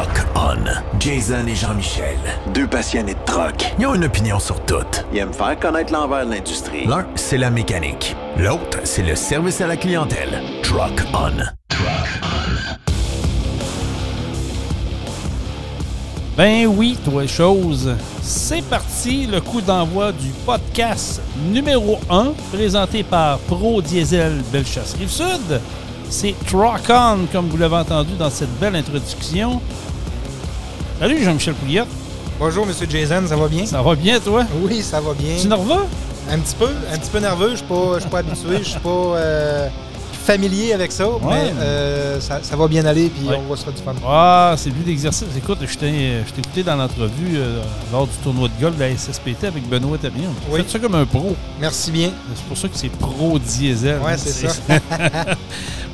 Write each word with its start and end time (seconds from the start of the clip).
Truck 0.00 0.26
On. 0.34 0.64
Jason 0.98 1.46
et 1.46 1.54
Jean-Michel, 1.54 2.16
deux 2.54 2.66
passionnés 2.66 3.12
de 3.12 3.18
truck. 3.26 3.74
Ils 3.78 3.86
ont 3.86 3.94
une 3.94 4.06
opinion 4.06 4.38
sur 4.38 4.58
tout. 4.64 4.76
Ils 5.12 5.18
aiment 5.18 5.34
faire 5.34 5.58
connaître 5.60 5.92
l'envers 5.92 6.24
de 6.24 6.30
l'industrie. 6.30 6.86
L'un, 6.86 7.06
c'est 7.16 7.36
la 7.36 7.50
mécanique. 7.50 8.16
L'autre, 8.38 8.78
c'est 8.84 9.02
le 9.02 9.14
service 9.14 9.60
à 9.60 9.66
la 9.66 9.76
clientèle. 9.76 10.40
Truck 10.62 11.02
On. 11.12 11.36
Truck 11.68 12.20
On. 12.22 12.76
Ben 16.38 16.66
oui, 16.66 16.96
toi 17.04 17.26
chose. 17.26 17.94
C'est 18.22 18.62
parti, 18.62 19.26
le 19.26 19.42
coup 19.42 19.60
d'envoi 19.60 20.12
du 20.12 20.30
podcast 20.46 21.20
numéro 21.50 21.98
1, 22.08 22.32
présenté 22.54 23.02
par 23.02 23.38
Pro 23.40 23.82
Diesel 23.82 24.40
Bellechasse 24.50 24.94
Rive-Sud. 24.94 25.60
C'est 26.08 26.34
Truck 26.46 26.88
On, 26.88 27.18
comme 27.30 27.48
vous 27.48 27.58
l'avez 27.58 27.76
entendu 27.76 28.14
dans 28.18 28.30
cette 28.30 28.58
belle 28.58 28.76
introduction. 28.76 29.60
Salut 31.00 31.24
Jean-Michel 31.24 31.54
Pouliot. 31.54 31.84
Bonjour, 32.38 32.66
Monsieur 32.66 32.86
Jason, 32.88 33.22
ça 33.26 33.34
va 33.36 33.48
bien? 33.48 33.64
Ça 33.66 33.80
va 33.82 33.94
bien, 33.94 34.20
toi? 34.20 34.44
Oui, 34.62 34.82
ça 34.82 35.00
va 35.00 35.14
bien. 35.14 35.36
Tu 35.40 35.48
nerveux? 35.48 35.86
Un 36.30 36.38
petit 36.38 36.54
peu, 36.54 36.68
un 36.92 36.98
petit 36.98 37.10
peu 37.10 37.18
nerveux. 37.20 37.50
Je 37.52 37.56
suis 37.56 37.64
pas, 37.66 37.94
je 37.94 38.00
suis 38.00 38.10
pas 38.10 38.18
habitué, 38.18 38.58
je 38.58 38.68
suis 38.68 38.80
pas 38.80 38.88
euh, 38.90 39.68
familier 40.24 40.74
avec 40.74 40.92
ça, 40.92 41.06
mais 41.26 41.52
euh, 41.58 42.20
ça, 42.20 42.40
ça 42.42 42.54
va 42.54 42.68
bien 42.68 42.84
aller, 42.84 43.08
puis 43.08 43.26
Ouais. 43.26 43.36
on 43.44 43.48
va 43.50 43.56
se 43.56 43.64
faire 43.64 43.72
du 43.72 43.80
fun. 43.82 43.94
Ah, 44.06 44.54
c'est 44.58 44.70
plus 44.70 44.84
d'exercice. 44.84 45.24
Écoute, 45.36 45.58
je 45.62 45.78
t'ai 45.78 46.20
je 46.26 46.32
t'ai 46.32 46.40
écouté 46.40 46.62
dans 46.62 46.76
l'entrevue 46.76 47.36
euh, 47.38 47.62
lors 47.90 48.06
du 48.06 48.14
tournoi 48.22 48.48
de 48.48 48.62
golf 48.62 48.76
de 48.76 48.80
la 48.80 48.94
SSPT 48.96 49.44
avec 49.44 49.66
Benoît 49.68 49.96
Tabion. 49.98 50.30
Tu 50.46 50.54
Oui. 50.54 50.62
fais 50.62 50.68
ça 50.70 50.78
comme 50.78 50.94
un 50.96 51.06
pro. 51.06 51.34
Merci 51.60 51.90
bien. 51.90 52.10
C'est 52.34 52.44
pour 52.44 52.58
ça 52.58 52.68
que 52.68 52.76
c'est 52.76 52.90
pro 52.90 53.38
diesel. 53.38 53.98
Ouais, 54.04 54.16
c'est 54.18 54.48
ça. 54.48 54.54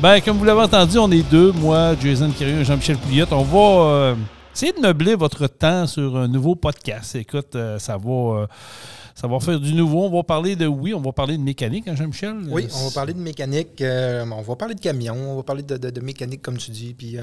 ben, 0.03 0.21
comme 0.21 0.37
vous 0.39 0.45
l'avez 0.45 0.63
entendu, 0.63 0.99
on 0.99 1.11
est 1.13 1.29
deux, 1.31 1.53
moi, 1.53 1.95
Jason 2.03 2.31
Curieux 2.37 2.61
et 2.61 2.65
Jean-Michel 2.65 2.97
Pouliot. 2.99 3.27
On 3.31 3.43
va 3.45 4.15
euh, 4.57 4.59
essayer 4.59 4.73
de 4.73 4.81
meubler 4.81 5.15
votre 5.15 5.47
temps 5.47 5.87
sur 5.87 6.17
un 6.17 6.29
nouveau 6.29 6.55
podcast. 6.55 7.15
Écoute, 7.15 7.55
euh, 7.57 7.79
ça 7.79 7.99
va. 7.99 8.49
Euh, 9.17 9.21
ça 9.21 9.27
va 9.29 9.41
faire 9.41 9.59
du 9.61 9.73
nouveau. 9.75 10.05
On 10.05 10.11
va 10.11 10.23
parler 10.23 10.57
de, 10.57 10.67
oui, 10.67 10.93
on 10.95 11.01
va 11.01 11.13
parler 11.13 11.37
de 11.39 11.43
mécanique, 11.43 11.89
hein, 11.89 11.95
Jean-Michel? 11.97 12.37
Oui, 12.51 12.65
Euh, 12.65 12.69
on 12.81 12.89
va 12.89 12.95
parler 12.95 13.15
de 13.15 13.19
mécanique, 13.21 13.81
euh, 13.81 14.25
on 14.31 14.43
va 14.43 14.57
parler 14.57 14.75
de 14.75 14.81
camion, 14.81 15.15
on 15.15 15.37
va 15.37 15.43
parler 15.43 15.63
de, 15.63 15.77
de- 15.77 15.91
de 15.91 16.01
mécanique, 16.01 16.43
comme 16.43 16.59
tu 16.59 16.71
dis, 16.71 16.95
puis 16.95 17.19
un, 17.19 17.23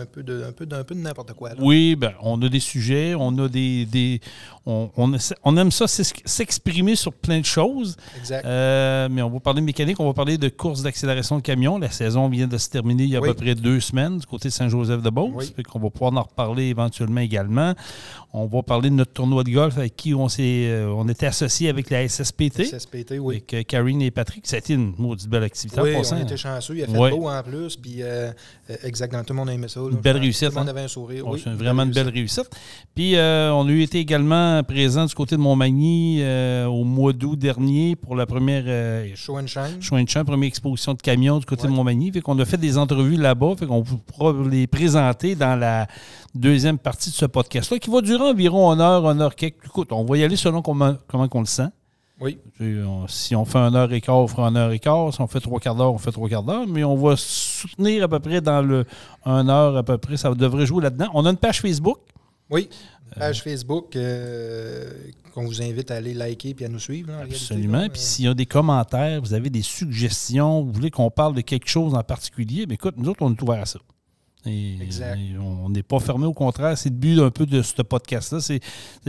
un 0.00 0.04
peu 0.06 0.22
de, 0.22 0.44
un 0.48 0.52
peu, 0.52 0.66
d'un 0.66 0.84
peu 0.84 0.94
de 0.94 1.00
n'importe 1.00 1.32
quoi. 1.34 1.50
là. 1.50 1.56
Oui, 1.60 1.96
ben, 1.96 2.12
on 2.22 2.40
a 2.42 2.48
des 2.48 2.60
sujets, 2.60 3.14
on 3.18 3.36
a 3.38 3.48
des. 3.48 3.86
des 3.86 4.20
on, 4.66 4.90
on 4.96 5.12
on 5.44 5.56
aime 5.56 5.70
ça 5.70 5.86
s'ex- 5.86 6.12
s'exprimer 6.24 6.96
sur 6.96 7.12
plein 7.12 7.40
de 7.40 7.44
choses. 7.44 7.96
Exact. 8.18 8.44
Euh, 8.44 9.08
mais 9.10 9.22
on 9.22 9.30
va 9.30 9.40
parler 9.40 9.60
de 9.60 9.66
mécanique, 9.66 9.98
on 10.00 10.06
va 10.06 10.12
parler 10.14 10.38
de 10.38 10.48
course 10.48 10.82
d'accélération 10.82 11.36
de 11.36 11.42
camion. 11.42 11.78
La 11.78 11.90
saison 11.90 12.28
vient 12.28 12.46
de 12.48 12.58
se 12.58 12.68
terminer 12.68 13.04
il 13.04 13.10
y 13.10 13.16
a 13.16 13.20
Oui. 13.20 13.28
à 13.28 13.34
peu 13.34 13.42
près 13.42 13.54
deux 13.54 13.80
semaines 13.80 14.18
du 14.18 14.26
côté 14.26 14.48
de 14.48 14.52
Saint-Joseph-de-Beauce. 14.52 15.52
Oui. 15.56 15.62
Qu'on 15.64 15.78
va 15.78 15.90
pouvoir 15.90 16.12
en 16.16 16.22
reparler 16.22 16.64
éventuellement 16.64 17.20
également. 17.20 17.74
On 18.32 18.46
va 18.46 18.62
parler 18.62 18.90
de 18.90 18.94
notre 18.94 19.12
tournoi 19.12 19.44
de 19.44 19.50
golf 19.50 19.78
avec 19.78 19.96
qui 19.96 20.14
on 20.14 20.28
s'est 20.28 20.66
euh, 20.68 20.88
on 20.88 21.08
était 21.16 21.26
associé 21.26 21.68
avec 21.68 21.90
la 21.90 22.06
SSPT. 22.08 22.64
SSPT, 22.64 23.14
oui. 23.20 23.36
Avec 23.36 23.54
euh, 23.54 23.62
Karine 23.62 24.02
et 24.02 24.10
Patrick. 24.10 24.46
Ça 24.46 24.56
a 24.56 24.58
été 24.58 24.74
une 24.74 24.94
maudite 24.98 25.28
belle 25.28 25.42
activité 25.42 25.80
Oui, 25.80 25.94
en 25.94 25.98
passant. 25.98 26.16
on 26.18 26.22
était 26.22 26.36
chanceux. 26.36 26.76
Il 26.76 26.84
a 26.84 26.86
fait 26.86 26.92
beau 27.10 27.28
en 27.28 27.42
plus, 27.42 27.76
puis 27.76 28.02
euh, 28.02 28.30
euh, 28.70 28.76
exactement, 28.84 29.22
tout 29.24 29.32
le 29.32 29.38
monde 29.38 29.48
a 29.48 29.54
aimé 29.54 29.68
ça. 29.68 29.80
là. 29.80 29.88
Une 29.90 29.96
belle 29.96 30.18
réussite, 30.18 30.48
Tout 30.48 30.54
le 30.54 30.60
monde 30.60 30.68
hein? 30.68 30.72
avait 30.72 30.82
un 30.82 30.88
sourire. 30.88 31.26
Oui, 31.26 31.40
c'est 31.42 31.50
vraiment 31.54 31.82
une 31.84 31.90
belle 31.92 32.08
réussite. 32.08 32.48
Puis 32.94 33.16
euh, 33.16 33.50
on 33.52 33.66
a 33.66 33.70
eu 33.70 33.82
été 33.82 33.98
également 33.98 34.62
présent 34.62 35.06
du 35.06 35.14
côté 35.14 35.36
de 35.36 35.40
Montmagny 35.40 36.18
euh, 36.20 36.66
au 36.66 36.84
mois 36.84 37.12
d'août 37.12 37.38
dernier 37.38 37.96
pour 37.96 38.14
la 38.16 38.26
première 38.26 38.64
Show 39.16 39.38
and 39.38 39.46
shine. 39.46 39.80
Chouin-Champ, 39.80 40.24
première 40.24 40.48
exposition 40.48 40.94
de 40.94 41.00
camions 41.02 41.38
du 41.38 41.46
côté 41.46 41.62
Ouais. 41.64 41.70
de 41.70 41.74
Montmagny. 41.74 42.12
Fait 42.12 42.20
qu'on 42.20 42.38
a 42.38 42.44
fait 42.44 42.58
des 42.58 42.76
entrevues 42.78 43.16
là-bas. 43.16 43.54
Fait 43.58 43.66
qu'on 43.66 43.82
pourra 43.82 44.34
les 44.48 44.66
présenter 44.66 45.34
dans 45.34 45.56
la 45.56 45.86
deuxième 46.36 46.78
partie 46.78 47.10
de 47.10 47.14
ce 47.14 47.26
podcast-là, 47.26 47.78
qui 47.78 47.90
va 47.90 48.00
durer 48.00 48.30
environ 48.30 48.72
une 48.72 48.80
heure, 48.80 49.08
une 49.10 49.20
heure 49.20 49.34
quelques. 49.34 49.64
Écoute, 49.64 49.92
on 49.92 50.04
va 50.04 50.16
y 50.18 50.24
aller 50.24 50.36
selon 50.36 50.62
comment, 50.62 50.96
comment 51.08 51.28
on 51.32 51.40
le 51.40 51.46
sent. 51.46 51.68
Oui, 52.18 52.38
si 53.08 53.36
on 53.36 53.44
fait 53.44 53.58
une 53.58 53.76
heure 53.76 53.92
et 53.92 54.00
quart, 54.00 54.16
on 54.16 54.26
fera 54.26 54.48
une 54.48 54.56
heure 54.56 54.72
et 54.72 54.78
quart. 54.78 55.12
Si 55.12 55.20
on 55.20 55.26
fait 55.26 55.40
trois 55.40 55.60
quarts 55.60 55.74
d'heure, 55.74 55.92
on 55.92 55.98
fait 55.98 56.12
trois 56.12 56.28
quarts 56.30 56.42
d'heure. 56.42 56.66
Mais 56.66 56.82
on 56.82 56.96
va 56.96 57.14
soutenir 57.16 58.04
à 58.04 58.08
peu 58.08 58.20
près 58.20 58.40
dans 58.40 58.62
le 58.62 58.86
une 59.26 59.50
heure 59.50 59.76
à 59.76 59.82
peu 59.82 59.98
près. 59.98 60.16
Ça 60.16 60.32
devrait 60.34 60.64
jouer 60.64 60.82
là-dedans. 60.84 61.08
On 61.12 61.26
a 61.26 61.30
une 61.30 61.36
page 61.36 61.60
Facebook. 61.60 61.98
oui. 62.50 62.68
Page 63.14 63.42
Facebook 63.42 63.94
euh, 63.94 64.90
qu'on 65.32 65.44
vous 65.46 65.62
invite 65.62 65.90
à 65.92 65.94
aller 65.94 66.12
liker 66.12 66.54
puis 66.54 66.64
à 66.64 66.68
nous 66.68 66.80
suivre. 66.80 67.08
là, 67.08 67.14
en 67.14 67.18
réalité, 67.18 67.36
Absolument. 67.36 67.78
là. 67.78 67.88
Puis 67.88 68.00
s'il 68.00 68.24
y 68.24 68.28
a 68.28 68.34
des 68.34 68.46
commentaires, 68.46 69.20
vous 69.20 69.32
avez 69.32 69.48
des 69.48 69.62
suggestions, 69.62 70.62
vous 70.62 70.72
voulez 70.72 70.90
qu'on 70.90 71.10
parle 71.10 71.34
de 71.34 71.40
quelque 71.40 71.68
chose 71.68 71.94
en 71.94 72.02
particulier, 72.02 72.66
bien, 72.66 72.74
écoute, 72.74 72.94
nous 72.98 73.08
autres, 73.08 73.22
on 73.22 73.32
est 73.32 73.40
ouverts 73.42 73.62
à 73.62 73.66
ça. 73.66 73.78
Et- 74.46 74.78
Exact. 74.82 75.16
et 75.18 75.36
on 75.38 75.68
n'est 75.68 75.82
pas 75.82 75.98
fermé, 75.98 76.26
au 76.26 76.32
contraire. 76.32 76.76
C'est 76.78 76.90
le 76.90 76.94
but 76.96 77.20
un 77.20 77.30
peu 77.30 77.46
de 77.46 77.62
ce 77.62 77.82
podcast-là. 77.82 78.40
C'est, 78.40 78.60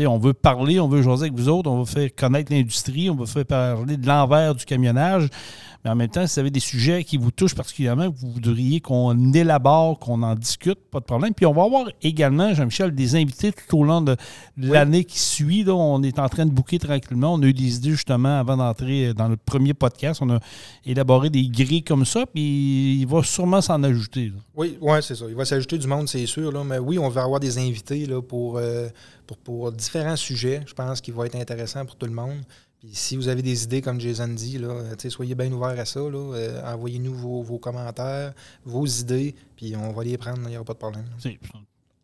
on 0.06 0.18
veut 0.18 0.34
parler, 0.34 0.80
on 0.80 0.88
veut 0.88 1.02
jaser 1.02 1.24
avec 1.28 1.34
vous 1.36 1.50
autres, 1.50 1.70
on 1.70 1.80
veut 1.80 1.86
faire 1.86 2.10
connaître 2.16 2.52
l'industrie, 2.52 3.10
on 3.10 3.16
veut 3.16 3.26
faire 3.26 3.46
parler 3.46 3.98
de 3.98 4.08
l'envers 4.08 4.56
du 4.56 4.66
camionnage. 4.66 5.28
Mais 5.88 5.92
en 5.92 5.96
même 5.96 6.10
temps, 6.10 6.28
si 6.28 6.34
vous 6.34 6.40
avez 6.42 6.52
des 6.52 6.60
sujets 6.60 7.06
qui 7.06 7.16
vous 7.16 7.32
touchent 7.32 7.56
particulièrement, 7.56 8.12
que 8.12 8.18
vous 8.18 8.30
voudriez 8.32 8.82
qu'on 8.82 9.32
élabore, 9.32 10.00
qu'on 10.00 10.22
en 10.22 10.36
discute, 10.36 10.78
pas 10.92 11.00
de 11.00 11.06
problème. 11.06 11.34
Puis 11.34 11.46
on 11.46 11.54
va 11.54 11.64
avoir 11.64 11.88
également, 12.02 12.54
Jean-Michel, 12.54 12.94
des 12.94 13.16
invités 13.16 13.54
tout 13.54 13.78
au 13.78 13.84
long 13.86 14.02
de 14.02 14.18
l'année 14.58 15.06
qui 15.06 15.18
suit. 15.18 15.64
Là, 15.64 15.76
on 15.76 16.04
est 16.04 16.20
en 16.20 16.28
train 16.28 16.46
de 16.46 16.52
bouquer 16.52 16.78
tranquillement. 16.78 17.36
On 17.36 17.42
a 17.42 17.46
eu 17.46 17.54
des 17.54 17.78
idées 17.78 17.92
justement 17.92 18.38
avant 18.38 18.58
d'entrer 18.58 19.14
dans 19.14 19.30
le 19.30 19.38
premier 19.38 19.74
podcast. 19.74 20.22
On 20.22 20.30
a 20.30 20.40
élaboré 20.86 21.30
des 21.30 21.48
grilles 21.48 21.84
comme 21.84 22.04
ça, 22.04 22.26
puis 22.26 23.00
il 23.00 23.08
va 23.08 23.24
sûrement 23.24 23.62
s'en 23.62 23.82
ajouter. 23.84 24.26
là. 24.26 24.42
Oui, 24.58 24.78
ouais, 24.82 25.02
c'est 25.02 25.16
ça. 25.16 25.24
Il 25.30 25.36
va 25.36 25.46
s'ajouter 25.46 25.78
du 25.78 25.88
monde, 25.88 26.10
c'est 26.10 26.26
sûr. 26.26 26.52
Là, 26.52 26.66
mais 26.66 26.80
oui, 26.80 27.00
on 27.00 27.08
va 27.08 27.24
avoir 27.24 27.40
des 27.40 27.60
invités 27.60 28.06
là, 28.06 28.22
pour, 28.22 28.58
euh, 28.58 28.90
pour, 29.26 29.38
pour 29.38 29.72
différents 29.72 30.18
sujets. 30.18 30.64
Je 30.68 30.74
pense 30.74 31.00
qu'il 31.00 31.14
va 31.14 31.28
être 31.28 31.36
intéressant 31.36 31.86
pour 31.86 31.96
tout 31.96 32.08
le 32.08 32.12
monde. 32.12 32.42
Puis 32.80 32.90
si 32.94 33.16
vous 33.16 33.28
avez 33.28 33.42
des 33.42 33.64
idées, 33.64 33.82
comme 33.82 34.00
Jason 34.00 34.28
dit, 34.28 34.60
là, 34.60 34.68
euh, 34.68 35.10
soyez 35.10 35.34
bien 35.36 35.52
ouverts 35.52 35.80
à 35.80 35.86
ça. 35.86 36.00
Euh, 36.00 36.62
Envoyez-nous 36.64 37.14
vos, 37.14 37.42
vos 37.42 37.58
commentaires, 37.58 38.34
vos 38.66 38.86
idées, 38.86 39.34
puis 39.56 39.76
on 39.76 39.92
va 39.92 40.04
les 40.04 40.18
prendre, 40.18 40.42
il 40.44 40.50
n'y 40.50 40.56
aura 40.58 40.66
pas 40.66 40.74
de 40.74 40.80
problème. 40.80 41.06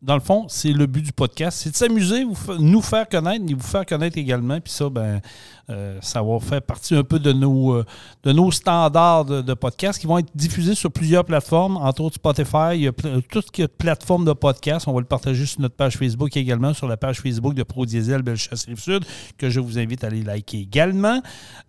Dans 0.04 0.16
le 0.16 0.20
fond, 0.20 0.48
c'est 0.50 0.74
le 0.74 0.86
but 0.86 1.02
du 1.02 1.14
podcast. 1.14 1.60
C'est 1.64 1.70
de 1.70 1.78
s'amuser, 1.78 2.26
nous 2.60 2.82
faire 2.82 3.08
connaître, 3.08 3.46
et 3.48 3.54
vous 3.54 3.62
faire 3.62 3.86
connaître 3.86 4.18
également. 4.18 4.60
Puis 4.60 4.74
ça, 4.74 4.90
ben, 4.90 5.22
euh, 5.70 5.98
ça 6.02 6.22
va 6.22 6.42
faire 6.42 6.62
partie 6.62 6.94
un 6.94 7.06
peu 7.06 7.20
de 7.20 7.32
nos, 7.32 7.74
euh, 7.74 8.52
standards 8.52 9.24
de, 9.24 9.54
podcast 9.54 9.98
qui 10.02 10.06
vont 10.06 10.18
être 10.18 10.28
diffusés 10.36 10.76
sur 10.76 10.92
plusieurs 10.92 11.24
plateformes, 11.24 11.78
entre 11.78 12.02
autres 12.02 12.16
Spotify, 12.16 12.74
il 12.74 12.82
y 12.82 12.88
a 12.88 12.92
pl- 12.92 13.22
tout 13.32 13.42
ce 13.42 13.50
qui 13.50 13.62
est 13.62 13.70
plateforme 13.70 14.26
de 14.26 14.34
podcast. 14.34 14.90
On 14.90 14.94
va 14.94 15.00
le 15.00 15.06
partager 15.06 15.46
sur 15.46 15.62
notre 15.62 15.76
page 15.76 15.96
Facebook 15.96 16.36
également, 16.36 16.74
sur 16.74 16.90
la 16.90 16.98
page 16.98 17.22
Facebook 17.22 17.54
de 17.54 17.64
Pro 17.64 17.86
Diesel 17.86 18.24
Bellechasse 18.24 18.66
Rive-Sud, 18.66 19.06
que 19.38 19.50
je 19.50 19.62
vous 19.62 19.80
invite 19.80 20.04
à 20.04 20.08
aller 20.08 20.22
liker 20.22 20.60
également. 20.60 21.22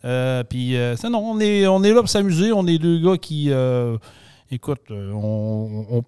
Euh, 0.05 0.43
puis, 0.43 0.75
sinon, 0.97 1.19
on 1.19 1.39
est, 1.39 1.69
on 1.69 1.85
est 1.85 1.93
là 1.93 2.01
pour 2.01 2.09
s'amuser. 2.09 2.53
On 2.53 2.67
est 2.67 2.79
deux 2.79 2.99
gars 2.99 3.17
qui, 3.17 3.53
écoute, 4.51 4.91
on 4.91 6.03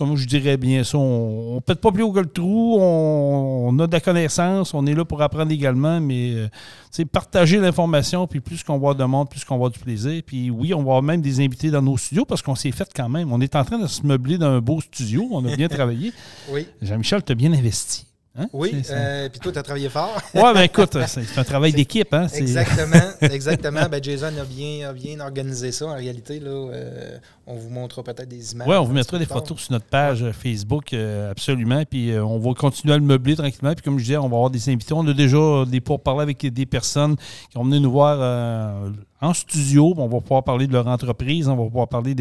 comme 0.00 0.16
je 0.16 0.26
dirais 0.26 0.56
bien 0.56 0.82
ça, 0.82 0.96
on 0.96 1.56
ne 1.56 1.60
pète 1.60 1.78
pas 1.78 1.92
plus 1.92 2.02
haut 2.02 2.10
que 2.10 2.20
le 2.20 2.26
trou, 2.26 2.78
on, 2.80 3.68
on 3.68 3.78
a 3.80 3.86
de 3.86 3.92
la 3.92 4.00
connaissance, 4.00 4.72
on 4.72 4.86
est 4.86 4.94
là 4.94 5.04
pour 5.04 5.20
apprendre 5.20 5.52
également, 5.52 6.00
mais 6.00 6.32
euh, 6.32 6.48
c'est 6.90 7.04
partager 7.04 7.58
l'information, 7.58 8.26
puis 8.26 8.40
plus 8.40 8.62
qu'on 8.62 8.78
voit 8.78 8.94
de 8.94 9.04
monde, 9.04 9.28
plus 9.28 9.44
qu'on 9.44 9.58
voit 9.58 9.68
du 9.68 9.78
plaisir. 9.78 10.22
Puis 10.24 10.48
oui, 10.48 10.72
on 10.72 10.78
va 10.78 10.84
avoir 10.84 11.02
même 11.02 11.20
des 11.20 11.44
invités 11.44 11.70
dans 11.70 11.82
nos 11.82 11.98
studios 11.98 12.24
parce 12.24 12.40
qu'on 12.40 12.54
s'est 12.54 12.72
fait 12.72 12.88
quand 12.96 13.10
même. 13.10 13.30
On 13.30 13.42
est 13.42 13.54
en 13.54 13.62
train 13.62 13.78
de 13.78 13.86
se 13.86 14.06
meubler 14.06 14.38
dans 14.38 14.46
un 14.46 14.62
beau 14.62 14.80
studio, 14.80 15.28
on 15.32 15.44
a 15.44 15.54
bien 15.54 15.68
travaillé. 15.68 16.14
Oui, 16.50 16.66
Jean-Michel, 16.80 17.22
tu 17.22 17.32
as 17.32 17.34
bien 17.34 17.52
investi. 17.52 18.06
Hein? 18.38 18.46
oui. 18.52 18.80
Euh, 18.90 19.28
puis 19.28 19.40
toi, 19.40 19.50
tu 19.50 19.58
as 19.58 19.62
travaillé 19.62 19.88
fort. 19.88 20.16
Ouais, 20.34 20.54
ben 20.54 20.62
écoute, 20.62 20.96
c'est 21.08 21.24
c'est 21.24 21.38
un 21.40 21.44
travail 21.44 21.72
d'équipe. 21.80 22.14
Hein? 22.14 22.28
Exactement, 22.32 23.10
exactement. 23.22 23.88
Ben, 23.90 24.02
Jason 24.02 24.28
a 24.40 24.44
bien, 24.44 24.88
a 24.88 24.92
bien 24.92 25.18
organisé 25.20 25.72
ça 25.72 25.86
en 25.86 25.94
réalité. 25.94 26.38
Là, 26.38 26.50
Euh, 26.72 27.18
on 27.46 27.56
vous 27.56 27.68
montrera 27.70 28.04
peut-être 28.04 28.28
des 28.28 28.52
images. 28.52 28.68
Oui, 28.68 28.76
on 28.76 28.84
vous 28.84 28.92
mettra 28.92 29.18
des 29.18 29.26
photos 29.26 29.58
sur 29.60 29.72
notre 29.72 29.86
page 29.86 30.22
euh, 30.22 30.32
Facebook, 30.32 30.92
euh, 30.92 31.32
absolument. 31.32 31.82
Puis 31.84 32.12
euh, 32.12 32.24
on 32.24 32.38
va 32.38 32.54
continuer 32.54 32.94
à 32.94 32.98
le 32.98 33.02
meubler 33.04 33.34
tranquillement. 33.34 33.74
Puis 33.74 33.82
comme 33.82 33.98
je 33.98 34.04
disais, 34.04 34.16
on 34.16 34.28
va 34.28 34.36
avoir 34.36 34.50
des 34.50 34.68
invités. 34.68 34.94
On 34.94 35.06
a 35.08 35.12
déjà 35.12 35.36
euh, 35.36 35.64
des 35.64 35.80
pourparlers 35.80 36.22
avec 36.22 36.46
des 36.46 36.66
personnes 36.66 37.16
qui 37.16 37.56
vont 37.56 37.64
venir 37.64 37.80
nous 37.80 37.90
voir 37.90 38.16
euh, 38.20 38.90
en 39.20 39.34
studio. 39.34 39.94
On 39.96 40.08
va 40.08 40.20
pouvoir 40.20 40.42
parler 40.44 40.66
de 40.66 40.72
leur 40.72 40.86
entreprise. 40.86 41.48
On 41.48 41.56
va 41.56 41.64
pouvoir 41.64 41.88
parler 41.88 42.14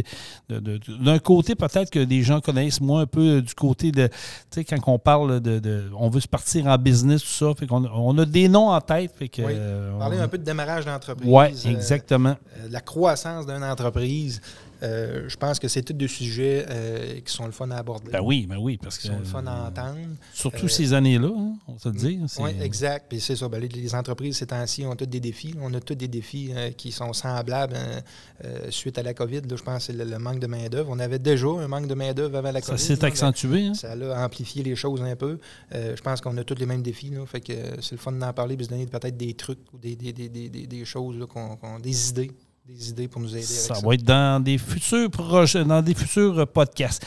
d'un 0.50 1.20
côté, 1.20 1.56
peut-être 1.56 1.90
que 1.90 2.00
des 2.04 2.22
gens 2.24 2.42
connaissent 2.42 2.82
moins 2.82 3.02
un 3.02 3.06
peu 3.08 3.38
euh, 3.38 3.42
du 3.42 3.54
côté 3.54 3.92
de, 3.92 4.08
tu 4.08 4.14
sais, 4.52 4.64
quand 4.64 4.78
on 4.88 5.00
parle 5.00 5.40
de, 5.40 5.60
de- 5.60 5.90
on 5.98 6.10
veut 6.10 6.20
se 6.20 6.28
partir 6.28 6.68
en 6.68 6.78
business, 6.78 7.22
tout 7.22 7.28
ça. 7.28 7.54
Fait 7.58 7.68
qu'on 7.68 7.86
on 7.86 8.18
a 8.18 8.26
des 8.26 8.48
noms 8.48 8.70
en 8.70 8.82
tête. 8.82 9.12
Fait 9.18 9.30
que, 9.30 9.42
Oui. 9.42 9.52
euh, 9.56 9.98
Parler 9.98 10.18
on- 10.20 10.24
un 10.24 10.28
peu 10.28 10.38
de 10.38 10.44
démarrage 10.44 10.86
d'entreprise. 10.86 11.30
Ouais, 11.30 11.54
euh, 11.66 11.70
exactement. 11.70 12.36
euh, 12.58 12.68
la 12.70 12.82
croissance 12.82 13.46
d'une 13.46 13.64
entreprise. 13.64 14.42
Euh, 14.82 15.26
je 15.28 15.36
pense 15.36 15.60
que 15.60 15.68
c'est 15.68 15.82
tous 15.84 15.94
des 15.94 16.08
sujets 16.08 16.66
euh, 16.70 17.20
qui 17.20 17.34
sont 17.34 17.46
le 17.46 17.52
fun 17.52 17.70
à 17.72 17.78
aborder. 17.78 18.12
Ben 18.12 18.22
oui, 18.22 18.46
ben 18.48 18.58
oui, 18.58 18.78
parce 18.78 18.98
qui 18.98 19.08
que. 19.08 19.14
sont 19.14 19.20
le 19.20 19.26
fun 19.26 19.46
à 19.46 19.68
entendre. 19.68 19.98
Surtout 20.34 20.66
Euh, 20.66 20.70
ces 20.70 20.94
années-là, 20.94 21.32
hein, 21.38 21.54
on 21.68 21.74
va 21.74 21.80
se 21.80 21.90
le 21.90 21.96
dire. 21.96 22.20
Oui, 22.40 22.52
exact. 22.62 23.06
Puis 23.10 23.20
c'est 23.20 23.36
ça. 23.36 23.50
ben, 23.50 23.62
les, 23.62 23.96
entreprises, 23.96 24.38
ces 24.38 24.48
temps-ci, 24.48 24.86
ont 24.86 24.96
tous 24.96 25.06
des 25.06 25.20
défis. 25.20 25.54
On 25.62 25.74
a 25.74 25.80
tous 25.82 25.96
des 25.96 26.08
défis 26.08 26.52
euh, 26.56 26.72
qui 26.72 26.92
sont 26.92 27.12
semblables 27.14 27.76
hein, 27.76 28.02
euh, 28.46 28.68
suite 28.72 28.98
à 28.98 29.04
la 29.04 29.14
COVID. 29.14 29.42
là, 29.42 29.56
je 29.58 29.64
pense 29.64 29.88
que 29.88 29.94
c'est 29.94 29.98
le, 29.98 30.06
le 30.10 30.18
manque 30.20 30.40
de 30.40 30.48
main-d'œuvre. 30.48 30.90
On 30.92 31.00
avait 31.00 31.20
déjà 31.20 31.48
un 31.48 31.68
manque 31.68 31.88
de 31.88 31.94
main-d'œuvre 31.96 32.38
avant 32.38 32.52
la 32.52 32.62
Ça 32.62 32.68
COVID. 32.74 32.82
s'est 32.84 32.94
là, 32.94 33.00
ben, 33.02 33.08
accentué. 33.08 33.66
hein? 33.68 33.74
Ça 33.74 33.92
a 33.92 34.26
amplifié 34.26 34.64
les 34.64 34.76
choses 34.76 35.02
un 35.02 35.16
peu. 35.16 35.40
Euh, 35.76 35.96
je 35.96 36.02
pense 36.02 36.22
qu'on 36.22 36.38
a 36.38 36.44
tous 36.44 36.56
les 36.58 36.66
mêmes 36.66 36.82
défis. 36.84 37.10
Là, 37.10 37.26
fait 37.26 37.42
que 37.42 37.52
euh, 37.54 37.76
c'est 37.82 37.92
le 37.94 37.98
fun 37.98 38.12
d'en 38.14 38.32
parler 38.34 38.56
et 38.60 38.64
se 38.64 38.70
donner 38.70 38.86
peut-être 38.86 39.18
des 39.18 39.34
trucs 39.34 39.60
ou 39.74 39.78
des, 39.78 39.96
des, 39.96 40.14
des, 40.14 40.30
des, 40.30 40.50
des- 40.50 40.68
des 40.68 40.86
choses, 40.86 41.18
là, 41.18 41.26
qu'on- 41.28 41.58
qu'on- 41.58 41.80
des 41.80 42.10
idées. 42.10 42.32
Des 42.70 42.90
idées 42.90 43.08
pour 43.08 43.20
nous 43.22 43.32
aider 43.36 43.42
Ça 43.42 43.74
avec 43.74 43.82
ça. 43.82 43.88
va 43.88 43.94
être 43.96 44.04
dans 44.04 44.44
des 44.44 44.58
futurs 44.60 45.10
projets, 45.10 45.66
dans 45.66 45.82
des 45.82 45.96
futurs 45.96 46.38
euh, 46.40 46.46
podcasts. 46.46 47.04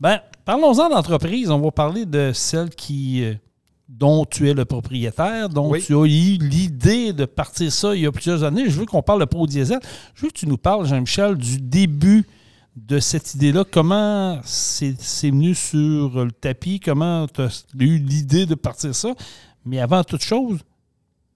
Ben, 0.00 0.20
parlons-en 0.46 0.88
d'entreprise. 0.88 1.50
On 1.50 1.58
va 1.60 1.70
parler 1.70 2.06
de 2.06 2.32
celle 2.32 2.70
qui, 2.70 3.22
euh, 3.22 3.34
dont 3.88 4.24
tu 4.24 4.48
es 4.48 4.54
le 4.54 4.64
propriétaire, 4.64 5.50
dont 5.50 5.70
Oui. 5.70 5.82
tu 5.84 5.94
as 5.94 6.06
eu 6.06 6.38
l'idée 6.38 7.12
de 7.12 7.26
partir 7.26 7.70
ça 7.70 7.94
il 7.94 8.00
y 8.02 8.06
a 8.06 8.12
plusieurs 8.12 8.42
années. 8.42 8.70
Je 8.70 8.80
veux 8.80 8.86
qu'on 8.86 9.02
parle 9.02 9.20
de 9.20 9.26
Pro 9.26 9.46
Diesel. 9.46 9.80
Je 10.14 10.22
veux 10.22 10.28
que 10.28 10.38
tu 10.38 10.46
nous 10.46 10.56
parles, 10.56 10.86
Jean-Michel, 10.86 11.36
du 11.36 11.58
début 11.60 12.26
de 12.74 12.98
cette 12.98 13.34
idée-là. 13.34 13.64
Comment 13.70 14.40
c'est 14.44 14.96
venu 15.24 15.54
sur 15.54 16.24
le 16.24 16.32
tapis? 16.32 16.80
Comment 16.80 17.26
tu 17.28 17.42
as 17.42 17.64
eu 17.78 17.98
l'idée 17.98 18.46
de 18.46 18.54
partir 18.54 18.94
ça? 18.94 19.10
Mais 19.66 19.78
avant 19.78 20.02
toute 20.04 20.22
chose, 20.24 20.60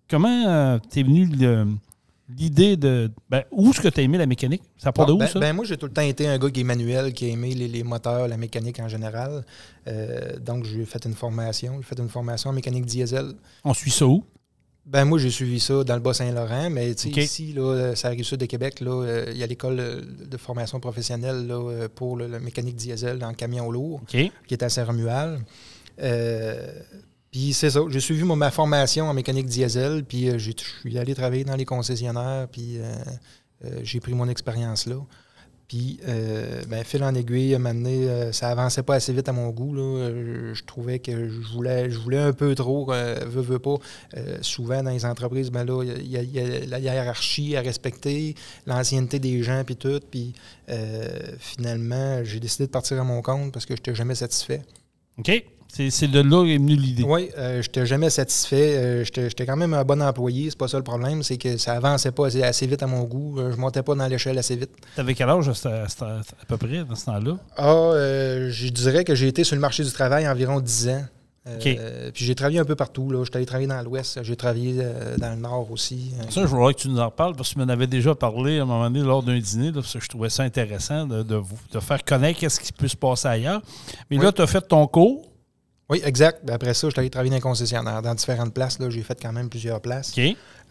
comment 0.08 0.78
tu 0.90 1.00
es 1.00 1.02
venu 1.02 1.26
le- 1.26 1.66
l'idée 2.28 2.76
de. 2.76 3.10
Ben, 3.28 3.44
où 3.50 3.70
est-ce 3.70 3.80
que 3.80 3.88
tu 3.88 4.00
as 4.00 4.02
aimé 4.02 4.18
la 4.18 4.26
mécanique? 4.26 4.62
Ça 4.78 4.92
part 4.92 5.06
de 5.06 5.12
où, 5.12 5.18
ben, 5.18 5.26
ça? 5.26 5.38
ben, 5.38 5.52
moi, 5.54 5.64
j'ai 5.64 5.76
tout 5.76 5.86
le 5.86 5.92
temps 5.92 6.02
été 6.02 6.26
un 6.26 6.38
gars 6.38 6.50
qui 6.50 6.60
est 6.60 6.64
manuel, 6.64 7.12
qui 7.12 7.26
a 7.26 7.28
aimé 7.28 7.54
les, 7.54 7.68
les 7.68 7.82
moteurs, 7.82 8.28
la 8.28 8.36
mécanique 8.36 8.80
en 8.80 8.88
général. 8.88 9.44
Euh, 9.86 10.38
donc, 10.38 10.64
j'ai 10.64 10.84
fait 10.84 11.04
une 11.04 11.14
formation. 11.14 11.76
J'ai 11.78 11.84
fait 11.84 11.98
une 11.98 12.08
formation 12.08 12.50
en 12.50 12.52
mécanique 12.52 12.86
diesel. 12.86 13.32
On 13.64 13.74
suit 13.74 13.90
ça 13.90 14.06
où? 14.06 14.24
Ben 14.86 15.04
moi, 15.04 15.18
j'ai 15.18 15.30
suivi 15.30 15.58
ça 15.58 15.82
dans 15.82 15.94
le 15.94 16.00
Bas-Saint-Laurent, 16.00 16.70
mais 16.70 16.92
ici, 16.92 17.52
là, 17.52 17.96
ça 17.96 18.06
arrive 18.06 18.22
sud 18.22 18.38
de 18.38 18.46
Québec, 18.46 18.78
là, 18.78 19.02
euh, 19.02 19.32
il 19.32 19.36
y 19.36 19.42
a 19.42 19.46
l'école 19.48 19.80
euh, 19.80 20.00
de 20.00 20.36
formation 20.36 20.78
professionnelle 20.78 21.44
là, 21.48 21.54
euh, 21.54 21.88
pour 21.92 22.16
le, 22.16 22.28
le 22.28 22.38
mécanique 22.38 22.76
diesel 22.76 23.18
dans 23.18 23.28
le 23.28 23.34
camion 23.34 23.68
lourd, 23.68 24.02
qui 24.06 24.30
est 24.48 24.62
à 24.62 24.68
Saint-Romuald. 24.68 25.40
Euh, 26.00 26.70
puis 27.36 27.52
c'est 27.52 27.68
ça, 27.68 27.80
j'ai 27.90 28.00
suivi 28.00 28.24
ma 28.24 28.50
formation 28.50 29.10
en 29.10 29.12
mécanique 29.12 29.44
diesel, 29.44 30.04
puis 30.04 30.30
euh, 30.30 30.38
je 30.38 30.52
suis 30.56 30.96
allé 30.96 31.14
travailler 31.14 31.44
dans 31.44 31.54
les 31.54 31.66
concessionnaires, 31.66 32.48
puis 32.50 32.78
euh, 32.78 32.94
euh, 33.66 33.80
j'ai 33.82 34.00
pris 34.00 34.14
mon 34.14 34.26
expérience 34.30 34.86
là. 34.86 34.96
Puis, 35.68 36.00
ben, 36.68 36.84
fil 36.84 37.02
en 37.02 37.12
aiguille, 37.14 37.54
à 37.54 37.58
un 37.58 38.32
ça 38.32 38.50
avançait 38.50 38.84
pas 38.84 38.94
assez 38.94 39.12
vite 39.12 39.28
à 39.28 39.32
mon 39.32 39.50
goût. 39.50 39.74
Là. 39.74 40.10
Je, 40.54 40.62
trouvais 40.62 41.00
que 41.00 41.28
je 41.28 41.52
voulais, 41.52 41.90
je 41.90 41.98
voulais 41.98 42.20
un 42.20 42.32
peu 42.32 42.54
trop, 42.54 42.86
veux, 42.86 43.42
veux 43.42 43.58
pas. 43.58 43.74
Souvent, 44.42 44.84
dans 44.84 44.92
les 44.92 45.04
entreprises, 45.04 45.50
ben 45.50 45.64
là, 45.64 45.82
il 45.82 46.06
y, 46.06 46.12
y 46.12 46.38
a 46.38 46.66
la 46.66 46.78
hiérarchie 46.78 47.56
à 47.56 47.62
respecter, 47.62 48.36
l'ancienneté 48.64 49.18
des 49.18 49.42
gens, 49.42 49.64
puis 49.64 49.74
tout. 49.74 50.00
Puis, 50.08 50.34
finalement, 51.40 52.22
j'ai 52.22 52.38
décidé 52.38 52.66
de 52.66 52.70
partir 52.70 53.00
à 53.00 53.04
mon 53.04 53.20
compte 53.20 53.52
parce 53.52 53.66
que 53.66 53.74
je 53.74 53.80
n'étais 53.80 53.94
jamais 53.96 54.14
satisfait. 54.14 54.62
OK. 55.18 55.55
C'est 55.90 56.08
de 56.08 56.20
là 56.20 56.44
qu'est 56.44 56.56
venue 56.58 56.76
l'idée. 56.76 57.02
Oui, 57.02 57.30
euh, 57.36 57.62
je 57.62 57.68
n'étais 57.68 57.86
jamais 57.86 58.10
satisfait. 58.10 58.76
Euh, 58.76 59.04
J'étais 59.04 59.44
quand 59.46 59.56
même 59.56 59.74
un 59.74 59.84
bon 59.84 60.00
employé. 60.02 60.48
C'est 60.50 60.58
pas 60.58 60.68
ça 60.68 60.78
le 60.78 60.84
problème. 60.84 61.22
C'est 61.22 61.36
que 61.36 61.56
ça 61.58 61.72
avançait 61.74 62.12
pas 62.12 62.26
assez, 62.28 62.42
assez 62.42 62.66
vite 62.66 62.82
à 62.82 62.86
mon 62.86 63.02
goût. 63.04 63.38
Euh, 63.38 63.52
Je 63.52 63.56
montais 63.56 63.82
pas 63.82 63.94
dans 63.94 64.06
l'échelle 64.06 64.38
assez 64.38 64.56
vite. 64.56 64.70
Tu 64.94 65.00
avais 65.00 65.14
quel 65.14 65.28
âge 65.28 65.48
à, 65.48 65.54
ce- 65.54 65.68
ce- 65.88 66.44
peu 66.46 66.56
près 66.56 66.84
dans 66.84 66.94
ce 66.94 67.04
temps-là? 67.06 67.36
Ah, 67.56 67.68
euh, 67.72 68.48
je 68.50 68.68
dirais 68.68 69.04
que 69.04 69.14
j'ai 69.14 69.28
été 69.28 69.44
sur 69.44 69.54
le 69.54 69.60
marché 69.60 69.84
du 69.84 69.90
travail 69.92 70.26
environ 70.28 70.60
10 70.60 70.88
ans. 70.88 71.04
Euh. 71.48 72.10
Puis 72.12 72.24
j'ai 72.24 72.34
travaillé 72.34 72.58
un 72.58 72.64
peu 72.64 72.74
partout. 72.74 73.08
Là. 73.10 73.22
J'étais 73.22 73.36
allé 73.36 73.46
travailler 73.46 73.68
dans 73.68 73.80
l'Ouest. 73.82 74.18
J'ai 74.24 74.34
travaillé 74.34 74.78
euh, 74.80 75.16
dans 75.16 75.30
le 75.30 75.36
Nord 75.40 75.70
aussi. 75.70 76.10
Ça, 76.28 76.40
je 76.40 76.46
voudrais 76.46 76.74
que 76.74 76.80
tu 76.80 76.88
nous 76.88 76.98
en 76.98 77.04
reparles 77.06 77.36
parce 77.36 77.50
que 77.50 77.54
tu 77.54 77.60
m'en 77.60 77.68
avais 77.72 77.86
déjà 77.86 78.16
parlé 78.16 78.58
à 78.58 78.62
un 78.62 78.64
moment 78.64 78.90
donné 78.90 79.04
lors 79.04 79.22
d'un 79.22 79.38
dîner, 79.38 79.66
là, 79.66 79.74
parce 79.74 79.92
que 79.92 80.00
je 80.00 80.08
trouvais 80.08 80.28
ça 80.30 80.42
intéressant 80.42 81.06
de, 81.06 81.22
de 81.22 81.36
vous- 81.36 81.56
de 81.72 81.78
faire 81.78 82.02
connaître 82.04 82.40
qu'est-ce 82.40 82.58
qui 82.58 82.72
peut 82.72 82.88
se 82.88 82.96
passer 82.96 83.28
ailleurs. 83.28 83.62
Mais 84.10 84.18
Oui. 84.18 84.24
là, 84.24 84.32
tu 84.32 84.42
as 84.42 84.46
fait 84.48 84.60
ton 84.62 84.86
cours. 84.88 85.24
Oui, 85.88 86.00
exact. 86.04 86.40
Puis 86.44 86.54
après 86.54 86.74
ça, 86.74 86.88
j'étais 86.88 86.98
allé 87.00 87.10
travailler 87.10 87.30
dans 87.30 87.36
un 87.36 87.40
concessionnaire. 87.40 88.02
Dans 88.02 88.14
différentes 88.14 88.52
places. 88.52 88.78
là. 88.78 88.90
J'ai 88.90 89.02
fait 89.02 89.18
quand 89.20 89.32
même 89.32 89.48
plusieurs 89.48 89.80
places. 89.80 90.12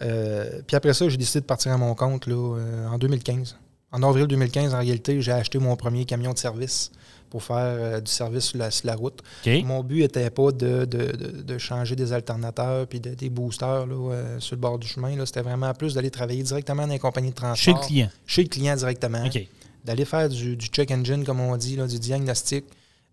Euh, 0.02 0.62
puis 0.68 0.76
après 0.76 0.94
ça, 0.94 1.08
j'ai 1.08 1.18
décidé 1.18 1.40
de 1.42 1.46
partir 1.46 1.72
à 1.72 1.78
mon 1.78 1.96
compte 1.96 2.28
là, 2.28 2.36
euh, 2.58 2.88
en 2.88 2.98
2015. 2.98 3.58
En 3.92 4.04
avril 4.04 4.28
2015, 4.28 4.74
en 4.74 4.80
réalité, 4.80 5.22
j'ai 5.22 5.32
acheté 5.32 5.58
mon 5.58 5.76
premier 5.78 6.04
camion 6.04 6.34
de 6.34 6.38
service 6.38 6.92
pour 7.30 7.44
faire 7.44 7.56
euh, 7.58 8.02
du 8.02 8.12
service 8.12 8.44
sur 8.46 8.58
la, 8.58 8.70
sur 8.72 8.88
la 8.88 8.96
route. 8.96 9.22
Mon 9.64 9.84
but 9.84 10.02
n'était 10.02 10.30
pas 10.30 10.52
de, 10.52 10.84
de- 10.84 11.12
de- 11.16 11.42
de 11.44 11.58
changer 11.58 11.96
des 11.96 12.12
alternateurs 12.12 12.86
puis 12.88 13.00
de- 13.00 13.14
des 13.14 13.30
boosters 13.30 13.86
là, 13.88 14.12
euh, 14.12 14.40
sur 14.42 14.56
le 14.58 14.62
bord 14.62 14.80
du 14.80 14.88
chemin. 14.88 15.16
C'était 15.26 15.42
vraiment 15.42 15.74
plus 15.74 15.94
d'aller 15.94 16.12
travailler 16.12 16.44
directement 16.44 16.86
dans 16.86 16.92
les 16.94 17.00
compagnies 17.00 17.30
de 17.30 17.36
transport. 17.36 17.56
Chez 17.58 17.72
le 17.74 17.80
client. 17.80 18.10
Chez 18.26 18.44
le 18.44 18.50
client 18.50 18.76
directement. 18.76 19.24
D'aller 19.86 20.04
faire 20.06 20.28
du, 20.28 20.58
du 20.58 20.66
check 20.66 20.92
engine, 20.92 21.24
comme 21.24 21.40
on 21.40 21.56
dit, 21.56 21.76
là, 21.78 21.88
du 21.88 22.00
diagnostic, 22.00 22.66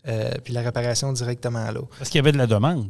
euh, 0.07 0.31
puis 0.43 0.53
la 0.53 0.61
réparation 0.61 1.11
directement 1.13 1.71
là. 1.71 1.81
Parce 1.97 2.09
qu'il 2.09 2.19
y 2.19 2.21
avait 2.21 2.31
de 2.31 2.37
la 2.37 2.47
demande. 2.47 2.89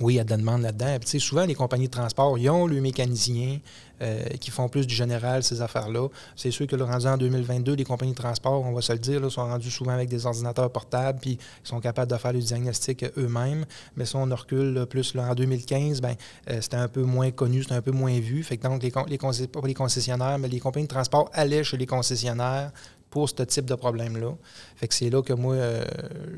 Oui, 0.00 0.14
il 0.14 0.16
y 0.18 0.20
a 0.20 0.24
de 0.24 0.30
la 0.30 0.36
demande 0.36 0.62
là-dedans. 0.62 0.96
Puis, 1.00 1.06
tu 1.06 1.10
sais, 1.10 1.18
souvent, 1.18 1.44
les 1.44 1.56
compagnies 1.56 1.86
de 1.86 1.90
transport, 1.90 2.38
ils 2.38 2.48
ont 2.50 2.68
le 2.68 2.80
mécanicien 2.80 3.58
euh, 4.00 4.22
qui 4.40 4.52
font 4.52 4.68
plus 4.68 4.86
du 4.86 4.94
général, 4.94 5.42
ces 5.42 5.60
affaires-là. 5.60 6.08
C'est 6.36 6.52
sûr 6.52 6.68
que 6.68 6.76
le 6.76 6.84
rendu 6.84 7.06
en 7.06 7.16
2022, 7.16 7.74
les 7.74 7.82
compagnies 7.82 8.12
de 8.12 8.16
transport, 8.16 8.64
on 8.64 8.72
va 8.72 8.80
se 8.80 8.92
le 8.92 9.00
dire, 9.00 9.18
là, 9.18 9.28
sont 9.28 9.42
rendus 9.42 9.72
souvent 9.72 9.90
avec 9.90 10.08
des 10.08 10.24
ordinateurs 10.24 10.70
portables, 10.70 11.18
puis 11.18 11.32
ils 11.32 11.68
sont 11.68 11.80
capables 11.80 12.12
de 12.12 12.16
faire 12.16 12.32
le 12.32 12.38
diagnostic 12.38 13.04
eux-mêmes. 13.16 13.64
Mais 13.96 14.04
si 14.04 14.14
on 14.14 14.24
recule 14.24 14.72
là, 14.72 14.86
plus 14.86 15.14
là, 15.14 15.30
en 15.30 15.34
2015, 15.34 16.00
ben, 16.00 16.14
euh, 16.48 16.60
c'était 16.60 16.76
un 16.76 16.88
peu 16.88 17.02
moins 17.02 17.32
connu, 17.32 17.62
c'était 17.62 17.74
un 17.74 17.82
peu 17.82 17.90
moins 17.90 18.20
vu. 18.20 18.44
Fait 18.44 18.56
que 18.56 18.62
donc, 18.62 18.80
les, 18.84 18.92
pas 18.92 19.60
les 19.66 19.74
concessionnaires, 19.74 20.38
mais 20.38 20.46
les 20.48 20.60
compagnies 20.60 20.86
de 20.86 20.92
transport 20.92 21.28
allaient 21.32 21.64
chez 21.64 21.76
les 21.76 21.86
concessionnaires 21.86 22.70
pour 23.10 23.28
ce 23.28 23.42
type 23.42 23.64
de 23.64 23.74
problème-là. 23.74 24.32
Fait 24.76 24.88
que 24.88 24.94
c'est 24.94 25.10
là 25.10 25.22
que 25.22 25.32
moi, 25.32 25.54
euh, 25.54 25.84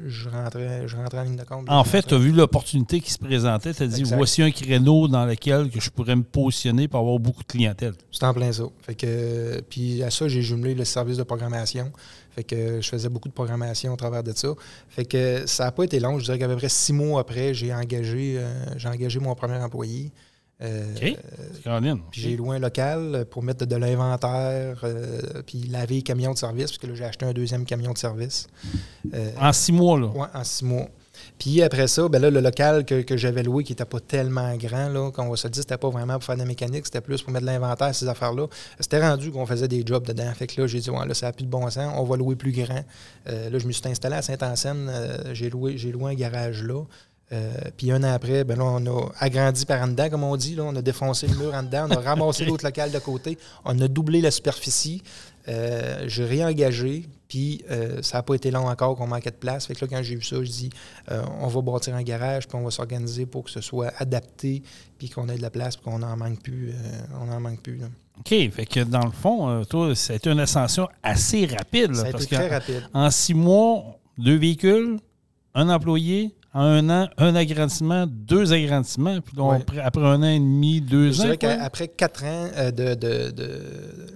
je, 0.07 0.29
rentrais, 0.29 0.87
je 0.87 0.97
rentrais 0.97 1.19
en 1.19 1.25
ligne 1.25 1.37
de 1.37 1.45
compte. 1.45 1.69
En 1.69 1.85
fait, 1.85 2.03
tu 2.03 2.15
as 2.15 2.19
vu 2.19 2.33
l'opportunité 2.33 3.01
qui 3.01 3.13
se 3.13 3.19
présentait. 3.19 3.75
Tu 3.75 3.83
as 3.83 3.87
dit 3.87 4.03
voici 4.05 4.43
un 4.43 4.51
créneau 4.51 5.09
dans 5.09 5.27
lequel 5.27 5.71
que 5.71 5.81
je 5.81 5.91
pourrais 5.91 6.17
me 6.17 6.23
positionner 6.23 6.89
pour 6.89 7.01
avoir 7.01 7.19
beaucoup 7.19 7.43
de 7.43 7.49
clientèle. 7.49 7.95
C'est 8.13 8.25
en 8.25 8.35
plein 8.35 8.53
ça. 8.53 8.65
Fait 8.83 8.95
que, 8.95 9.07
euh, 9.09 9.61
puis 9.69 10.03
à 10.03 10.11
ça, 10.11 10.29
j'ai 10.29 10.43
jumelé 10.43 10.75
le 10.75 10.85
service 10.85 11.17
de 11.17 11.23
programmation. 11.23 11.93
Fait 12.31 12.45
que 12.45 12.55
euh, 12.55 12.81
je 12.81 12.89
faisais 12.89 13.09
beaucoup 13.09 13.29
de 13.29 13.35
programmation 13.35 13.93
au 13.93 13.97
travers 13.97 14.23
de 14.23 14.33
ça. 14.33 14.55
Fait 14.89 15.05
que 15.05 15.47
ça 15.47 15.65
n'a 15.65 15.73
pas 15.73 15.85
été 15.85 15.99
long. 15.99 16.19
Je 16.19 16.25
dirais 16.25 16.39
qu'à 16.39 16.49
peu 16.49 16.57
près 16.57 16.69
six 16.69 16.93
mois 16.93 17.21
après, 17.21 17.55
j'ai 17.55 17.75
engagé, 17.75 18.37
euh, 18.39 18.65
j'ai 18.77 18.89
engagé 18.89 19.19
mon 19.19 19.35
premier 19.35 19.57
employé. 19.57 20.13
Euh. 20.63 20.95
Puis 22.11 22.21
j'ai 22.21 22.37
loué 22.37 22.57
un 22.57 22.59
local 22.59 23.25
pour 23.31 23.43
mettre 23.43 23.65
de 23.65 23.77
l'inventaire, 23.77 24.81
euh, 24.85 25.43
puis 25.47 25.63
laver 25.63 25.97
les 25.97 26.03
camions 26.03 26.33
de 26.33 26.39
service, 26.39 26.67
parce 26.67 26.79
que 26.79 26.87
là, 26.87 26.95
j'ai 26.95 27.05
acheté 27.05 27.27
un 27.27 27.33
deuxième 27.33 27.65
camion 27.65 27.93
de 27.93 27.99
service. 27.99 28.47
Euh, 29.15 29.31
En 29.41 29.53
six 29.53 29.73
mois, 29.73 29.99
là. 29.99 30.09
Ouais, 30.09 30.29
en 30.35 30.45
six 30.45 30.65
mois. 30.65 30.89
Puis 31.39 31.63
après 31.63 31.87
ça, 31.87 32.09
ben 32.09 32.21
là, 32.21 32.31
le 32.31 32.41
local 32.41 32.85
que, 32.85 33.03
que 33.03 33.17
j'avais 33.17 33.43
loué, 33.43 33.65
qui 33.65 33.73
n'était 33.73 33.85
pas 33.85 34.01
tellement 34.01 34.55
grand, 34.57 34.89
là, 34.89 35.11
qu'on 35.11 35.29
va 35.29 35.37
se 35.37 35.47
le 35.47 35.53
dire, 35.53 35.63
c'était 35.63 35.79
pas 35.79 35.89
vraiment 35.89 36.15
pour 36.15 36.25
faire 36.25 36.35
de 36.35 36.41
la 36.41 36.47
mécanique, 36.47 36.87
c'était 36.87 37.01
plus 37.01 37.23
pour 37.23 37.33
mettre 37.33 37.47
de 37.47 37.51
l'inventaire, 37.51 37.95
ces 37.95 38.09
affaires-là. 38.09 38.47
C'était 38.79 39.01
rendu 39.01 39.31
qu'on 39.31 39.47
faisait 39.47 39.69
des 39.69 39.83
jobs 39.85 40.07
dedans. 40.07 40.33
Fait 40.35 40.47
que 40.47 40.61
là, 40.61 40.67
j'ai 40.67 40.81
dit, 40.81 40.91
ouais, 40.91 41.07
là, 41.07 41.15
ça 41.15 41.27
n'a 41.27 41.33
plus 41.33 41.45
de 41.45 41.51
bon 41.51 41.69
sens, 41.71 41.93
on 41.97 42.05
va 42.05 42.17
louer 42.17 42.37
plus 42.37 42.53
grand. 42.53 42.85
Euh, 43.29 43.51
là, 43.51 43.59
je 43.59 43.67
me 43.67 43.73
suis 43.73 43.87
installé 43.87 44.17
à 44.17 44.23
Saint-Anselme, 44.23 44.89
euh, 44.91 45.35
j'ai 45.35 45.51
loué, 45.51 45.77
j'ai 45.79 45.93
loué 45.93 46.13
un 46.13 46.15
garage 46.15 46.63
là. 46.63 46.85
Euh, 47.33 47.53
puis 47.77 47.93
un 47.93 48.03
an 48.03 48.13
après, 48.13 48.43
ben 48.43 48.59
là, 48.59 48.65
on 48.65 48.85
a 48.87 49.09
agrandi 49.19 49.65
par 49.65 49.81
en 49.83 49.89
dedans, 49.89 50.11
comme 50.11 50.25
on 50.25 50.37
dit. 50.37 50.57
Là, 50.57 50.65
on 50.65 50.75
a 50.75 50.83
défoncé 50.83 51.29
le 51.29 51.37
mur 51.37 51.55
en 51.55 51.63
dedans, 51.63 51.87
on 51.89 51.93
a 51.93 52.01
ramassé 52.01 52.45
l'autre 52.45 52.65
local 52.65 52.91
de 52.91 52.99
côté, 52.99 53.39
on 53.65 53.79
a 53.81 53.89
doublé 53.89 54.21
la 54.21 54.31
superficie. 54.31 55.03
Euh, 55.49 56.05
j'ai 56.07 56.25
réengagé, 56.25 57.09
puis 57.29 57.65
euh, 57.71 58.03
ça 58.03 58.19
n'a 58.19 58.23
pas 58.23 58.35
été 58.35 58.51
long 58.51 58.69
encore 58.69 58.97
qu'on 58.97 59.07
manquait 59.07 59.31
de 59.31 59.37
place. 59.37 59.67
Fait 59.67 59.75
que 59.75 59.85
là, 59.85 59.89
quand 59.89 60.03
j'ai 60.03 60.17
vu 60.17 60.23
ça, 60.23 60.37
je 60.37 60.51
dis 60.51 60.71
on 61.09 61.47
va 61.47 61.63
bâtir 61.63 61.95
un 61.95 62.03
garage, 62.03 62.49
puis 62.49 62.57
on 62.59 62.65
va 62.65 62.71
s'organiser 62.71 63.27
pour 63.27 63.45
que 63.45 63.51
ce 63.51 63.61
soit 63.61 63.93
adapté, 63.99 64.63
puis 64.99 65.09
qu'on 65.09 65.29
ait 65.29 65.37
de 65.37 65.43
la 65.43 65.51
place, 65.51 65.77
puis 65.77 65.85
qu'on 65.85 66.01
n'en 66.01 66.17
manque 66.17 66.43
plus. 66.43 66.73
on 67.21 67.31
en 67.31 67.41
manque 67.41 67.63
plus. 67.63 67.79
là. 67.79 67.87
OK. 68.19 68.29
Fait 68.29 68.67
que 68.67 68.81
dans 68.81 69.07
le 69.07 69.13
fond, 69.13 69.65
toi, 69.65 69.95
ça 69.95 70.13
a 70.13 70.17
été 70.17 70.31
une 70.31 70.41
ascension 70.41 70.89
assez 71.03 71.47
rapide. 71.47 71.93
là, 71.93 72.03
Ça 72.03 72.07
a 72.09 72.11
parce 72.11 72.25
été 72.25 72.37
très 72.37 72.49
rapide. 72.49 72.83
En 72.93 73.11
six 73.11 73.35
mois, 73.35 73.99
deux 74.19 74.37
véhicules, 74.37 74.99
un 75.55 75.69
employé, 75.71 76.35
en 76.53 76.63
un 76.63 76.91
an, 76.91 77.09
un 77.19 77.35
agrandissement, 77.37 78.07
deux 78.09 78.53
agrandissements. 78.53 79.21
Puis 79.21 79.39
Ouais. 79.41 79.59
après, 79.83 80.03
un 80.03 80.21
an 80.23 80.29
et 80.29 80.39
demi, 80.41 80.81
deux 80.81 81.13
Je 81.13 81.21
ans. 81.21 81.25
dirais 81.25 81.39
quoi. 81.39 81.57
qu'après 81.57 81.89
quatre 81.89 82.25
ans 82.25 82.49
euh, 82.57 82.71
de, 82.73 82.95
de, 82.95 83.31
de, 83.31 83.61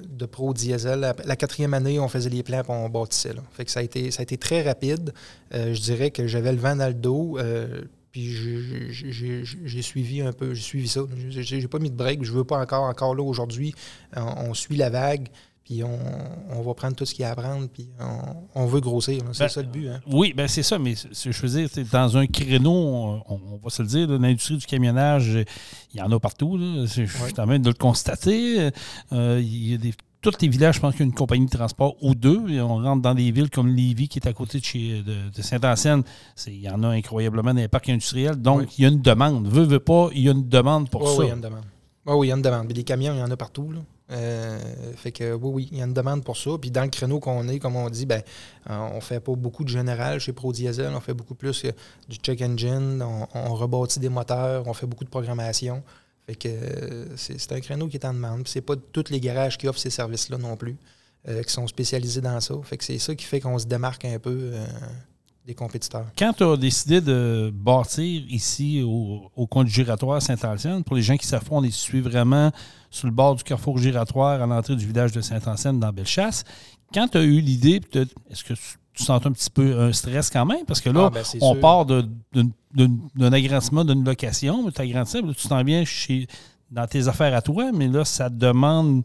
de 0.08 0.26
pro 0.26 0.52
diesel, 0.52 1.14
la, 1.24 1.36
quatrième 1.36 1.74
année, 1.74 2.00
on 2.00 2.08
faisait 2.08 2.30
les 2.30 2.42
plans 2.42 2.60
et 2.62 2.64
on 2.70 2.88
bâtissait. 2.88 3.34
Là. 3.34 3.42
Fait 3.52 3.64
que 3.64 3.70
ça 3.70 3.80
a 3.80 3.82
été, 3.84 4.10
ça 4.10 4.20
a 4.20 4.24
été 4.24 4.36
très 4.36 4.62
rapide. 4.62 5.12
Euh, 5.54 5.74
je 5.74 5.80
dirais 5.80 6.10
que 6.10 6.26
j'avais 6.26 6.52
le 6.52 6.58
vent 6.58 6.74
dans 6.76 6.88
le 6.88 6.94
dos. 6.94 7.38
euh, 7.38 7.82
puis 8.10 8.32
j'ai- 8.32 9.82
suivi 9.82 10.20
un 10.20 10.32
peu, 10.32 10.54
j'ai 10.54 10.62
suivi 10.62 10.86
ça. 10.88 11.00
J'ai 11.30 11.42
j'ai 11.42 11.66
pas 11.68 11.80
mis 11.80 11.90
de 11.90 11.96
break. 11.96 12.22
Je 12.24 12.30
veux 12.32 12.44
pas 12.44 12.58
encore, 12.60 12.84
encore 12.84 13.14
là 13.14 13.22
aujourd'hui. 13.24 13.74
On, 14.16 14.50
on 14.50 14.54
suit 14.54 14.76
la 14.76 14.88
vague. 14.90 15.28
Puis 15.64 15.82
on, 15.82 15.98
on 16.50 16.62
va 16.62 16.74
prendre 16.74 16.94
tout 16.94 17.04
ce 17.06 17.14
qu'il 17.14 17.22
y 17.22 17.24
a 17.24 17.30
à 17.30 17.34
prendre, 17.34 17.66
puis 17.68 17.88
on, 17.98 18.62
on 18.62 18.66
veut 18.66 18.80
grossir. 18.80 19.22
C'est 19.32 19.44
Ben, 19.44 19.48
ça 19.48 19.62
le 19.62 19.68
but. 19.68 19.88
Hein? 19.88 20.00
Oui, 20.06 20.34
ben 20.36 20.46
c'est 20.46 20.62
ça, 20.62 20.78
mais 20.78 20.94
je 20.94 21.40
veux 21.46 21.48
dire, 21.60 21.68
c'est 21.72 21.90
dans 21.90 22.16
un 22.18 22.26
créneau, 22.26 22.70
on, 22.70 23.22
on 23.28 23.56
va 23.62 23.70
se 23.70 23.82
le 23.82 23.88
dire, 23.88 24.08
l'industrie 24.08 24.58
du 24.58 24.66
camionnage, 24.66 25.36
euh, 25.36 25.44
il 25.94 25.98
y 26.00 26.02
en 26.02 26.10
a 26.12 26.20
partout. 26.20 26.58
Je 26.58 26.86
suis 27.04 27.08
en 27.38 27.46
train 27.46 27.58
de 27.58 27.68
le 27.68 27.74
constater. 27.74 28.70
Euh, 29.12 29.40
il 29.42 29.70
y 29.70 29.74
a 29.74 29.78
des, 29.78 29.94
tous 30.20 30.32
les 30.40 30.48
villages, 30.48 30.76
je 30.76 30.80
pense 30.80 30.92
qu'il 30.92 31.00
y 31.00 31.02
a 31.04 31.06
une 31.06 31.14
compagnie 31.14 31.44
de 31.46 31.50
transport 31.50 31.96
ou 32.02 32.14
deux. 32.14 32.48
Et 32.50 32.60
on 32.60 32.76
rentre 32.76 33.02
dans 33.02 33.14
des 33.14 33.30
villes 33.30 33.50
comme 33.50 33.68
Lévis, 33.68 34.08
qui 34.08 34.18
est 34.18 34.26
à 34.28 34.32
côté 34.32 34.58
de, 34.58 34.64
chez, 34.64 35.02
de, 35.02 35.30
de 35.34 35.42
Saint-Anselme. 35.42 36.02
Il 36.46 36.60
y 36.60 36.68
en 36.70 36.82
a 36.82 36.88
incroyablement 36.88 37.52
dans 37.54 37.60
les 37.60 37.68
parcs 37.68 37.88
industriels. 37.90 38.36
Donc, 38.36 38.60
Oui. 38.60 38.66
il 38.78 38.82
y 38.82 38.86
a 38.86 38.88
une 38.90 39.02
demande. 39.02 39.48
Veux, 39.48 39.64
veux 39.64 39.80
pas, 39.80 40.08
il 40.14 40.22
y 40.22 40.28
a 40.28 40.32
une 40.32 40.48
demande 40.48 40.88
pour 40.90 41.02
Oui, 41.02 41.08
ça. 41.08 41.18
oui, 41.18 41.24
il 41.26 41.28
y 41.28 41.32
a 41.32 41.34
une 41.34 41.40
demande. 41.42 41.64
Oui, 42.06 42.14
oui, 42.16 42.26
il 42.26 42.30
y 42.30 42.32
a 42.32 42.36
une 42.36 42.42
demande. 42.42 42.66
Mais 42.68 42.74
des 42.74 42.84
camions, 42.84 43.12
il 43.14 43.18
y 43.18 43.22
en 43.22 43.30
a 43.30 43.36
partout. 43.36 43.70
Là. 43.72 43.80
Euh, 44.10 44.58
fait 44.96 45.12
que 45.12 45.32
oui, 45.32 45.50
oui, 45.52 45.68
il 45.72 45.78
y 45.78 45.82
a 45.82 45.84
une 45.84 45.94
demande 45.94 46.24
pour 46.24 46.36
ça. 46.36 46.50
Puis 46.60 46.70
dans 46.70 46.82
le 46.82 46.88
créneau 46.90 47.20
qu'on 47.20 47.48
est, 47.48 47.58
comme 47.58 47.76
on 47.76 47.88
dit, 47.88 48.06
ben, 48.06 48.22
euh, 48.70 48.88
on 48.94 49.00
fait 49.00 49.20
pas 49.20 49.34
beaucoup 49.34 49.64
de 49.64 49.70
général 49.70 50.20
chez 50.20 50.32
Pro 50.32 50.52
Diesel. 50.52 50.92
On 50.94 51.00
fait 51.00 51.14
beaucoup 51.14 51.34
plus 51.34 51.64
euh, 51.64 51.72
du 52.08 52.16
check 52.16 52.42
engine. 52.42 53.02
On, 53.02 53.26
on 53.34 53.54
rebâtit 53.54 54.00
des 54.00 54.10
moteurs. 54.10 54.66
On 54.66 54.74
fait 54.74 54.86
beaucoup 54.86 55.04
de 55.04 55.10
programmation. 55.10 55.82
Fait 56.26 56.34
que 56.34 56.48
c'est 57.16 57.52
un 57.52 57.60
créneau 57.60 57.86
qui 57.86 57.96
est 57.96 58.06
en 58.06 58.14
demande. 58.14 58.48
C'est 58.48 58.62
pas 58.62 58.76
tous 58.76 59.10
les 59.10 59.20
garages 59.20 59.58
qui 59.58 59.68
offrent 59.68 59.78
ces 59.78 59.90
services-là 59.90 60.38
non 60.38 60.56
plus, 60.56 60.74
qui 61.26 61.52
sont 61.52 61.66
spécialisés 61.66 62.22
dans 62.22 62.40
ça. 62.40 62.54
Fait 62.62 62.78
que 62.78 62.84
c'est 62.84 62.98
ça 62.98 63.14
qui 63.14 63.26
fait 63.26 63.40
qu'on 63.40 63.58
se 63.58 63.66
démarque 63.66 64.06
un 64.06 64.18
peu 64.18 64.52
des 65.44 65.54
compétiteurs. 65.54 66.06
Quand 66.16 66.32
tu 66.32 66.44
as 66.44 66.56
décidé 66.56 67.02
de 67.02 67.52
bâtir 67.54 68.22
ici 68.30 68.82
au, 68.82 69.30
au 69.36 69.48
Saint-Anselme, 70.20 70.82
pour 70.82 70.96
les 70.96 71.02
gens 71.02 71.18
qui 71.18 71.26
savent 71.26 71.44
on 71.50 71.62
est 71.62 71.70
situé 71.70 72.00
vraiment 72.00 72.50
sur 72.94 73.08
le 73.08 73.12
bord 73.12 73.34
du 73.34 73.42
carrefour 73.42 73.76
giratoire 73.78 74.40
à 74.40 74.46
l'entrée 74.46 74.76
du 74.76 74.86
village 74.86 75.10
de 75.10 75.20
Saint-Anselme 75.20 75.80
dans 75.80 75.92
Bellechasse. 75.92 76.44
Quand 76.92 77.08
tu 77.08 77.18
as 77.18 77.24
eu 77.24 77.40
l'idée, 77.40 77.80
est-ce 78.30 78.44
que 78.44 78.54
tu, 78.54 79.02
sens 79.02 79.26
un 79.26 79.32
petit 79.32 79.50
peu 79.50 79.80
un 79.80 79.92
stress 79.92 80.30
quand 80.30 80.46
même? 80.46 80.64
Parce 80.64 80.80
que 80.80 80.90
là, 80.90 81.06
Ah, 81.06 81.10
ben, 81.10 81.24
on 81.40 81.54
sûr. 81.54 81.60
part 81.60 81.86
d'un 81.86 83.32
agrandissement 83.32 83.84
d'une 83.84 84.04
location, 84.04 84.64
mais 84.64 84.70
tu 84.70 84.80
agrandis, 84.80 85.20
tu 85.36 85.48
t'en 85.48 85.64
viens 85.64 85.84
chez, 85.84 86.28
dans 86.70 86.86
tes 86.86 87.08
affaires 87.08 87.34
à 87.34 87.42
toi, 87.42 87.72
mais 87.72 87.88
là, 87.88 88.04
ça 88.04 88.30
te 88.30 88.36
demande 88.36 89.04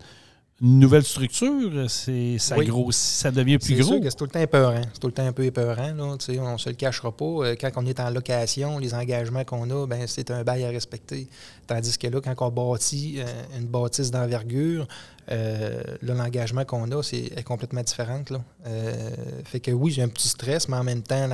une 0.61 0.79
nouvelle 0.79 1.03
structure, 1.03 1.89
c'est, 1.89 2.37
ça 2.37 2.57
Oui. 2.57 2.65
grossit, 2.67 3.01
ça 3.01 3.31
devient 3.31 3.57
plus 3.57 3.75
C'est 3.77 3.81
gros. 3.81 3.99
c'est 4.03 4.15
tout 4.15 4.25
le 4.25 4.29
temps 4.29 4.39
épeurant. 4.41 4.81
C'est 4.93 4.99
tout 4.99 5.07
le 5.07 5.13
temps 5.13 5.25
un 5.25 5.31
peu 5.31 5.45
épeurant. 5.45 5.93
Là, 5.93 6.03
on 6.03 6.13
ne 6.15 6.57
se 6.57 6.69
le 6.69 6.75
cachera 6.75 7.11
pas. 7.15 7.25
Euh, 7.25 7.55
Quand 7.59 7.71
on 7.77 7.85
est 7.85 7.99
en 7.99 8.09
location, 8.09 8.77
les 8.77 8.93
engagements 8.93 9.43
qu'on 9.45 9.69
a, 9.69 9.87
ben, 9.87 10.05
c'est 10.07 10.31
un 10.31 10.43
bail 10.43 10.65
à 10.65 10.69
respecter. 10.69 11.27
Tandis 11.67 11.97
que 11.97 12.07
là, 12.07 12.19
quand 12.21 12.35
on 12.45 12.49
bâtit 12.51 13.19
euh, 13.19 13.25
une 13.57 13.67
bâtisse 13.67 14.11
d'envergure, 14.11 14.87
euh, 15.31 15.81
l'engagement 16.01 16.65
qu'on 16.65 16.91
a, 16.91 17.03
c'est 17.03 17.31
est 17.37 17.43
complètement 17.43 17.81
différent. 17.83 18.23
Là. 18.29 18.41
Euh, 18.67 19.11
fait 19.45 19.59
que 19.59 19.71
oui, 19.71 19.91
j'ai 19.91 20.01
un 20.01 20.07
petit 20.09 20.27
stress, 20.27 20.67
mais 20.67 20.77
en 20.77 20.83
même 20.83 21.03
temps, 21.03 21.27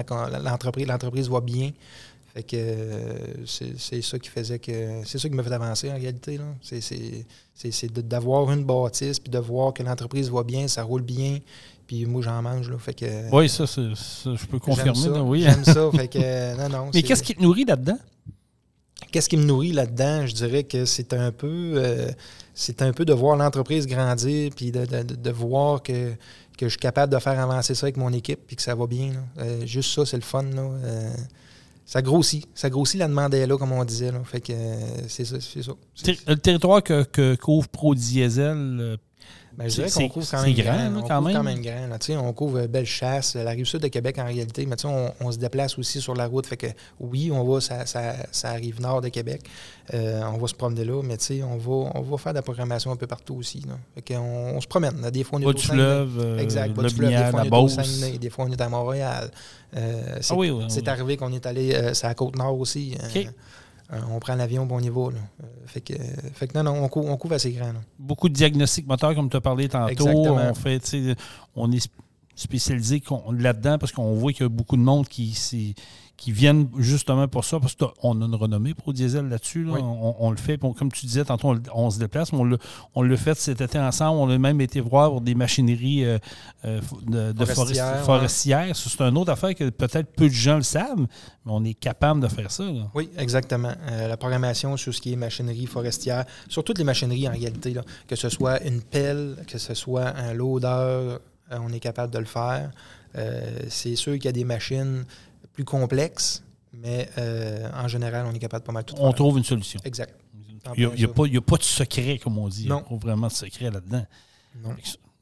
l'entreprise, 0.44 0.86
l'entreprise 0.88 1.30
va 1.30 1.42
bien. 1.42 1.72
Fait 2.36 2.44
que 2.44 2.58
euh, 2.58 3.14
c'est 3.48 4.02
ça 4.02 4.20
qui 4.20 4.30
faisait 4.30 4.60
que. 4.60 5.02
C'est 5.06 5.18
ça 5.18 5.30
qui 5.30 5.36
m'a 5.36 5.42
fait 5.44 5.54
avancer 5.54 5.90
en 5.90 5.96
réalité. 5.96 6.38
C'est- 6.62 7.94
d'avoir 8.08 8.52
une 8.52 8.66
bâtisse, 8.66 9.20
puis 9.20 9.32
de 9.32 9.40
voir 9.40 9.74
que 9.74 9.82
l'entreprise 9.84 10.30
va 10.30 10.44
bien, 10.44 10.68
ça 10.68 10.84
roule 10.84 11.02
bien, 11.02 11.40
puis 11.88 12.06
moi 12.06 12.22
j'en 12.22 12.42
mange. 12.42 12.70
Là, 12.70 12.78
fait 12.78 12.94
que, 12.94 13.34
Oui, 13.34 13.48
ça, 13.48 13.66
ça, 13.66 13.82
je 13.82 14.46
peux 14.48 14.60
confirmer. 14.60 14.94
ça, 15.00 15.24
oui. 15.24 15.44
J'aime 15.44 15.64
ça. 15.64 15.90
Fait 15.96 16.10
que, 16.10 16.20
euh, 16.22 16.56
non, 16.56 16.68
non, 16.68 16.92
Mais 16.94 17.02
qu'est-ce 17.04 17.24
qui 17.24 17.34
te 17.36 17.42
nourrit 17.42 17.64
là-dedans? 17.64 17.98
Qu'est-ce 19.12 19.30
qui 19.30 19.38
me 19.38 19.46
nourrit 19.46 19.72
là-dedans? 19.72 20.26
Je 20.28 20.34
dirais 20.34 20.64
que 20.64 20.84
c'est 20.86 21.14
un 21.14 21.32
peu 21.32 21.74
euh, 21.78 22.12
c'est 22.54 22.82
un 22.82 22.92
peu 22.92 23.06
de 23.06 23.14
voir 23.14 23.38
l'entreprise 23.38 23.88
grandir 23.88 24.52
puis 24.56 24.72
de, 24.72 24.86
de- 24.86 25.04
de- 25.04 25.16
de 25.16 25.30
voir 25.32 25.82
que, 25.82 26.12
que 26.58 26.66
je 26.66 26.70
suis 26.72 26.80
capable 26.80 27.14
de 27.14 27.20
faire 27.20 27.40
avancer 27.40 27.76
ça 27.76 27.86
avec 27.86 27.96
mon 27.98 28.12
équipe 28.12 28.42
puis 28.46 28.58
que 28.58 28.62
ça 28.62 28.76
va 28.76 28.88
bien. 28.88 29.12
Euh, 29.38 29.66
juste 29.66 29.94
ça, 29.94 30.06
c'est 30.06 30.18
le 30.18 30.24
fun. 30.24 30.44
Là. 30.44 30.62
Euh, 30.62 31.14
ça 31.86 32.02
grossit. 32.02 32.48
Ça 32.56 32.70
grossit 32.70 33.00
la 33.00 33.08
demande 33.08 33.34
là, 33.34 33.58
comme 33.58 33.72
on 33.72 33.86
disait. 33.86 34.12
Là. 34.12 34.22
Fait 34.24 34.42
que 34.42 34.54
euh, 34.54 35.08
c'est 35.08 35.26
ça. 35.26 35.38
C'est 35.40 35.64
ça. 35.64 35.74
Le 36.28 36.36
territoire 36.36 36.82
que, 36.82 37.04
que 37.04 37.36
couvre 37.36 37.68
Pro 37.68 37.94
Diesel, 37.94 38.58
euh, 38.80 38.98
Ben, 39.58 39.70
je 39.70 39.76
dirais 39.76 39.88
C'est- 39.88 40.02
qu'on 40.02 40.10
couvre 40.10 40.28
quand 40.30 40.42
même 40.44 40.54
grand, 40.54 40.74
on 40.74 41.02
quand 41.02 41.18
couvre 41.18 41.22
même. 41.30 41.38
quand 41.38 41.44
même 41.44 41.62
grand. 41.62 41.88
là. 41.88 42.22
On 42.22 42.34
couvre 42.34 42.60
euh, 42.60 42.68
Bellechasse, 42.68 43.36
la 43.36 43.52
rive 43.52 43.66
sud 43.66 43.80
de 43.82 43.88
Québec 43.88 44.18
en 44.20 44.26
réalité, 44.26 44.66
mais 44.66 44.76
on, 44.86 45.12
on 45.22 45.32
se 45.32 45.38
déplace 45.38 45.78
aussi 45.80 46.02
sur 46.02 46.14
la 46.14 46.28
route. 46.28 46.46
Fait 46.46 46.58
que 46.58 46.68
oui, 47.00 47.32
on 47.32 47.44
va, 47.44 47.62
ça, 47.62 47.86
ça, 47.86 48.16
ça 48.32 48.50
arrive 48.50 48.82
nord 48.82 49.00
de 49.02 49.08
Québec. 49.10 49.42
Euh, 49.94 50.22
on 50.34 50.38
va 50.38 50.48
se 50.48 50.54
promener 50.56 50.84
là, 50.84 51.02
mais 51.04 51.18
on 51.44 51.58
va, 51.58 51.92
on 51.96 52.02
va 52.02 52.18
faire 52.18 52.34
de 52.34 52.38
la 52.40 52.42
programmation 52.42 52.92
un 52.92 52.96
peu 52.98 53.08
partout 53.08 53.36
aussi. 53.36 53.62
Là. 53.68 53.78
Fait 53.96 54.14
qu'on 54.14 54.56
on 54.56 54.60
se 54.62 54.68
promène. 54.68 55.00
là. 55.02 55.10
Des 55.12 55.24
fois, 55.24 55.40
on 55.40 55.42
est 55.42 55.46
au 55.46 55.58
fleuve, 55.58 56.20
euh, 56.20 56.38
Exact, 56.40 56.76
le 56.76 56.90
du 56.90 56.96
fleuve. 56.96 57.10
Des 57.12 57.32
fois, 57.32 57.42
on 57.42 57.44
est 57.46 57.56
au. 57.64 57.68
Saguenay, 57.70 58.18
des 58.18 58.30
fois, 58.30 58.46
on 58.48 58.52
est 58.52 58.62
à 58.62 58.70
Montréal. 58.70 59.32
Euh, 59.78 60.18
c'est 60.22 60.34
Ah 60.34 60.38
oui, 60.38 60.50
oui, 60.52 60.66
c'est 60.70 60.82
oui. 60.82 60.90
arrivé 60.90 61.18
qu'on 61.18 61.32
est 61.34 61.46
allé, 61.46 61.74
euh, 61.76 61.94
c'est 61.94 62.08
à 62.08 62.14
Côte-Nord 62.14 62.60
aussi. 62.60 62.96
Euh, 63.02 63.08
euh, 63.20 63.24
on 64.12 64.20
prend 64.20 64.36
l'avion, 64.36 64.66
bon 64.66 64.78
va. 64.78 65.12
Là. 65.12 65.18
Euh, 65.44 65.48
fait, 65.68 65.82
que, 65.82 65.94
fait 66.34 66.48
que 66.48 66.58
non, 66.58 66.64
non, 66.64 66.84
on 66.84 66.88
couvre, 66.88 67.10
on 67.10 67.18
couvre 67.18 67.36
assez 67.36 67.52
grand. 67.52 67.68
là. 67.74 67.80
Beaucoup 68.00 68.30
de 68.30 68.34
diagnostics 68.34 68.88
moteurs, 68.88 69.16
comme 69.16 69.30
tu 69.30 69.38
as 69.38 69.42
parlé 69.42 69.70
tantôt. 69.70 69.90
Exactement. 69.90 70.36
On 70.36 70.54
fait, 70.54 71.16
on 71.56 71.72
est 71.72 71.88
spécialisé 72.36 73.02
là-dedans 73.32 73.78
parce 73.78 73.92
qu'on 73.92 74.14
voit 74.14 74.32
qu'il 74.34 74.44
y 74.44 74.46
a 74.46 74.50
beaucoup 74.50 74.76
de 74.78 74.82
monde 74.82 75.08
qui, 75.08 75.36
qui 76.18 76.32
viennent 76.32 76.70
justement 76.78 77.28
pour 77.28 77.44
ça, 77.44 77.60
parce 77.60 77.76
qu'on 77.76 78.22
a 78.22 78.26
une 78.26 78.36
renommée 78.36 78.74
Pro 78.74 78.94
Diesel 78.94 79.28
là-dessus. 79.28 79.66
là. 79.66 79.74
Oui. 79.74 79.80
On, 79.84 80.16
on 80.20 80.32
le 80.32 80.38
fait. 80.38 80.58
On- 80.64 80.72
comme 80.74 80.92
tu 80.92 81.06
disais, 81.06 81.26
tantôt, 81.26 81.50
on, 81.50 81.54
le- 81.54 81.62
on 81.74 81.90
se 81.92 82.00
déplace. 82.00 82.32
mais 82.32 82.40
On 82.96 83.02
l'a 83.02 83.18
fait 83.18 83.38
cet 83.38 83.60
été 83.62 83.78
ensemble. 83.80 84.20
On 84.20 84.30
a 84.30 84.38
même 84.38 84.62
été 84.62 84.80
voir 84.80 85.10
pour 85.12 85.22
des 85.22 85.36
machineries 85.36 86.06
euh, 86.06 86.18
euh, 86.64 86.80
de, 87.06 87.32
de 87.34 87.46
forest- 87.46 87.76
Forestières, 88.06 88.68
ouais. 88.68 88.74
C'est 88.74 89.02
une 89.02 89.18
autre 89.18 89.32
affaire 89.32 89.54
que 89.56 89.70
peut-être 89.70 90.14
peu 90.16 90.28
de 90.28 90.34
gens 90.34 90.56
le 90.58 90.64
savent, 90.64 91.00
mais 91.46 91.52
on 91.52 91.64
est 91.66 91.74
capable 91.74 92.22
de 92.22 92.28
faire 92.28 92.50
ça. 92.52 92.64
là. 92.64 92.90
Oui, 92.94 93.10
exactement. 93.18 93.74
Euh, 93.90 94.08
la 94.08 94.16
programmation 94.18 94.78
sur 94.78 94.94
ce 94.94 95.02
qui 95.02 95.12
est 95.14 95.18
machinerie 95.18 95.66
forestière, 95.66 96.26
sur 96.48 96.64
toutes 96.64 96.78
les 96.78 96.84
machineries 96.86 97.28
en 97.28 97.32
réalité, 97.32 97.74
là, 97.74 97.82
que 98.08 98.16
ce 98.16 98.30
soit 98.30 98.62
une 98.64 98.82
pelle, 98.82 99.36
que 99.48 99.58
ce 99.58 99.74
soit 99.74 100.16
un 100.18 100.34
loader, 100.34 101.18
on 101.52 101.72
est 101.72 101.80
capable 101.80 102.14
de 102.14 102.20
le 102.20 102.26
faire. 102.26 102.72
Euh, 103.18 103.60
c'est 103.70 103.96
sûr 103.96 104.14
qu'il 104.14 104.26
y 104.26 104.28
a 104.28 104.32
des 104.34 104.44
machines 104.44 105.06
plus 105.54 105.64
complexes, 105.64 106.44
mais 106.74 107.10
euh, 107.18 107.70
en 107.74 107.88
général, 107.88 108.26
on 108.30 108.34
est 108.34 108.40
capable 108.40 108.64
de 108.64 108.68
pas 108.68 108.74
mal 108.74 108.84
tout 108.84 108.96
On 108.98 109.08
faire. 109.08 109.16
trouve 109.16 109.38
une 109.38 109.44
solution. 109.44 109.80
Exact. 109.86 110.14
Il 110.76 110.90
n'y 110.96 111.04
a, 111.06 111.08
pas 111.08 111.24
a 111.24 111.58
de 111.58 111.64
secret, 111.64 112.18
comme 112.18 112.38
on 112.40 112.48
dit. 112.50 112.64
Il 112.64 112.66
n'y 112.66 112.72
a 112.72 112.76
Non. 112.76 112.82
pas 112.82 112.96
vraiment 112.96 113.28
de 113.28 113.32
secret 113.32 113.70
là-dedans. 113.70 114.06
Non. 114.64 114.76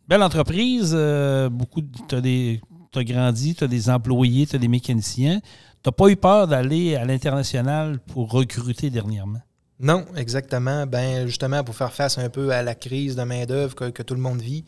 Belle 0.08 0.24
entreprise. 0.24 0.92
euh, 0.94 1.50
beaucoup 1.50 1.82
tu 2.08 2.16
as, 2.16 3.04
grandi, 3.04 3.54
tu 3.56 3.64
as 3.64 3.68
des 3.68 3.90
employés, 3.90 4.48
tu 4.48 4.56
as 4.56 4.60
des 4.60 4.68
mécaniciens. 4.70 5.40
Tu 5.42 5.90
n'as 5.90 5.92
pas 5.92 6.08
eu 6.08 6.16
peur 6.16 6.48
d'aller 6.48 6.96
à 6.96 7.04
l'international 7.04 8.00
pour 8.00 8.32
recruter 8.32 8.90
dernièrement? 8.90 9.42
Non, 9.80 10.06
exactement. 10.16 10.86
Ben 10.88 11.28
justement, 11.28 11.64
pour 11.64 11.76
faire 11.76 11.92
face 11.92 12.18
un 12.18 12.30
peu 12.30 12.52
à 12.52 12.62
la 12.64 12.74
crise 12.76 13.16
de 13.18 13.24
main-d'œuvre 13.24 13.76
que, 13.76 13.90
que 13.90 14.02
tout 14.04 14.14
le 14.14 14.22
monde 14.22 14.40
vit, 14.42 14.64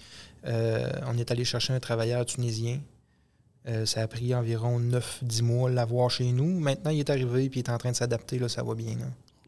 euh, 0.48 0.90
on 1.08 1.18
est 1.18 1.32
allé 1.32 1.44
chercher 1.44 1.74
un 1.74 1.80
travailleur 1.80 2.25
tunisien. 2.25 2.80
Euh, 3.68 3.86
ça 3.86 4.02
a 4.02 4.08
pris 4.08 4.36
environ 4.36 4.80
9-10 4.80 5.44
mois 5.44 5.70
l'avoir 5.72 6.12
chez 6.12 6.32
nous. 6.32 6.60
Maintenant, 6.60 6.92
il 6.92 7.00
est 7.00 7.10
arrivé 7.10 7.46
et 7.46 7.52
il 7.52 7.58
est 7.58 7.70
en 7.70 7.78
train 7.78 7.92
de 7.92 7.96
s'adapter. 7.96 8.38
Là, 8.38 8.48
ça 8.48 8.64
va 8.64 8.75
bien. 8.75 8.98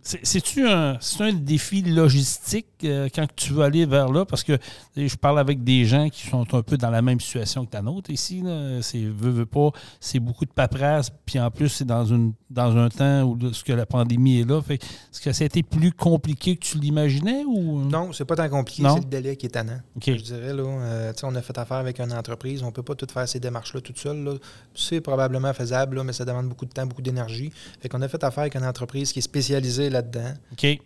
C'est- 0.01 0.19
C'est-tu 0.23 0.67
un, 0.67 0.97
un 1.19 1.33
défi 1.33 1.81
logistique 1.81 2.67
euh, 2.85 3.09
quand 3.13 3.27
tu 3.35 3.53
veux 3.53 3.63
aller 3.63 3.85
vers 3.85 4.09
là? 4.11 4.25
Parce 4.25 4.43
que 4.43 4.57
je 4.95 5.15
parle 5.15 5.39
avec 5.39 5.63
des 5.63 5.85
gens 5.85 6.09
qui 6.09 6.25
sont 6.27 6.45
un 6.55 6.61
peu 6.61 6.77
dans 6.77 6.89
la 6.89 7.01
même 7.01 7.19
situation 7.19 7.65
que 7.65 7.71
ta 7.71 7.81
nôtre 7.81 8.09
ici. 8.09 8.43
C'est 8.81 9.01
veux, 9.03 9.31
veux 9.31 9.45
pas, 9.45 9.71
c'est 9.99 10.19
beaucoup 10.19 10.45
de 10.45 10.51
paperasse, 10.51 11.09
puis 11.25 11.39
en 11.39 11.51
plus, 11.51 11.69
c'est 11.69 11.85
dans, 11.85 12.05
une, 12.05 12.33
dans 12.49 12.75
un 12.77 12.89
temps 12.89 13.23
où 13.23 13.35
là, 13.37 13.49
ce 13.51 13.63
que 13.63 13.73
la 13.73 13.85
pandémie 13.85 14.39
est 14.41 14.49
là. 14.49 14.61
Est-ce 14.69 15.19
que 15.21 15.31
ça 15.33 15.43
a 15.43 15.45
été 15.47 15.63
plus 15.63 15.91
compliqué 15.91 16.55
que 16.55 16.65
tu 16.65 16.77
l'imaginais? 16.79 17.43
ou? 17.45 17.81
Non, 17.81 18.13
c'est 18.13 18.25
pas 18.25 18.35
tant 18.35 18.49
compliqué, 18.49 18.83
c'est 18.87 18.99
le 18.99 19.05
délai 19.05 19.35
qui 19.35 19.47
est 19.47 19.49
tannant. 19.49 19.79
OK. 19.97 20.03
Je 20.05 20.21
dirais, 20.21 20.53
là, 20.53 20.63
euh, 20.63 21.13
on 21.23 21.35
a 21.35 21.41
fait 21.41 21.57
affaire 21.57 21.77
avec 21.77 21.99
une 21.99 22.13
entreprise, 22.13 22.63
on 22.63 22.71
peut 22.71 22.83
pas 22.83 22.95
tout 22.95 23.07
faire 23.11 23.27
ces 23.27 23.39
démarches-là 23.39 23.81
toute 23.81 23.97
seule. 23.97 24.39
C'est 24.73 25.01
probablement 25.01 25.53
faisable, 25.53 25.97
là, 25.97 26.03
mais 26.03 26.13
ça 26.13 26.23
demande 26.25 26.47
beaucoup 26.47 26.65
de 26.65 26.71
temps, 26.71 26.85
beaucoup 26.85 27.01
d'énergie. 27.01 27.51
Fait 27.81 27.89
qu'on 27.89 28.01
a 28.01 28.07
fait 28.07 28.23
affaire 28.23 28.41
avec 28.43 28.55
une 28.55 28.65
entreprise 28.65 29.11
qui 29.11 29.19
est 29.19 29.21
spécialisée 29.21 29.86
là-dedans. 29.89 30.33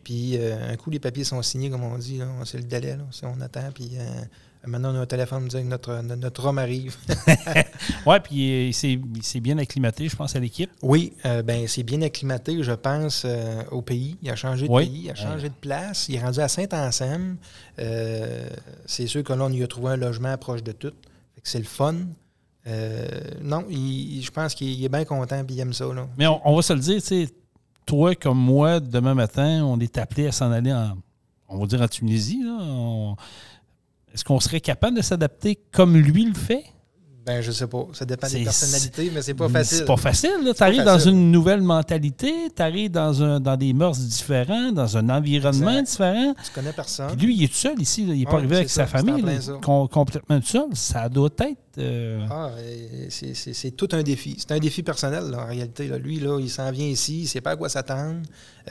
Puis 0.04 0.38
euh, 0.38 0.72
un 0.74 0.76
coup, 0.78 0.90
les 0.90 1.00
papiers 1.00 1.24
sont 1.24 1.42
signés, 1.42 1.70
comme 1.70 1.84
on 1.84 1.98
dit, 1.98 2.18
là, 2.18 2.28
c'est 2.46 2.58
le 2.58 2.64
délai, 2.64 2.96
là, 2.98 3.04
on 3.24 3.42
attend, 3.42 3.70
puis 3.74 3.92
euh, 3.98 4.04
maintenant, 4.66 4.94
on 4.94 4.98
a 4.98 5.02
un 5.02 5.06
téléphone 5.06 5.42
pour 5.42 5.50
dire 5.50 5.62
que 5.62 5.66
notre, 5.66 6.02
notre, 6.02 6.46
homme 6.46 6.58
arrive. 6.60 6.96
Ouais, 8.06 8.20
puis 8.20 8.52
euh, 8.52 8.72
il 9.16 9.24
s'est 9.24 9.40
bien 9.40 9.58
acclimaté, 9.58 10.08
je 10.10 10.16
pense, 10.16 10.36
à 10.36 10.40
l'équipe. 10.40 10.72
Oui, 10.82 11.14
euh, 11.26 11.42
ben 11.44 11.68
c'est 11.68 11.84
bien 11.84 12.02
acclimaté, 12.02 12.64
je 12.64 12.72
pense, 12.74 13.26
au 13.72 13.82
pays. 13.82 14.18
Il 14.22 14.30
a 14.30 14.36
changé 14.36 14.68
de 14.68 14.72
Oui. 14.72 14.86
pays, 14.88 15.02
il 15.06 15.12
a 15.12 15.16
changé 15.16 15.50
de 15.50 15.54
place. 15.54 16.08
Il 16.10 16.16
est 16.16 16.22
rendu 16.22 16.40
à 16.40 16.48
Saint-Anselme. 16.48 17.38
C'est 18.86 19.08
sûr 19.08 19.24
que 19.24 19.34
là, 19.34 19.46
on 19.46 19.52
y 19.52 19.64
a 19.64 19.68
trouvé 19.68 19.92
un 19.92 19.98
logement 19.98 20.36
proche 20.38 20.64
de 20.64 20.72
tout. 20.72 20.94
C'est 21.44 21.60
le 21.60 21.66
fun. 21.66 21.96
Euh, 22.68 23.08
non, 23.42 23.66
il- 23.70 24.22
je 24.24 24.30
pense 24.32 24.54
qu'il 24.54 24.70
il 24.70 24.86
est 24.86 24.90
bien 24.90 25.04
content 25.06 25.40
et 25.40 25.46
il 25.50 25.60
aime 25.60 25.74
ça. 25.74 25.86
Là. 25.92 26.08
Mais 26.18 26.28
on, 26.28 26.48
on 26.48 26.56
va 26.56 26.62
se 26.62 26.74
le 26.74 26.80
dire, 26.80 27.02
tu 27.02 27.08
sais, 27.08 27.30
toi 27.86 28.16
comme 28.16 28.38
moi, 28.40 28.80
demain 28.80 29.14
matin, 29.14 29.64
on 29.66 29.80
est 29.80 29.98
appelé 29.98 30.28
à 30.28 30.32
s'en 30.32 30.52
aller 30.52 30.72
en, 30.74 30.98
on 31.50 31.58
va 31.60 31.66
dire 31.66 31.82
en 31.82 31.88
Tunisie. 31.88 32.44
Est-ce 34.14 34.24
qu'on 34.26 34.40
serait 34.40 34.62
capable 34.62 34.98
de 34.98 35.02
s'adapter 35.02 35.58
comme 35.72 35.96
lui 35.98 36.26
le 36.26 36.34
fait? 36.34 36.64
Ben, 37.24 37.40
je 37.42 37.52
sais 37.52 37.68
pas. 37.68 37.86
Ça 37.94 38.04
dépend 38.04 38.28
des 38.28 38.44
personnalités, 38.44 39.12
mais 39.14 39.22
c'est 39.22 39.36
pas 39.36 39.48
facile. 39.48 39.78
C'est 39.78 39.86
pas 39.86 39.96
facile. 39.96 40.32
Tu 40.58 40.64
arrives 40.64 40.84
dans 40.84 40.98
une 40.98 41.32
nouvelle 41.32 41.62
mentalité, 41.62 42.34
tu 42.54 42.62
arrives 42.64 42.90
dans, 42.90 43.22
un, 43.22 43.40
dans 43.40 43.56
des 43.56 43.74
mœurs 43.74 44.00
différents, 44.00 44.72
dans 44.72 44.98
un 44.98 45.08
environnement 45.10 45.82
différent. 45.84 46.34
Tu 46.44 46.52
connais 46.52 46.74
personne. 46.74 47.16
Puis 47.16 47.28
lui, 47.28 47.36
il 47.36 47.44
est 47.44 47.48
tout 47.48 47.54
seul 47.54 47.80
ici. 47.80 48.08
là. 48.08 48.14
Il 48.16 48.20
n'est 48.22 48.26
pas 48.26 48.32
Ouais, 48.32 48.38
arrivé 48.40 48.56
avec 48.58 48.70
sa 48.72 48.88
famille. 48.88 49.22
là. 49.22 49.38
complètement 49.62 50.40
tout 50.40 50.48
seul. 50.48 50.66
Ça 50.74 51.08
doit 51.10 51.30
être. 51.40 51.71
Euh, 51.78 52.26
Ah, 52.30 52.52
c'est- 53.10 53.72
tout 53.78 53.88
un 53.94 54.04
défi. 54.04 54.36
C'est 54.38 54.52
un 54.52 54.60
défi 54.60 54.84
personnel, 54.84 55.26
là, 55.32 55.44
en 55.44 55.48
réalité. 55.48 55.88
là. 55.88 55.98
Lui, 55.98 56.20
là, 56.20 56.40
il 56.40 56.50
s'en 56.50 56.70
vient 56.72 56.86
ici, 56.86 57.20
il 57.20 57.24
ne 57.24 57.28
sait 57.28 57.42
pas 57.42 57.52
à 57.52 57.56
quoi 57.56 57.70
s'attendre. 57.70 58.22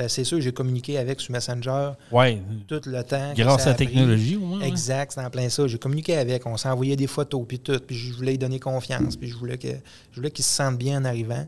Euh, 0.01 0.09
c'est 0.09 0.25
sûr, 0.25 0.41
j'ai 0.41 0.53
communiqué 0.53 0.99
avec 0.99 1.21
sur 1.21 1.33
Messenger 1.33 1.93
ouais, 2.13 2.41
tout 2.69 2.81
le 2.87 3.03
temps. 3.03 3.33
grâce 3.35 3.67
à 3.67 3.71
la 3.71 3.75
technologie, 3.75 4.37
au 4.37 4.41
moins. 4.41 4.61
Exact, 4.61 5.13
c'est 5.13 5.21
en 5.21 5.31
plein 5.31 5.49
ça. 5.49 5.67
J'ai 5.67 5.79
communiqué 5.79 6.17
avec, 6.17 6.47
on 6.47 6.57
s'est 6.57 6.69
envoyé 6.69 6.97
des 6.97 7.07
photos, 7.07 7.45
puis 7.47 7.59
tout, 7.59 7.79
puis 7.87 7.97
je 7.97 8.13
voulais 8.15 8.33
lui 8.33 8.39
donner 8.39 8.61
confiance, 8.61 9.17
puis 9.17 9.29
je 9.29 9.37
voulais 9.37 9.59
qu'il 9.59 10.45
se 10.45 10.51
sente 10.55 10.79
bien 10.79 11.01
en 11.01 11.05
arrivant. 11.05 11.47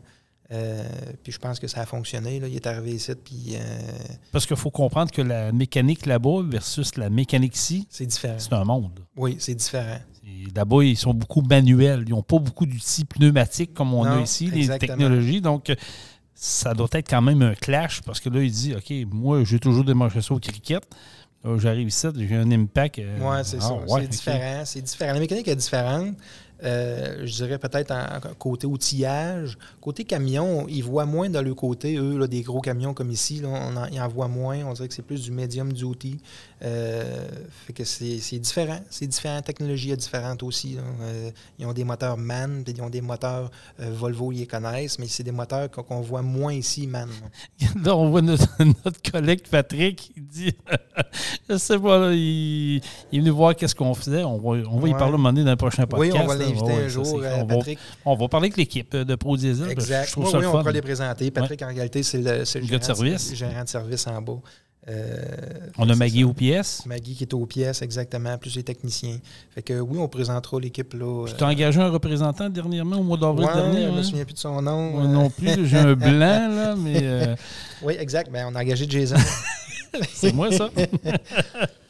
Euh, 0.51 0.83
puis 1.23 1.31
je 1.31 1.39
pense 1.39 1.59
que 1.59 1.67
ça 1.67 1.81
a 1.81 1.85
fonctionné. 1.85 2.39
Là. 2.39 2.47
Il 2.47 2.55
est 2.55 2.67
arrivé 2.67 2.91
ici, 2.91 3.11
puis 3.15 3.55
euh, 3.55 3.59
Parce 4.31 4.45
qu'il 4.45 4.57
faut 4.57 4.69
comprendre 4.69 5.09
que 5.09 5.21
la 5.21 5.51
mécanique 5.51 6.05
là-bas 6.05 6.41
versus 6.47 6.95
la 6.97 7.09
mécanique 7.09 7.55
ici, 7.55 7.87
c'est 7.89 8.05
différent. 8.05 8.35
c'est 8.37 8.53
un 8.53 8.63
monde. 8.63 8.99
Oui, 9.15 9.37
c'est 9.39 9.55
différent. 9.55 9.97
Là-bas, 10.55 10.83
ils 10.83 10.97
sont 10.97 11.13
beaucoup 11.13 11.41
manuels. 11.41 12.03
Ils 12.07 12.11
n'ont 12.11 12.23
pas 12.23 12.39
beaucoup 12.39 12.65
d'outils 12.65 13.05
pneumatiques 13.05 13.73
comme 13.73 13.93
on 13.93 14.03
a 14.03 14.21
ici, 14.21 14.47
les 14.47 14.67
technologies. 14.77 15.41
Donc, 15.41 15.69
euh, 15.69 15.75
ça 16.35 16.73
doit 16.73 16.89
être 16.93 17.09
quand 17.09 17.21
même 17.21 17.41
un 17.41 17.55
clash 17.55 18.01
parce 18.01 18.19
que 18.19 18.29
là, 18.29 18.41
il 18.41 18.51
dit 18.51 18.73
OK, 18.75 18.91
moi, 19.11 19.43
j'ai 19.43 19.59
toujours 19.59 19.83
démarché 19.83 20.21
ça 20.21 20.33
au 20.33 20.39
cricket. 20.39 20.83
Là, 21.43 21.57
J'arrive 21.57 21.87
ici, 21.87 22.07
j'ai 22.15 22.35
un 22.35 22.51
impact. 22.51 22.99
euh, 22.99 23.17
Oui, 23.19 23.37
c'est 23.43 23.57
ah, 23.57 23.61
ça. 23.61 23.73
ouais, 23.73 24.01
c'est 24.01 24.07
différent. 24.07 24.61
C'est 24.65 24.81
différent. 24.81 25.13
La 25.13 25.19
mécanique 25.19 25.47
est 25.47 25.55
différente. 25.55 26.15
Euh, 26.63 27.25
je 27.25 27.33
dirais 27.33 27.57
peut-être 27.57 27.91
en, 27.91 28.33
côté 28.37 28.67
outillage. 28.67 29.57
Côté 29.81 30.03
camion, 30.03 30.65
ils 30.67 30.83
voient 30.83 31.05
moins 31.05 31.29
dans 31.29 31.41
le 31.41 31.53
côté, 31.53 31.95
eux, 31.97 32.17
là, 32.17 32.27
des 32.27 32.41
gros 32.41 32.61
camions 32.61 32.93
comme 32.93 33.11
ici. 33.11 33.39
Là, 33.39 33.49
on 33.49 33.75
en, 33.75 33.85
ils 33.87 34.01
en 34.01 34.07
voient 34.07 34.27
moins. 34.27 34.63
On 34.65 34.73
dirait 34.73 34.87
que 34.87 34.93
c'est 34.93 35.01
plus 35.01 35.23
du 35.23 35.31
medium 35.31 35.71
duty. 35.73 36.19
Euh, 36.63 37.27
fait 37.65 37.73
que 37.73 37.83
c'est 37.83 38.39
différent. 38.39 38.79
C'est 38.89 39.07
différent. 39.07 39.35
La 39.35 39.41
technologie 39.41 39.91
est 39.91 39.97
différente 39.97 40.43
aussi. 40.43 40.77
Euh, 40.77 41.29
ils 41.59 41.65
ont 41.65 41.73
des 41.73 41.83
moteurs 41.83 42.17
MAN, 42.17 42.63
puis 42.63 42.73
ils 42.77 42.81
ont 42.81 42.89
des 42.89 43.01
moteurs 43.01 43.51
euh, 43.81 43.91
Volvo, 43.91 44.31
ils 44.31 44.39
les 44.39 44.45
connaissent, 44.45 44.97
mais 44.97 45.07
c'est 45.07 45.23
des 45.23 45.31
moteurs 45.31 45.69
qu'on 45.69 46.01
voit 46.01 46.21
moins 46.21 46.53
ici, 46.53 46.87
MAN. 46.87 47.07
là. 47.83 47.95
On 47.95 48.09
voit 48.09 48.21
notre, 48.21 48.47
notre 48.63 49.11
collègue 49.11 49.41
Patrick, 49.49 50.11
il 50.15 50.25
dit 50.25 50.53
Je 51.49 51.57
sais 51.57 51.77
pas, 51.77 51.97
là, 51.97 52.11
il, 52.13 52.75
il 52.75 52.81
est 53.11 53.19
venu 53.19 53.31
voir 53.31 53.55
qu'est-ce 53.55 53.75
qu'on 53.75 53.93
faisait. 53.93 54.23
On 54.23 54.37
va, 54.37 54.63
on 54.69 54.79
va 54.79 54.87
y 54.87 54.91
parler 54.91 55.15
un 55.15 55.17
moment 55.17 55.33
donné 55.33 55.43
dans 55.43 55.51
le 55.51 55.57
prochain 55.57 55.83
Oui, 55.93 56.09
podcast. 56.09 56.23
on 56.23 56.27
va 56.27 56.37
Ouais, 56.61 56.85
un 56.85 56.87
jour, 56.87 57.05
euh, 57.21 57.35
on, 57.35 57.45
va, 57.45 57.55
Patrick. 57.55 57.79
on 58.05 58.15
va 58.15 58.27
parler 58.27 58.45
avec 58.47 58.57
l'équipe 58.57 58.95
de 58.95 59.15
Pro 59.15 59.37
Diesel. 59.37 59.69
Exact. 59.69 60.09
Je 60.13 60.19
Oui, 60.19 60.25
oui, 60.33 60.45
on 60.45 60.51
pourra 60.51 60.71
les 60.71 60.81
présenter. 60.81 61.31
Patrick, 61.31 61.61
en 61.61 61.67
réalité, 61.67 62.03
c'est 62.03 62.19
le, 62.19 62.45
c'est 62.45 62.59
le 62.59 62.65
Le 62.65 62.71
gars 62.71 62.77
de 62.79 62.83
gérant 62.83 62.95
service. 62.95 63.29
le 63.31 63.35
gérant 63.35 63.63
de 63.63 63.69
service 63.69 64.07
en 64.07 64.21
bas. 64.21 64.39
Euh, 64.89 65.69
On 65.77 65.89
a 65.89 65.95
Maggie 65.95 66.21
ça. 66.21 66.27
aux 66.27 66.33
pièces. 66.33 66.85
Maggie 66.85 67.15
qui 67.15 67.23
est 67.23 67.33
aux 67.33 67.45
pièces, 67.45 67.81
exactement, 67.81 68.37
plus 68.37 68.55
les 68.55 68.63
techniciens. 68.63 69.17
Fait 69.51 69.61
que 69.61 69.79
oui, 69.79 69.97
on 69.97 70.09
présentera 70.09 70.59
l'équipe 70.59 70.93
là. 70.93 71.25
Tu 71.37 71.41
as 71.43 71.47
engagé 71.47 71.79
un 71.79 71.89
représentant 71.89 72.49
dernièrement, 72.49 72.97
au 72.97 73.03
mois 73.03 73.17
d'avril 73.17 73.47
ouais, 73.47 73.53
dernier. 73.53 73.83
je 73.83 73.91
me 73.91 73.97
hein? 73.99 74.03
souviens 74.03 74.25
plus 74.25 74.33
de 74.33 74.39
son 74.39 74.61
nom. 74.61 74.91
Moi 74.91 75.03
euh, 75.03 75.07
non 75.07 75.29
plus, 75.29 75.65
j'ai 75.67 75.77
un 75.77 75.93
blanc, 75.93 76.09
là, 76.49 76.75
mais 76.75 76.99
euh, 77.01 77.35
Oui, 77.81 77.95
exact. 77.97 78.29
Ben, 78.29 78.45
on 78.51 78.55
a 78.55 78.61
engagé 78.61 78.85
Jason. 78.89 79.15
c'est 80.13 80.33
moi, 80.33 80.51
ça. 80.51 80.69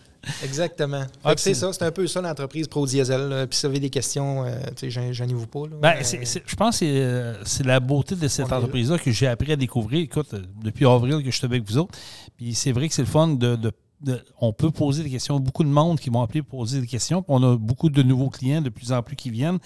Exactement. 0.44 1.03
Ah, 1.24 1.34
c'est 1.38 1.53
ça, 1.53 1.74
c'est 1.74 1.84
un 1.84 1.92
peu 1.92 2.08
ça 2.08 2.22
l'entreprise 2.22 2.68
Pro 2.68 2.86
Diesel. 2.86 3.46
Puis 3.50 3.58
si 3.60 3.65
vous 3.65 3.70
avez 3.72 3.80
des 3.80 3.89
questions, 3.89 4.46
euh, 4.46 4.56
sais, 4.75 4.88
gên- 4.89 5.12
gênez-vous 5.12 5.48
pas. 5.48 5.62
Là. 5.68 5.75
Ben, 5.82 5.96
je 6.01 6.56
pense 6.56 6.80
que 6.80 6.86
c'est, 6.86 6.92
euh, 7.01 7.44
c'est 7.44 7.65
la 7.65 7.80
beauté 7.80 8.15
de 8.15 8.27
cette 8.27 8.46
entreprise-là 8.51 8.98
que 9.00 9.12
j'ai 9.12 9.27
appris 9.27 9.51
à 9.51 9.56
découvrir. 9.56 10.01
Écoute, 10.01 10.34
euh, 10.34 10.42
depuis 10.63 10.86
avril 10.86 11.24
que 11.24 11.30
je 11.32 11.36
suis 11.38 11.46
avec 11.46 11.63
vous 11.70 11.77
autres. 11.77 11.94
Puis 12.38 12.53
c'est 12.53 12.72
vrai 12.72 12.88
que 12.88 12.94
c'est 12.96 13.01
le 13.01 13.08
fun 13.08 13.27
de, 13.30 13.56
de- 13.56 13.72
On 14.40 14.54
peut 14.54 14.72
poser 14.72 15.04
des 15.04 15.10
questions. 15.10 15.40
Beaucoup 15.40 15.64
de 15.64 15.70
monde 15.70 16.00
qui 16.00 16.10
vont 16.10 16.22
appeler 16.22 16.42
pour 16.42 16.60
poser 16.60 16.82
des 16.82 16.88
questions. 16.88 17.24
On 17.28 17.42
a 17.44 17.58
beaucoup 17.58 17.90
de 17.90 18.04
nouveaux 18.04 18.30
clients 18.30 18.62
de 18.62 18.70
plus 18.70 18.92
en 18.92 19.02
plus 19.02 19.16
qui 19.16 19.30
viennent. 19.30 19.60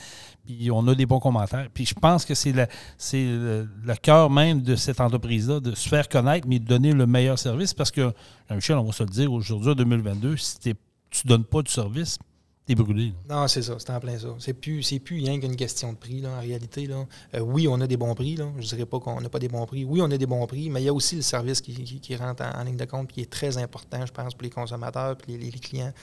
Puis 0.45 0.69
on 0.71 0.87
a 0.87 0.95
des 0.95 1.05
bons 1.05 1.19
commentaires. 1.19 1.67
Puis 1.73 1.85
je 1.85 1.93
pense 1.93 2.25
que 2.25 2.33
c'est, 2.33 2.53
le, 2.53 3.95
cœur 4.01 4.29
même 4.29 4.61
de 4.61 4.75
cette 4.75 5.01
entreprise-là, 5.01 5.59
de 5.59 5.75
se 5.75 5.89
faire 5.89 6.07
connaître, 6.07 6.47
mais 6.47 6.59
de 6.59 6.65
donner 6.65 6.93
le 6.93 7.07
meilleur 7.07 7.39
service. 7.39 7.73
Parce 7.73 7.91
que, 7.91 8.13
Jean-Michel, 8.49 8.77
on 8.77 8.83
va 8.83 8.91
se 8.91 9.03
le 9.03 9.09
dire, 9.09 9.31
aujourd'hui, 9.31 9.71
en 9.71 9.75
2022, 9.75 10.37
si 10.37 10.59
tu 10.59 10.69
ne 10.69 11.29
donnes 11.29 11.45
pas 11.45 11.61
de 11.61 11.69
service, 11.69 12.19
t'es 12.67 12.75
brûlé. 12.75 13.13
là. 13.29 13.35
Non, 13.41 13.47
c'est 13.47 13.61
ça, 13.63 13.75
c'est 13.79 13.89
en 13.89 13.99
plein 13.99 14.19
ça. 14.19 14.27
C'est 14.39 14.53
plus, 14.53 14.83
c'est 14.83 14.99
plus 14.99 15.15
rien 15.17 15.39
qu'une 15.39 15.55
question 15.55 15.93
de 15.93 15.97
prix, 15.97 16.21
là, 16.21 16.29
en 16.37 16.39
réalité. 16.41 16.85
Là. 16.85 17.05
Euh, 17.35 17.39
oui, 17.39 17.67
on 17.67 17.79
a 17.81 17.87
des 17.87 17.97
bons 17.97 18.13
prix, 18.13 18.35
là. 18.35 18.45
je 18.57 18.61
ne 18.63 18.67
dirais 18.67 18.85
pas 18.85 18.99
qu'on 18.99 19.19
n'a 19.21 19.29
pas 19.29 19.39
des 19.39 19.47
bons 19.47 19.65
prix. 19.65 19.85
Oui, 19.85 20.01
on 20.01 20.11
a 20.11 20.17
des 20.17 20.25
bons 20.25 20.45
prix, 20.45 20.69
mais 20.69 20.81
il 20.81 20.85
y 20.85 20.89
a 20.89 20.93
aussi 20.93 21.15
le 21.15 21.21
service 21.21 21.61
qui, 21.61 21.73
qui- 21.73 21.99
qui 21.99 22.15
rentre 22.15 22.43
en, 22.43 22.59
en 22.59 22.63
ligne 22.63 22.77
de 22.77 22.85
compte, 22.85 23.11
qui 23.11 23.21
est 23.21 23.29
très 23.29 23.57
important, 23.57 24.05
je 24.05 24.11
pense, 24.11 24.33
pour 24.33 24.43
les 24.43 24.49
consommateurs 24.49 25.15
et 25.27 25.31
les, 25.31 25.37
les- 25.37 25.51
les 25.51 25.59
clients. 25.59 25.93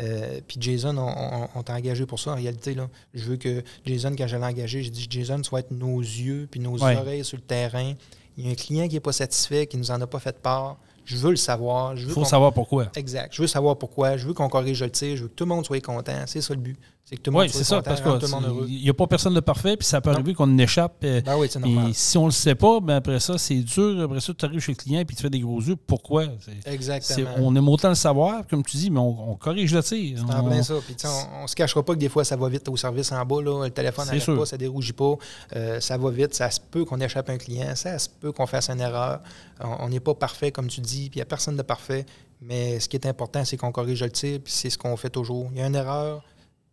Euh, 0.00 0.40
puis 0.46 0.56
Jason, 0.60 0.96
on, 0.98 1.08
on- 1.08 1.48
on 1.54 1.62
t'a 1.62 1.74
engagé 1.74 2.04
pour 2.06 2.20
ça, 2.20 2.32
en 2.32 2.36
réalité. 2.36 2.74
Là. 2.74 2.88
Je 3.14 3.24
veux 3.24 3.36
que 3.36 3.62
Jason, 3.86 4.14
quand 4.16 4.26
je 4.26 4.36
l'ai 4.36 4.44
engagé, 4.44 4.82
j'ai 4.82 4.90
dit 4.90 5.06
Jason, 5.08 5.40
vas 5.50 5.60
être 5.60 5.70
nos 5.70 6.00
yeux 6.00 6.46
puis 6.50 6.60
nos 6.60 6.76
Ouais. 6.82 6.96
oreilles 6.96 7.24
sur 7.24 7.36
le 7.36 7.42
terrain. 7.42 7.94
Il 8.36 8.46
y 8.46 8.48
a 8.48 8.52
un 8.52 8.54
client 8.54 8.86
qui 8.86 8.94
n'est 8.94 9.00
pas 9.00 9.12
satisfait, 9.12 9.66
qui 9.66 9.76
ne 9.76 9.82
nous 9.82 9.90
en 9.90 10.00
a 10.00 10.06
pas 10.06 10.20
fait 10.20 10.38
part. 10.40 10.78
Je 11.08 11.16
veux 11.16 11.30
le 11.30 11.36
savoir. 11.36 11.94
Il 11.96 12.06
faut 12.06 12.24
savoir 12.24 12.52
pourquoi. 12.52 12.90
Exact. 12.94 13.32
Je 13.34 13.40
veux 13.40 13.48
savoir 13.48 13.78
pourquoi. 13.78 14.18
Je 14.18 14.26
veux 14.26 14.34
qu'on 14.34 14.50
corrige 14.50 14.82
le 14.82 14.90
tir. 14.90 15.16
Je 15.16 15.22
veux 15.22 15.28
que 15.28 15.34
tout 15.34 15.44
le 15.44 15.48
monde 15.48 15.64
soit 15.64 15.80
content. 15.80 16.12
C'est 16.26 16.42
ça 16.42 16.52
le 16.52 16.60
but. 16.60 16.78
C'est 17.08 17.16
que 17.16 17.22
tout 17.22 17.30
le 17.30 17.36
monde 17.36 17.44
Oui, 17.44 17.50
c'est 17.50 17.64
ça, 17.64 17.80
parce 17.80 18.02
qu'il 18.02 18.82
n'y 18.82 18.90
a 18.90 18.92
pas 18.92 19.06
personne 19.06 19.32
de 19.32 19.40
parfait, 19.40 19.78
puis 19.78 19.86
ça 19.86 20.02
peut 20.02 20.10
Non. 20.10 20.16
arriver 20.16 20.34
qu'on 20.34 20.58
échappe. 20.58 20.96
euh, 21.04 21.22
Ben 21.22 21.38
oui, 21.38 21.46
c'est 21.50 21.58
et 21.58 21.62
normal. 21.62 21.94
si 21.94 22.18
on 22.18 22.22
ne 22.22 22.26
le 22.26 22.32
sait 22.32 22.54
pas, 22.54 22.80
ben 22.80 22.96
après 22.96 23.18
ça, 23.18 23.38
c'est 23.38 23.54
dur. 23.60 24.02
Après 24.02 24.20
ça, 24.20 24.34
tu 24.34 24.44
arrives 24.44 24.60
chez 24.60 24.72
le 24.72 24.76
client 24.76 25.00
et 25.00 25.04
tu 25.06 25.14
fais 25.16 25.30
des 25.30 25.40
gros 25.40 25.58
yeux. 25.62 25.76
Pourquoi? 25.76 26.24
Exactement. 26.66 27.30
on 27.38 27.56
aime 27.56 27.68
autant 27.68 27.88
le 27.88 27.94
savoir, 27.94 28.46
comme 28.46 28.62
tu 28.62 28.76
dis, 28.76 28.90
mais 28.90 29.00
on, 29.00 29.30
on 29.32 29.34
corrige 29.36 29.72
le 29.72 29.82
tir. 29.82 30.18
C'est 30.18 30.34
en 30.34 30.44
On- 30.44 30.48
plein 30.50 30.62
ça. 30.62 30.74
Puis, 30.84 30.96
on, 31.04 31.44
on 31.44 31.46
se 31.46 31.54
cachera 31.56 31.82
pas 31.82 31.94
que 31.94 31.98
des 31.98 32.08
fois, 32.10 32.24
ça 32.24 32.36
va 32.36 32.48
vite 32.48 32.68
au 32.68 32.76
service 32.76 33.10
en 33.12 33.24
bas. 33.24 33.40
Là. 33.42 33.64
Le 33.64 33.70
téléphone 33.70 34.06
n'arrête 34.06 34.26
pas, 34.26 34.44
ça 34.46 34.56
dérougit 34.58 34.92
pas. 34.92 35.14
Euh, 35.56 35.80
ça 35.80 35.96
va 35.96 36.10
vite. 36.10 36.34
Ça 36.34 36.50
se 36.50 36.60
peut 36.60 36.84
qu'on 36.84 37.00
échappe 37.00 37.30
un 37.30 37.38
client. 37.38 37.74
Ça 37.74 37.98
se 37.98 38.08
peut 38.08 38.32
qu'on 38.32 38.46
fasse 38.46 38.68
une 38.68 38.80
erreur. 38.80 39.20
On 39.60 39.76
on 39.80 39.88
n'est 39.88 40.00
pas 40.00 40.14
parfait, 40.14 40.52
comme 40.52 40.66
tu 40.66 40.80
dis. 40.82 41.08
Puis, 41.08 41.12
il 41.14 41.18
n'y 41.18 41.22
a 41.22 41.24
personne 41.24 41.56
de 41.56 41.62
parfait. 41.62 42.04
Mais 42.42 42.78
ce 42.80 42.88
qui 42.88 42.96
est 42.96 43.06
important, 43.06 43.44
c'est 43.46 43.56
qu'on 43.56 43.72
corrige 43.72 44.02
le 44.02 44.10
tir. 44.10 44.40
Puis, 44.44 44.52
c'est 44.52 44.68
ce 44.70 44.76
qu'on 44.76 44.96
fait 44.98 45.08
toujours. 45.10 45.48
Il 45.52 45.58
y 45.58 45.62
a 45.62 45.66
une 45.66 45.74
erreur. 45.74 46.22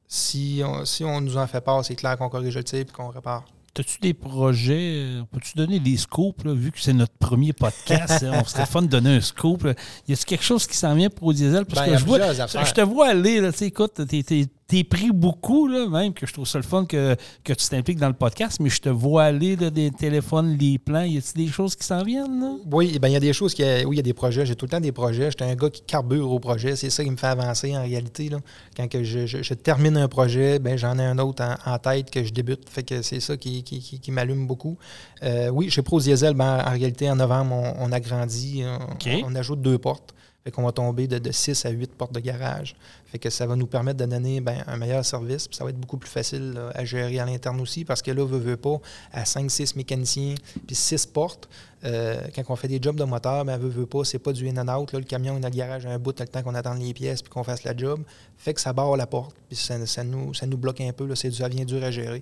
Si 0.07 0.61
on, 0.65 0.85
si 0.85 1.03
on 1.03 1.19
nous 1.21 1.37
en 1.37 1.47
fait 1.47 1.61
part, 1.61 1.83
c'est 1.83 1.95
clair 1.95 2.17
qu'on 2.17 2.29
corrige 2.29 2.55
le 2.55 2.63
tir 2.63 2.85
puis 2.85 2.93
qu'on 2.93 3.09
répare. 3.09 3.43
As-tu 3.77 3.99
des 3.99 4.13
projets? 4.13 5.03
euh, 5.03 5.23
Peux-tu 5.31 5.51
donner 5.57 5.79
des 5.81 5.97
scopes, 5.97 6.43
là, 6.45 6.53
vu 6.53 6.71
que 6.71 6.79
c'est 6.79 6.93
notre 6.93 7.11
premier 7.17 7.51
podcast? 7.51 8.23
hein, 8.23 8.39
on 8.41 8.45
serait 8.45 8.65
fun 8.65 8.83
de 8.83 8.87
donner 8.87 9.15
un 9.17 9.21
scoop. 9.21 9.63
là? 9.63 9.71
Y 10.07 10.13
a-t-il 10.13 10.25
quelque 10.25 10.45
chose 10.45 10.65
qui 10.65 10.77
s'en 10.77 10.95
vient 10.95 11.09
pour 11.09 11.33
Diesel? 11.33 11.65
Parce 11.65 11.85
Ben, 11.85 11.93
que 11.93 11.99
je, 11.99 12.05
vois, 12.05 12.19
je 12.33 12.71
te 12.73 12.81
vois 12.81 13.09
aller, 13.09 13.41
là, 13.41 13.51
tu 13.51 13.65
écoute, 13.65 13.93
t'es, 14.07 14.23
t'es- 14.23 14.47
t'es 14.67 14.83
pris 14.83 15.11
beaucoup, 15.11 15.67
là, 15.67 15.87
même, 15.87 16.13
que 16.13 16.25
je 16.25 16.33
trouve 16.33 16.47
ça 16.47 16.57
le 16.57 16.63
fun 16.63 16.85
que, 16.85 17.15
que 17.43 17.53
tu 17.53 17.67
t'impliques 17.67 17.99
dans 17.99 18.07
le 18.07 18.15
podcast, 18.15 18.59
mais 18.59 18.69
je 18.69 18.81
te 18.81 18.89
vois 18.89 19.25
aller, 19.25 19.55
là, 19.55 19.69
des 19.69 19.91
téléphones, 19.91 20.57
les 20.57 20.79
plans. 20.79 21.03
Y 21.03 21.17
a-t-il 21.19 21.45
des 21.45 21.51
choses 21.51 21.75
qui 21.75 21.85
s'en 21.85 22.03
viennent, 22.03 22.39
là? 22.39 22.55
Oui, 22.71 22.97
ben, 22.99 23.07
il 23.09 23.13
y 23.13 23.15
a 23.15 23.19
des 23.19 23.31
choses 23.33 23.53
qui. 23.53 23.61
Oui, 23.63 23.95
il 23.95 23.97
y 23.97 23.99
a 23.99 24.03
des 24.03 24.13
projets. 24.13 24.45
J'ai 24.45 24.55
tout 24.55 24.65
le 24.65 24.71
temps 24.71 24.79
des 24.79 24.91
projets. 24.91 25.29
J'étais 25.29 25.45
un 25.45 25.55
gars 25.55 25.69
qui 25.69 25.81
carbure 25.83 26.31
au 26.31 26.39
projet. 26.39 26.75
C'est 26.75 26.89
ça 26.89 27.03
qui 27.03 27.11
me 27.11 27.17
fait 27.17 27.27
avancer 27.27 27.77
en 27.77 27.83
réalité. 27.83 28.29
Là. 28.29 28.39
Quand 28.75 28.87
que 28.87 29.03
je, 29.03 29.27
je- 29.27 29.43
je 29.43 29.53
termine 29.53 29.97
un 29.97 30.07
projet, 30.07 30.57
ben, 30.59 30.77
j'en 30.77 30.97
ai 30.97 31.03
un 31.05 31.19
autre 31.19 31.43
en, 31.43 31.71
en 31.73 31.77
tête 31.77 32.09
que 32.09 32.23
je 32.23 32.33
débute. 32.33 32.67
Fait 32.69 32.83
que 32.83 33.01
c'est 33.03 33.19
ça 33.19 33.37
qui, 33.37 33.63
qui, 33.63 33.79
qui- 33.79 33.99
qui 33.99 34.11
m'allume 34.11 34.47
beaucoup. 34.47 34.77
Euh, 35.23 35.49
oui, 35.49 35.69
chez 35.69 35.83
Pro 35.83 35.99
Diesel, 35.99 36.33
ben, 36.33 36.63
en 36.65 36.71
réalité, 36.71 37.09
en 37.09 37.17
novembre, 37.17 37.53
on, 37.53 37.85
on 37.85 37.91
agrandit. 37.91 38.63
On, 38.65 38.93
OK. 38.93 39.09
on 39.25 39.35
ajoute 39.35 39.61
deux 39.61 39.77
portes. 39.77 40.13
Fait 40.45 40.51
qu'on 40.51 40.61
va 40.61 40.71
tomber 40.71 41.07
de, 41.07 41.17
de 41.17 41.31
6 41.31 41.65
à 41.65 41.71
8 41.71 41.95
portes 41.95 42.13
de 42.13 42.19
garage. 42.19 42.75
Fait 43.07 43.17
que 43.17 43.31
ça 43.31 43.47
va 43.47 43.55
nous 43.55 43.65
permettre 43.65 43.97
de 43.97 44.05
donner 44.05 44.41
ben, 44.41 44.63
un 44.67 44.77
meilleur 44.77 45.03
service. 45.03 45.47
Puis 45.47 45.57
ça 45.57 45.63
va 45.63 45.71
être 45.71 45.79
beaucoup 45.79 45.97
plus 45.97 46.09
facile 46.09 46.53
à 46.75 46.85
gérer 46.85 47.19
à 47.19 47.25
l'interne 47.25 47.59
aussi 47.59 47.83
parce 47.83 48.03
que 48.03 48.11
là, 48.11 48.23
veut, 48.23 48.37
veut 48.37 48.55
pas, 48.55 48.79
à 49.11 49.23
5-6 49.23 49.75
mécaniciens, 49.75 50.35
puis 50.67 50.75
6 50.75 51.07
portes, 51.07 51.49
euh, 51.83 52.15
quand 52.35 52.43
on 52.49 52.55
fait 52.55 52.67
des 52.67 52.79
jobs 52.79 52.95
de 52.95 53.03
moteur, 53.05 53.43
ben, 53.43 53.57
veut, 53.57 53.69
veut 53.69 53.87
pas, 53.87 54.03
c'est 54.03 54.19
pas 54.19 54.33
du 54.33 54.47
in 54.47 54.55
and 54.57 54.79
out. 54.79 54.93
Le 54.93 55.01
camion 55.01 55.35
est 55.37 55.39
dans 55.39 55.49
le 55.49 55.55
garage 55.55 55.87
à 55.87 55.89
un 55.89 55.97
bout, 55.97 56.19
le 56.19 56.27
temps 56.27 56.43
qu'on 56.43 56.53
attende 56.53 56.79
les 56.79 56.93
pièces 56.93 57.23
puis 57.23 57.31
qu'on 57.31 57.43
fasse 57.43 57.63
la 57.63 57.75
job. 57.75 58.03
Fait 58.37 58.53
que 58.53 58.61
ça 58.61 58.71
barre 58.71 58.95
la 58.97 59.07
porte. 59.07 59.35
Puis 59.49 59.57
ça, 59.57 60.03
nous, 60.03 60.57
bloque 60.57 60.81
un 60.81 60.93
peu. 60.93 61.13
C'est, 61.15 61.31
ça 61.31 61.49
devient 61.49 61.65
dur 61.65 61.83
à 61.83 61.89
gérer. 61.89 62.21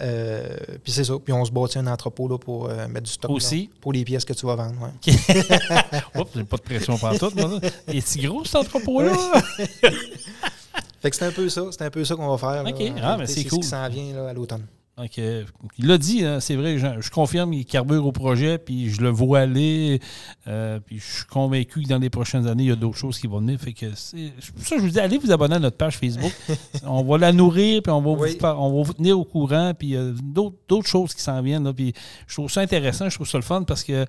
Euh, 0.00 0.56
puis 0.82 0.92
c'est 0.92 1.04
ça. 1.04 1.14
Puis 1.22 1.32
on 1.32 1.44
se 1.44 1.50
bâtit 1.50 1.78
un 1.78 1.86
entrepôt 1.86 2.28
là, 2.28 2.38
pour 2.38 2.68
euh, 2.68 2.88
mettre 2.88 3.06
du 3.06 3.12
stock. 3.12 3.30
Aussi? 3.30 3.62
là, 3.62 3.78
pour 3.80 3.92
les 3.92 4.04
pièces 4.04 4.24
que 4.24 4.32
tu 4.32 4.46
vas 4.46 4.56
vendre. 4.56 4.74
ouais. 4.80 5.14
Oups, 6.20 6.30
j'ai 6.34 6.44
pas 6.44 6.56
de 6.56 6.62
pression 6.62 6.98
là. 7.02 7.70
Il 7.88 7.96
est-tu 7.98 8.26
gros, 8.26 8.44
cet 8.44 8.56
entrepôt-là? 8.56 9.12
Fait 11.00 11.10
que 11.10 11.16
c'est 11.16 11.24
un 11.24 11.32
peu 11.32 11.48
ça. 11.48 11.62
C'est 11.70 11.82
un 11.82 11.90
peu 11.90 12.04
ça 12.04 12.14
qu'on 12.14 12.34
va 12.34 12.38
faire. 12.38 12.64
OK. 12.66 12.92
Ah, 13.02 13.16
ben, 13.16 13.26
c'est 13.26 13.42
ce 13.42 13.48
cool. 13.48 13.60
qui 13.60 13.66
s'en 13.66 13.88
vient 13.88 14.14
là, 14.14 14.28
à 14.28 14.32
l'automne. 14.32 14.66
Donc, 15.00 15.18
euh, 15.18 15.44
il 15.78 15.86
l'a 15.86 15.96
dit, 15.96 16.24
hein, 16.26 16.40
c'est 16.40 16.56
vrai, 16.56 16.76
je, 16.78 16.86
je 17.00 17.10
confirme, 17.10 17.54
il 17.54 17.64
carbure 17.64 18.04
au 18.06 18.12
projet, 18.12 18.58
puis 18.58 18.90
je 18.90 19.00
le 19.00 19.08
vois 19.08 19.40
aller. 19.40 19.98
euh, 20.46 20.78
puis 20.84 20.98
je 20.98 21.04
suis 21.16 21.24
convaincu 21.24 21.82
que 21.82 21.88
dans 21.88 21.98
les 21.98 22.10
prochaines 22.10 22.46
années, 22.46 22.64
il 22.64 22.68
y 22.68 22.72
a 22.72 22.76
d'autres 22.76 22.98
choses 22.98 23.18
qui 23.18 23.26
vont 23.26 23.38
venir. 23.38 23.58
Fait 23.58 23.72
que 23.72 23.86
c'est 23.94 24.30
pour 24.54 24.66
ça 24.66 24.76
que 24.76 24.82
je 24.82 24.86
vous 24.86 24.92
dis, 24.92 25.00
allez 25.00 25.16
vous 25.16 25.32
abonner 25.32 25.54
à 25.54 25.58
notre 25.58 25.78
page 25.78 25.96
Facebook. 25.96 26.32
on 26.84 27.02
va 27.02 27.16
la 27.16 27.32
nourrir, 27.32 27.80
puis 27.82 27.90
on 27.90 28.02
va, 28.02 28.10
Oui. 28.10 28.36
vous, 28.38 28.46
on 28.46 28.76
va 28.76 28.82
vous 28.82 28.92
tenir 28.92 29.18
au 29.18 29.24
courant, 29.24 29.72
puis 29.72 29.88
il 29.88 29.94
y 29.94 29.96
a 29.96 30.10
d'autres 30.22 30.86
choses 30.88 31.14
qui 31.14 31.22
s'en 31.22 31.40
viennent. 31.40 31.64
là. 31.64 31.72
puis 31.72 31.94
je 32.26 32.34
trouve 32.34 32.50
ça 32.50 32.60
intéressant, 32.60 33.08
je 33.08 33.14
trouve 33.14 33.28
ça 33.28 33.38
le 33.38 33.44
fun 33.44 33.62
parce 33.62 33.82
que 33.82 34.04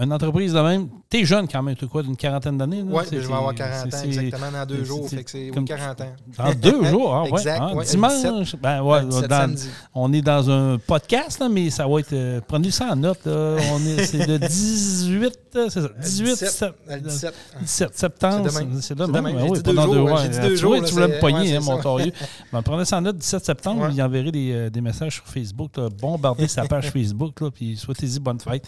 une 0.00 0.12
entreprise 0.12 0.52
de 0.52 0.60
même, 0.60 0.88
t'es 1.08 1.24
jeune 1.24 1.48
quand 1.48 1.62
même, 1.62 1.74
tu 1.76 1.86
quoi, 1.86 2.02
d'une 2.02 2.16
quarantaine 2.16 2.58
d'années? 2.58 2.78
là? 2.82 2.84
Oui, 2.88 3.04
je 3.10 3.16
vais 3.18 3.24
avoir 3.24 3.50
c'est- 3.50 3.56
40 3.58 3.94
ans 3.94 3.98
exactement 4.04 4.50
dans 4.52 4.66
deux 4.66 4.84
jours. 4.84 5.08
Fait 5.08 5.24
que 5.24 5.30
c'est 5.30 5.48
comme- 5.48 5.64
40 5.64 6.00
ans. 6.00 6.12
Dans 6.38 6.52
deux 6.54 6.84
jours, 6.90 7.14
ah, 7.14 7.22
ouais, 7.24 7.30
Exact, 7.30 7.58
ah, 7.62 7.74
ouais, 7.74 7.84
dimanche. 7.84 8.56
Ben, 8.56 8.82
ouais, 8.82 9.00
Le 9.02 9.08
17 9.08 9.28
dans- 9.30 9.54
on 9.94 10.12
est 10.12 10.22
dans 10.22 10.50
un 10.50 10.78
podcast, 10.78 11.38
là, 11.40 11.48
mais 11.48 11.70
ça 11.70 11.86
va 11.86 12.00
être. 12.00 12.12
euh, 12.12 12.40
prenez 12.46 12.70
ça 12.70 12.88
en 12.92 12.96
note. 12.96 13.24
là. 13.24 13.56
On 13.72 13.78
est, 13.86 14.04
c'est 14.04 14.26
le 14.26 14.38
18, 14.38 15.38
euh, 15.56 15.68
c'est 15.68 15.80
ça, 15.82 15.88
18 16.00 16.24
17, 16.32 16.50
sept- 16.50 16.74
le 16.88 17.00
17. 17.00 17.34
17 17.60 17.98
septembre. 17.98 18.50
C'est 18.80 18.94
ben 18.94 19.24
J'ai 19.26 19.48
oui, 19.50 19.62
deux 19.62 19.74
pendant 19.74 19.92
jours, 19.92 19.94
deux 20.16 20.16
j'ai 20.22 20.28
dit 20.28 20.38
Tu 20.38 20.40
vois, 20.40 20.56
jours, 20.56 20.74
Tu 20.76 20.82
là, 20.82 20.90
voulais 21.06 21.08
me 21.16 21.20
pogner, 21.20 21.56
hein, 21.56 21.60
mon 21.62 21.78
torieux. 21.80 22.12
Ben, 22.52 22.62
prenez 22.62 22.84
ça 22.84 22.98
en 22.98 23.00
note, 23.00 23.16
17 23.16 23.44
septembre. 23.44 23.88
Enverrez 23.98 24.32
des, 24.32 24.52
euh, 24.52 24.70
des 24.70 24.80
messages 24.80 25.14
sur 25.14 25.24
Facebook. 25.26 25.76
là, 25.76 25.88
bombardez 26.00 26.48
sa 26.48 26.64
page 26.64 26.90
Facebook. 26.92 27.40
Là, 27.40 27.50
puis 27.50 27.76
souhaitez-y 27.76 28.18
bonne 28.20 28.40
fête. 28.40 28.66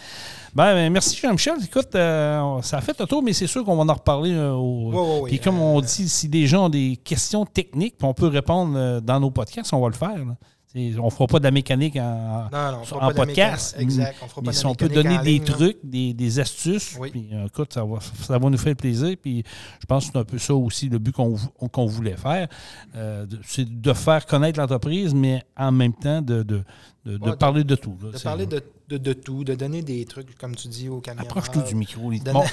Ben, 0.55 0.73
ben, 0.75 0.93
merci, 0.93 1.17
Jean-Michel. 1.21 1.55
Écoute, 1.65 1.95
euh, 1.97 2.63
ça 2.63 2.79
a 2.79 2.81
fait 2.81 2.99
le 3.01 3.07
tour, 3.07 3.23
mais 3.25 3.33
c'est 3.33 3.49
sûr 3.49 3.65
qu'on 3.65 3.75
va 3.77 3.93
en 3.93 3.95
reparler. 3.97 4.33
euh, 4.33 4.53
au- 4.53 5.23
ouais. 5.23 5.31
puis 5.31 5.41
comme 5.41 5.59
on 5.61 5.81
dit, 5.81 6.09
si 6.09 6.29
des 6.29 6.47
gens 6.47 6.67
ont 6.67 6.69
des 6.69 6.97
questions 7.03 7.45
techniques, 7.45 7.97
puis 7.99 8.07
on 8.07 8.15
peut 8.15 8.29
répondre 8.29 8.75
euh, 8.77 9.01
dans 9.01 9.19
nos 9.19 9.31
podcasts, 9.33 9.73
on 9.73 9.81
va 9.81 9.89
le 9.89 9.95
faire. 9.95 10.17
là. 10.25 10.37
On 10.77 11.05
ne 11.05 11.11
fera 11.11 11.29
pas 11.29 11.39
de 11.39 11.45
la 11.45 11.53
mécanique 11.53 11.95
en, 11.97 12.49
Non, 12.53 12.73
non, 12.73 12.79
on 12.91 12.97
en 12.97 12.99
pas 12.99 13.05
de 13.07 13.09
la 13.11 13.15
podcast. 13.15 13.77
mécanique. 13.79 13.99
Exact, 14.01 14.17
on 14.25 14.27
fera 14.27 14.41
mais 14.41 14.47
pas 14.47 14.53
si 14.53 14.67
on 14.67 14.75
peut 14.75 14.89
donner 14.89 15.19
des 15.19 15.25
ligne, 15.39 15.45
trucs, 15.45 15.79
des, 15.85 16.13
des 16.15 16.41
astuces, 16.41 16.97
Oui. 16.99 17.11
puis 17.13 17.29
euh, 17.33 17.47
écoute, 17.47 17.73
ça 17.73 17.85
va, 17.85 17.99
ça 18.01 18.39
va 18.39 18.51
nous 18.51 18.59
faire 18.59 18.75
plaisir. 18.75 19.17
Puis 19.23 19.45
je 19.81 19.87
pense 19.87 20.07
que 20.07 20.13
c'est 20.13 20.19
un 20.19 20.25
peu 20.25 20.39
ça 20.39 20.53
aussi 20.53 20.89
le 20.89 20.99
but 20.99 21.13
qu'on 21.13 21.29
vou- 21.35 21.69
qu'on 21.69 21.87
voulait 21.87 22.17
faire. 22.17 22.49
Euh, 22.97 23.25
c'est 23.45 23.69
de 23.81 23.93
faire 23.93 24.27
connaître 24.27 24.59
l'entreprise, 24.59 25.15
mais 25.15 25.45
en 25.57 25.71
même 25.71 25.93
temps 25.95 26.21
de, 26.21 26.43
de, 26.43 26.63
de- 27.07 27.19
de 27.19 27.25
Ouais, 27.25 27.31
de- 27.31 27.37
parler 27.37 27.63
de 27.63 27.77
tout. 27.77 27.97
là. 28.03 28.11
De 28.11 28.17
C'est- 28.17 28.25
parler 28.25 28.47
de, 28.47 28.61
de, 28.89 28.99
de 28.99 29.13
tout, 29.15 29.45
de 29.45 29.55
donner 29.55 29.83
des 29.83 30.05
trucs, 30.05 30.37
comme 30.37 30.55
tu 30.55 30.69
dis, 30.69 30.89
aux 30.91 31.01
camionneurs. 31.01 31.27
Approche-toi 31.31 31.63
du 31.63 31.75
micro, 31.75 32.13
il 32.13 32.21
te, 32.21 32.25
Donne- 32.27 32.35
mord- 32.35 32.45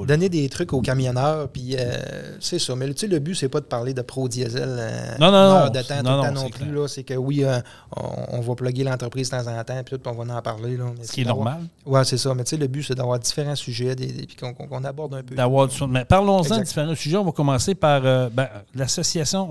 là. 0.00 0.06
Donner 0.06 0.28
des 0.28 0.48
trucs 0.50 0.72
aux 0.74 0.82
camionneurs, 0.82 1.48
puis 1.48 1.74
euh, 1.78 2.36
c'est 2.38 2.58
ça. 2.58 2.76
Mais 2.76 2.86
tu 2.92 3.00
sais, 3.00 3.06
le 3.06 3.18
but, 3.18 3.34
c'est 3.34 3.48
pas 3.48 3.60
de 3.60 3.64
parler 3.64 3.94
de 3.94 4.02
pro 4.02 4.28
diesel 4.28 4.62
euh, 4.78 5.16
Non, 5.18 5.30
non, 5.32 5.60
non, 5.64 5.70
de 5.70 5.80
temps, 5.80 5.98
tout 5.98 6.04
non, 6.04 6.16
le 6.22 6.28
temps 6.28 6.32
non, 6.34 6.50
plus. 6.50 6.88
C'est 6.88 7.02
que 7.04 7.14
oui, 7.14 7.44
euh, 7.44 7.58
on, 7.96 8.36
on 8.36 8.40
va 8.40 8.54
plugger 8.54 8.84
l'entreprise 8.84 9.30
de 9.30 9.36
temps 9.36 9.46
en 9.58 9.64
temps, 9.64 9.82
puis 9.84 9.98
tout, 9.98 10.08
on 10.08 10.12
va 10.24 10.36
en 10.36 10.42
parler. 10.42 10.76
Là. 10.76 10.84
Mais 10.98 11.02
Ce 11.04 11.08
c'est 11.08 11.14
qui 11.14 11.20
est 11.22 11.24
normal. 11.24 11.62
Ouais, 11.86 12.04
c'est 12.04 12.18
ça. 12.18 12.34
Mais 12.34 12.44
tu 12.44 12.50
sais, 12.50 12.56
le 12.58 12.66
but, 12.66 12.82
c'est 12.82 12.94
d'avoir 12.94 13.18
différents 13.18 13.56
sujets, 13.56 13.96
puis 13.96 14.36
qu'on 14.38 14.52
qu'on 14.52 14.84
aborde 14.84 15.14
un 15.14 15.22
peu. 15.22 15.34
d'avoir. 15.34 15.68
Mais 15.88 16.04
parlons-en 16.04 16.42
de 16.58 16.62
différents 16.62 16.94
sujets. 16.94 17.16
On 17.16 17.24
va 17.24 17.32
commencer 17.32 17.74
par 17.74 18.02
euh, 18.04 18.28
ben, 18.30 18.48
l'association. 18.74 19.48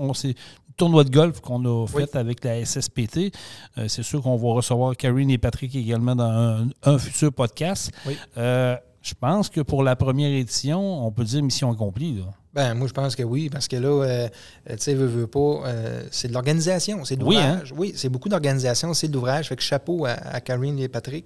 Tournoi 0.76 1.04
de 1.04 1.10
golf 1.10 1.40
qu'on 1.40 1.64
a 1.64 1.86
fait 1.86 1.96
Oui. 1.96 2.04
avec 2.14 2.44
la 2.44 2.64
SSPT. 2.64 3.32
Euh, 3.78 3.86
c'est 3.88 4.02
sûr 4.02 4.22
qu'on 4.22 4.36
va 4.36 4.48
recevoir 4.52 4.96
Karine 4.96 5.30
et 5.30 5.38
Patrick 5.38 5.74
également 5.74 6.14
dans 6.16 6.24
un, 6.30 6.68
un 6.84 6.98
futur 6.98 7.32
podcast. 7.32 7.92
Oui. 8.06 8.16
Euh, 8.38 8.76
je 9.02 9.14
pense 9.18 9.48
que 9.48 9.60
pour 9.60 9.82
la 9.82 9.96
première 9.96 10.30
édition, 10.30 11.06
on 11.06 11.10
peut 11.10 11.24
dire 11.24 11.42
mission 11.42 11.70
accomplie. 11.72 12.14
là. 12.18 12.24
Ben, 12.54 12.74
moi, 12.74 12.86
je 12.86 12.92
pense 12.92 13.16
que 13.16 13.22
oui, 13.22 13.48
parce 13.50 13.66
que 13.66 13.76
là, 13.76 13.88
euh, 13.88 14.28
euh, 14.68 14.72
tu 14.72 14.76
sais, 14.78 14.94
veux, 14.94 15.06
veux 15.06 15.26
pas, 15.26 15.62
euh, 15.66 16.02
c'est 16.10 16.28
de 16.28 16.34
l'organisation, 16.34 17.02
c'est 17.06 17.16
de 17.16 17.24
Oui, 17.24 17.36
hein? 17.38 17.52
l'ouvrage. 17.52 17.74
Oui, 17.78 17.92
c'est 17.96 18.10
beaucoup 18.10 18.28
d'organisation, 18.28 18.92
c'est 18.92 19.08
de 19.08 19.14
l'ouvrage. 19.14 19.48
Fait 19.48 19.56
que 19.56 19.62
chapeau 19.62 20.04
à, 20.04 20.10
à 20.10 20.40
Karine 20.42 20.78
et 20.78 20.88
Patrick. 20.88 21.24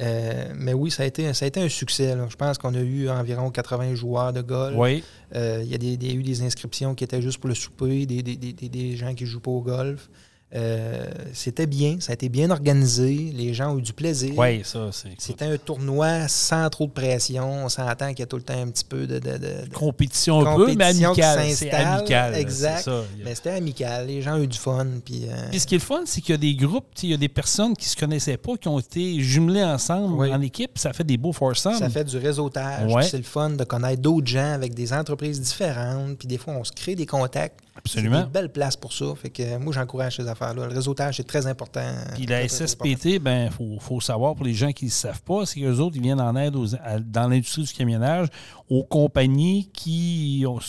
Euh, 0.00 0.52
mais 0.56 0.72
oui, 0.72 0.90
ça 0.90 1.04
a 1.04 1.06
été, 1.06 1.32
ça 1.32 1.44
a 1.44 1.48
été 1.48 1.60
un 1.60 1.68
succès. 1.68 2.16
là. 2.16 2.26
Je 2.28 2.34
pense 2.34 2.58
qu'on 2.58 2.74
a 2.74 2.80
eu 2.80 3.08
environ 3.08 3.50
80 3.50 3.94
joueurs 3.94 4.32
de 4.32 4.40
golf. 4.42 4.74
Oui. 4.76 5.04
Euh, 5.36 5.60
Il 5.64 5.70
y, 5.70 5.74
a 5.74 5.78
des- 5.78 6.12
eu 6.12 6.22
des 6.24 6.42
inscriptions 6.42 6.96
qui 6.96 7.04
étaient 7.04 7.22
juste 7.22 7.38
pour 7.38 7.48
le 7.48 7.54
souper, 7.54 8.04
des, 8.06 8.22
des- 8.24 8.34
des- 8.36 8.52
des- 8.52 8.68
des 8.68 8.96
gens 8.96 9.14
qui 9.14 9.26
jouent 9.26 9.38
pas 9.40 9.52
au 9.52 9.60
golf. 9.62 10.08
Euh, 10.54 11.04
C'était 11.32 11.66
bien, 11.66 11.96
ça 11.98 12.12
a 12.12 12.14
été 12.14 12.28
bien 12.28 12.50
organisé. 12.50 13.32
Les 13.34 13.52
gens 13.54 13.74
ont 13.74 13.78
eu 13.78 13.82
du 13.82 13.92
plaisir. 13.92 14.32
Oui, 14.36 14.60
ça, 14.64 14.88
c'est. 14.92 15.08
C'était 15.18 15.46
un 15.46 15.56
tournoi 15.56 16.28
sans 16.28 16.68
trop 16.70 16.86
de 16.86 16.92
pression. 16.92 17.64
On 17.64 17.68
s'entend 17.68 18.10
qu'il 18.10 18.20
y 18.20 18.22
a 18.22 18.26
tout 18.26 18.36
le 18.36 18.42
temps 18.42 18.60
un 18.60 18.68
petit 18.68 18.84
peu 18.84 19.06
de- 19.06 19.18
de- 19.18 19.32
de, 19.32 19.38
de 19.38 19.74
Compétition 19.74 20.46
un 20.46 20.56
peu, 20.56 20.74
mais 20.74 20.84
amicale. 20.84 21.50
C'est 21.50 21.70
amical. 21.72 22.34
exact. 22.36 22.88
Mais 23.24 23.34
c'était 23.34 23.50
amical, 23.50 24.06
les 24.06 24.22
gens 24.22 24.36
ont 24.38 24.42
eu 24.42 24.46
du 24.46 24.58
fun. 24.58 24.86
Puis, 25.04 25.24
euh, 25.28 25.48
Puis 25.50 25.60
ce 25.60 25.66
qui 25.66 25.74
est 25.74 25.78
le 25.78 25.82
fun, 25.84 26.02
c'est 26.06 26.20
qu'il 26.20 26.30
y 26.32 26.34
a 26.34 26.38
des 26.38 26.54
groupes, 26.54 26.86
il 27.02 27.10
y 27.10 27.14
a 27.14 27.16
des 27.16 27.28
personnes 27.28 27.74
qui 27.76 27.86
ne 27.86 27.90
se 27.90 27.96
connaissaient 27.96 28.36
pas, 28.36 28.56
qui 28.56 28.68
ont 28.68 28.78
été 28.78 29.20
jumelées 29.20 29.64
ensemble 29.64 30.14
Oui. 30.14 30.32
en 30.32 30.40
équipe. 30.40 30.78
Ça 30.78 30.92
fait 30.92 31.04
des 31.04 31.16
beaux 31.16 31.32
foursomes. 31.32 31.78
ça 31.78 31.90
fait 31.90 32.04
du 32.04 32.16
réseautage. 32.16 32.92
Ouais. 32.92 33.02
C'est 33.02 33.16
le 33.16 33.22
fun 33.24 33.50
de 33.50 33.64
connaître 33.64 34.00
d'autres 34.02 34.26
gens 34.28 34.52
avec 34.52 34.74
des 34.74 34.92
entreprises 34.92 35.40
différentes. 35.40 36.16
Puis 36.18 36.28
des 36.28 36.38
fois, 36.38 36.54
on 36.54 36.64
se 36.64 36.72
crée 36.72 36.94
des 36.94 37.06
contacts. 37.06 37.58
Absolument. 37.76 38.18
C'est 38.18 38.24
une 38.26 38.30
belle 38.30 38.52
place 38.52 38.76
pour 38.76 38.92
ça. 38.92 39.06
Fait 39.16 39.30
que 39.30 39.42
euh, 39.42 39.58
moi, 39.58 39.72
j'encourage 39.72 40.16
ces 40.16 40.28
affaires-là. 40.28 40.66
Le 40.68 40.74
réseautage, 40.74 41.16
c'est 41.16 41.26
très 41.26 41.46
important. 41.46 41.82
Puis 42.14 42.26
la. 42.26 42.46
SSPT, 42.48 43.18
ben 43.18 43.50
faut, 43.50 43.78
faut 43.80 44.00
savoir 44.00 44.34
pour 44.36 44.44
les 44.46 44.54
gens 44.54 44.72
qui 44.72 44.86
ne 44.86 44.90
savent 44.90 45.22
pas, 45.22 45.44
c'est 45.44 45.60
qu'eux 45.60 45.78
autres, 45.78 45.96
ils 45.96 46.02
viennent 46.02 46.20
en 46.20 46.36
aide 46.36 46.54
aux- 46.56 46.74
à- 46.76 46.98
dans 47.00 47.28
l'industrie 47.28 47.62
du 47.64 47.72
camionnage 47.72 48.28
aux 48.70 48.84
compagnies 48.84 49.68
qui 49.72 50.44
ont, 50.48 50.60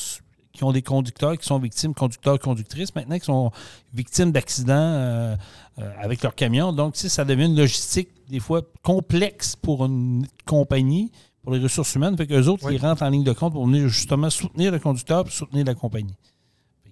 qui 0.52 0.64
ont 0.64 0.72
des 0.72 0.82
conducteurs 0.82 1.38
qui 1.38 1.46
sont 1.46 1.60
victimes, 1.60 1.94
conducteurs, 1.94 2.40
conductrices, 2.40 2.94
maintenant 2.96 3.20
qui 3.20 3.26
sont 3.26 3.52
victimes 3.94 4.32
d'accidents 4.32 4.74
euh, 4.74 5.36
euh, 5.80 5.92
avec 6.02 6.24
leur 6.24 6.34
camion. 6.34 6.74
Donc, 6.74 6.96
ça 6.96 7.24
devient 7.24 7.46
une 7.46 7.58
logistique 7.58 8.10
des 8.30 8.40
fois 8.40 8.62
complexe 8.82 9.56
pour 9.56 9.86
une 9.86 10.26
compagnie, 10.46 11.12
pour 11.44 11.54
les 11.54 11.60
ressources 11.62 11.94
humaines. 11.94 12.18
Fait 12.18 12.26
qu'eux 12.26 12.48
autres, 12.48 12.66
Oui. 12.66 12.76
ils 12.76 12.82
rentrent 12.82 13.04
en 13.04 13.10
ligne 13.10 13.24
de 13.24 13.34
compte 13.34 13.54
pour 13.54 13.68
venir 13.68 13.88
justement 13.90 14.30
soutenir 14.32 14.72
le 14.72 14.80
conducteur 14.80 15.28
et 15.28 15.30
soutenir 15.30 15.66
la 15.66 15.76
compagnie. 15.76 16.16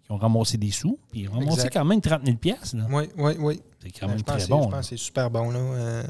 Qu'ils 0.05 0.15
ont 0.15 0.17
ramassé 0.17 0.57
des 0.57 0.71
sous, 0.71 0.99
puis 1.11 1.21
ils 1.21 1.29
ont 1.29 1.33
ramassé 1.33 1.53
Exact. 1.67 1.73
quand 1.73 1.85
même 1.85 2.01
30 2.01 2.25
000 2.25 2.37
piastres, 2.37 2.75
là. 2.75 2.87
Oui, 2.91 3.03
oui, 3.17 3.33
oui. 3.39 3.61
C'est 3.83 3.91
quand 3.99 4.05
Ben, 4.07 4.13
même 4.13 4.19
je 4.19 4.23
pense 4.23 4.33
très 4.33 4.37
que 4.37 4.41
c'est- 4.43 4.49
bon. 4.49 4.63
Je 4.63 4.69
pense 4.69 4.79
que 4.79 4.85
c'est 4.97 5.03
super 5.03 5.29
bon. 5.29 5.51
Là. 5.51 5.59
Euh, 5.59 6.03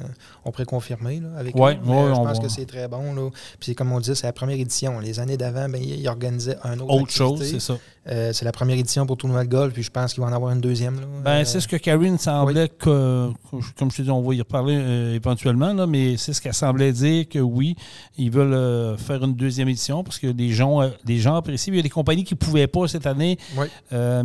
on 0.45 0.51
pourrait 0.51 0.65
confirmer 0.65 1.19
là, 1.19 1.29
avec 1.37 1.55
Ouais, 1.55 1.61
ouais, 1.61 1.77
je 1.83 2.11
pense 2.13 2.37
va- 2.37 2.43
que 2.43 2.49
c'est 2.49 2.65
très 2.65 2.87
bon. 2.87 3.13
Là. 3.15 3.29
Puis 3.59 3.73
comme 3.75 3.91
on 3.91 3.99
dit, 3.99 4.15
c'est 4.15 4.27
la 4.27 4.33
première 4.33 4.59
édition. 4.59 4.99
Les 4.99 5.19
années 5.19 5.37
d'avant, 5.37 5.67
ben, 5.69 5.81
ils 5.83 6.07
organisaient 6.07 6.57
un 6.63 6.79
autre 6.79 6.93
Autre 6.93 7.11
chose, 7.11 7.43
c'est 7.43 7.59
ça. 7.59 7.77
Euh, 8.09 8.33
c'est 8.33 8.43
la 8.43 8.51
première 8.51 8.77
édition 8.77 9.05
pour 9.05 9.15
tournoi 9.15 9.45
de 9.45 9.49
golf, 9.49 9.73
puis 9.73 9.81
je 9.81 9.89
pense 9.89 10.13
qu'il 10.13 10.21
va 10.21 10.29
en 10.29 10.33
avoir 10.33 10.51
une 10.51 10.59
deuxième. 10.59 10.99
Là. 10.99 11.05
Ben, 11.23 11.31
Euh, 11.31 11.45
c'est 11.45 11.61
ce 11.61 11.69
que 11.69 11.77
Karine 11.77 12.17
semblait 12.17 12.67
que, 12.67 13.29
que- 13.31 13.57
comme 13.79 13.89
je 13.91 13.97
te 13.97 14.01
dis, 14.01 14.09
on 14.11 14.21
va 14.21 14.35
y 14.35 14.39
reparler 14.39 14.75
éventuellement, 15.15 15.73
là, 15.73 15.87
mais 15.87 16.17
c'est 16.17 16.33
ce 16.33 16.41
qu'elle 16.41 16.53
semblait 16.53 16.91
dire 16.91 17.29
que 17.29 17.39
oui, 17.39 17.75
ils 18.17 18.29
veulent 18.29 18.97
faire 18.97 19.23
une 19.23 19.33
deuxième 19.35 19.69
édition 19.69 20.03
parce 20.03 20.19
que 20.19 20.27
les 20.27 20.51
gens, 20.51 20.81
les 21.05 21.17
gens 21.17 21.35
apprécient. 21.37 21.71
Il 21.73 21.77
y 21.77 21.79
a 21.79 21.83
des 21.83 21.89
compagnies 21.89 22.25
qui 22.25 22.33
ne 22.33 22.39
pouvaient 22.39 22.67
pas 22.67 22.87
cette 22.89 23.05
année, 23.07 23.37
Oui. 23.57 23.67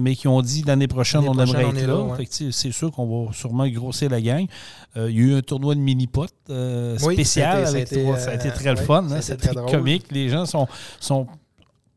mais 0.01 0.17
qui 0.17 0.27
ont 0.27 0.43
dit 0.43 0.63
l'année 0.67 0.89
prochaine, 0.89 1.21
on 1.29 1.33
prochaine, 1.35 1.49
aimerait 1.61 1.65
on 1.65 1.77
être 1.77 1.87
là. 1.87 2.01
ouais. 2.19 2.29
C'est 2.51 2.73
sûr 2.73 2.91
qu'on 2.91 3.27
va 3.27 3.33
sûrement 3.39 3.69
grossir 3.69 4.11
la 4.11 4.21
gang. 4.21 4.47
Euh, 4.97 5.11
il 5.11 5.17
y 5.17 5.21
a 5.21 5.23
eu 5.27 5.35
un 5.37 5.41
tournoi 5.43 5.75
de 5.75 5.81
mini-pot 5.81 6.29
euh, 6.51 6.97
Oui, 7.03 7.15
spécial. 7.15 7.67
ça 7.67 7.77
a 7.77 7.79
été- 7.79 8.07
avec 8.07 8.21
ça 8.21 8.31
a 8.31 8.35
euh, 8.35 8.51
très 8.55 8.73
le 8.75 8.79
ouais, 8.81 8.85
fun. 8.85 9.09
a 9.11 9.15
hein, 9.17 9.21
C'était 9.21 9.55
comique. 9.55 10.07
Les 10.11 10.29
gens 10.29 10.45
sont, 10.47 10.67
sont 11.01 11.27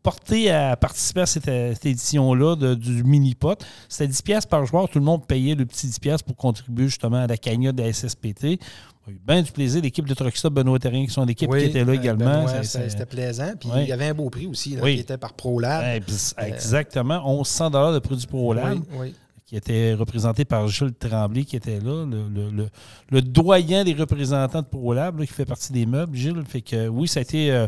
portés 0.04 0.50
à 0.50 0.76
participer 0.76 1.22
à 1.22 1.26
cette, 1.28 1.46
cette 1.46 1.86
édition-là 1.86 2.56
du 2.76 3.04
mini-pot. 3.04 3.64
C'était 3.88 4.08
10 4.08 4.22
pièces 4.24 4.46
par 4.46 4.66
joueur. 4.66 4.90
Tout 4.90 5.00
le 5.00 5.06
monde 5.06 5.26
payait 5.28 5.54
le 5.56 5.66
petit 5.66 5.88
10 5.88 6.00
pièces 6.00 6.22
pour 6.24 6.36
contribuer 6.36 6.86
justement 6.88 7.18
à 7.24 7.28
la 7.28 7.38
cagnotte 7.38 7.76
de 7.76 7.84
la 7.84 7.94
SSPT. 7.94 8.60
On 9.08 9.12
a 9.12 9.14
eu 9.14 9.22
bien 9.26 9.42
du 9.42 9.52
plaisir. 9.52 9.82
L'équipe 9.82 10.08
de 10.08 10.14
Truck 10.14 10.36
Stop, 10.36 10.54
Benoît 10.54 10.78
Terrien, 10.80 11.06
qui 11.06 11.12
sont 11.12 11.26
l'équipe 11.26 11.50
oui, 11.52 11.60
qui 11.64 11.66
était 11.70 11.84
là 11.86 11.94
également. 11.94 12.46
C'était 12.64 13.06
plaisant. 13.06 13.52
Puis 13.60 13.70
Ouais. 13.70 13.84
il 13.84 13.90
y 13.90 13.92
avait 13.92 14.08
un 14.08 14.14
beau 14.14 14.30
prix 14.30 14.48
aussi, 14.48 14.76
là, 14.76 14.82
Oui. 14.84 14.96
qui 14.96 15.02
était 15.02 15.18
par 15.18 15.34
ProLab. 15.34 15.82
Ouais, 15.84 16.00
bis- 16.00 16.34
Exactement. 16.38 17.20
1100 17.24 17.70
de 17.94 18.00
produits 18.00 18.28
pour 18.28 18.48
oui, 18.50 18.58
oui. 19.00 19.14
Qui 19.52 19.58
était 19.58 19.94
représenté 19.94 20.46
par 20.46 20.66
Gilles 20.70 20.94
Tremblay, 20.94 21.44
qui 21.44 21.58
était 21.58 21.82
là, 21.82 22.06
le, 22.06 23.22
doyen 23.22 23.84
des 23.84 23.92
représentants 23.92 24.62
de 24.62 24.66
ProLab, 24.66 25.20
là, 25.20 25.26
qui 25.26 25.34
fait 25.34 25.44
partie 25.44 25.74
des 25.74 25.86
meubles, 25.86 26.16
Gilles. 26.16 26.42
Fait 26.48 26.62
que 26.62 26.88
oui, 26.88 27.06
ça 27.10 27.20
a 27.20 27.24
été, 27.24 27.52
euh, 27.52 27.68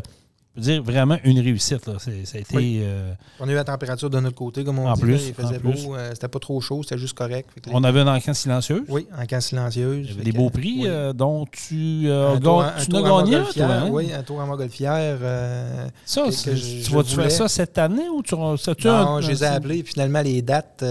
peux 0.54 0.60
dire, 0.60 0.82
vraiment 0.82 1.18
une 1.24 1.38
réussite. 1.40 1.86
Là. 1.86 1.94
Ça 1.98 2.10
a 2.10 2.38
été. 2.40 2.56
Oui. 2.56 2.80
euh, 2.82 3.12
On 3.40 3.48
a 3.48 3.52
eu 3.52 3.54
la 3.54 3.64
température 3.64 4.08
de 4.10 4.20
notre 4.20 4.36
côté, 4.36 4.64
comme 4.64 4.78
on 4.78 4.88
En 4.88 4.94
dit. 4.94 5.00
plus, 5.02 5.12
là, 5.16 5.22
il 5.28 5.34
faisait 5.34 5.56
en 5.56 5.60
plus. 5.60 5.84
beau. 5.86 5.94
euh, 5.96 6.10
c'était 6.14 6.28
pas 6.28 6.38
trop 6.38 6.60
chaud, 6.60 6.82
c'était 6.82 6.98
juste 6.98 7.16
correct. 7.16 7.48
Les- 7.66 7.72
on 7.74 7.82
avait 7.84 8.00
un 8.00 8.06
encan 8.14 8.34
silencieux. 8.34 8.84
Oui, 8.88 9.06
en 9.18 9.26
camp 9.26 9.40
silencieuse. 9.40 10.06
Il 10.06 10.10
y 10.10 10.14
avait 10.14 10.24
des 10.24 10.32
beaux 10.32 10.50
prix 10.50 10.80
oui. 10.82 10.86
euh, 10.86 11.12
dont 11.12 11.46
tu, 11.46 12.04
euh, 12.06 12.34
Un 12.36 12.40
tour, 12.40 12.62
un 12.62 12.72
tu 12.80 12.88
tour 12.88 13.02
gagné 13.02 13.38
toi, 13.54 13.64
hein? 13.66 13.88
Oui, 13.90 14.12
un 14.12 14.22
tour 14.22 14.40
à 14.40 14.46
Montgolfière. 14.46 15.18
Ça, 16.04 16.22
que 16.24 16.30
c'est- 16.30 16.56
je- 16.56 16.84
tu 16.86 16.92
vas-tu 16.92 17.14
faire 17.14 17.30
ça 17.30 17.48
cette 17.48 17.76
année 17.78 18.08
ou 18.08 18.22
tu 18.22 18.34
non, 18.34 18.52
un- 18.52 19.20
je 19.20 19.30
les 19.30 19.42
ai 19.42 19.46
appelés. 19.46 19.82
Finalement, 19.82 20.22
les 20.22 20.42
dates 20.42 20.84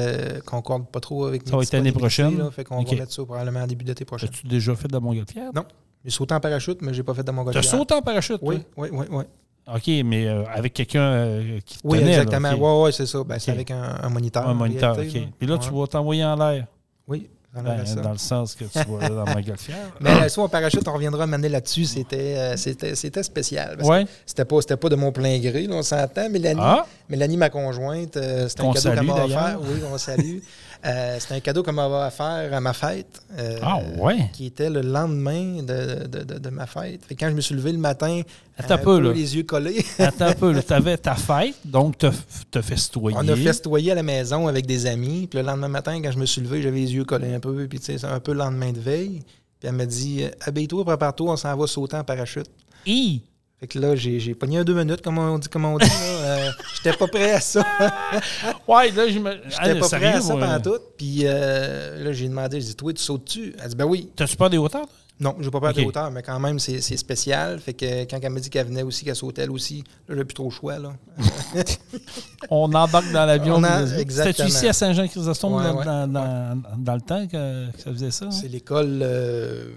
concordent 0.45 0.87
pas 0.87 0.99
trop 0.99 1.25
avec 1.25 1.47
Ça 1.47 1.55
va 1.55 1.63
être 1.63 1.73
l'année 1.73 1.91
prochaine? 1.91 2.37
Là, 2.37 2.51
fait 2.51 2.63
qu'on 2.63 2.83
va 2.83 2.95
mettre 2.95 3.11
ça 3.11 3.23
probablement 3.23 3.61
en 3.61 3.67
début 3.67 3.85
d'été 3.85 4.05
prochain. 4.05 4.27
As-tu 4.27 4.47
déjà 4.47 4.75
fait 4.75 4.87
de 4.87 4.93
la 4.93 4.99
Montgolfière? 4.99 5.51
Non. 5.55 5.63
J'ai 6.05 6.11
sauté 6.11 6.33
en 6.35 6.39
parachute, 6.39 6.81
mais 6.81 6.93
j'ai 6.93 7.03
pas 7.03 7.13
fait 7.13 7.23
de 7.23 7.51
Tu 7.51 7.57
as 7.57 7.63
sauté 7.63 7.93
en 7.93 8.01
parachute, 8.01 8.39
Oui, 8.41 8.57
oui, 8.75 8.89
oui, 8.91 9.05
oui. 9.09 9.23
OK, 9.67 9.87
mais 10.05 10.27
euh, 10.27 10.43
avec 10.53 10.73
quelqu'un 10.73 11.01
euh, 11.01 11.59
qui 11.65 11.77
te 11.77 11.81
Oui, 11.87 11.99
tenait, 11.99 12.17
là, 12.17 12.23
exactement. 12.23 12.51
OK. 12.51 12.57
Oui, 12.59 12.85
oui, 12.87 12.93
c'est 12.93 13.05
ça. 13.05 13.23
Ben, 13.23 13.39
C'est 13.39 13.51
avec 13.51 13.71
un, 13.71 13.97
un 14.03 14.09
moniteur. 14.09 14.47
Un 14.47 14.53
moniteur, 14.53 14.97
OK. 14.97 15.13
là. 15.13 15.21
Puis 15.39 15.47
là, 15.47 15.57
tu 15.57 15.69
Ouais. 15.69 15.79
vas 15.81 15.87
t'envoyer 15.87 16.25
en 16.25 16.35
l'air. 16.35 16.65
Oui. 17.07 17.29
Ben, 17.55 17.85
ça. 17.85 18.01
dans 18.01 18.11
le 18.13 18.17
sens 18.17 18.55
que 18.55 18.65
tu 18.65 18.79
vois 18.87 19.07
dans 19.07 19.25
ma 19.25 19.39
golfière. 19.43 19.77
Mais 20.01 20.19
le 20.21 20.27
saut 20.27 20.41
en 20.41 20.49
parachute, 20.49 20.87
on 20.87 20.93
reviendra 20.93 21.27
m'amener 21.27 21.49
là-dessus. 21.49 21.85
C'était, 21.85 22.35
euh, 22.35 22.57
c'était, 22.57 22.95
c'était 22.95 23.21
spécial. 23.21 23.77
Ouais. 23.83 24.07
C'était 24.25 24.43
pas, 24.43 24.59
c'était 24.61 24.75
pas 24.75 24.89
de 24.89 24.95
mon 24.95 25.11
plein 25.11 25.37
gré, 25.37 25.67
là, 25.67 25.75
on 25.75 25.83
s'entend. 25.83 26.29
Mélanie, 26.31 26.59
Ah, 26.63 26.83
Mélanie, 27.09 27.37
ma 27.37 27.51
conjointe, 27.51 28.17
euh, 28.17 28.49
c'était 28.49 28.63
un 28.63 28.71
cadeau 28.73 28.89
qu'elle 28.95 29.05
m'a 29.05 29.23
offert. 29.25 29.59
Oui, 29.61 29.81
on 29.93 29.97
salue. 29.99 30.39
Euh, 30.85 31.17
c'était 31.19 31.35
un 31.35 31.39
cadeau 31.39 31.63
qu'elle 31.63 31.75
m'a 31.75 31.87
offert 32.07 32.49
à 32.53 32.59
ma 32.59 32.73
fête. 32.73 33.21
euh, 33.37 33.57
ah 33.61 33.79
ouais. 33.97 34.29
Qui 34.33 34.47
était 34.47 34.69
le 34.69 34.81
lendemain 34.81 35.63
de, 35.63 36.07
de- 36.07 36.23
de- 36.23 36.39
de 36.39 36.49
ma 36.49 36.65
fête. 36.65 37.05
Fait 37.05 37.15
que 37.15 37.19
quand 37.23 37.29
je 37.29 37.35
me 37.35 37.41
suis 37.41 37.55
levé 37.55 37.71
le 37.71 37.77
matin, 37.77 38.21
Attends 38.57 38.73
un 38.73 38.77
peu, 38.79 38.99
là. 38.99 39.13
les 39.13 39.35
yeux 39.37 39.43
collés, 39.43 39.85
Attends 39.99 40.25
un 40.25 40.33
peu. 40.33 40.53
Tu 40.61 40.73
avais 40.73 40.97
ta 40.97 41.15
fête, 41.15 41.55
donc 41.63 41.97
tu 41.97 42.05
as 42.07 42.61
festoyé. 42.61 43.15
on 43.17 43.27
a 43.27 43.35
festoyé 43.35 43.93
à 43.93 43.95
la 43.95 44.03
maison 44.03 44.47
avec 44.47 44.65
des 44.65 44.85
amis. 44.85 45.27
Puis 45.27 45.39
le 45.39 45.45
lendemain 45.45 45.69
matin, 45.69 46.01
quand 46.01 46.11
je 46.11 46.19
me 46.19 46.25
suis 46.25 46.41
levé, 46.41 46.61
j'avais 46.61 46.79
les 46.81 46.93
yeux 46.93 47.05
collés 47.05 47.33
un 47.33 47.39
peu. 47.39 47.65
Puis 47.67 47.79
tu 47.79 47.85
sais, 47.85 47.97
c'est 47.97 48.07
un 48.07 48.19
peu 48.19 48.33
le 48.33 48.39
lendemain 48.39 48.71
de 48.73 48.79
veille. 48.79 49.21
Puis 49.59 49.69
elle 49.69 49.75
m'a 49.75 49.85
dit 49.85 50.25
Habille-toi, 50.41 50.83
prépare-toi, 50.83 51.31
on 51.31 51.37
s'en 51.37 51.55
va 51.55 51.65
sauter 51.67 51.95
en 51.95 52.03
parachute. 52.03 52.47
Hi! 52.85 53.21
Fait 53.63 53.67
que 53.67 53.79
là, 53.79 53.95
j'ai 53.95 54.35
pogné 54.35 54.57
un 54.57 54.65
deux 54.65 54.73
minutes, 54.73 55.01
comme 55.01 55.17
on 55.17 55.39
dit. 55.39 55.47
Comme 55.47 55.63
on 55.63 55.77
dit. 55.77 55.87
Euh, 56.03 56.51
J'étais 56.75 56.97
pas 56.97 57.07
prêt 57.07 57.31
à 57.31 57.39
ça. 57.39 57.65
Ouais, 58.67 58.91
là, 58.91 59.07
je 59.07 59.19
me. 59.19 59.37
J'étais 59.47 59.79
pas 59.79 59.87
prêt 59.87 60.05
à 60.07 60.19
ça 60.19 60.33
pendant 60.33 60.59
tout. 60.59 60.79
Puis 60.97 61.21
euh, 61.23 62.03
là, 62.03 62.11
j'ai 62.11 62.27
demandé, 62.27 62.59
j'ai 62.59 62.67
dit, 62.67 62.75
toi, 62.75 62.91
tu 62.91 63.01
sautes-tu? 63.01 63.55
Elle 63.63 63.69
dit, 63.69 63.75
ben 63.77 63.85
oui. 63.85 64.09
T'as-tu 64.17 64.35
peur 64.35 64.49
des 64.49 64.57
hauteurs? 64.57 64.85
toi? 64.85 64.89
Non, 65.19 65.35
j'ai 65.39 65.51
pas 65.51 65.59
peur 65.61 65.69
Ok. 65.69 65.75
des 65.75 65.85
hauteurs, 65.85 66.09
mais 66.11 66.21
quand 66.23 66.39
même, 66.39 66.57
c'est 66.59 66.81
spécial. 66.97 67.59
Fait 67.59 67.73
que 67.73 68.03
quand 68.05 68.19
elle 68.21 68.29
m'a 68.31 68.39
dit 68.39 68.49
qu'elle 68.49 68.65
venait 68.67 68.81
aussi, 68.83 69.05
qu'elle 69.05 69.15
sautait 69.15 69.43
elle 69.43 69.51
aussi, 69.51 69.83
là, 70.09 70.15
j'ai 70.17 70.25
plus 70.25 70.33
trop 70.33 70.45
le 70.45 70.49
choix, 70.49 70.79
là. 70.79 70.91
On 72.49 72.71
embarque 72.73 73.11
dans 73.11 73.25
l'avion. 73.25 73.61
Exactement. 73.97 74.47
ici 74.49 74.67
à 74.67 74.73
Saint-Jean-Chrysostome 74.73 75.53
Ouais, 75.53 75.63
dans, 75.63 75.77
ouais, 75.77 75.85
dans- 75.85 76.07
dans- 76.11 76.61
dans 76.77 76.95
le 76.95 77.01
temps 77.01 77.25
que, 77.27 77.71
que 77.71 77.81
ça 77.81 77.91
faisait 77.91 78.11
ça? 78.11 78.25
hein? 78.25 78.31
C'est 78.31 78.47
l'école... 78.47 78.99
euh, 79.01 79.73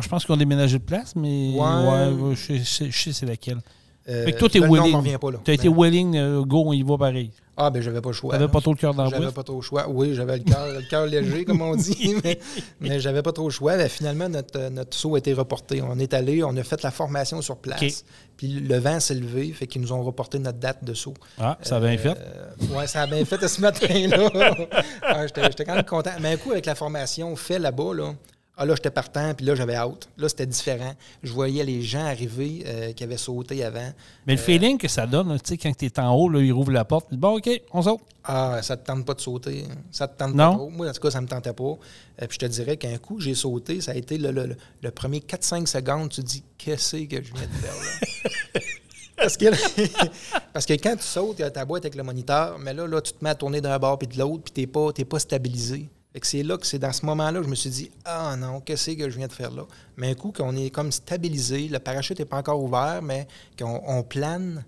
je 0.00 0.08
pense 0.08 0.24
qu'on 0.24 0.34
a 0.34 0.38
déménagé 0.38 0.78
de 0.78 0.84
place, 0.84 1.14
mais 1.16 1.50
Ouais. 1.54 2.34
je, 2.36 2.54
je 2.54 2.84
je 2.90 3.02
sais 3.02 3.12
c'est 3.12 3.26
laquelle. 3.26 3.58
Euh, 4.08 4.24
Fait 4.24 4.32
que 4.32 4.38
toi, 4.38 4.48
t'es 4.48 4.60
nom 4.60 4.72
willing. 4.72 4.92
m'en 4.92 4.98
revient 4.98 5.18
pas, 5.20 5.30
là. 5.30 5.38
Tu 5.44 5.50
as 5.50 5.54
été 5.54 5.68
Mais- 5.68 5.74
willing, 5.76 6.16
euh, 6.16 6.42
go, 6.44 6.62
on 6.66 6.72
y 6.72 6.82
va 6.82 6.96
pareil. 6.96 7.30
Ah, 7.60 7.70
ben 7.70 7.82
j'avais 7.82 8.00
pas 8.00 8.10
le 8.10 8.14
choix. 8.14 8.32
T'avais 8.32 8.46
pas 8.46 8.60
trop 8.60 8.70
le 8.70 8.76
cœur 8.76 8.94
dans 8.94 9.06
J'avais 9.08 9.32
pas 9.32 9.42
trop 9.42 9.56
le 9.56 9.62
choix. 9.62 9.88
Oui, 9.88 10.14
j'avais 10.14 10.38
le 10.38 10.44
cœur, 10.44 10.68
le 10.68 10.80
cœur 10.88 11.06
léger, 11.06 11.44
comme 11.44 11.60
on 11.60 11.74
dit, 11.74 12.14
mais, 12.24 12.38
mais 12.80 13.00
j'avais 13.00 13.20
pas 13.20 13.32
trop 13.32 13.46
le 13.48 13.50
choix. 13.50 13.76
Ben, 13.76 13.88
finalement, 13.88 14.28
notre, 14.28 14.68
notre 14.70 14.96
saut 14.96 15.16
a 15.16 15.18
été 15.18 15.32
reporté. 15.32 15.82
On 15.82 15.98
est 15.98 16.14
allé, 16.14 16.44
on 16.44 16.56
a 16.56 16.62
fait 16.62 16.80
la 16.84 16.92
formation 16.92 17.42
sur 17.42 17.56
place. 17.56 18.04
Puis 18.36 18.46
le 18.60 18.78
vent 18.78 19.00
s'est 19.00 19.16
levé, 19.16 19.52
fait 19.52 19.66
qu'ils 19.66 19.82
nous 19.82 19.92
ont 19.92 20.02
reporté 20.04 20.38
notre 20.38 20.58
date 20.58 20.84
de 20.84 20.94
saut. 20.94 21.14
Ah, 21.36 21.58
ça 21.62 21.78
a 21.78 21.80
bien 21.80 21.98
fait. 21.98 22.16
oui, 22.60 22.86
ça 22.86 23.02
a 23.02 23.06
bien 23.08 23.24
fait 23.24 23.48
ce 23.48 23.60
matin-là. 23.60 24.30
Ah, 25.02 25.26
J'étais 25.26 25.42
j'étais 25.44 25.64
quand 25.64 25.74
même 25.74 25.84
content. 25.84 26.10
Mais 26.20 26.34
un 26.34 26.36
coup, 26.36 26.52
avec 26.52 26.66
la 26.66 26.76
formation 26.76 27.34
fait 27.34 27.58
là-bas, 27.58 27.92
là, 27.94 28.14
ah, 28.58 28.66
là, 28.66 28.74
j'étais 28.74 28.90
partant, 28.90 29.32
puis 29.34 29.46
là, 29.46 29.54
j'avais 29.54 29.74
hâte. 29.76 30.08
Là, 30.18 30.28
c'était 30.28 30.46
différent. 30.46 30.92
Je 31.22 31.32
voyais 31.32 31.64
les 31.64 31.80
gens 31.82 32.04
arriver 32.04 32.64
euh, 32.66 32.92
qui 32.92 33.04
avaient 33.04 33.16
sauté 33.16 33.62
avant. 33.64 33.90
Mais 34.26 34.34
le 34.34 34.38
feeling 34.40 34.76
que 34.78 34.88
ça 34.88 35.06
donne, 35.06 35.32
tu 35.40 35.50
sais, 35.50 35.56
quand 35.56 35.72
tu 35.76 35.86
es 35.86 36.00
en 36.00 36.14
haut, 36.14 36.28
là, 36.28 36.40
il 36.40 36.52
rouvre 36.52 36.72
la 36.72 36.84
porte, 36.84 37.14
bon, 37.14 37.36
OK, 37.38 37.48
on 37.72 37.82
saute. 37.82 38.00
Ah, 38.24 38.58
ça 38.62 38.76
te 38.76 38.84
tente 38.86 39.06
pas 39.06 39.14
de 39.14 39.20
sauter. 39.20 39.64
Ça 39.90 40.06
te 40.08 40.18
tente 40.18 40.34
Non. 40.34 40.50
pas 40.50 40.56
trop. 40.58 40.70
Moi, 40.70 40.88
en 40.88 40.92
tout 40.92 41.00
cas, 41.00 41.10
ça 41.10 41.20
me 41.20 41.26
tentait 41.28 41.52
pas. 41.52 41.62
Euh, 41.64 41.76
puis 42.26 42.28
je 42.32 42.38
te 42.38 42.46
dirais 42.46 42.76
qu'un 42.76 42.98
coup, 42.98 43.20
j'ai 43.20 43.34
sauté, 43.34 43.80
ça 43.80 43.92
a 43.92 43.94
été 43.94 44.18
le, 44.18 44.30
le- 44.32 44.46
le- 44.48 44.56
le 44.82 44.90
premier 44.90 45.20
4-5 45.20 45.66
secondes, 45.66 46.10
tu 46.10 46.20
te 46.20 46.26
dis, 46.26 46.42
qu'est-ce 46.58 46.96
que 46.96 47.22
je 47.22 47.32
viens 47.32 47.46
de 47.46 47.52
faire 47.54 47.74
là? 47.74 48.60
Parce 49.16 49.36
que, 49.36 49.46
parce 50.52 50.64
que 50.64 50.74
quand 50.74 50.94
tu 50.94 51.02
sautes, 51.02 51.36
il 51.40 51.42
y 51.42 51.44
a 51.44 51.50
ta 51.50 51.64
boîte 51.64 51.84
avec 51.84 51.96
le 51.96 52.04
moniteur, 52.04 52.56
mais 52.60 52.72
là, 52.72 52.86
là, 52.86 53.00
tu 53.00 53.12
te 53.12 53.18
mets 53.24 53.30
à 53.30 53.34
tourner 53.34 53.60
d'un 53.60 53.76
bord 53.76 53.98
puis 53.98 54.06
de 54.06 54.16
l'autre, 54.16 54.44
puis 54.44 54.52
tu 54.54 54.60
n'es 54.60 54.66
pas, 54.68 54.92
t'es 54.92 55.04
pas 55.04 55.18
stabilisé. 55.18 55.88
Fait 56.12 56.20
que 56.20 56.26
c'est 56.26 56.42
là 56.42 56.56
que 56.56 56.66
c'est 56.66 56.78
dans 56.78 56.92
ce 56.92 57.04
moment-là 57.06 57.38
que 57.40 57.44
je 57.44 57.50
me 57.50 57.54
suis 57.54 57.70
dit 57.70 57.90
Ah 58.04 58.34
non, 58.38 58.60
qu'est-ce 58.60 58.90
que 58.92 59.10
je 59.10 59.16
viens 59.18 59.26
de 59.26 59.32
faire 59.32 59.50
là? 59.50 59.64
Mais 59.96 60.10
un 60.10 60.14
coup, 60.14 60.32
qu'on 60.32 60.56
est 60.56 60.70
comme 60.70 60.90
stabilisé, 60.90 61.68
le 61.68 61.78
parachute 61.78 62.18
n'est 62.18 62.24
pas 62.24 62.38
encore 62.38 62.62
ouvert, 62.62 63.00
mais 63.02 63.28
qu'on 63.58 63.82
on 63.86 64.02
plane, 64.02 64.64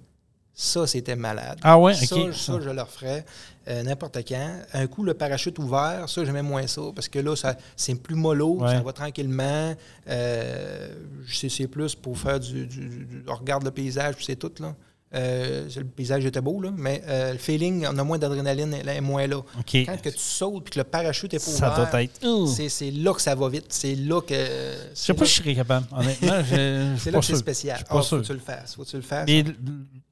ça, 0.52 0.86
c'était 0.86 1.16
malade. 1.16 1.58
Ah 1.62 1.78
ouais, 1.78 1.94
Ça, 1.94 2.16
ça, 2.34 2.60
je 2.60 2.68
le 2.68 2.82
referais 2.82 3.24
euh, 3.68 3.82
n'importe 3.82 4.18
quand. 4.28 4.52
Un 4.74 4.86
coup, 4.86 5.02
le 5.02 5.14
parachute 5.14 5.58
ouvert, 5.58 6.06
ça, 6.10 6.22
j'aimais 6.26 6.42
moins 6.42 6.66
ça, 6.66 6.82
parce 6.94 7.08
que 7.08 7.18
là, 7.18 7.34
ça, 7.34 7.56
c'est 7.74 7.94
plus 7.94 8.16
mollo, 8.16 8.56
Ouais. 8.60 8.68
ça 8.74 8.82
va 8.82 8.92
tranquillement. 8.92 9.74
Euh, 10.08 10.88
c'est, 11.26 11.48
c'est 11.48 11.68
plus 11.68 11.94
pour 11.94 12.18
faire 12.18 12.38
du, 12.38 12.66
du- 12.66 12.88
du- 13.06 13.24
On 13.26 13.34
regarde 13.34 13.64
le 13.64 13.70
paysage, 13.70 14.16
puis 14.16 14.26
c'est 14.26 14.36
tout, 14.36 14.52
là. 14.60 14.74
Euh, 15.12 15.68
le 15.76 15.84
paysage 15.84 16.24
était 16.24 16.40
beau, 16.40 16.60
là, 16.60 16.70
mais 16.76 17.02
euh, 17.08 17.32
le 17.32 17.38
feeling, 17.38 17.84
on 17.92 17.98
a 17.98 18.04
moins 18.04 18.16
d'adrénaline, 18.18 18.72
elle 18.80 18.88
est 18.88 19.00
moins 19.00 19.26
là. 19.26 19.42
Quand 19.56 20.00
que 20.00 20.08
tu 20.08 20.18
sautes 20.18 20.68
et 20.68 20.70
que 20.70 20.78
le 20.78 20.84
parachute 20.84 21.34
est 21.34 21.38
pas 21.38 21.50
Ça 21.50 21.72
ouvert, 21.72 21.90
doit 21.90 22.02
être. 22.04 22.68
C'est, 22.68 22.90
là 22.92 23.12
que 23.12 23.20
ça 23.20 23.34
va 23.34 23.48
vite. 23.48 23.66
C'est 23.70 23.96
là 23.96 24.20
que. 24.20 24.34
Je 24.34 24.78
sais 24.94 25.14
pas 25.14 25.24
si 25.24 25.32
je 25.36 25.42
serais 25.42 25.54
capable, 25.56 25.86
honnêtement. 25.96 26.42
C'est 26.98 27.10
là 27.10 27.18
que 27.18 27.24
c'est 27.24 27.32
sûr. 27.32 27.36
spécial. 27.38 27.76
Je 27.76 27.84
suis 27.84 27.86
Ah, 27.90 27.94
pas 27.94 27.98
faut 28.02 28.06
sûr. 28.06 28.20
que 28.22 28.26
tu 28.26 28.32
le 28.34 28.38
fasses. 28.38 28.74
Faut 28.76 28.84
que 28.84 28.88
tu 28.88 28.96
le 28.96 29.02
fasses. 29.02 29.28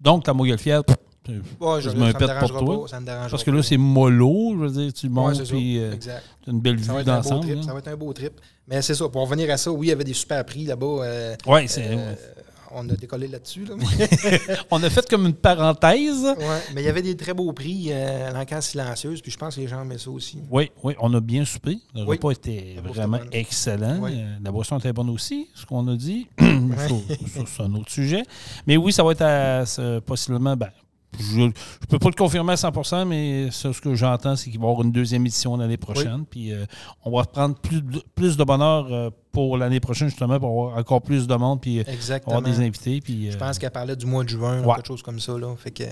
Donc, 0.01 0.25
ta 0.25 0.33
montgolfière, 0.33 0.83
Ouais, 1.61 1.81
je- 1.83 1.91
je 1.91 1.95
me 1.95 2.11
pète 2.13 2.39
pour 2.41 2.49
toi. 2.59 2.83
pas, 2.83 2.89
ça 2.89 3.01
me 3.01 3.05
dérangera 3.05 3.29
parce 3.31 3.45
que 3.45 3.51
là, 3.51 3.63
c'est 3.63 3.77
mollo, 3.77 4.53
je 4.55 4.65
veux 4.65 4.71
dire, 4.83 4.93
tu 4.95 5.07
Ouais, 5.09 5.13
montes, 5.13 5.35
ça. 5.35 5.43
puis 5.45 5.79
euh, 5.79 5.95
tu 6.01 6.09
as 6.11 6.21
une 6.51 6.59
belle 6.61 6.77
vue 6.77 6.91
un 6.91 7.03
d'ensemble. 7.03 7.43
trip. 7.45 7.57
là. 7.57 7.63
Ça 7.65 7.73
va 7.75 7.81
être 7.81 7.89
un 7.89 7.97
beau 7.97 8.13
trip. 8.15 8.33
Mais 8.67 8.81
c'est 8.81 8.95
ça. 8.95 9.07
Pour 9.11 9.21
revenir 9.23 9.51
à 9.51 9.59
ça, 9.59 9.71
oui, 9.71 9.89
il 9.89 9.91
y 9.91 9.93
avait 9.93 10.05
des 10.05 10.15
super 10.15 10.43
prix 10.47 10.65
là-bas. 10.65 10.87
euh, 10.87 11.37
Ouais, 11.47 11.67
c'est. 11.69 11.87
euh, 11.87 12.15
on 12.73 12.89
a 12.89 12.95
décollé 12.95 13.29
là-dessus. 13.29 13.65
Là. 13.65 13.75
On 14.71 14.83
a 14.83 14.91
fait 14.91 15.09
comme 15.09 15.27
une 15.27 15.35
parenthèse. 15.35 16.23
Ouais, 16.25 16.63
mais 16.75 16.83
il 16.83 16.85
y 16.85 16.89
avait 16.89 17.03
des 17.03 17.17
très 17.17 17.35
beaux 17.35 17.53
prix 17.53 17.87
euh, 17.91 18.29
à 18.29 18.33
l'encan 18.33 18.61
silencieuse. 18.61 19.21
Puis 19.21 19.31
je 19.33 19.37
pense 19.39 19.57
que 19.57 19.61
les 19.61 19.69
gens 19.69 19.83
aimaient 19.83 19.99
ça 19.99 20.11
aussi. 20.11 20.39
Oui, 20.51 20.71
oui, 20.83 20.95
on 21.01 21.13
a 21.15 21.21
bien 21.21 21.45
soupé. 21.45 21.79
Le 21.95 22.03
Oui. 22.03 22.17
repas 22.17 22.31
était 22.33 22.75
La 22.77 22.83
vraiment 22.83 23.21
excellent. 23.33 23.99
Oui. 24.01 24.13
Euh, 24.15 24.37
La 24.43 24.51
boisson 24.53 24.79
était 24.79 24.93
bonne 24.93 25.11
aussi, 25.11 25.49
ce 25.55 25.65
qu'on 25.67 25.87
a 25.89 25.97
dit. 25.97 26.27
C'est 26.39 27.63
un 27.63 27.75
autre 27.75 27.91
sujet. 27.91 28.23
Mais 28.67 28.77
oui, 28.77 28.93
ça 28.93 29.03
va 29.03 29.13
être 29.13 29.23
à, 29.23 29.65
possiblement. 30.01 30.57
Ben, 30.57 30.69
je 31.19 31.41
ne 31.41 31.51
peux 31.89 31.99
pas 31.99 32.09
le 32.09 32.15
confirmer 32.15 32.53
à 32.53 32.57
100% 32.57 33.07
mais 33.07 33.51
ce 33.51 33.69
que 33.81 33.95
j'entends, 33.95 34.37
c'est 34.37 34.51
qu'il 34.51 34.61
va 34.61 34.67
y 34.67 34.71
avoir 34.71 34.85
une 34.85 34.93
deuxième 34.93 35.25
édition 35.27 35.57
l'année 35.57 35.77
prochaine. 35.77 36.25
Puis 36.29 36.53
euh, 36.53 36.65
on 37.05 37.11
va 37.17 37.25
prendre 37.25 37.55
plus 37.57 37.81
de, 37.83 38.03
plus 38.15 38.37
de 38.37 38.45
bonheur 38.45 38.87
euh, 38.91 39.11
pour 39.33 39.57
l'année 39.57 39.81
prochaine, 39.81 40.09
justement, 40.09 40.39
pour 40.39 40.49
avoir 40.49 40.77
encore 40.79 41.01
plus 41.03 41.27
de 41.27 41.35
monde, 41.35 41.61
puis 41.61 41.79
euh, 41.81 41.85
Exactement. 41.87 42.37
avoir 42.39 42.51
des 42.53 42.61
invités. 42.65 43.01
Puis, 43.01 43.31
Je 43.31 43.37
pense 43.39 43.59
qu'elle 43.59 43.71
parlait 43.71 43.95
du 43.97 44.05
mois 44.07 44.25
de 44.25 44.29
juin, 44.29 44.63
Ouais. 44.65 44.75
quelque 44.77 44.87
chose 44.89 45.03
comme 45.03 45.21
ça. 45.21 45.39
Là. 45.39 45.55
Fait 45.57 45.71
que, 45.71 45.85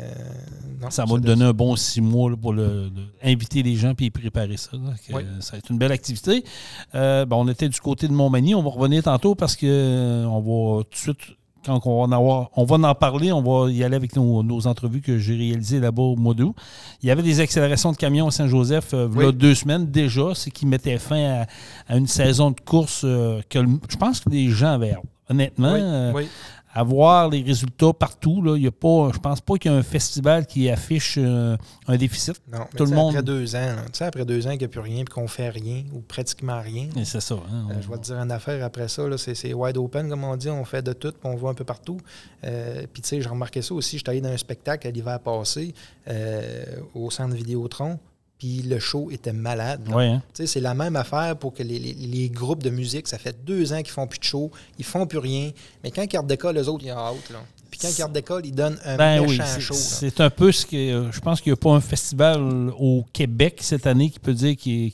non, 0.81 0.91
Ça 0.91 1.05
va 1.05 1.15
nous 1.15 1.21
donner 1.21 1.45
un 1.45 1.53
bon 1.53 1.77
six 1.77 2.01
mois 2.01 2.31
là, 2.31 2.37
pour 2.37 2.53
le, 2.53 2.85
le- 2.89 2.91
inviter 3.23 3.63
les 3.63 3.77
gens 3.77 3.95
puis 3.95 4.11
préparer 4.11 4.57
ça. 4.57 4.71
là, 4.73 4.95
que, 5.07 5.13
Oui. 5.15 5.23
Ça 5.41 5.53
va 5.53 5.59
être 5.59 5.71
une 5.71 5.79
belle 5.79 5.93
activité. 5.93 6.45
Ben, 6.93 7.27
on 7.31 7.49
était 7.49 7.69
du 7.69 7.81
côté 7.81 8.09
de 8.09 8.13
Montmagny. 8.13 8.55
On 8.55 8.63
va 8.63 8.71
revenir 8.71 9.03
tantôt 9.03 9.35
parce 9.35 9.55
que 9.57 9.67
euh, 9.67 10.25
on 10.27 10.41
va 10.41 10.83
tout 10.85 10.91
de 10.91 10.97
suite, 10.97 11.37
quand 11.67 11.81
on 11.87 12.01
va 12.07 12.09
en 12.09 12.13
avoir, 12.13 12.51
on 12.57 12.65
va 12.65 12.77
en 12.89 12.95
parler, 12.95 13.33
on 13.33 13.43
va 13.43 13.71
y 13.71 13.83
aller 13.85 13.97
avec 13.97 14.17
nos, 14.17 14.43
nos 14.43 14.67
entrevues 14.67 15.01
que 15.01 15.19
j'ai 15.19 15.37
réalisées 15.37 15.81
là-bas 15.81 16.03
au 16.03 16.17
mois 16.17 16.35
d'août. 16.35 16.55
Il 17.03 17.09
y 17.09 17.11
avait 17.11 17.23
des 17.23 17.41
accélérations 17.41 17.93
de 17.93 17.97
camions 17.97 18.29
à 18.29 18.31
Saint-Joseph 18.31 18.95
euh, 18.95 19.09
Oui. 19.15 19.33
deux 19.33 19.55
semaines 19.55 19.87
déjà, 19.91 20.35
ce 20.35 20.49
qui 20.51 20.65
mettait 20.67 20.99
fin 20.99 21.43
à, 21.43 21.47
à 21.93 21.97
une 21.97 22.07
saison 22.07 22.51
de 22.53 22.61
course 22.61 23.03
euh, 23.05 23.41
que 23.49 23.59
le- 23.59 23.79
je 23.89 23.97
pense 23.97 24.21
que 24.21 24.31
les 24.31 24.49
gens 24.49 24.73
avaient 24.75 24.93
hâte. 24.93 25.03
Honnêtement, 25.29 25.73
Oui, 25.73 25.81
euh, 25.83 26.13
oui. 26.15 26.29
À 26.77 26.83
voir 26.83 27.31
les 27.31 27.43
résultats 27.43 27.93
partout. 27.93 28.43
Là. 28.43 28.57
Il 28.57 28.63
y 28.63 28.67
a 28.67 28.71
pas, 28.71 29.11
je 29.15 29.19
pense 29.19 29.41
pas 29.41 29.57
qu'il 29.57 29.71
y 29.73 29.75
a 29.75 29.79
un 29.79 29.83
festival 29.83 30.47
qui 30.47 30.69
affiche 30.69 31.15
euh, 31.19 31.57
un 31.89 31.97
déficit. 31.97 32.41
Non, 32.53 32.59
mais 32.73 32.77
tout 32.79 32.85
le 32.85 32.91
monde- 32.95 33.11
Après 33.15 33.23
deux 33.23 33.57
ans, 33.57 33.77
tu 33.87 33.91
sais, 33.95 34.05
après 34.05 34.25
deux 34.27 34.47
ans 34.47 34.51
qu'il 34.51 34.59
n'y 34.59 34.65
a 34.67 34.69
plus 34.69 34.81
rien 34.81 35.05
puis 35.05 35.15
qu'on 35.15 35.27
fait 35.27 35.49
rien 35.49 35.85
ou 35.95 36.01
pratiquement 36.01 36.61
rien. 36.61 36.89
Et 36.97 37.05
c'est 37.07 37.21
ça. 37.21 37.35
hein, 37.37 37.69
Euh, 37.71 37.75
on- 37.79 37.83
je 37.83 37.89
vais 37.89 37.97
te 37.97 38.03
dire 38.03 38.17
une 38.19 38.31
affaire 38.31 38.63
après 38.65 38.89
ça, 38.89 39.09
là, 39.09 39.17
c'est, 39.17 39.35
c'est 39.35 39.55
wide 39.55 39.79
open, 39.79 40.09
comme 40.11 40.25
on 40.25 40.37
dit, 40.37 40.51
on 40.51 40.65
fait 40.67 40.83
de 40.83 40.93
tout, 40.93 41.13
puis 41.13 41.21
on 41.25 41.37
va 41.37 41.49
un 41.49 41.55
peu 41.55 41.65
partout. 41.65 41.97
Euh, 42.45 42.83
puis 42.93 43.01
tu 43.03 43.09
sais, 43.09 43.21
j'ai 43.23 43.29
remarqué 43.29 43.63
ça 43.63 43.73
aussi, 43.75 43.97
j'étais 43.99 44.11
allé 44.11 44.21
dans 44.21 44.29
un 44.29 44.37
spectacle 44.37 44.87
à 44.87 44.91
l'hiver 44.91 45.19
passé 45.21 45.73
euh, 46.09 46.65
au 46.95 47.11
centre 47.11 47.35
Vidéotron, 47.35 47.99
puis 48.39 48.63
le 48.63 48.79
show 48.79 49.11
était 49.11 49.33
malade. 49.33 49.81
hein. 49.95 50.21
Tu 50.35 50.43
sais, 50.43 50.47
c'est 50.47 50.61
la 50.61 50.75
même 50.75 50.97
affaire 50.97 51.37
pour 51.37 51.55
que 51.55 51.63
les, 51.63 51.79
les- 51.79 51.95
les 51.95 52.29
groupes 52.29 52.63
de 52.63 52.71
musique, 52.71 53.09
ça 53.09 53.19
fait 53.19 53.37
deux 53.45 53.73
ans 53.73 53.79
qu'ils 53.79 53.91
font 53.91 54.07
plus 54.07 54.19
de 54.19 54.25
show, 54.25 54.51
ils 54.79 54.85
font 54.85 55.07
plus 55.07 55.19
rien, 55.19 55.51
mais 55.83 55.91
quand 55.91 56.05
ils 56.13 56.19
redécollent, 56.19 56.57
les 56.57 56.69
autres, 56.69 56.85
ils 56.85 56.93
ont 56.93 56.99
hâte. 56.99 57.31
Là. 57.31 57.39
Puis 57.71 57.81
quand 57.81 57.89
ils 57.99 58.03
redécollent, 58.05 58.47
ils 58.47 58.55
donnent 58.55 58.79
un 58.85 58.97
Ben 58.97 59.21
oui, 59.21 59.31
méchant 59.39 59.45
c'est- 59.47 59.61
show. 59.61 59.75
là. 59.75 59.81
c'est 59.81 60.21
un 60.21 60.31
peu 60.31 60.53
ce 60.53 60.65
que. 60.65 60.77
euh, 60.77 61.13
Je 61.13 61.21
pense 61.21 61.41
qu'il 61.41 61.51
n'y 61.53 61.55
a 61.55 61.61
pas 61.61 61.73
un 61.73 61.81
festival 61.81 62.41
au 62.79 63.05
Québec 63.13 63.59
cette 63.61 63.87
année 63.87 64.09
qui 64.11 64.19
peut 64.19 64.33
dire 64.35 64.57
qu'il 64.57 64.93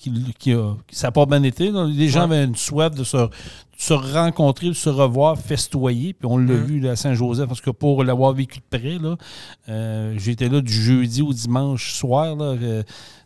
a- 0.55 0.74
ça 0.90 1.09
n'a 1.09 1.12
pas 1.12 1.26
bien 1.26 1.42
été. 1.42 1.70
là. 1.70 1.87
Les 1.87 2.09
gens 2.09 2.28
Ouais. 2.28 2.37
avaient 2.37 2.44
une 2.44 2.57
soif 2.57 2.94
de 2.94 3.05
se, 3.05 3.92
rencontrer, 3.92 4.68
de 4.68 4.72
se 4.72 4.88
revoir, 4.88 5.38
festoyer. 5.38 6.12
Puis 6.12 6.26
on 6.26 6.38
l'a 6.38 6.55
Mhm. 6.55 6.64
vu 6.64 6.81
là, 6.81 6.92
à 6.92 6.96
Saint-Joseph, 6.96 7.46
parce 7.48 7.61
que 7.61 7.70
pour 7.70 8.05
l'avoir 8.05 8.33
vécu 8.33 8.59
de 8.61 8.78
près, 8.78 8.98
là, 8.98 9.16
euh, 9.68 10.14
j'étais 10.18 10.48
là 10.48 10.61
du 10.61 10.72
jeudi 10.72 11.22
au 11.22 11.33
dimanche 11.33 11.92
soir. 11.94 12.35
Là, 12.37 12.44
euh, 12.61 12.83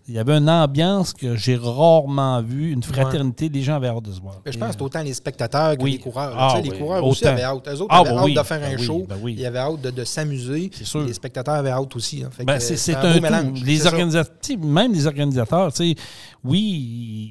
il 0.08 0.14
y 0.14 0.18
avait 0.18 0.34
une 0.36 0.48
ambiance 0.48 1.12
que 1.12 1.34
j'ai 1.34 1.56
rarement 1.56 2.40
vue, 2.40 2.70
une 2.72 2.82
fraternité. 2.82 3.48
Les 3.48 3.62
gens 3.62 3.74
avaient 3.74 3.88
hâte 3.88 4.04
de 4.04 4.12
se 4.12 4.20
voir. 4.20 4.40
Je 4.46 4.56
pense 4.56 4.68
que 4.68 4.74
c'est 4.74 4.82
autant 4.82 5.02
les 5.02 5.14
spectateurs 5.14 5.76
que 5.76 5.82
Oui. 5.82 5.92
les 5.92 5.98
coureurs. 5.98 6.32
Ah 6.36 6.54
Tu 6.56 6.62
sais, 6.64 6.72
les 6.72 6.78
coureurs 6.78 7.04
aussi 7.04 7.26
avaient 7.26 7.42
hâte. 7.42 7.66
Eux 7.68 7.80
autres 7.80 7.86
Ah, 7.88 7.98
avaient 8.00 8.10
hâte 8.10 8.24
oui, 8.24 8.34
de 8.34 8.42
faire 8.42 8.60
ben 8.60 8.72
un 8.72 8.76
oui, 8.78 8.84
show. 8.84 9.06
ben. 9.08 9.16
Ils 9.28 9.44
avaient 9.46 9.58
hâte 9.58 9.80
de, 9.80 9.90
de 9.90 10.04
s'amuser. 10.04 10.70
Les 11.06 11.12
spectateurs 11.12 11.54
avaient 11.54 11.70
hâte 11.70 11.96
aussi. 11.96 12.22
hein. 12.22 12.30
Ben, 12.44 12.60
c'est 12.60 12.94
un 12.94 13.20
mélange. 13.20 13.62
Les 13.64 14.56
même 14.56 14.92
les 14.92 15.06
organisateurs, 15.06 15.72
tu 15.72 15.92
sais, 15.92 16.00
oui, 16.44 16.60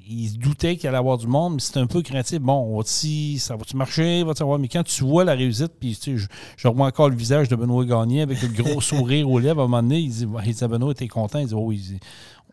ils, 0.09 0.23
ils 0.23 0.29
se 0.31 0.37
doutaient 0.37 0.75
qu'il 0.75 0.87
allait 0.89 0.97
y 0.97 0.99
avoir 0.99 1.17
du 1.17 1.27
monde, 1.27 1.53
mais 1.55 1.59
c'était 1.61 1.79
un 1.79 1.87
peu 1.87 2.01
craintif. 2.01 2.39
Bon, 2.39 2.53
on 2.53 2.77
va 2.77 2.83
ça 2.85 3.55
va-tu 3.55 3.77
marcher, 3.77 4.23
va-tu 4.23 4.43
avoir, 4.43 4.59
mais 4.59 4.67
quand 4.67 4.83
tu 4.83 5.03
vois 5.03 5.23
la 5.23 5.33
réussite, 5.33 5.71
puis 5.79 5.95
tu 5.95 6.17
sais, 6.17 6.17
je, 6.17 6.27
je 6.57 6.67
revois 6.67 6.87
encore 6.87 7.09
le 7.09 7.15
visage 7.15 7.47
de 7.47 7.55
Benoît 7.55 7.85
Gagné 7.85 8.21
avec 8.21 8.41
le 8.41 8.49
gros 8.49 8.81
sourire 8.81 9.29
aux 9.29 9.39
lèvres, 9.39 9.61
à 9.61 9.63
un 9.63 9.67
moment 9.67 9.81
donné, 9.83 9.99
il 9.99 10.09
dit, 10.09 10.27
il 10.45 10.53
dit 10.53 10.63
à 10.63 10.67
Benoît, 10.67 10.93
t'es 10.93 11.07
content? 11.07 11.39
Il 11.39 11.47
dit, 11.47 11.53
oh, 11.55 11.71
il 11.71 11.79
dit, 11.79 11.99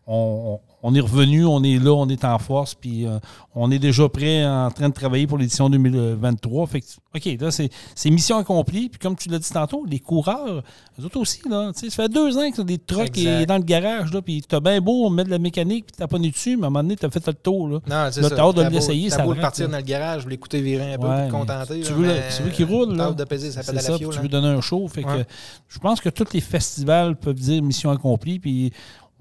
on, 0.05 0.59
est 0.95 0.99
revenu, 0.99 1.45
on 1.45 1.63
est 1.63 1.79
là, 1.79 1.91
on 1.93 2.07
est 2.09 2.25
en 2.25 2.37
force, 2.39 2.75
puis 2.75 3.05
euh, 3.05 3.19
on 3.55 3.71
est 3.71 3.79
déjà 3.79 4.09
prêt 4.09 4.45
en 4.45 4.69
train 4.69 4.89
de 4.89 4.93
travailler 4.93 5.27
pour 5.27 5.37
l'édition 5.37 5.69
2023. 5.69 6.67
Fait 6.67 6.81
que, 6.81 6.85
OK, 7.15 7.39
là, 7.39 7.51
c'est 7.51 8.09
mission 8.09 8.37
accomplie. 8.37 8.89
Puis 8.89 8.99
comme 8.99 9.15
tu 9.15 9.29
l'as 9.29 9.39
dit 9.39 9.49
tantôt, 9.49 9.85
les 9.85 9.99
coureurs, 9.99 10.61
eux 10.99 11.05
autres 11.05 11.19
aussi, 11.19 11.39
là, 11.49 11.71
tu 11.77 11.89
ça 11.89 12.03
fait 12.03 12.09
deux 12.09 12.37
ans 12.37 12.51
que 12.51 12.57
t'as 12.57 12.63
des 12.63 12.77
trucks 12.79 13.17
et 13.17 13.45
dans 13.45 13.57
le 13.57 13.63
garage, 13.63 14.11
là, 14.13 14.21
puis 14.21 14.41
t'as 14.47 14.59
bien 14.59 14.81
beau 14.81 15.09
mettre 15.09 15.27
de 15.27 15.33
la 15.33 15.39
mécanique, 15.39 15.85
puis 15.85 15.95
t'as 15.97 16.07
pas 16.07 16.19
dessus, 16.19 16.57
mais 16.57 16.63
à 16.63 16.67
un 16.67 16.69
moment 16.69 16.83
donné, 16.83 16.97
t'as 16.97 17.09
fait 17.09 17.25
le 17.25 17.33
tour, 17.33 17.67
là. 17.69 17.79
Non, 17.87 18.11
c'est 18.11 18.21
ça. 18.21 18.29
t'as 18.29 18.43
hâte 18.43 18.55
de 18.57 18.63
beau- 18.63 18.69
l'essayer, 18.69 19.09
t'as 19.09 19.17
ça 19.17 19.23
beau 19.23 19.33
le 19.33 19.41
partir 19.41 19.69
dans 19.69 19.77
le 19.77 19.83
garage, 19.83 20.27
l'écouter 20.27 20.61
virer 20.61 20.93
un 20.93 20.97
peu 20.97 21.07
Ouais, 21.07 21.29
pour 21.29 21.39
te 21.39 21.45
contenter. 21.45 21.79
Tu 21.81 21.93
veux, 21.93 22.11
tu 22.45 22.51
qu'il 22.51 22.65
roule, 22.65 22.95
là. 22.95 23.11
de 23.11 23.23
peser 23.23 23.51
ça, 23.51 23.61
à 23.61 23.63
puis 23.63 23.79
fio. 23.79 24.09
tu 24.09 24.15
là. 24.17 24.21
veux 24.21 24.27
donner 24.29 24.47
un 24.47 24.61
show. 24.61 24.87
Fait 24.87 25.03
Ouais. 25.05 25.23
que 25.23 25.29
je 25.69 25.79
pense 25.79 26.01
que 26.01 26.09
tous 26.09 26.27
les 26.33 26.41
festivals 26.41 27.15
peuvent 27.15 27.35
dire 27.35 27.61
mission 27.63 27.89
accomplie. 27.91 28.39
Puis 28.39 28.71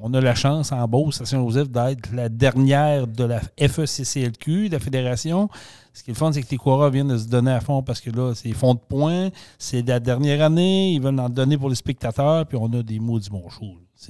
on 0.02 0.12
a 0.14 0.20
la 0.20 0.34
chance 0.34 0.72
en 0.72 0.86
Beauce, 0.88 1.20
à 1.20 1.24
Saint-Joseph, 1.24 1.70
d'être 1.70 2.12
la 2.12 2.28
dernière 2.28 3.06
de 3.06 3.22
la 3.22 3.40
FECCLQ, 3.56 4.68
la 4.68 4.80
fédération. 4.80 5.48
Ce 5.94 6.02
qui 6.02 6.10
est 6.10 6.32
c'est 6.32 6.42
que 6.42 6.50
les 6.50 6.56
coureurs 6.56 6.90
viennent 6.90 7.08
de 7.08 7.18
se 7.18 7.28
donner 7.28 7.52
à 7.52 7.60
fond 7.60 7.82
parce 7.82 8.00
que 8.00 8.10
là, 8.10 8.34
c'est 8.34 8.50
fonds 8.52 8.74
de 8.74 8.80
points, 8.80 9.30
c'est 9.58 9.86
la 9.86 10.00
dernière 10.00 10.44
année, 10.44 10.92
ils 10.92 11.00
veulent 11.00 11.20
en 11.20 11.28
donner 11.28 11.56
pour 11.56 11.68
les 11.68 11.76
spectateurs, 11.76 12.46
puis 12.46 12.58
on 12.60 12.72
a 12.72 12.82
des 12.82 12.98
mots 12.98 13.20
du 13.20 13.30
bon. 13.30 13.44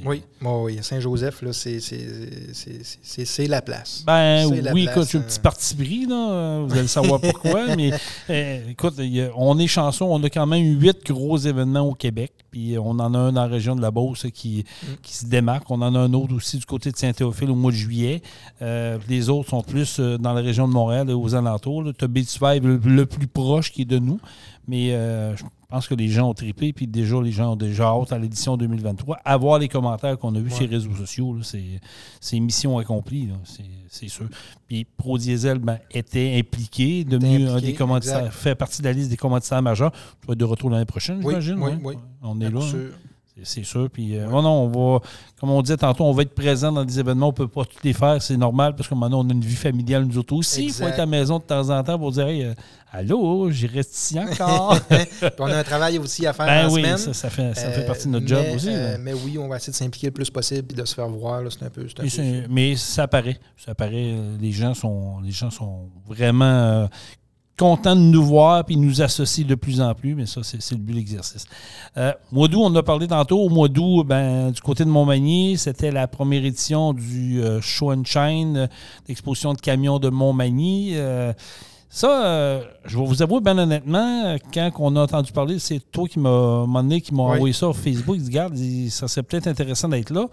Oui, 0.06 0.22
bon, 0.40 0.64
oui. 0.64 0.78
Saint-Joseph, 0.80 1.42
là, 1.42 1.52
c'est- 1.52 1.80
la 3.46 3.60
place. 3.62 4.02
Ben 4.06 4.46
oui, 4.46 4.60
place, 4.84 4.96
écoute, 4.96 5.08
j'ai 5.10 5.18
un 5.18 5.20
euh. 5.20 5.24
petit 5.24 5.40
parti 5.40 5.74
pris, 5.74 6.06
là. 6.06 6.30
euh, 6.32 6.64
Vous 6.66 6.78
allez 6.78 6.88
savoir 6.88 7.20
pourquoi. 7.20 7.66
mais 7.76 7.90
euh, 8.30 8.70
écoute, 8.70 8.94
a- 8.98 9.30
on 9.36 9.58
est 9.58 9.66
chanceux. 9.66 10.04
On 10.04 10.22
a 10.22 10.30
quand 10.30 10.46
même 10.46 10.80
huit 10.80 11.06
gros 11.06 11.36
événements 11.36 11.82
au 11.88 11.94
Québec. 11.94 12.32
Puis 12.50 12.74
euh, 12.76 12.80
on 12.80 12.98
en 12.98 13.14
a 13.14 13.18
un 13.18 13.32
dans 13.32 13.42
la 13.42 13.48
région 13.48 13.76
de 13.76 13.82
la 13.82 13.90
Beauce 13.90 14.26
qui, 14.32 14.64
Mm. 14.82 14.86
qui 15.02 15.14
se 15.14 15.26
démarque. 15.26 15.70
On 15.70 15.80
en 15.82 15.94
a 15.94 15.98
un 15.98 16.12
autre 16.14 16.34
aussi 16.34 16.56
du 16.58 16.64
côté 16.66 16.90
de 16.90 16.96
Saint-Théophile 16.96 17.50
au 17.50 17.54
mois 17.54 17.70
de 17.72 17.76
juillet. 17.76 18.22
Euh, 18.62 18.98
les 19.08 19.28
autres 19.28 19.50
sont 19.50 19.62
plus 19.62 19.98
euh, 20.00 20.16
dans 20.18 20.32
la 20.32 20.40
région 20.40 20.66
de 20.68 20.72
Montréal 20.72 21.10
et 21.10 21.14
aux 21.14 21.34
alentours. 21.34 21.84
Tu 21.98 22.04
as 22.04 22.54
le, 22.58 22.76
le 22.82 23.06
plus 23.06 23.26
proche 23.26 23.70
qui 23.72 23.82
est 23.82 23.86
de 23.86 23.98
nous. 23.98 24.20
Mais 24.68 24.92
euh, 24.92 25.36
je 25.36 25.42
pense 25.72 25.88
que 25.88 25.94
les 25.94 26.08
gens 26.08 26.28
ont 26.28 26.34
trippé. 26.34 26.72
Puis 26.72 26.86
déjà, 26.86 27.20
les 27.20 27.32
gens 27.32 27.52
ont 27.52 27.56
déjà 27.56 27.84
hâte 27.88 28.12
à 28.12 28.18
l'édition 28.18 28.56
2023. 28.56 29.18
À 29.24 29.36
voir 29.36 29.58
les 29.58 29.68
commentaires 29.68 30.18
qu'on 30.18 30.34
a 30.34 30.38
vus 30.38 30.44
Ouais. 30.44 30.50
sur 30.50 30.60
les 30.66 30.76
réseaux 30.76 30.94
sociaux, 30.94 31.38
c'est, 31.42 32.40
mission 32.40 32.78
accomplie. 32.78 33.28
C'est, 33.88 34.08
sûr. 34.08 34.26
Puis 34.68 34.84
Pro 34.84 35.16
Diesel 35.18 35.58
ben, 35.58 35.78
était 35.90 36.36
impliqué, 36.38 37.04
devenu 37.04 37.48
un 37.48 37.60
des 37.60 37.74
commanditaires, 37.74 38.32
fait 38.32 38.54
partie 38.54 38.82
de 38.82 38.86
la 38.86 38.92
liste 38.92 39.10
des 39.10 39.16
commanditaires 39.16 39.62
majeurs. 39.62 39.92
Tu 40.20 40.26
vas 40.26 40.32
être 40.34 40.38
de 40.38 40.44
retour 40.44 40.70
l'année 40.70 40.84
prochaine, 40.84 41.20
Oui, 41.24 41.34
j'imagine. 41.40 41.58
oui, 41.62 41.72
oui. 41.82 41.94
On 42.22 42.40
est 42.40 42.50
là. 42.50 42.60
hein. 42.60 43.11
C'est, 43.42 43.64
sûr. 43.64 43.88
Puis, 43.90 44.16
euh, 44.16 44.26
oh 44.30 44.42
non, 44.42 44.64
on 44.64 44.68
va, 44.68 45.00
comme 45.40 45.50
on 45.50 45.62
disait 45.62 45.78
tantôt, 45.78 46.04
on 46.04 46.12
va 46.12 46.22
être 46.22 46.34
présent 46.34 46.70
dans 46.70 46.84
des 46.84 47.00
événements. 47.00 47.28
On 47.28 47.30
ne 47.30 47.36
peut 47.36 47.48
pas 47.48 47.64
tous 47.64 47.78
les 47.82 47.94
faire. 47.94 48.20
C'est 48.20 48.36
normal 48.36 48.74
parce 48.76 48.88
que 48.88 48.94
maintenant, 48.94 49.24
on 49.24 49.28
a 49.30 49.32
une 49.32 49.40
vie 49.40 49.56
familiale, 49.56 50.04
nous 50.04 50.18
autres 50.18 50.34
aussi. 50.34 50.66
Il 50.66 50.72
faut 50.72 50.84
être 50.84 50.94
à 50.94 50.98
la 50.98 51.06
maison 51.06 51.38
de 51.38 51.44
temps 51.44 51.70
en 51.70 51.82
temps 51.82 51.98
pour 51.98 52.12
dire 52.12 52.26
Hey, 52.26 52.44
euh, 52.44 52.54
Allô, 52.92 53.50
j'y 53.50 53.66
reste 53.66 53.94
ici 53.96 54.20
encore. 54.20 54.78
Puis 54.88 55.30
on 55.38 55.46
a 55.46 55.56
un 55.56 55.62
travail 55.64 55.98
aussi 55.98 56.26
à 56.26 56.34
faire 56.34 56.44
ben 56.44 56.68
en 56.68 56.72
oui, 56.74 56.82
semaine. 56.82 56.98
ça, 56.98 57.14
ça 57.14 57.30
fait, 57.30 57.54
ça 57.54 57.70
fait 57.70 57.84
Euh, 57.84 57.86
partie 57.86 58.06
de 58.06 58.12
notre 58.12 58.24
mais, 58.24 58.28
job 58.28 58.54
aussi. 58.54 58.68
mais 59.00 59.14
oui, 59.14 59.38
on 59.38 59.48
va 59.48 59.56
essayer 59.56 59.72
de 59.72 59.76
s'impliquer 59.78 60.08
le 60.08 60.12
plus 60.12 60.28
possible 60.28 60.68
et 60.72 60.74
de 60.74 60.84
se 60.84 60.94
faire 60.94 61.08
voir. 61.08 61.40
C'est 61.50 61.64
un 61.64 61.70
peu. 61.70 61.80
un 61.80 62.02
Mais, 62.02 62.10
peu 62.10 62.46
mais 62.50 62.76
ça 62.76 63.08
paraît. 63.08 63.40
Ça 63.56 63.74
paraît. 63.74 64.14
Les 64.38 64.52
gens 64.52 64.74
sont, 64.74 65.20
les 65.24 65.30
gens 65.32 65.50
sont 65.50 65.88
vraiment 66.06 66.86
contents 67.58 67.94
de 67.94 68.00
nous 68.00 68.24
voir 68.24 68.64
puis 68.64 68.74
ils 68.74 68.80
nous 68.80 69.02
associent 69.02 69.46
de 69.46 69.54
plus 69.54 69.80
en 69.80 69.94
plus. 69.94 70.14
Mais 70.14 70.26
ça, 70.26 70.40
c'est 70.42 70.60
c'est 70.60 70.74
le 70.74 70.80
but 70.80 70.92
de 70.92 70.98
l'exercice. 70.98 71.44
Euh, 71.96 72.12
mois 72.30 72.48
d'août, 72.48 72.60
on 72.62 72.66
en 72.66 72.76
a 72.76 72.82
parlé 72.82 73.06
tantôt. 73.06 73.40
Au 73.40 73.48
mois 73.48 73.68
d'août, 73.68 74.04
ben, 74.04 74.50
du 74.50 74.60
côté 74.60 74.84
de 74.84 74.88
Montmagny, 74.90 75.58
c'était 75.58 75.90
la 75.90 76.06
première 76.08 76.44
édition 76.44 76.92
du 76.92 77.42
euh, 77.42 77.60
Show 77.60 77.92
and 77.92 78.04
Shine, 78.04 78.56
euh, 78.56 78.66
l'exposition 79.08 79.52
de 79.54 79.60
camions 79.60 79.98
de 79.98 80.08
Montmagny. 80.08 80.94
Ça, 81.94 82.62
je 82.86 82.98
vais 82.98 83.04
vous 83.04 83.22
avouer, 83.22 83.40
ben 83.42 83.58
honnêtement, 83.58 84.36
quand 84.54 84.70
on 84.78 84.96
a 84.96 85.02
entendu 85.02 85.30
parler, 85.30 85.58
c'est 85.58 85.78
toi 85.92 86.08
qui 86.08 86.18
m'a 86.18 86.30
à 86.30 86.32
un 86.32 86.60
moment 86.60 86.82
donné, 86.82 87.02
qui 87.02 87.12
m'a 87.14 87.24
Oui. 87.24 87.34
envoyé 87.34 87.52
ça 87.52 87.58
sur 87.60 87.76
Facebook. 87.76 88.16
Il 88.16 88.22
dit, 88.22 88.28
Regarde, 88.30 88.56
ça 88.88 89.08
serait 89.08 89.22
peut-être 89.22 89.46
intéressant 89.46 89.90
d'être 89.90 90.08
là. 90.10 90.26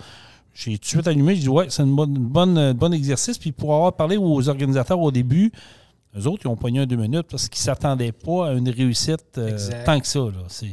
J'ai 0.54 0.78
tout 0.78 0.84
de 0.84 0.86
suite 0.86 1.08
allumé, 1.10 1.36
j'ai 1.36 1.42
dit 1.42 1.50
ouais, 1.50 1.66
c'est 1.68 1.84
bonne, 1.84 2.16
une 2.16 2.24
bonne, 2.24 2.58
un 2.58 2.74
bon 2.74 2.94
exercice. 2.94 3.38
Puis 3.38 3.52
pour 3.52 3.76
avoir 3.76 3.92
parlé 3.94 4.16
aux 4.16 4.48
organisateurs 4.48 5.02
au 5.02 5.12
début, 5.12 5.52
eux 6.18 6.28
autres, 6.28 6.44
ils 6.46 6.48
ont 6.48 6.56
pogné 6.56 6.80
un 6.82 6.86
deux 6.86 6.96
minutes 6.96 7.28
parce 7.30 7.48
qu'ils 7.50 7.60
ne 7.62 7.66
s'attendaient 7.66 8.12
pas 8.12 8.50
à 8.50 8.54
une 8.54 8.70
réussite 8.70 9.38
euh, 9.38 9.58
tant 9.86 10.00
que 10.00 10.08
ça. 10.08 10.20
Là. 10.20 10.48
Euh, 10.64 10.68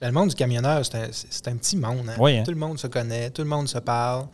Ben, 0.00 0.08
le 0.08 0.12
monde 0.12 0.28
du 0.28 0.34
camionneur, 0.34 0.84
c'est 0.84 1.48
un, 1.48 1.56
petit 1.56 1.76
monde. 1.76 2.08
hein. 2.08 2.16
Oui, 2.18 2.38
hein. 2.38 2.42
Tout 2.44 2.52
le 2.52 2.58
monde 2.58 2.78
se 2.78 2.86
connaît, 2.86 3.30
tout 3.30 3.42
le 3.42 3.48
monde 3.48 3.68
se 3.68 3.78
parle. 3.78 4.26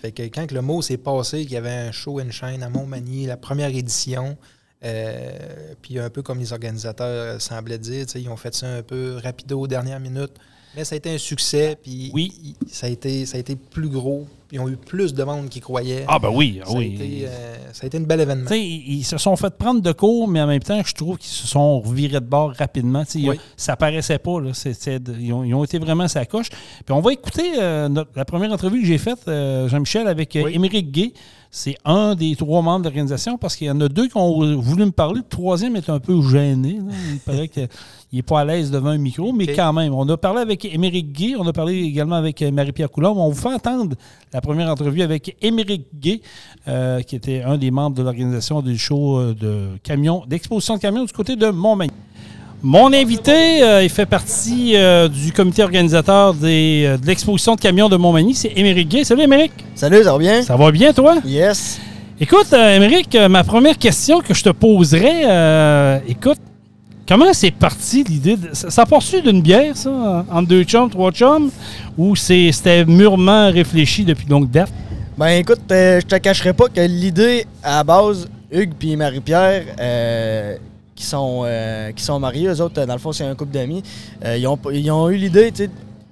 Fait 0.00 0.12
que 0.12 0.22
quand 0.22 0.52
le 0.52 0.62
mot 0.62 0.80
s'est 0.80 0.96
passé, 0.98 1.42
qu'il 1.42 1.52
y 1.52 1.56
avait 1.56 1.70
un 1.70 1.90
show 1.90 2.20
and 2.20 2.30
shine 2.30 2.62
à 2.62 2.68
Montmagny, 2.68 3.26
la 3.26 3.36
première 3.36 3.74
édition, 3.74 4.36
euh, 4.84 5.74
puis 5.82 5.98
un 5.98 6.08
peu 6.08 6.22
comme 6.22 6.38
les 6.38 6.52
organisateurs 6.52 7.40
semblaient 7.42 7.78
dire, 7.78 8.06
ils 8.14 8.28
ont 8.28 8.36
fait 8.36 8.54
ça 8.54 8.68
un 8.68 8.82
peu 8.82 9.18
rapido, 9.20 9.66
dernière 9.66 9.98
minute. 9.98 10.32
Mais 10.78 10.84
ça 10.84 10.94
a 10.94 10.98
été 10.98 11.12
un 11.12 11.18
succès, 11.18 11.76
puis 11.82 12.08
Oui. 12.14 12.54
ça, 12.70 12.86
a 12.86 12.90
été, 12.90 13.26
ça 13.26 13.36
a 13.36 13.40
été 13.40 13.56
plus 13.56 13.88
gros. 13.88 14.28
Ils 14.52 14.60
ont 14.60 14.68
eu 14.68 14.76
plus 14.76 15.12
de 15.12 15.24
monde 15.24 15.48
qui 15.48 15.58
croyaient. 15.58 16.04
Ah 16.06 16.20
ben 16.20 16.30
oui, 16.32 16.60
ça, 16.64 16.70
a 16.72 16.76
oui. 16.76 16.94
été, 16.94 17.26
euh, 17.26 17.56
ça 17.72 17.82
a 17.82 17.86
été 17.88 17.98
un 17.98 18.02
bel 18.02 18.20
événement. 18.20 18.48
Ils, 18.52 19.02
se 19.02 19.18
sont 19.18 19.34
fait 19.34 19.50
prendre 19.58 19.80
de 19.82 19.90
cours, 19.90 20.28
mais 20.28 20.40
en 20.40 20.46
même 20.46 20.62
temps, 20.62 20.80
je 20.86 20.94
trouve 20.94 21.18
qu'ils 21.18 21.30
se 21.32 21.48
sont 21.48 21.80
revirés 21.80 22.20
de 22.20 22.24
bord 22.24 22.52
rapidement. 22.56 23.02
Ils 23.16 23.26
ont- 23.26 23.30
Oui. 23.32 23.40
Ça 23.56 23.74
paraissait 23.76 24.18
pas. 24.20 24.40
Là. 24.40 24.52
Ils, 25.18 25.32
ont, 25.32 25.42
ils 25.42 25.52
ont 25.52 25.64
été 25.64 25.80
vraiment 25.80 26.06
sa 26.06 26.24
coche. 26.26 26.48
Puis 26.50 26.94
on 26.94 27.00
va 27.00 27.12
écouter 27.12 27.54
euh, 27.58 27.88
notre- 27.88 28.12
la 28.14 28.24
première 28.24 28.52
entrevue 28.52 28.80
que 28.80 28.86
j'ai 28.86 28.98
faite, 28.98 29.18
euh, 29.26 29.68
Jean-Michel, 29.68 30.06
avec 30.06 30.38
Oui. 30.42 30.52
Émeric 30.54 30.92
Gay. 30.92 31.12
C'est 31.50 31.76
un 31.84 32.14
des 32.14 32.36
trois 32.36 32.60
membres 32.60 32.80
de 32.80 32.84
l'organisation 32.84 33.38
parce 33.38 33.56
qu'il 33.56 33.68
y 33.68 33.70
en 33.70 33.80
a 33.80 33.88
deux 33.88 34.08
qui 34.08 34.16
ont 34.16 34.60
voulu 34.60 34.84
me 34.84 34.90
parler. 34.90 35.20
Le 35.20 35.28
troisième 35.28 35.76
est 35.76 35.88
un 35.88 35.98
peu 35.98 36.20
gêné. 36.22 36.74
là. 36.74 36.92
Il 37.12 37.18
paraît 37.20 37.48
qu'il 37.48 37.68
n'est 38.12 38.22
pas 38.22 38.40
à 38.40 38.44
l'aise 38.44 38.70
devant 38.70 38.90
un 38.90 38.98
micro, 38.98 39.32
mais 39.32 39.46
quand 39.46 39.72
même. 39.72 39.94
On 39.94 40.06
a 40.08 40.16
parlé 40.18 40.40
avec 40.40 40.66
Émeric 40.66 41.10
Gay. 41.12 41.34
On 41.38 41.46
a 41.46 41.52
parlé 41.52 41.78
également 41.82 42.16
avec 42.16 42.42
euh, 42.42 42.50
Marie-Pierre 42.50 42.90
Coulombe. 42.90 43.16
On 43.16 43.30
vous 43.30 43.40
fait 43.40 43.54
entendre 43.54 43.96
la 44.32 44.40
première 44.42 44.68
entrevue 44.68 45.00
avec 45.00 45.36
Émeric 45.40 45.86
Gay, 45.98 46.20
euh, 46.68 47.00
qui 47.00 47.16
était 47.16 47.42
un 47.42 47.56
des 47.56 47.70
membres 47.70 47.96
de 47.96 48.02
l'organisation 48.02 48.60
du 48.60 48.76
show 48.76 49.18
euh, 49.18 49.34
de 49.34 49.68
camions, 49.82 50.24
d'exposition 50.26 50.76
de 50.76 50.80
camions 50.80 51.04
du 51.04 51.12
côté 51.12 51.34
de 51.34 51.48
Montmagny. 51.48 51.92
Mon 52.62 52.92
invité, 52.92 53.62
euh, 53.62 53.84
il 53.84 53.88
fait 53.88 54.04
partie 54.06 54.72
euh, 54.74 55.06
du 55.08 55.32
comité 55.32 55.62
organisateur 55.62 56.34
des, 56.34 56.84
euh, 56.88 56.96
de 56.98 57.06
l'exposition 57.06 57.54
de 57.54 57.60
camions 57.60 57.88
de 57.88 57.96
Montmagny. 57.96 58.34
C'est 58.34 58.52
Émeric 58.56 58.88
Gay. 58.88 59.04
Salut 59.04 59.22
Émeric. 59.22 59.52
Salut, 59.76 60.02
ça 60.02 60.12
va 60.12 60.18
bien? 60.18 60.42
Ça 60.42 60.56
va 60.56 60.70
bien, 60.72 60.92
toi? 60.92 61.18
Yes. 61.24 61.80
Écoute, 62.20 62.52
Émeric, 62.52 63.16
ma 63.30 63.44
première 63.44 63.78
question 63.78 64.20
que 64.20 64.34
je 64.34 64.42
te 64.42 64.48
poserais, 64.48 66.00
écoute, 66.08 66.38
comment 67.06 67.32
c'est 67.32 67.52
parti 67.52 68.02
l'idée 68.02 68.36
de. 68.36 68.48
Ça, 68.54 68.70
ça 68.70 68.84
part-tu 68.86 69.22
d'une 69.22 69.40
bière, 69.40 69.76
ça, 69.76 70.24
entre 70.28 70.48
deux 70.48 70.64
chums, 70.64 70.90
trois 70.90 71.12
chums, 71.12 71.50
ou 71.96 72.16
c'est- 72.16 72.50
c'était 72.50 72.84
mûrement 72.84 73.52
réfléchi 73.52 74.04
depuis 74.04 74.26
longue 74.28 74.50
date? 74.50 74.72
Ben 75.16 75.28
écoute, 75.28 75.60
je 75.70 76.00
te 76.04 76.16
cacherai 76.16 76.52
pas 76.52 76.66
que 76.66 76.80
l'idée, 76.80 77.46
à 77.62 77.76
la 77.76 77.84
base, 77.84 78.28
Hugues 78.50 78.72
puis 78.76 78.96
Marie-Pierre, 78.96 79.62
euh, 79.78 80.56
qui, 80.98 81.04
sont, 81.04 81.42
euh, 81.44 81.92
qui 81.92 82.02
sont 82.02 82.18
mariés, 82.18 82.48
eux 82.48 82.60
autres, 82.60 82.84
dans 82.84 82.92
le 82.92 82.98
fond, 82.98 83.12
c'est 83.12 83.24
un 83.24 83.36
couple 83.36 83.52
d'amis, 83.52 83.84
euh, 84.24 84.36
ils, 84.36 84.48
ont, 84.48 84.58
ils 84.72 84.90
ont 84.90 85.08
eu 85.08 85.16
l'idée, 85.16 85.52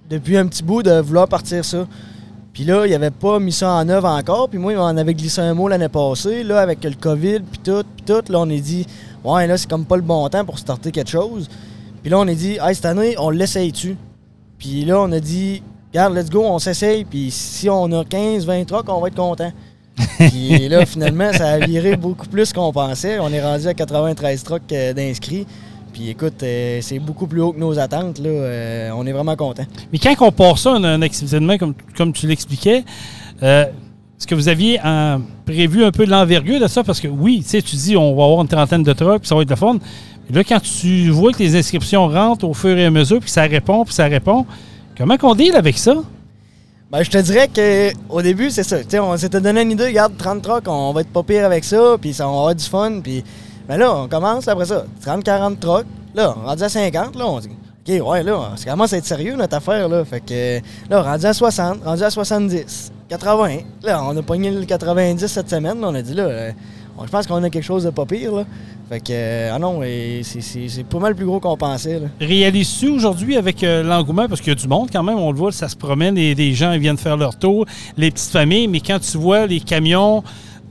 depuis 0.08 0.36
un 0.36 0.46
petit 0.46 0.62
bout, 0.62 0.84
de 0.84 1.00
vouloir 1.00 1.26
partir 1.26 1.64
ça. 1.64 1.88
Puis 2.52 2.64
là, 2.64 2.86
ils 2.86 2.92
n'avaient 2.92 3.10
pas 3.10 3.40
mis 3.40 3.50
ça 3.50 3.72
en 3.72 3.88
œuvre 3.88 4.08
encore. 4.08 4.48
Puis 4.48 4.58
moi, 4.58 4.72
ils 4.72 4.78
m'en 4.78 4.86
avaient 4.86 5.12
glissé 5.12 5.40
un 5.40 5.54
mot 5.54 5.66
l'année 5.66 5.88
passée. 5.88 6.44
Là, 6.44 6.60
avec 6.60 6.84
le 6.84 6.92
COVID, 6.92 7.40
puis 7.40 7.60
tout, 7.62 7.82
puis 7.96 8.04
tout, 8.06 8.32
là, 8.32 8.38
on 8.38 8.48
est 8.48 8.60
dit, 8.60 8.86
ouais, 9.24 9.46
là, 9.48 9.58
c'est 9.58 9.68
comme 9.68 9.84
pas 9.84 9.96
le 9.96 10.02
bon 10.02 10.26
temps 10.28 10.44
pour 10.44 10.58
starter 10.58 10.92
quelque 10.92 11.10
chose. 11.10 11.50
Puis 12.00 12.10
là, 12.10 12.20
on 12.20 12.26
est 12.28 12.36
dit, 12.36 12.58
hey, 12.62 12.74
cette 12.74 12.86
année, 12.86 13.16
on 13.18 13.30
l'essaye-tu? 13.30 13.96
Puis 14.56 14.84
là, 14.84 15.00
on 15.00 15.10
a 15.10 15.18
dit, 15.18 15.62
regarde, 15.92 16.14
let's 16.14 16.30
go, 16.30 16.44
on 16.44 16.60
s'essaye. 16.60 17.04
Puis 17.04 17.32
si 17.32 17.68
on 17.68 17.90
a 17.90 18.04
15, 18.04 18.46
20 18.46 18.64
trucks, 18.64 18.88
on 18.88 19.00
va 19.00 19.08
être 19.08 19.16
content. 19.16 19.52
Puis 20.18 20.68
là, 20.68 20.84
finalement, 20.86 21.32
ça 21.32 21.48
a 21.52 21.58
viré 21.58 21.96
beaucoup 21.96 22.26
plus 22.26 22.52
qu'on 22.52 22.72
pensait. 22.72 23.18
On 23.18 23.32
est 23.32 23.42
rendu 23.42 23.66
à 23.66 23.74
93 23.74 24.42
trucks 24.42 24.62
euh, 24.72 24.92
d'inscrits. 24.92 25.46
Puis 25.92 26.10
écoute, 26.10 26.42
euh, 26.42 26.78
c'est 26.82 26.98
beaucoup 26.98 27.26
plus 27.26 27.40
haut 27.40 27.52
que 27.52 27.58
nos 27.58 27.78
attentes. 27.78 28.18
Là. 28.18 28.28
Euh, 28.28 28.90
on 28.94 29.06
est 29.06 29.12
vraiment 29.12 29.36
content. 29.36 29.64
Mais 29.92 29.98
quand 29.98 30.14
on 30.20 30.32
part 30.32 30.58
ça, 30.58 30.72
un, 30.72 30.84
un 30.84 30.98
de 30.98 31.38
main, 31.38 31.58
comme, 31.58 31.74
comme 31.96 32.12
tu 32.12 32.26
l'expliquais, 32.26 32.84
Est-ce 33.40 34.26
que 34.26 34.34
vous 34.34 34.48
aviez 34.48 34.80
prévu 35.44 35.84
un 35.84 35.90
peu 35.90 36.04
l'envergure 36.06 36.60
de 36.60 36.66
ça? 36.66 36.82
Parce 36.82 37.00
que 37.00 37.08
oui, 37.08 37.40
tu 37.42 37.48
sais, 37.50 37.62
tu 37.62 37.76
dis 37.76 37.96
on 37.96 38.14
va 38.16 38.24
avoir 38.24 38.40
une 38.42 38.48
trentaine 38.48 38.82
de 38.82 38.92
trucks, 38.92 39.20
puis 39.20 39.28
ça 39.28 39.34
va 39.34 39.42
être 39.42 39.50
le 39.50 39.56
fun. 39.56 39.78
Mais 40.28 40.36
là, 40.36 40.44
quand 40.44 40.60
tu 40.60 41.10
vois 41.10 41.32
que 41.32 41.38
les 41.38 41.54
inscriptions 41.54 42.08
rentrent 42.08 42.46
au 42.46 42.54
fur 42.54 42.76
et 42.76 42.86
à 42.86 42.90
mesure, 42.90 43.20
puis 43.20 43.30
ça 43.30 43.42
répond, 43.42 43.84
puis 43.84 43.94
ça 43.94 44.06
répond, 44.06 44.44
comment 44.96 45.16
qu'on 45.16 45.34
deal 45.34 45.54
avec 45.54 45.78
ça? 45.78 45.96
Ben, 46.88 47.02
je 47.02 47.10
te 47.10 47.18
dirais 47.18 47.48
qu'au 47.48 48.22
début, 48.22 48.48
c'est 48.52 48.62
ça. 48.62 48.84
T'sais, 48.84 49.00
on 49.00 49.16
s'était 49.16 49.40
donné 49.40 49.62
une 49.62 49.72
idée, 49.72 49.86
regarde, 49.86 50.16
30 50.16 50.40
trucks, 50.40 50.68
on 50.68 50.92
va 50.92 51.00
être 51.00 51.12
pas 51.12 51.24
pire 51.24 51.44
avec 51.44 51.64
ça, 51.64 51.96
puis 52.00 52.14
ça, 52.14 52.28
on 52.28 52.32
va 52.32 52.38
avoir 52.38 52.54
du 52.54 52.64
fun. 52.64 53.00
Puis, 53.02 53.24
ben 53.66 53.76
là, 53.76 53.92
on 53.92 54.08
commence 54.08 54.46
après 54.46 54.66
ça. 54.66 54.84
30, 55.02 55.24
40 55.24 55.58
trucks. 55.58 55.86
Là, 56.14 56.32
on 56.36 56.46
rendu 56.46 56.62
à 56.62 56.68
50, 56.68 57.16
là, 57.16 57.26
on 57.26 57.40
dit, 57.40 57.48
OK, 57.48 58.08
ouais, 58.08 58.22
là, 58.22 58.52
ça 58.54 58.70
commence 58.70 58.92
à 58.92 58.98
être 58.98 59.04
sérieux, 59.04 59.34
notre 59.34 59.56
affaire, 59.56 59.88
là. 59.88 60.04
Fait 60.04 60.20
que, 60.20 60.60
là, 60.88 61.02
rendu 61.02 61.26
à 61.26 61.32
60, 61.32 61.84
rendu 61.84 62.02
à 62.04 62.10
70, 62.10 62.92
80. 63.08 63.56
Là, 63.82 64.04
on 64.04 64.16
a 64.16 64.22
pogné 64.22 64.52
le 64.52 64.64
90 64.64 65.26
cette 65.26 65.50
semaine, 65.50 65.84
on 65.84 65.92
a 65.92 66.02
dit, 66.02 66.14
là, 66.14 66.52
je 67.04 67.10
pense 67.10 67.26
qu'on 67.26 67.42
a 67.42 67.50
quelque 67.50 67.64
chose 67.64 67.84
de 67.84 67.90
pas 67.90 68.06
pire, 68.06 68.34
là. 68.34 68.44
Fait 68.88 69.00
que, 69.00 69.06
euh, 69.10 69.50
ah 69.52 69.58
non, 69.58 69.82
et 69.82 70.20
c'est- 70.22 70.40
c'est 70.40 70.68
c'est 70.68 70.84
pas 70.84 70.98
mal 70.98 71.14
plus 71.14 71.26
gros 71.26 71.40
qu'on 71.40 71.56
pensait, 71.56 71.98
là. 71.98 72.06
Réalises-tu 72.20 72.88
aujourd'hui 72.88 73.36
avec 73.36 73.62
euh, 73.64 73.82
l'engouement, 73.82 74.28
parce 74.28 74.40
qu'il 74.40 74.50
y 74.52 74.56
a 74.56 74.58
du 74.58 74.68
monde 74.68 74.88
quand 74.92 75.02
même, 75.02 75.18
on 75.18 75.32
le 75.32 75.36
voit, 75.36 75.52
ça 75.52 75.68
se 75.68 75.76
promène, 75.76 76.14
les, 76.14 76.34
les 76.34 76.54
gens 76.54 76.72
ils 76.72 76.80
viennent 76.80 76.96
faire 76.96 77.16
leur 77.16 77.36
tour, 77.38 77.66
les 77.96 78.10
petites 78.10 78.30
familles, 78.30 78.68
mais 78.68 78.80
quand 78.80 78.98
tu 79.00 79.18
vois 79.18 79.46
les 79.46 79.60
camions, 79.60 80.22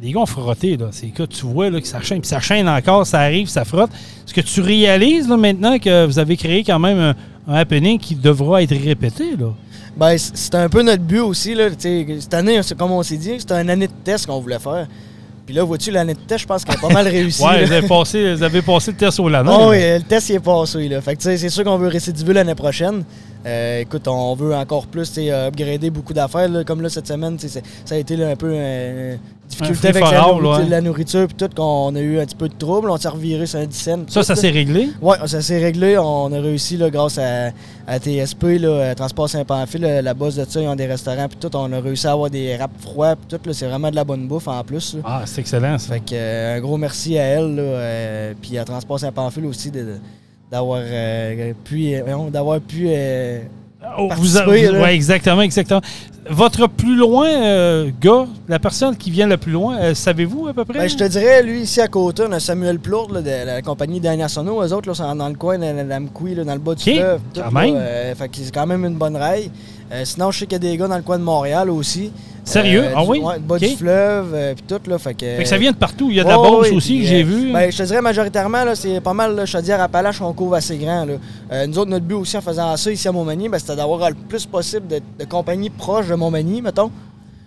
les 0.01 0.11
gars 0.13 0.19
ont 0.21 0.25
frotté, 0.25 0.77
là. 0.77 0.87
C'est 0.91 1.07
que 1.07 1.23
tu 1.23 1.45
vois 1.45 1.69
là, 1.69 1.79
que 1.81 1.87
ça 1.87 2.01
chaîne, 2.01 2.21
puis 2.21 2.27
ça 2.29 2.39
chaîne 2.39 2.67
encore, 2.69 3.05
ça 3.05 3.19
arrive, 3.19 3.47
ça 3.47 3.65
frotte. 3.65 3.91
Est-ce 4.25 4.33
que 4.33 4.41
tu 4.41 4.61
réalises 4.61 5.27
là, 5.27 5.35
maintenant 5.37 5.77
que 5.77 6.05
vous 6.05 6.17
avez 6.19 6.37
créé 6.37 6.63
quand 6.63 6.79
même 6.79 6.99
un, 6.99 7.13
un 7.47 7.55
happening 7.55 7.99
qui 7.99 8.15
devra 8.15 8.63
être 8.63 8.75
répété, 8.75 9.35
là? 9.37 9.53
Ben, 9.97 10.17
c- 10.17 10.31
c'était 10.33 10.57
un 10.57 10.67
peu 10.69 10.81
notre 10.81 11.03
but 11.03 11.19
aussi. 11.19 11.53
Là, 11.53 11.69
cette 11.77 12.33
année, 12.33 12.61
c'est 12.63 12.77
comme 12.77 12.91
on 12.91 13.01
s'est 13.03 13.15
dit, 13.17 13.31
c'était 13.39 13.61
une 13.61 13.69
année 13.69 13.87
de 13.87 13.93
test 14.03 14.25
qu'on 14.25 14.39
voulait 14.41 14.59
faire. 14.59 14.87
Puis 15.45 15.53
là, 15.53 15.63
vois-tu, 15.63 15.91
l'année 15.91 16.15
de 16.15 16.19
test, 16.19 16.41
je 16.41 16.47
pense 16.47 16.65
qu'elle 16.65 16.75
a 16.75 16.79
pas 16.79 16.89
mal 16.89 17.07
réussi. 17.07 17.43
Ouais, 17.43 17.65
vous 17.65 17.71
avez, 17.71 17.87
passé, 17.87 18.33
vous 18.33 18.43
avez 18.43 18.61
passé 18.61 18.91
le 18.91 18.97
test 18.97 19.19
au 19.19 19.29
lana. 19.29 19.51
Ah 19.53 19.67
oui, 19.69 19.77
le 19.79 20.01
test 20.01 20.29
il 20.29 20.35
est 20.35 20.39
passé. 20.39 20.89
Là. 20.89 21.01
Fait 21.01 21.15
que, 21.15 21.21
tu 21.21 21.25
sais, 21.25 21.37
c'est 21.37 21.49
sûr 21.49 21.63
qu'on 21.63 21.77
veut 21.77 21.87
récidiver 21.87 22.33
l'année 22.33 22.55
prochaine. 22.55 23.03
Euh, 23.45 23.81
écoute, 23.81 24.07
on 24.07 24.33
veut 24.33 24.55
encore 24.55 24.87
plus 24.87 25.11
euh, 25.17 25.47
upgrader 25.47 25.91
beaucoup 25.91 26.13
d'affaires. 26.13 26.49
Comme 26.65 26.81
là, 26.81 26.89
cette 26.89 27.07
semaine, 27.07 27.37
ça 27.39 27.59
a 27.95 27.97
été 27.97 28.15
là, 28.17 28.29
un 28.29 28.35
peu 28.35 28.49
euh, 28.51 29.15
difficulté 29.47 29.87
Un 29.87 29.91
avec 29.91 30.03
la 30.03 30.21
nourriture, 30.21 30.49
ouais. 30.63 30.69
la 30.69 30.81
nourriture 30.81 31.27
puis 31.27 31.35
tout, 31.35 31.49
qu'on 31.55 31.95
a 31.95 31.99
eu 31.99 32.19
un 32.19 32.25
petit 32.25 32.35
peu 32.35 32.49
de 32.49 32.55
trouble. 32.55 32.89
On 32.89 32.97
s'est 32.97 33.07
reviré 33.07 33.45
sur 33.45 33.59
un 33.59 33.65
10 33.65 33.77
cents. 33.77 33.99
Ça, 34.07 34.21
tout, 34.21 34.25
ça 34.25 34.35
s'est 34.35 34.49
réglé? 34.49 34.89
Oui, 34.99 35.15
ça 35.27 35.41
s'est 35.41 35.59
réglé. 35.59 35.95
On 35.97 36.33
a 36.33 36.39
réussi 36.41 36.77
là, 36.77 36.89
grâce 36.89 37.19
à, 37.19 37.51
à 37.87 37.99
TSP, 37.99 38.43
là, 38.59 38.67
euh, 38.67 38.95
Transport 38.95 39.29
Saint-Pamphile, 39.29 40.01
la, 40.03 40.13
bosse 40.15 40.35
de 40.37 40.45
ça, 40.49 40.59
ils 40.59 40.67
ont 40.67 40.75
des 40.75 40.87
restaurants 40.87 41.27
puis 41.27 41.37
tout. 41.39 41.55
On 41.55 41.71
a 41.71 41.79
réussi 41.79 42.07
à 42.07 42.13
avoir 42.13 42.31
des 42.31 42.55
râpes 42.57 42.81
froids 42.81 43.15
puis 43.15 43.37
tout. 43.37 43.53
C'est 43.53 43.67
vraiment 43.67 43.91
de 43.91 43.95
la 43.95 44.03
bonne 44.03 44.27
bouffe 44.27 44.47
en 44.47 44.63
plus. 44.63 44.95
là. 44.95 45.01
Ah, 45.05 45.21
c'est 45.25 45.41
excellent, 45.41 45.77
ça. 45.77 45.93
Fait 45.93 45.99
que 45.99 46.57
un 46.57 46.59
gros 46.61 46.77
merci 46.77 47.19
à 47.19 47.23
elle, 47.23 48.35
puis 48.41 48.57
à 48.57 48.65
Transport 48.65 48.99
Saint-Pamphile 48.99 49.45
aussi 49.45 49.69
de- 49.69 49.81
de- 49.81 49.99
d'avoir 50.55 50.79
euh, 50.83 51.53
pu, 51.63 51.93
euh, 51.93 52.29
d'avoir 52.29 52.59
pu 52.61 52.85
euh, 52.87 53.39
Oh, 53.97 54.09
vous 54.17 54.37
a- 54.37 54.41
participer, 54.41 54.75
vous- 54.77 54.83
ouais, 54.83 54.95
exactement, 54.95 55.41
exactement. 55.41 55.81
Votre 56.27 56.67
plus 56.67 56.95
loin 56.95 57.27
gars, 58.01 58.25
la 58.49 58.57
personne 58.57 58.95
qui 58.97 59.11
vient 59.11 59.27
le 59.27 59.37
plus 59.37 59.51
loin, 59.51 59.93
savez-vous 59.93 60.47
à 60.47 60.53
peu 60.53 60.65
près? 60.65 60.79
Ben, 60.79 60.89
je 60.89 60.95
te 60.97 61.03
dirais, 61.03 61.43
lui, 61.43 61.61
ici 61.61 61.79
à 61.81 61.87
côté, 61.87 62.23
on 62.27 62.31
a 62.31 62.39
Samuel 62.39 62.79
Plourde 62.79 63.13
là, 63.13 63.21
de 63.21 63.45
la 63.45 63.61
compagnie 63.61 63.99
Daniel 63.99 64.27
Sono. 64.27 64.59
Eux 64.63 64.73
autres, 64.73 64.89
là, 64.89 64.95
sont 64.95 65.15
dans 65.15 65.29
le 65.29 65.35
coin 65.35 65.59
de 65.59 65.65
la, 65.65 65.83
la 65.83 65.99
Mkoui, 65.99 66.33
là, 66.33 66.43
dans 66.43 66.53
le 66.53 66.59
bas 66.59 66.73
du 66.73 66.81
fleuve. 66.83 67.19
tout, 67.31 67.41
quand 67.41 67.51
là, 67.53 67.61
même. 67.61 68.15
fait 68.15 68.27
que 68.29 68.37
c'est 68.37 68.51
quand 68.53 68.65
même 68.65 68.85
une 68.85 68.95
bonne 68.95 69.15
raille. 69.17 69.51
Sinon, 70.03 70.31
je 70.31 70.39
sais 70.39 70.45
qu'il 70.47 70.53
y 70.53 70.67
a 70.67 70.71
des 70.71 70.75
gars 70.77 70.87
dans 70.87 70.97
le 70.97 71.03
coin 71.03 71.19
de 71.19 71.23
Montréal 71.23 71.69
aussi. 71.69 72.11
Sérieux? 72.45 72.83
Euh, 72.85 72.93
ah 72.95 73.03
du- 73.03 73.09
oui? 73.09 73.19
Ouais, 73.21 73.33
le 73.35 73.39
bas 73.41 73.55
Ok. 73.55 73.61
du 73.61 73.75
fleuve, 73.75 74.31
euh, 74.33 74.53
puis 74.53 74.63
tout, 74.67 74.89
là. 74.89 74.97
Fait 74.99 75.13
que, 75.15 75.25
Fait 75.25 75.43
que 75.43 75.49
ça 75.49 75.57
vient 75.57 75.71
de 75.71 75.77
partout. 75.77 76.07
Il 76.09 76.15
y 76.15 76.19
a 76.19 76.23
de 76.23 76.29
la 76.29 76.35
Beauce 76.37 76.69
ouais, 76.69 76.75
aussi 76.75 76.99
que 76.99 77.05
j'ai 77.05 77.21
euh, 77.23 77.25
vu. 77.25 77.51
Ben, 77.51 77.71
je 77.71 77.77
te 77.77 77.83
dirais 77.83 78.01
majoritairement, 78.01 78.63
c'est 78.75 79.01
pas 79.01 79.13
mal 79.13 79.35
là, 79.35 79.45
Chaudière-Appalaches, 79.45 80.21
on 80.21 80.31
couvre 80.33 80.55
assez 80.55 80.77
grand. 80.77 81.05
Là. 81.05 81.13
Euh, 81.51 81.67
nous 81.67 81.79
autres, 81.79 81.89
notre 81.89 82.05
but 82.05 82.13
aussi 82.15 82.37
en 82.37 82.41
faisant 82.41 82.77
ça 82.77 82.91
ici 82.91 83.07
à 83.07 83.11
Montmagny, 83.11 83.49
ben, 83.49 83.57
c'était 83.57 83.75
d'avoir 83.75 84.07
le 84.09 84.15
plus 84.15 84.45
possible 84.45 84.87
de, 84.87 85.01
de 85.19 85.25
compagnies 85.25 85.69
proches 85.71 86.07
de 86.07 86.15
Montmagny, 86.15 86.61
mettons. 86.61 86.91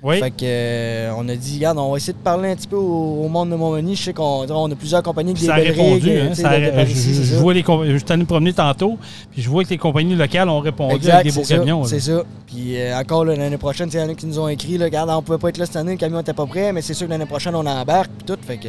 Oui. 0.03 0.21
Fait 0.21 0.31
que, 0.31 0.37
euh, 0.45 1.11
on 1.17 1.29
a 1.29 1.35
dit, 1.35 1.57
regarde, 1.57 1.79
on 1.79 1.91
va 1.91 1.97
essayer 1.97 2.13
de 2.13 2.19
parler 2.19 2.51
un 2.51 2.57
petit 2.57 2.69
peu 2.69 2.77
au, 2.77 3.25
au 3.25 3.29
monde 3.29 3.51
de 3.51 3.57
Montmagny. 3.57 3.97
Je 3.97 4.03
sais 4.05 4.13
qu'on 4.13 4.47
on 4.49 4.71
a 4.71 4.75
plusieurs 4.77 5.03
compagnies 5.03 5.35
qui 5.35 5.45
ça 5.47 5.55
a 5.55 5.57
répondu. 5.57 6.11
hein, 6.19 6.35
ça 6.35 6.51
a- 6.51 6.61
de- 6.61 6.65
de 6.67 6.71
par 6.71 6.87
je, 6.87 7.35
vois 7.37 7.55
les 7.55 7.63
je 7.63 7.97
suis 7.99 8.05
allé 8.13 8.23
me 8.23 8.27
promener 8.27 8.53
tantôt, 8.53 8.97
puis 9.33 9.43
je 9.43 9.49
vois 9.51 9.65
que 9.65 9.71
les 9.71 9.79
compagnies 9.79 10.15
locales 10.15 10.49
ont 10.49 10.61
répondu 10.61 10.95
Exact, 10.97 11.15
avec 11.15 11.27
des 11.33 11.33
beaux 11.39 11.45
ça, 11.45 11.57
camions. 11.57 11.85
C'est 11.85 12.01
ça. 12.01 12.23
Puis 12.47 12.77
euh, 12.81 12.97
encore 12.99 13.25
l'année 13.25 13.57
prochaine, 13.59 13.89
il 13.93 13.99
y 13.99 14.03
en 14.03 14.09
a 14.09 14.15
qui 14.15 14.27
nous 14.27 14.39
ont 14.39 14.49
écrit, 14.49 14.79
là, 14.79 14.85
regarde, 14.85 15.11
on 15.11 15.23
pouvait 15.23 15.39
pas 15.39 15.49
être 15.49 15.59
là 15.59 15.67
cette 15.67 15.77
année, 15.77 15.93
le 15.93 15.99
camion 15.99 16.21
était 16.21 16.33
pas 16.33 16.47
prêt, 16.47 16.73
mais 16.73 16.81
c'est 16.83 16.95
sûr 16.95 17.07
que 17.07 17.13
l'année 17.13 17.27
prochaine, 17.27 17.55
on 17.57 17.67
embarque, 17.67 18.11
puis 18.19 18.27
tout. 18.27 18.39
Fait 18.47 18.57
que, 18.59 18.69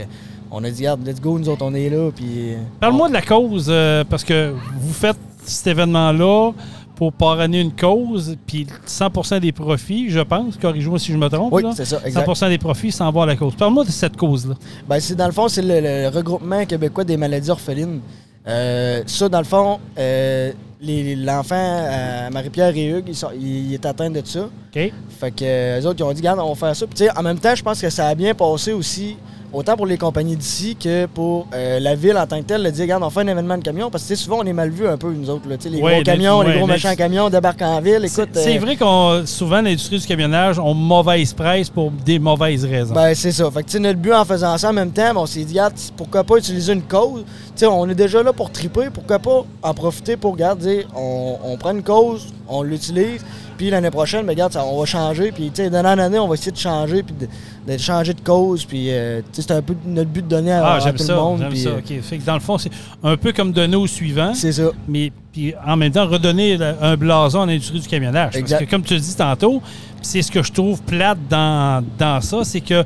on 0.52 0.64
a 0.64 0.70
dit, 0.72 0.78
regarde, 0.82 1.06
let's 1.08 1.22
go, 1.22 1.38
nous 1.38 1.48
autres, 1.48 1.64
on 1.64 1.76
est 1.76 1.90
là. 1.92 2.10
Puis, 2.16 2.26
euh, 2.54 2.56
Parle-moi 2.80 3.08
de 3.10 3.14
la 3.14 3.22
cause, 3.22 3.68
euh, 3.70 4.04
parce 4.10 4.24
que 4.24 4.52
vous 4.80 4.94
faites 4.94 5.18
cet 5.46 5.68
événement-là 5.68 6.52
pour 7.00 7.14
parrainer 7.14 7.62
une 7.62 7.72
cause, 7.72 8.36
puis 8.46 8.68
100% 8.86 9.40
des 9.40 9.54
profits, 9.54 10.10
je 10.10 10.20
pense, 10.20 10.58
corrige-moi 10.58 11.00
si 11.00 11.14
je 11.14 11.18
me 11.18 11.30
trompe, 11.30 11.54
Oui, 11.54 11.64
c'est 11.74 11.86
ça, 11.86 12.02
exact. 12.04 12.36
100 12.36 12.50
des 12.50 12.58
profits 12.58 12.92
s'en 12.92 13.10
vont 13.10 13.22
à 13.22 13.26
la 13.26 13.38
cause. 13.38 13.56
Parle-moi 13.56 13.86
de 13.86 13.90
cette 13.90 14.18
cause-là. 14.18 14.56
Ben, 14.86 15.00
c'est 15.00 15.16
dans 15.16 15.26
le 15.28 15.32
fond, 15.32 15.48
c'est 15.48 15.62
le, 15.62 15.80
le 15.80 16.10
regroupement 16.10 16.66
québécois 16.66 17.06
des 17.06 17.16
maladies 17.16 17.50
orphelines. 17.50 18.02
Euh, 18.46 19.02
ça, 19.06 19.30
dans 19.30 19.38
le 19.40 19.46
fond, 19.46 19.80
euh, 19.98 20.52
les- 20.82 21.16
l'enfant, 21.16 21.56
euh, 21.58 22.30
Marie-Pierre 22.32 22.76
et 22.76 22.90
Hugues, 22.90 23.06
ils 23.08 23.16
sont- 23.16 23.32
il, 23.40 23.74
est 23.74 23.86
atteint 23.86 24.10
de 24.10 24.22
ça. 24.26 24.42
OK? 24.42 24.92
Fait 25.22 25.32
que 25.32 25.80
eux 25.80 25.86
autres, 25.88 26.00
ils 26.00 26.04
ont 26.04 26.12
dit, 26.12 26.20
regarde, 26.20 26.40
on 26.40 26.50
va 26.50 26.56
faire 26.56 26.76
ça. 26.76 26.86
Puis, 26.86 27.08
en 27.16 27.24
même 27.24 27.40
temps, 27.40 27.56
je 27.56 27.64
pense 27.64 27.80
que 27.80 27.90
ça 27.90 28.10
a 28.10 28.16
bien 28.16 28.34
passé 28.34 28.74
aussi, 28.74 29.16
autant 29.54 29.76
pour 29.76 29.86
les 29.86 29.98
compagnies 29.98 30.36
d'ici 30.36 30.76
que 30.76 31.06
pour 31.08 31.48
euh, 31.54 31.80
la 31.80 31.96
ville 31.96 32.18
en 32.18 32.26
tant 32.28 32.38
que 32.40 32.44
telle, 32.46 32.64
de 32.64 32.70
dire, 32.70 32.84
regarde, 32.84 33.04
on 33.04 33.10
fait 33.10 33.22
un 33.22 33.28
événement 33.28 33.58
de 33.58 33.64
camion. 33.64 33.90
Parce 33.90 34.04
que, 34.06 34.16
souvent, 34.16 34.40
on 34.42 34.46
est 34.46 34.54
mal 34.54 34.70
vu 34.70 34.88
un 34.88 34.98
peu, 34.98 35.12
nous 35.12 35.30
autres. 35.30 35.48
là. 35.50 35.56
Les 35.66 35.82
Ouais, 35.82 35.96
gros 35.96 36.04
camions, 36.04 36.40
ouais, 36.40 36.54
les 36.54 36.60
gros 36.60 36.70
c'est- 36.78 36.96
camions 36.96 37.30
débarquent 37.30 37.62
en 37.62 37.82
ville. 37.82 38.04
Écoute. 38.06 38.30
C'est 38.34 38.58
euh, 38.58 38.60
vrai 38.60 38.76
qu'on 38.76 39.24
souvent 39.26 39.62
l'industrie 39.62 40.00
du 40.00 40.06
camionnage 40.06 40.60
ont 40.60 40.74
mauvaise 40.74 41.34
presse 41.34 41.70
pour 41.70 41.92
des 41.92 42.20
mauvaises 42.20 42.66
raisons. 42.66 42.94
Ben, 42.94 43.14
c'est 43.16 43.32
ça. 43.32 43.50
Fait 43.52 43.64
que, 43.64 43.78
notre 43.78 44.00
but 44.00 44.14
en 44.14 44.26
faisant 44.26 44.58
ça 44.58 44.70
en 44.70 44.74
même 44.74 44.92
temps, 44.92 45.14
ben, 45.14 45.22
on 45.22 45.26
s'est 45.26 45.44
dit, 45.44 45.54
regarde, 45.54 45.74
pourquoi 45.98 46.24
pas 46.24 46.38
utiliser 46.38 46.74
une 46.74 46.82
cause? 46.84 47.24
On 47.62 47.90
est 47.90 47.96
déjà 47.96 48.24
là 48.24 48.32
pour 48.32 48.52
triper, 48.52 48.90
pourquoi 48.94 49.20
pas 49.20 49.44
en 49.64 49.74
profiter 49.74 50.16
pour, 50.16 50.32
regarde, 50.34 50.60
dire, 50.60 50.86
on, 50.96 51.38
on 51.44 51.58
prend 51.58 51.72
une 51.72 51.84
cause, 51.84 52.28
on 52.48 52.64
l'utilise, 52.64 53.22
puis 53.60 53.70
l'année 53.70 53.92
prochaine, 53.92 54.22
ben, 54.26 54.30
regarde, 54.32 54.54
ça, 54.54 54.64
on 54.66 54.80
va 54.80 54.86
changer, 54.86 55.34
puis, 55.34 55.52
tu 55.54 55.62
sais, 55.62 55.70
d'année 55.70 55.90
en 55.90 56.00
année, 56.00 56.18
on 56.18 56.30
va 56.30 56.36
essayer 56.36 56.54
de 56.54 56.58
changer, 56.58 57.04
puis 57.04 57.14
de, 57.20 57.28
de 57.74 57.78
changer 57.78 58.14
de 58.14 58.22
cause, 58.22 58.64
puis, 58.64 58.90
euh, 58.90 59.20
c'est 59.34 59.52
un 59.52 59.62
peu 59.62 59.76
notre 59.86 60.10
but 60.10 60.22
de 60.22 60.30
donner 60.30 60.54
à, 60.54 60.66
ah, 60.66 60.88
à 60.88 60.94
tout 60.94 60.98
ça. 61.00 61.14
le 61.14 61.20
monde. 61.20 61.40
J'aime 61.42 61.56
ça. 61.58 61.70
euh. 61.72 62.02
Fait 62.02 62.20
que 62.20 62.26
dans 62.26 62.36
le 62.36 62.40
fond, 62.40 62.58
c'est 62.58 62.72
un 63.04 63.18
peu 63.18 63.34
comme 63.34 63.52
donner 63.52 63.76
au 63.76 63.86
suivant, 63.86 64.34
C'est 64.34 64.54
ça. 64.54 64.72
mais 64.88 65.12
puis 65.34 65.54
en 65.68 65.76
même 65.76 65.92
temps 65.92 66.08
redonner 66.08 66.58
un 66.82 66.96
blason 66.96 67.42
à 67.42 67.46
l'industrie 67.48 67.82
du 67.82 67.88
camionnage. 67.90 68.38
Exact. 68.38 68.60
Parce 68.60 68.66
que 68.66 68.72
comme 68.72 68.82
tu 68.84 68.94
le 68.94 69.02
dis 69.02 69.16
tantôt, 69.16 69.62
c'est 70.02 70.22
ce 70.22 70.32
que 70.32 70.42
je 70.42 70.54
trouve 70.54 70.82
plate 70.82 71.18
dans, 71.30 71.84
dans 71.98 72.22
ça, 72.22 72.46
c'est 72.46 72.62
que 72.62 72.86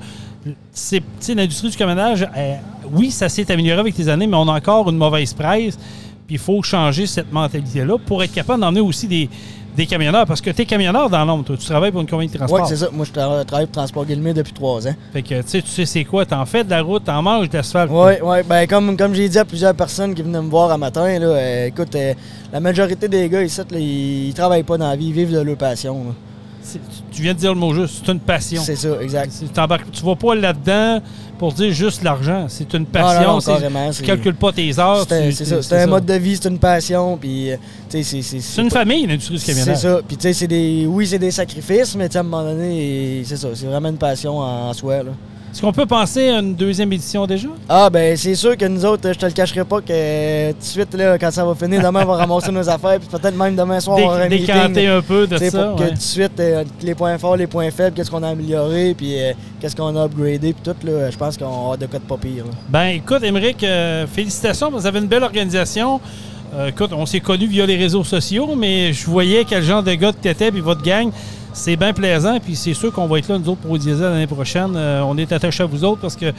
c'est 0.72 1.04
l'industrie 1.36 1.70
du 1.70 1.78
camionnage, 1.78 2.28
euh, 2.36 2.56
oui, 2.92 3.12
ça 3.12 3.30
s'est 3.30 3.50
amélioré 3.52 3.80
avec 3.80 3.96
les 3.96 4.10
années, 4.10 4.26
mais 4.26 4.38
on 4.38 4.48
a 4.50 4.54
encore 4.58 4.90
une 4.90 4.98
mauvaise 4.98 5.36
presse. 5.36 5.78
Puis 6.26 6.36
il 6.36 6.40
faut 6.40 6.64
changer 6.64 7.06
cette 7.06 7.32
mentalité-là 7.32 7.98
pour 8.00 8.24
être 8.24 8.34
capable 8.34 8.62
d'emmener 8.62 8.82
aussi 8.82 9.08
des, 9.08 9.30
des 9.76 9.86
camionneurs. 9.86 10.26
Parce 10.26 10.42
que 10.42 10.50
tu 10.52 10.62
es 10.62 10.66
camionneur 10.66 11.10
dans 11.10 11.26
l'ombre, 11.26 11.44
toi. 11.46 11.58
Tu 11.58 11.66
travailles 11.66 11.92
pour 11.92 12.02
une 12.02 12.08
compagnie 12.08 12.28
de 12.30 12.34
Oui, 12.34 12.38
transport. 12.40 12.68
c'est 12.68 12.76
ça. 12.78 12.90
Moi, 12.92 13.06
je 13.06 13.12
tra- 13.12 13.46
travaille 13.46 13.66
pour 13.66 13.74
Transport 13.76 14.06
Guillemets 14.06 14.34
depuis 14.34 14.54
trois 14.54 14.88
ans. 14.88 14.96
Fait 15.14 15.22
que 15.22 15.42
tu 15.42 15.48
sais, 15.48 15.62
tu 15.62 15.70
sais 15.70 15.86
c'est 15.86 16.04
quoi, 16.04 16.26
t'en 16.26 16.46
fais 16.46 16.64
de 16.64 16.70
la 16.70 16.82
route, 16.82 17.04
t'en 17.06 17.22
manges 17.22 17.50
de 17.50 17.58
l'asphalte. 17.58 17.92
Oui, 17.92 18.14
oui. 18.24 18.38
Ben, 18.48 18.68
comme, 18.68 18.96
comme 18.98 19.14
j'ai 19.14 19.28
dit 19.30 19.40
à 19.40 19.46
plusieurs 19.46 19.74
personnes 19.74 20.14
qui 20.14 20.22
venaient 20.22 20.42
me 20.42 20.50
voir 20.50 20.72
un 20.72 20.78
matin, 20.78 21.20
là, 21.20 21.26
euh, 21.28 21.66
écoute, 21.68 21.96
euh, 21.96 22.14
la 22.52 22.60
majorité 22.60 23.08
des 23.08 23.30
gars 23.30 23.44
ici, 23.44 23.60
là, 23.60 23.80
ils, 23.80 24.28
ils 24.30 24.34
travaillent 24.34 24.64
pas 24.64 24.78
dans 24.78 24.90
la 24.90 24.96
vie, 24.96 25.08
ils 25.08 25.14
vivent 25.14 25.34
de 25.34 25.40
leur 25.42 25.58
passion. 25.58 26.04
là. 26.06 26.12
Tu 27.12 27.22
viens 27.22 27.34
de 27.34 27.40
dire 27.40 27.54
le 27.54 27.60
mot 27.60 27.74
juste, 27.74 28.04
c'est 28.06 28.12
une 28.14 28.22
passion. 28.22 28.62
C'est 28.64 28.78
ça, 28.78 28.90
exact. 29.02 29.34
Tu 29.92 30.04
vas 30.06 30.16
pas 30.16 30.34
là-dedans 30.34 31.02
pour 31.44 31.52
dire 31.52 31.74
juste 31.74 32.04
l'argent. 32.04 32.46
C'est 32.48 32.74
une 32.74 32.86
passion. 32.86 33.20
Non, 33.22 33.28
non, 33.28 33.34
non, 33.34 33.40
c'est- 33.42 33.58
tu 33.58 33.94
c'est- 33.96 34.04
calcules 34.06 34.36
pas 34.36 34.54
tes 34.54 34.80
heures. 34.80 35.06
C'est 35.10 35.28
un- 35.28 35.32
c'est 35.32 35.44
ça. 35.44 35.62
C'est 35.62 35.82
un 35.82 35.88
mode 35.88 36.06
de 36.06 36.14
vie, 36.14 36.38
c'est 36.42 36.48
une 36.48 36.58
passion, 36.58 37.18
puis 37.18 37.52
euh, 37.52 37.58
c'est- 37.90 38.02
c'est. 38.04 38.22
C'est 38.22 38.62
une 38.62 38.72
famille, 38.72 39.06
l'industrie 39.06 39.34
du 39.36 39.42
C'est 39.42 39.52
camionnage. 39.54 39.78
ça. 39.80 40.00
Puis 40.08 40.16
tu 40.16 40.22
sais, 40.24 40.32
c'est 40.32 40.48
des. 40.48 40.86
Oui, 40.88 41.06
c'est 41.06 41.20
des 41.20 41.32
sacrifices, 41.32 41.98
mais 41.98 42.16
à 42.16 42.20
un 42.22 42.24
moment 42.24 42.44
donné, 42.44 43.24
c'est 43.26 43.36
ça. 43.36 43.50
C'est 43.56 43.66
vraiment 43.66 43.90
une 43.90 43.98
passion 43.98 44.40
en, 44.40 44.70
en 44.70 44.74
soi, 44.74 45.04
là. 45.04 45.12
Est-ce 45.54 45.62
qu'on 45.62 45.72
peut 45.72 45.86
penser 45.86 46.30
à 46.30 46.40
une 46.40 46.56
deuxième 46.56 46.92
édition 46.94 47.28
déjà? 47.28 47.48
Ah, 47.70 47.88
ben, 47.92 48.18
c'est 48.18 48.34
sûr 48.34 48.58
que 48.58 48.66
nous 48.66 48.84
autres, 48.86 49.14
je 49.14 49.20
te 49.20 49.26
le 49.28 49.32
cacherai 49.34 49.64
pas 49.64 49.82
que 49.82 49.92
euh, 49.92 50.52
tout 50.52 50.58
de 50.58 50.64
suite, 50.64 50.94
là, 50.96 51.16
quand 51.20 51.30
ça 51.30 51.46
va 51.46 51.54
finir, 51.54 51.80
demain, 51.80 52.02
on 52.02 52.08
va 52.08 52.16
ramasser 52.16 52.52
nos 52.52 52.68
affaires, 52.68 52.98
puis 53.00 53.08
peut-être 53.08 53.38
même 53.38 53.56
demain 53.56 53.80
soir, 53.80 54.00
on 54.02 54.08
va 54.10 54.24
un 54.24 54.30
Dé- 54.30 54.40
décanter 54.40 54.88
un 54.88 55.02
peu 55.04 55.28
de 55.28 55.38
ça. 55.38 55.64
pour 55.68 55.76
que 55.76 55.90
tout 55.90 55.94
de 55.94 56.00
suite, 56.00 56.40
euh, 56.40 56.64
les 56.82 56.96
points 56.96 57.16
forts, 57.20 57.38
les 57.38 57.46
points 57.46 57.70
faibles, 57.70 57.96
qu'est-ce 57.96 58.10
qu'on 58.10 58.24
a 58.24 58.30
amélioré, 58.30 58.96
puis 58.98 59.16
euh, 59.22 59.34
qu'est-ce 59.62 59.76
qu'on 59.76 59.96
a 59.96 60.06
upgradé, 60.06 60.54
puis 60.54 60.64
tout, 60.64 60.88
là, 60.88 61.12
je 61.12 61.18
pense 61.18 61.38
qu'on 61.38 61.46
avoir 61.46 61.78
de 61.78 61.86
quoi 61.86 62.00
de 62.00 62.04
pas 62.06 62.18
pire. 62.18 62.46
là. 62.46 62.52
Ben 62.70 62.86
écoute, 62.88 63.22
Émeric, 63.22 63.64
euh, 63.64 64.08
félicitations. 64.08 64.72
Vous 64.72 64.88
avez 64.88 64.98
une 65.00 65.08
belle 65.08 65.24
organisation. 65.24 66.02
Écoute, 66.68 66.92
on 66.94 67.06
s'est 67.08 67.20
connus 67.20 67.48
via 67.48 67.66
les 67.66 67.78
réseaux 67.78 68.04
sociaux, 68.04 68.56
mais 68.56 68.94
je 68.94 69.06
voyais 69.08 69.44
quel 69.44 69.64
genre 69.64 69.82
de 69.82 69.94
gars 69.94 70.12
que 70.12 70.18
t'étais, 70.18 70.52
puis 70.52 70.62
votre 70.62 70.84
gang. 70.84 71.10
C'est 71.56 71.76
bien 71.76 71.94
plaisant, 71.94 72.40
puis 72.40 72.56
c'est 72.56 72.74
sûr 72.74 72.92
qu'on 72.92 73.06
va 73.06 73.20
être 73.20 73.28
là, 73.28 73.38
nous 73.38 73.50
autres, 73.50 73.62
pour 73.62 73.72
au 73.72 73.78
diesel 73.78 74.10
l'année 74.10 74.28
prochaine. 74.28 74.74
Euh, 74.76 75.04
on 75.06 75.16
est 75.18 75.32
attachés 75.32 75.62
à 75.62 75.68
vous 75.68 75.84
autres 75.84 76.02
parce 76.02 76.16
que 76.16 76.34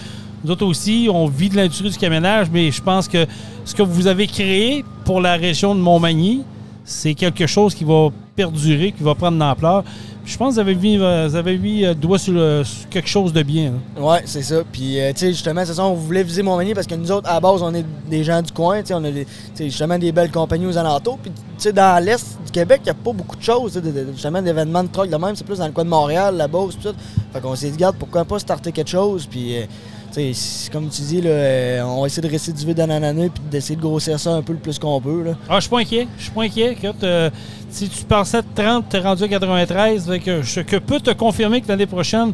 nous 0.44 0.50
autres 0.50 0.66
aussi, 0.66 1.08
on 1.10 1.26
vit 1.26 1.48
de 1.48 1.56
l'industrie 1.56 1.88
du 1.88 1.96
camionnage, 1.96 2.48
mais 2.52 2.72
je 2.72 2.82
pense 2.82 3.06
que 3.06 3.24
ce 3.64 3.74
que 3.74 3.82
vous 3.82 4.08
avez 4.08 4.26
créé 4.26 4.84
pour 5.04 5.20
la 5.20 5.34
région 5.34 5.74
de 5.74 5.80
Montmagny, 5.80 6.42
c'est 6.84 7.14
quelque 7.14 7.46
chose 7.46 7.74
qui 7.74 7.84
va 7.84 8.08
perdurer, 8.34 8.90
qui 8.90 9.04
va 9.04 9.14
prendre 9.14 9.38
l'ampleur. 9.38 9.84
Je 10.26 10.36
pense 10.38 10.50
que 10.50 10.54
vous 10.54 10.60
avez 10.60 10.74
mis, 10.74 10.96
euh, 10.98 11.28
vous 11.28 11.36
avez 11.36 11.58
mis 11.58 11.84
euh, 11.84 11.92
doigt 11.92 12.18
sur, 12.18 12.32
le- 12.32 12.62
sur 12.64 12.88
quelque 12.88 13.08
chose 13.08 13.32
de 13.32 13.42
bien. 13.42 13.72
là. 13.96 14.02
Ouais, 14.02 14.22
c'est 14.24 14.42
ça. 14.42 14.62
Puis, 14.72 14.98
euh, 14.98 15.12
tu 15.12 15.20
sais, 15.20 15.28
justement, 15.32 15.62
c'est 15.66 15.74
ça, 15.74 15.84
on 15.84 15.92
voulait 15.94 16.22
viser 16.22 16.42
Montmagny 16.42 16.72
parce 16.72 16.86
que 16.86 16.94
nous 16.94 17.10
autres, 17.12 17.28
à 17.28 17.34
la 17.34 17.40
base, 17.40 17.62
on 17.62 17.74
est 17.74 17.84
des 18.08 18.24
gens 18.24 18.40
du 18.40 18.50
coin. 18.50 18.80
Tu 18.80 18.88
sais, 18.88 18.94
on 18.94 19.04
a 19.04 19.10
des- 19.10 19.26
justement 19.58 19.98
des 19.98 20.12
belles 20.12 20.30
compagnies 20.30 20.66
aux 20.66 20.78
alentours. 20.78 21.18
Puis, 21.18 21.30
tu 21.30 21.42
sais, 21.58 21.72
dans 21.72 22.02
l'Est 22.02 22.38
du 22.44 22.50
Québec, 22.50 22.80
il 22.82 22.84
n'y 22.84 22.90
a 22.90 22.94
pas 22.94 23.12
beaucoup 23.12 23.36
de 23.36 23.42
choses, 23.42 23.74
de- 23.74 23.80
de- 23.80 24.06
justement, 24.12 24.40
d'événements 24.40 24.82
de 24.84 24.88
truck 24.88 25.10
de 25.10 25.16
même. 25.16 25.36
C'est 25.36 25.44
plus 25.46 25.58
dans 25.58 25.66
le 25.66 25.72
coin 25.72 25.84
de 25.84 25.90
Montréal, 25.90 26.36
la 26.36 26.48
Beauce, 26.48 26.78
tout. 26.82 26.94
Fait 27.32 27.40
qu'on 27.40 27.54
s'est 27.54 27.66
dit, 27.68 27.74
regarde, 27.74 27.96
pourquoi 27.98 28.24
pas 28.24 28.38
starter 28.38 28.72
quelque 28.72 28.90
chose? 28.90 29.26
Puis, 29.30 29.58
euh, 29.58 29.62
tu 30.08 30.14
sais, 30.14 30.30
c'est 30.32 30.72
comme 30.72 30.88
tu 30.88 31.02
dis, 31.02 31.20
là, 31.20 31.84
on 31.86 32.00
va 32.00 32.06
essayer 32.06 32.22
de 32.26 32.32
récidiver 32.32 32.72
d'année 32.72 32.94
en 32.94 33.02
année 33.02 33.28
puis 33.28 33.42
d'essayer 33.50 33.76
de 33.76 33.82
grossir 33.82 34.18
ça 34.18 34.30
un 34.32 34.40
peu 34.42 34.54
le 34.54 34.58
plus 34.60 34.78
qu'on 34.78 35.00
peut. 35.02 35.22
Là. 35.22 35.32
Ah, 35.50 35.56
je 35.56 35.62
suis 35.62 35.70
pas 35.70 35.80
inquiet. 35.80 36.08
Je 36.16 36.22
suis 36.22 36.32
pas 36.32 36.42
inquiet. 36.44 36.72
Écoute, 36.80 37.02
euh, 37.02 37.28
si 37.74 37.88
tu 37.88 38.04
pensais 38.04 38.40
de 38.40 38.46
30, 38.54 38.84
tu 38.88 38.96
es 38.96 39.00
rendu 39.00 39.24
à 39.24 39.28
93. 39.28 40.06
Fait 40.06 40.18
que 40.20 40.42
je 40.42 40.60
que 40.60 40.76
peux 40.76 41.00
te 41.00 41.10
confirmer 41.10 41.60
que 41.60 41.68
l'année 41.68 41.86
prochaine, 41.86 42.32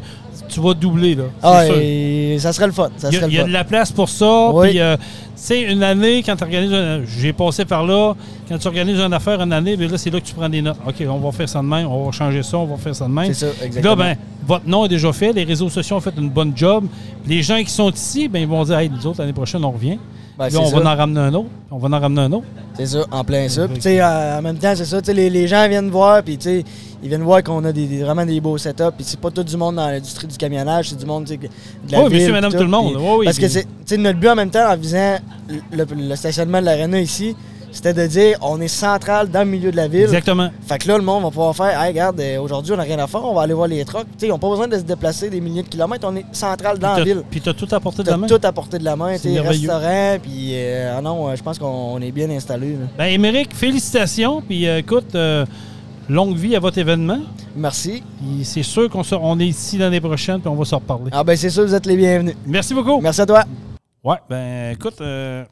tu 0.49 0.61
vas 0.61 0.75
doubler. 0.75 1.15
Là. 1.15 1.25
Ah, 1.43 1.65
sûr. 1.65 1.77
et 1.81 2.37
ça 2.39 2.53
serait 2.53 2.67
le 2.67 2.73
fun. 2.73 2.91
Il 3.11 3.15
y, 3.15 3.39
a, 3.39 3.43
y 3.45 3.45
de 3.47 3.53
la 3.53 3.65
place 3.65 3.91
pour 3.91 4.09
ça. 4.09 4.51
Oui. 4.53 4.71
Puis, 4.71 4.81
euh, 4.81 4.97
sais, 5.37 5.63
une 5.63 5.83
année, 5.83 6.23
quand 6.25 6.37
tu 6.37 6.43
organises, 6.45 6.73
un- 6.75 7.01
j'ai 7.07 7.33
passé 7.33 7.65
par 7.65 7.85
là, 7.87 8.15
quand 8.49 8.59
tu 8.59 8.69
organises 8.69 8.99
une 9.01 9.13
affaire 9.15 9.41
une 9.41 9.53
année, 9.53 9.77
bien 9.77 9.89
là, 9.89 9.97
c'est 9.97 10.11
là 10.11 10.21
que 10.21 10.27
tu 10.27 10.35
prends 10.35 10.49
des 10.49 10.61
notes. 10.61 10.77
OK, 10.87 10.95
on 11.09 11.19
va 11.19 11.33
faire 11.33 11.49
ça 11.49 11.61
de 11.61 11.65
même, 11.67 11.87
on 11.87 12.05
va 12.05 12.13
changer 12.13 12.43
ça, 12.43 12.59
on 12.59 12.67
va 12.67 12.77
faire 12.77 12.95
ça 12.95 13.07
de 13.07 13.13
même. 13.13 13.33
C'est 13.33 13.47
ça, 13.47 13.65
exactement. 13.65 13.97
là, 13.97 14.15
ben, 14.15 14.17
votre 14.47 14.69
nom 14.69 14.85
est 14.85 14.89
déjà 14.89 15.13
fait, 15.13 15.33
les 15.33 15.45
réseaux 15.45 15.71
sociaux 15.71 15.97
ont 15.97 16.01
fait 16.01 16.15
une 16.19 16.29
bonne 16.29 16.53
job. 16.55 16.85
Les 17.27 17.43
gens 17.43 17.59
qui 17.63 17.71
sont 17.71 17.91
ici, 17.91 18.29
ben, 18.29 18.41
ils 18.43 18.49
vont 18.49 18.63
dire, 18.65 18.79
hey, 18.79 18.91
nous 18.91 19.07
autres, 19.07 19.21
l'année 19.21 19.33
prochaine, 19.33 19.65
on 19.65 19.71
revient. 19.71 19.99
Ben, 20.41 20.49
là, 20.49 20.61
on 20.61 20.71
va 20.81 20.93
en 20.93 20.97
ramener 20.97 21.21
un 21.21 21.35
autre. 21.35 21.49
On 21.71 21.79
va 21.79 21.97
en 21.97 22.01
ramener 22.01 22.23
un 22.23 22.33
autre. 22.33 22.47
C'est 22.75 22.87
ça, 22.87 23.05
en 23.11 23.23
plein 23.25 23.49
ça. 23.49 23.67
Puis, 23.69 23.77
tu 23.77 23.83
sais, 23.83 24.03
en 24.03 24.41
même 24.43 24.57
temps, 24.59 24.73
c'est 24.75 24.85
ça. 24.87 25.01
Les, 25.13 25.29
les 25.31 25.47
gens 25.47 25.69
viennent 25.69 25.91
voir, 25.91 26.23
puis, 26.23 26.39
tu 26.39 26.45
sais, 26.45 26.65
ils 27.03 27.09
viennent 27.09 27.23
voir 27.23 27.43
qu'on 27.43 27.63
a 27.65 27.73
des, 27.73 27.87
des- 27.87 28.03
vraiment 28.03 28.25
des 28.25 28.41
beaux 28.41 28.57
setups. 28.59 28.83
Puis, 28.97 29.05
c'est 29.07 29.21
pas 29.21 29.31
tout 29.31 29.45
du 29.45 29.57
monde 29.57 29.77
dans 29.77 29.87
l'industrie 29.87 30.27
du 30.27 30.37
camionnage, 30.37 30.89
c'est 30.91 30.99
du 30.99 31.05
monde, 31.07 31.25
de 31.25 31.37
la 31.91 32.03
Oui, 32.03 32.09
ville. 32.09 32.19
monsieur, 32.21 32.33
madame, 32.33 32.53
tout 32.53 32.59
le 32.59 32.67
monde. 32.69 32.95
Oui, 32.97 33.03
oui, 33.19 33.25
parce 33.27 33.39
que 33.39 33.49
c'est, 33.49 33.65
tu 33.65 33.69
sais, 33.85 33.97
notre 33.99 34.19
but 34.19 34.29
en 34.29 34.35
même 34.35 34.51
temps, 34.51 34.69
en 34.71 34.77
visant 34.77 35.19
le, 35.73 35.85
le 35.95 36.17
stationnement 36.17 36.61
de 36.61 36.65
l'aréna 36.67 37.01
ici, 37.01 37.37
c'était 37.73 37.95
de 37.95 38.07
dire 38.07 38.37
on 38.43 38.61
est 38.61 38.69
central 38.69 39.29
dans 39.31 39.41
le 39.41 39.47
milieu 39.51 39.71
de 39.71 39.77
la 39.77 39.89
ville. 39.89 40.03
Exactement. 40.03 40.51
Fait 40.67 40.79
que 40.79 40.89
là, 40.89 40.97
le 40.99 41.05
monde 41.05 41.23
va 41.23 41.29
pouvoir 41.31 41.55
faire, 41.57 41.81
hey, 41.81 41.89
regarde, 41.89 42.19
euh, 42.21 42.41
aujourd'hui, 42.41 42.73
on 42.73 42.77
n'a 42.77 42.83
rien 42.83 42.99
à 42.99 43.07
faire, 43.07 43.25
on 43.25 43.35
va 43.35 43.43
aller 43.43 43.55
voir 43.55 43.69
les 43.69 43.85
trucks. 43.85 44.07
Tu 44.13 44.19
sais, 44.21 44.27
ils 44.27 44.31
n'ont 44.31 44.39
pas 44.39 44.49
besoin 44.51 44.69
de 44.69 44.77
se 44.77 44.83
déplacer 44.83 45.31
des 45.31 45.41
milliers 45.41 45.63
de 45.63 45.69
kilomètres, 45.69 46.07
on 46.09 46.17
est 46.17 46.25
central 46.33 46.79
dans 46.79 46.95
la 46.97 47.05
ville. 47.05 47.17
t'as- 47.19 47.27
Puis 47.31 47.41
tu 47.41 47.49
as 47.49 47.55
tout 47.55 47.69
apporté 47.73 47.99
de 47.99 48.05
T'as 48.05 48.11
la 48.13 48.17
main. 48.17 48.27
tout 48.27 48.41
à 48.43 48.53
portée 48.53 48.79
de 48.79 48.85
la 48.85 48.97
main, 48.97 49.07
merveilleux. 49.25 49.43
restaurant, 49.43 50.17
puis 50.23 50.51
euh, 50.55 50.95
ah 50.99 51.01
non, 51.03 51.29
euh, 51.29 51.37
je 51.37 51.43
pense 51.43 51.59
qu'on 51.59 51.67
on 51.67 52.01
est 52.01 52.13
bien 52.13 52.29
installé. 52.31 52.77
Ben, 52.99 53.05
Émeric, 53.07 53.55
félicitations. 53.55 54.41
Puis 54.43 54.67
euh, 54.69 54.79
écoute, 54.79 55.15
euh, 55.15 55.45
longue 56.09 56.37
vie 56.37 56.57
à 56.57 56.61
votre 56.61 56.79
événement. 56.79 57.21
Merci. 57.57 58.03
Puis 58.19 58.45
c'est 58.45 58.63
sûr 58.63 58.89
qu'on 58.91 59.03
on 59.23 59.39
est 59.41 59.47
ici 59.47 59.79
l'année 59.79 60.01
prochaine, 60.01 60.41
puis 60.41 60.49
on 60.49 60.55
va 60.57 60.65
se 60.65 60.75
reparler. 60.75 61.11
Ah 61.13 61.23
ben 61.25 61.37
c'est 61.37 61.51
sûr, 61.51 61.65
vous 61.65 61.75
êtes 61.75 61.87
les 61.87 61.97
bienvenus. 61.97 62.35
Merci 62.47 62.75
beaucoup. 62.75 63.01
Merci 63.01 63.21
à 63.21 63.27
toi. 63.27 63.45
Ouais, 64.03 64.17
ben 64.29 64.73
écoute, 64.73 64.95
euh, 65.01 65.45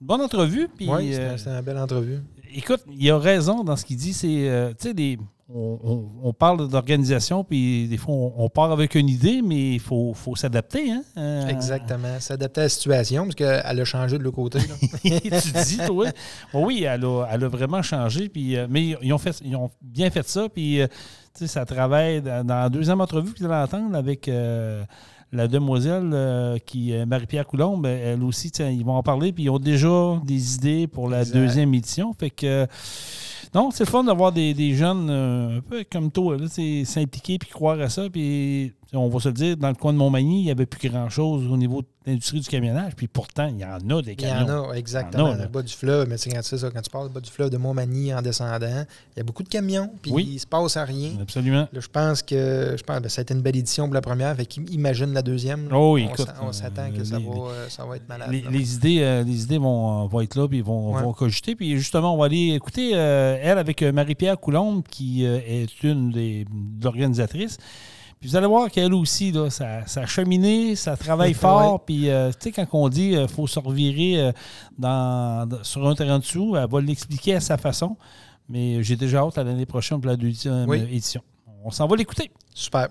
une 0.00 0.06
bonne 0.06 0.20
entrevue. 0.20 0.68
Puis, 0.76 0.88
Oui, 0.88 1.10
c'était 1.12 1.20
euh, 1.22 1.36
c'était 1.36 1.50
une 1.50 1.60
belle 1.62 1.78
entrevue. 1.78 2.18
écoute, 2.54 2.80
il 2.92 3.10
a 3.10 3.18
raison 3.18 3.64
dans 3.64 3.76
ce 3.76 3.84
qu'il 3.84 3.96
dit. 3.96 4.12
C'est, 4.12 4.48
euh, 4.48 4.70
tu 4.70 4.88
sais, 4.88 4.94
des- 4.94 5.18
on, 5.48 5.78
on- 5.84 6.10
on 6.24 6.32
parle 6.32 6.68
d'organisation, 6.68 7.44
puis 7.44 7.86
des 7.86 7.96
fois, 7.98 8.12
on, 8.16 8.32
on 8.36 8.48
part 8.48 8.72
avec 8.72 8.96
une 8.96 9.08
idée, 9.08 9.42
mais 9.42 9.74
il 9.74 9.80
faut, 9.80 10.12
faut 10.12 10.34
s'adapter. 10.34 10.90
Hein? 10.90 11.02
Euh, 11.16 11.46
Exactement. 11.46 12.18
S'adapter 12.18 12.62
à 12.62 12.64
la 12.64 12.68
situation, 12.68 13.22
parce 13.24 13.36
qu'elle 13.36 13.80
a 13.80 13.84
changé 13.84 14.18
de 14.18 14.24
l'autre 14.24 14.34
côté. 14.36 14.58
là. 14.58 14.74
tu 15.40 15.52
dis, 15.64 15.78
toi. 15.86 16.06
Oui, 16.52 16.82
elle 16.82 17.04
a, 17.04 17.28
elle 17.30 17.44
a 17.44 17.48
vraiment 17.48 17.80
changé. 17.80 18.28
Puis, 18.28 18.56
euh, 18.56 18.66
mais 18.68 18.96
ils 19.00 19.12
ont, 19.12 19.18
fait, 19.18 19.40
ils 19.44 19.54
ont 19.54 19.70
bien 19.80 20.10
fait 20.10 20.26
ça. 20.28 20.48
Puis, 20.48 20.80
tu 20.82 20.88
sais, 21.38 21.46
ça 21.46 21.64
travaille 21.64 22.20
dans, 22.20 22.44
dans 22.44 22.58
la 22.62 22.68
deuxième 22.68 23.00
entrevue 23.00 23.32
que 23.32 23.38
vous 23.38 23.44
allez 23.44 23.62
entendre 23.64 23.94
avec 23.96 24.26
euh, 24.26 24.82
la 25.32 25.48
demoiselle 25.48 26.10
euh, 26.12 26.58
qui 26.64 26.92
est 26.92 27.04
Marie-Pierre 27.04 27.46
Coulombe. 27.46 27.86
Elle 27.86 28.22
aussi, 28.22 28.48
ils 28.48 28.84
vont 28.84 28.94
en 28.94 29.02
parler. 29.02 29.32
Puis, 29.32 29.44
ils 29.44 29.50
ont 29.50 29.58
déjà 29.58 30.20
des 30.24 30.54
idées 30.54 30.86
pour 30.86 31.08
la 31.08 31.20
Exact. 31.20 31.34
deuxième 31.38 31.74
édition. 31.74 32.12
Fait 32.18 32.30
que. 32.30 32.66
non, 33.54 33.70
c'est 33.70 33.84
le 33.84 33.90
fun 33.90 34.04
d'avoir 34.04 34.32
des, 34.32 34.54
des 34.54 34.74
jeunes 34.74 35.08
euh, 35.10 35.58
un 35.58 35.60
peu 35.60 35.84
comme 35.90 36.10
toi, 36.10 36.36
s'impliquer 36.84 37.38
puis 37.38 37.50
croire 37.50 37.80
à 37.80 37.88
ça. 37.88 38.08
Puis 38.10 38.72
on 38.96 39.08
va 39.08 39.20
se 39.20 39.28
le 39.28 39.34
dire, 39.34 39.56
dans 39.56 39.68
le 39.68 39.74
coin 39.74 39.92
de 39.92 39.98
Montmagny, 39.98 40.40
il 40.40 40.44
n'y 40.44 40.50
avait 40.50 40.66
plus 40.66 40.88
grand-chose 40.88 41.46
au 41.50 41.56
niveau 41.56 41.82
de 41.82 41.86
l'industrie 42.06 42.40
du 42.40 42.48
camionnage. 42.48 42.94
Puis 42.96 43.08
pourtant, 43.08 43.48
il 43.48 43.58
y 43.58 43.64
en 43.64 43.76
a 43.90 44.02
des 44.02 44.12
Il 44.12 44.12
y 44.12 44.16
camions. 44.16 44.66
en 44.66 44.70
a, 44.70 44.74
exactement. 44.74 45.26
Il 45.26 45.30
y 45.30 45.32
en 45.32 45.34
a, 45.34 45.38
là. 45.38 45.42
le 45.44 45.48
bas 45.50 45.62
du 45.62 45.72
fleuve, 45.72 46.08
mais 46.08 46.16
c'est 46.18 46.30
quand, 46.30 46.42
ça, 46.42 46.70
quand 46.70 46.80
tu 46.82 46.90
parles 46.90 47.08
du 47.08 47.14
bas 47.14 47.20
du 47.20 47.30
fleuve 47.30 47.50
de 47.50 47.56
Montmagny 47.56 48.14
en 48.14 48.22
descendant, 48.22 48.84
il 49.14 49.18
y 49.18 49.20
a 49.20 49.24
beaucoup 49.24 49.42
de 49.42 49.48
camions, 49.48 49.90
puis 50.02 50.12
Oui. 50.12 50.28
il 50.34 50.38
se 50.38 50.46
passe 50.46 50.76
à 50.76 50.84
rien. 50.84 51.10
Absolument. 51.20 51.68
Là, 51.72 51.80
je 51.80 51.88
pense 51.88 52.22
que 52.22 52.74
je 52.78 52.82
pense, 52.82 53.00
ben, 53.00 53.08
ça 53.08 53.20
a 53.20 53.22
été 53.22 53.34
une 53.34 53.42
belle 53.42 53.56
édition 53.56 53.84
pour 53.86 53.94
la 53.94 54.00
première, 54.00 54.34
fait 54.36 54.46
qu'imagine 54.46 55.12
la 55.12 55.22
deuxième. 55.22 55.68
Oh 55.72 55.94
oui, 55.94 56.06
on 56.08 56.12
écoute, 56.14 56.26
s'a- 56.26 56.36
on 56.42 56.52
s'attend 56.52 56.90
que 56.90 57.00
euh, 57.00 57.04
ça, 57.04 57.18
les- 57.18 57.24
va, 57.24 57.32
euh, 57.32 57.68
ça 57.68 57.84
va 57.84 57.96
être 57.96 58.08
malade. 58.08 58.30
Les, 58.50 58.74
idées, 58.74 58.98
euh, 59.00 59.22
les 59.24 59.42
idées 59.42 59.58
vont, 59.58 60.06
vont 60.06 60.20
être 60.20 60.36
là, 60.36 60.46
puis 60.48 60.60
vont, 60.60 60.94
Ouais. 60.94 61.02
vont 61.02 61.12
cogiter. 61.12 61.56
Puis 61.56 61.76
justement, 61.76 62.14
on 62.14 62.18
va 62.18 62.26
aller 62.26 62.54
écouter 62.54 62.92
euh, 62.94 63.36
elle 63.42 63.58
avec 63.58 63.82
Marie-Pierre 63.82 64.38
Coulombe, 64.38 64.82
qui 64.88 65.26
euh, 65.26 65.38
est 65.46 65.82
une 65.82 66.10
des 66.12 66.44
de 66.44 66.84
l'organisatrice. 66.84 67.58
Puis 68.20 68.30
vous 68.30 68.36
allez 68.36 68.46
voir 68.46 68.70
qu'elle 68.70 68.94
aussi, 68.94 69.30
là, 69.30 69.50
ça, 69.50 69.86
ça 69.86 70.00
a 70.02 70.06
cheminé, 70.06 70.74
ça 70.74 70.96
travaille 70.96 71.28
Ouais. 71.32 71.34
fort. 71.34 71.84
Puis, 71.84 72.08
euh, 72.08 72.30
tu 72.30 72.50
sais, 72.50 72.52
quand 72.52 72.66
on 72.72 72.88
dit 72.88 73.10
qu'il 73.10 73.28
faut 73.28 73.46
se 73.46 73.58
revirer 73.58 74.20
euh, 74.20 74.32
dans, 74.78 75.48
sur 75.62 75.86
un 75.86 75.94
terrain 75.94 76.18
dessous, 76.18 76.56
elle 76.56 76.68
va 76.68 76.80
l'expliquer 76.80 77.34
à 77.34 77.40
sa 77.40 77.56
façon. 77.58 77.96
Mais 78.48 78.82
j'ai 78.82 78.96
déjà 78.96 79.18
hâte 79.18 79.38
à 79.38 79.44
l'année 79.44 79.66
prochaine 79.66 80.00
pour 80.00 80.10
la 80.10 80.16
deuxième 80.16 80.68
Oui. 80.68 80.78
euh, 80.80 80.86
édition. 80.88 81.20
On 81.64 81.70
s'en 81.70 81.86
va 81.86 81.96
l'écouter. 81.96 82.30
Super. 82.54 82.88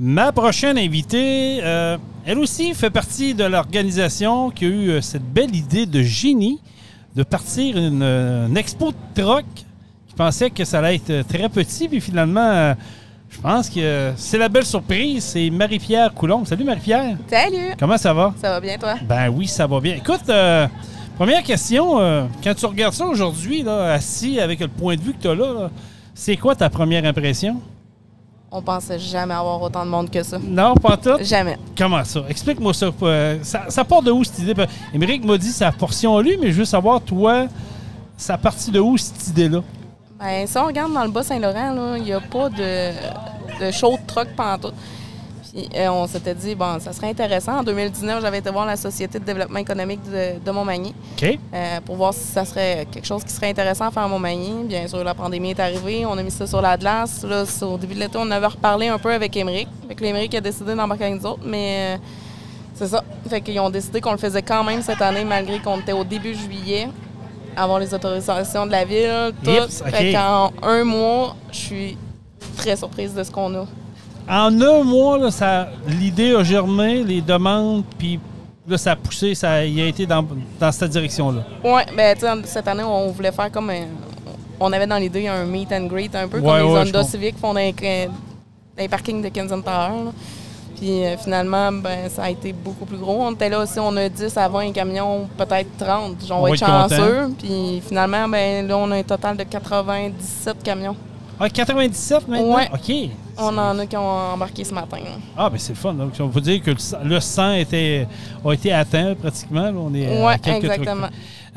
Ma 0.00 0.30
prochaine 0.32 0.78
invitée, 0.78 1.60
euh, 1.62 1.96
elle 2.24 2.38
aussi 2.38 2.72
fait 2.74 2.90
partie 2.90 3.34
de 3.34 3.44
l'organisation 3.44 4.50
qui 4.50 4.64
a 4.64 4.68
eu 4.68 4.90
euh, 4.90 5.00
cette 5.00 5.24
belle 5.24 5.54
idée 5.56 5.86
de 5.86 6.02
génie 6.02 6.60
de 7.16 7.22
partir 7.24 7.76
une, 7.76 8.02
euh, 8.02 8.46
une 8.46 8.56
expo 8.56 8.92
de 8.92 9.20
troc. 9.22 9.44
Je 10.08 10.14
pensais 10.14 10.50
que 10.50 10.64
ça 10.64 10.78
allait 10.80 10.96
être 10.96 11.10
euh, 11.10 11.22
très 11.24 11.48
petit, 11.48 11.88
puis 11.88 12.00
finalement, 12.00 12.40
euh, 12.40 12.74
je 13.28 13.40
pense 13.40 13.68
que 13.68 14.12
c'est 14.16 14.38
la 14.38 14.48
belle 14.48 14.64
surprise. 14.64 15.24
C'est 15.24 15.50
Marie-Pierre 15.50 16.12
Coulombe. 16.14 16.46
Salut 16.46 16.64
Marie-Pierre. 16.64 17.16
Salut! 17.30 17.74
Comment 17.78 17.98
ça 17.98 18.12
va? 18.12 18.34
Ça 18.40 18.50
va 18.50 18.60
bien, 18.60 18.76
toi? 18.78 18.94
Ben 19.02 19.28
oui, 19.28 19.46
ça 19.46 19.66
va 19.66 19.80
bien. 19.80 19.96
Écoute, 19.96 20.28
euh, 20.28 20.66
première 21.16 21.42
question, 21.42 22.00
euh, 22.00 22.24
quand 22.42 22.54
tu 22.54 22.66
regardes 22.66 22.94
ça 22.94 23.06
aujourd'hui, 23.06 23.62
là, 23.62 23.92
assis 23.92 24.40
avec 24.40 24.60
le 24.60 24.68
point 24.68 24.96
de 24.96 25.00
vue 25.02 25.12
que 25.12 25.22
tu 25.22 25.28
as 25.28 25.34
là, 25.34 25.52
là, 25.52 25.70
c'est 26.14 26.36
quoi 26.36 26.54
ta 26.56 26.68
première 26.70 27.04
impression? 27.04 27.60
On 28.50 28.62
pensait 28.62 28.98
jamais 28.98 29.34
avoir 29.34 29.60
autant 29.60 29.84
de 29.84 29.90
monde 29.90 30.10
que 30.10 30.22
ça. 30.22 30.38
Non, 30.42 30.74
pas 30.74 30.96
tout? 30.96 31.18
Jamais. 31.22 31.58
Comment 31.76 32.02
ça? 32.04 32.22
Explique-moi 32.30 32.72
ça. 32.72 32.90
euh, 33.02 33.38
ça. 33.42 33.66
Ça 33.68 33.84
part 33.84 34.00
de 34.02 34.10
où 34.10 34.24
cette 34.24 34.38
idée? 34.38 34.54
Émeric 34.94 35.22
m'a 35.22 35.36
dit 35.36 35.52
sa 35.52 35.70
portion 35.70 36.16
à 36.16 36.22
lui, 36.22 36.38
mais 36.40 36.50
je 36.50 36.56
veux 36.60 36.64
savoir, 36.64 37.02
toi, 37.02 37.46
ça 38.16 38.38
partit 38.38 38.70
de 38.70 38.80
où 38.80 38.96
cette 38.96 39.28
idée-là? 39.28 39.62
Ben, 40.18 40.46
si 40.46 40.58
on 40.58 40.66
regarde 40.66 40.92
dans 40.92 41.04
le 41.04 41.10
Bas-Saint-Laurent, 41.10 41.94
il 41.96 42.02
n'y 42.02 42.12
a 42.12 42.20
pas 42.20 42.48
de, 42.48 42.90
de 43.60 43.70
show 43.70 43.92
de 43.92 44.06
truck 44.06 44.28
pantoute. 44.36 44.74
Puis 45.52 45.68
euh, 45.76 45.88
on 45.90 46.06
s'était 46.06 46.34
dit, 46.34 46.54
bon, 46.54 46.78
ça 46.80 46.92
serait 46.92 47.08
intéressant. 47.08 47.58
En 47.58 47.62
2019, 47.62 48.20
j'avais 48.20 48.38
été 48.38 48.50
voir 48.50 48.66
la 48.66 48.76
Société 48.76 49.18
de 49.18 49.24
développement 49.24 49.60
économique 49.60 50.00
de, 50.04 50.38
de 50.44 50.50
Montmagny 50.50 50.92
OK. 51.16 51.38
euh, 51.54 51.80
pour 51.86 51.96
voir 51.96 52.12
si 52.12 52.20
ça 52.20 52.44
serait 52.44 52.86
quelque 52.90 53.06
chose 53.06 53.24
qui 53.24 53.32
serait 53.32 53.48
intéressant 53.48 53.86
à 53.86 53.90
faire 53.90 54.02
à 54.02 54.08
Montmagny. 54.08 54.64
Bien 54.64 54.86
sûr, 54.88 55.02
la 55.04 55.14
pandémie 55.14 55.50
est 55.50 55.60
arrivée. 55.60 56.04
On 56.04 56.18
a 56.18 56.22
mis 56.22 56.30
ça 56.30 56.46
sur 56.46 56.60
la 56.60 56.76
glace. 56.76 57.24
Là, 57.24 57.44
au 57.62 57.78
début 57.78 57.94
de 57.94 58.00
l'été, 58.00 58.18
on 58.20 58.30
avait 58.30 58.46
reparlé 58.46 58.88
un 58.88 58.98
peu 58.98 59.12
avec 59.12 59.36
Émeric. 59.36 59.68
Que 59.88 60.02
l'Émeric 60.04 60.34
a 60.34 60.40
décidé 60.40 60.74
d'embarquer 60.74 61.04
avec 61.04 61.20
nous 61.22 61.26
autres, 61.26 61.42
mais 61.46 61.94
euh, 61.94 61.98
c'est 62.74 62.88
ça. 62.88 63.02
Fait 63.28 63.40
qu'ils 63.40 63.58
ont 63.60 63.70
décidé 63.70 64.00
qu'on 64.00 64.12
le 64.12 64.18
faisait 64.18 64.42
quand 64.42 64.64
même 64.64 64.82
cette 64.82 65.00
année, 65.00 65.24
malgré 65.24 65.60
qu'on 65.60 65.78
était 65.78 65.92
au 65.92 66.04
début 66.04 66.34
juillet, 66.34 66.88
avoir 67.56 67.78
les 67.78 67.92
autorisations 67.92 68.66
de 68.66 68.70
la 68.72 68.84
ville, 68.84 69.32
tout. 69.42 69.50
Yips, 69.50 69.82
OK. 69.82 69.90
Fait 69.90 70.12
qu'en 70.12 70.52
un 70.62 70.84
mois, 70.84 71.36
je 71.50 71.56
suis 71.56 71.96
très 72.56 72.76
surprise 72.76 73.14
de 73.14 73.22
ce 73.22 73.30
qu'on 73.30 73.54
a. 73.54 73.66
En 74.28 74.60
un 74.60 74.82
mois, 74.84 75.18
là, 75.18 75.30
ça, 75.30 75.68
l'idée 75.86 76.34
a 76.34 76.42
germé, 76.44 77.02
les 77.02 77.20
demandes, 77.22 77.84
puis 77.98 78.20
là, 78.68 78.76
ça 78.76 78.92
a 78.92 78.96
poussé, 78.96 79.34
ça 79.34 79.64
il 79.64 79.80
a 79.80 79.86
été 79.86 80.04
dans, 80.06 80.24
dans 80.60 80.70
cette 80.72 80.90
direction-là. 80.90 81.42
Oui, 81.64 81.80
tu 81.88 82.20
sais, 82.20 82.26
cette 82.44 82.68
année, 82.68 82.82
on 82.82 83.10
voulait 83.10 83.32
faire 83.32 83.50
comme 83.50 83.70
un- 83.70 83.86
On 84.60 84.72
avait 84.72 84.86
dans 84.86 84.96
l'idée 84.98 85.26
un 85.28 85.44
meet 85.44 85.72
and 85.72 85.86
greet, 85.86 86.14
un 86.14 86.26
peu 86.28 86.38
Ouais, 86.40 86.44
comme 86.44 86.56
les 86.68 86.72
ouais, 86.74 86.80
Honda. 86.80 87.04
Civic 87.04 87.38
font 87.38 87.54
dans 87.54 87.60
les, 87.60 87.72
dans 87.72 88.12
les 88.76 88.88
parkings 88.88 89.22
de 89.22 89.28
Kensington 89.28 89.62
Tower. 89.62 90.04
là. 90.06 90.10
Puis 90.78 91.04
euh, 91.04 91.16
finalement, 91.16 91.72
ben, 91.72 92.08
ça 92.08 92.24
a 92.24 92.30
été 92.30 92.52
beaucoup 92.52 92.84
plus 92.84 92.98
gros. 92.98 93.22
On 93.22 93.32
était 93.32 93.48
là 93.48 93.60
aussi, 93.60 93.80
on 93.80 93.96
a 93.96 94.08
10 94.08 94.36
à 94.36 94.48
20 94.48 94.72
camions, 94.72 95.28
peut-être 95.36 95.76
30. 95.76 96.16
On, 96.30 96.34
On 96.34 96.42
va 96.42 96.50
être 96.50 96.60
content. 96.60 96.88
chanceux. 96.88 97.34
Puis 97.38 97.82
finalement, 97.86 98.28
ben, 98.28 98.66
là, 98.66 98.78
on 98.78 98.90
a 98.92 98.96
un 98.96 99.02
total 99.02 99.36
de 99.36 99.42
97 99.42 100.62
camions. 100.62 100.96
Ah, 101.40 101.48
97 101.48 102.28
maintenant? 102.28 102.56
Ouais. 102.56 102.68
OK. 102.72 103.10
On 103.38 103.56
en 103.56 103.78
a 103.78 103.86
qui 103.86 103.96
ont 103.96 104.32
embarqué 104.34 104.64
ce 104.64 104.74
matin. 104.74 104.98
Ah, 105.36 105.48
ben 105.48 105.58
c'est 105.58 105.72
le 105.72 105.78
fun. 105.78 105.94
Donc, 105.94 106.12
on 106.18 106.28
peut 106.28 106.40
dire 106.40 106.60
que 106.62 106.70
le 106.72 106.78
100 106.78 106.98
le 107.04 107.20
100 107.20 107.52
était, 107.52 108.08
a 108.44 108.52
été 108.52 108.72
atteint 108.72 109.14
pratiquement. 109.14 109.70
On 109.76 109.94
est 109.94 110.06
quelques 110.42 110.42
trucs. 110.42 110.64
exactement. 110.64 111.06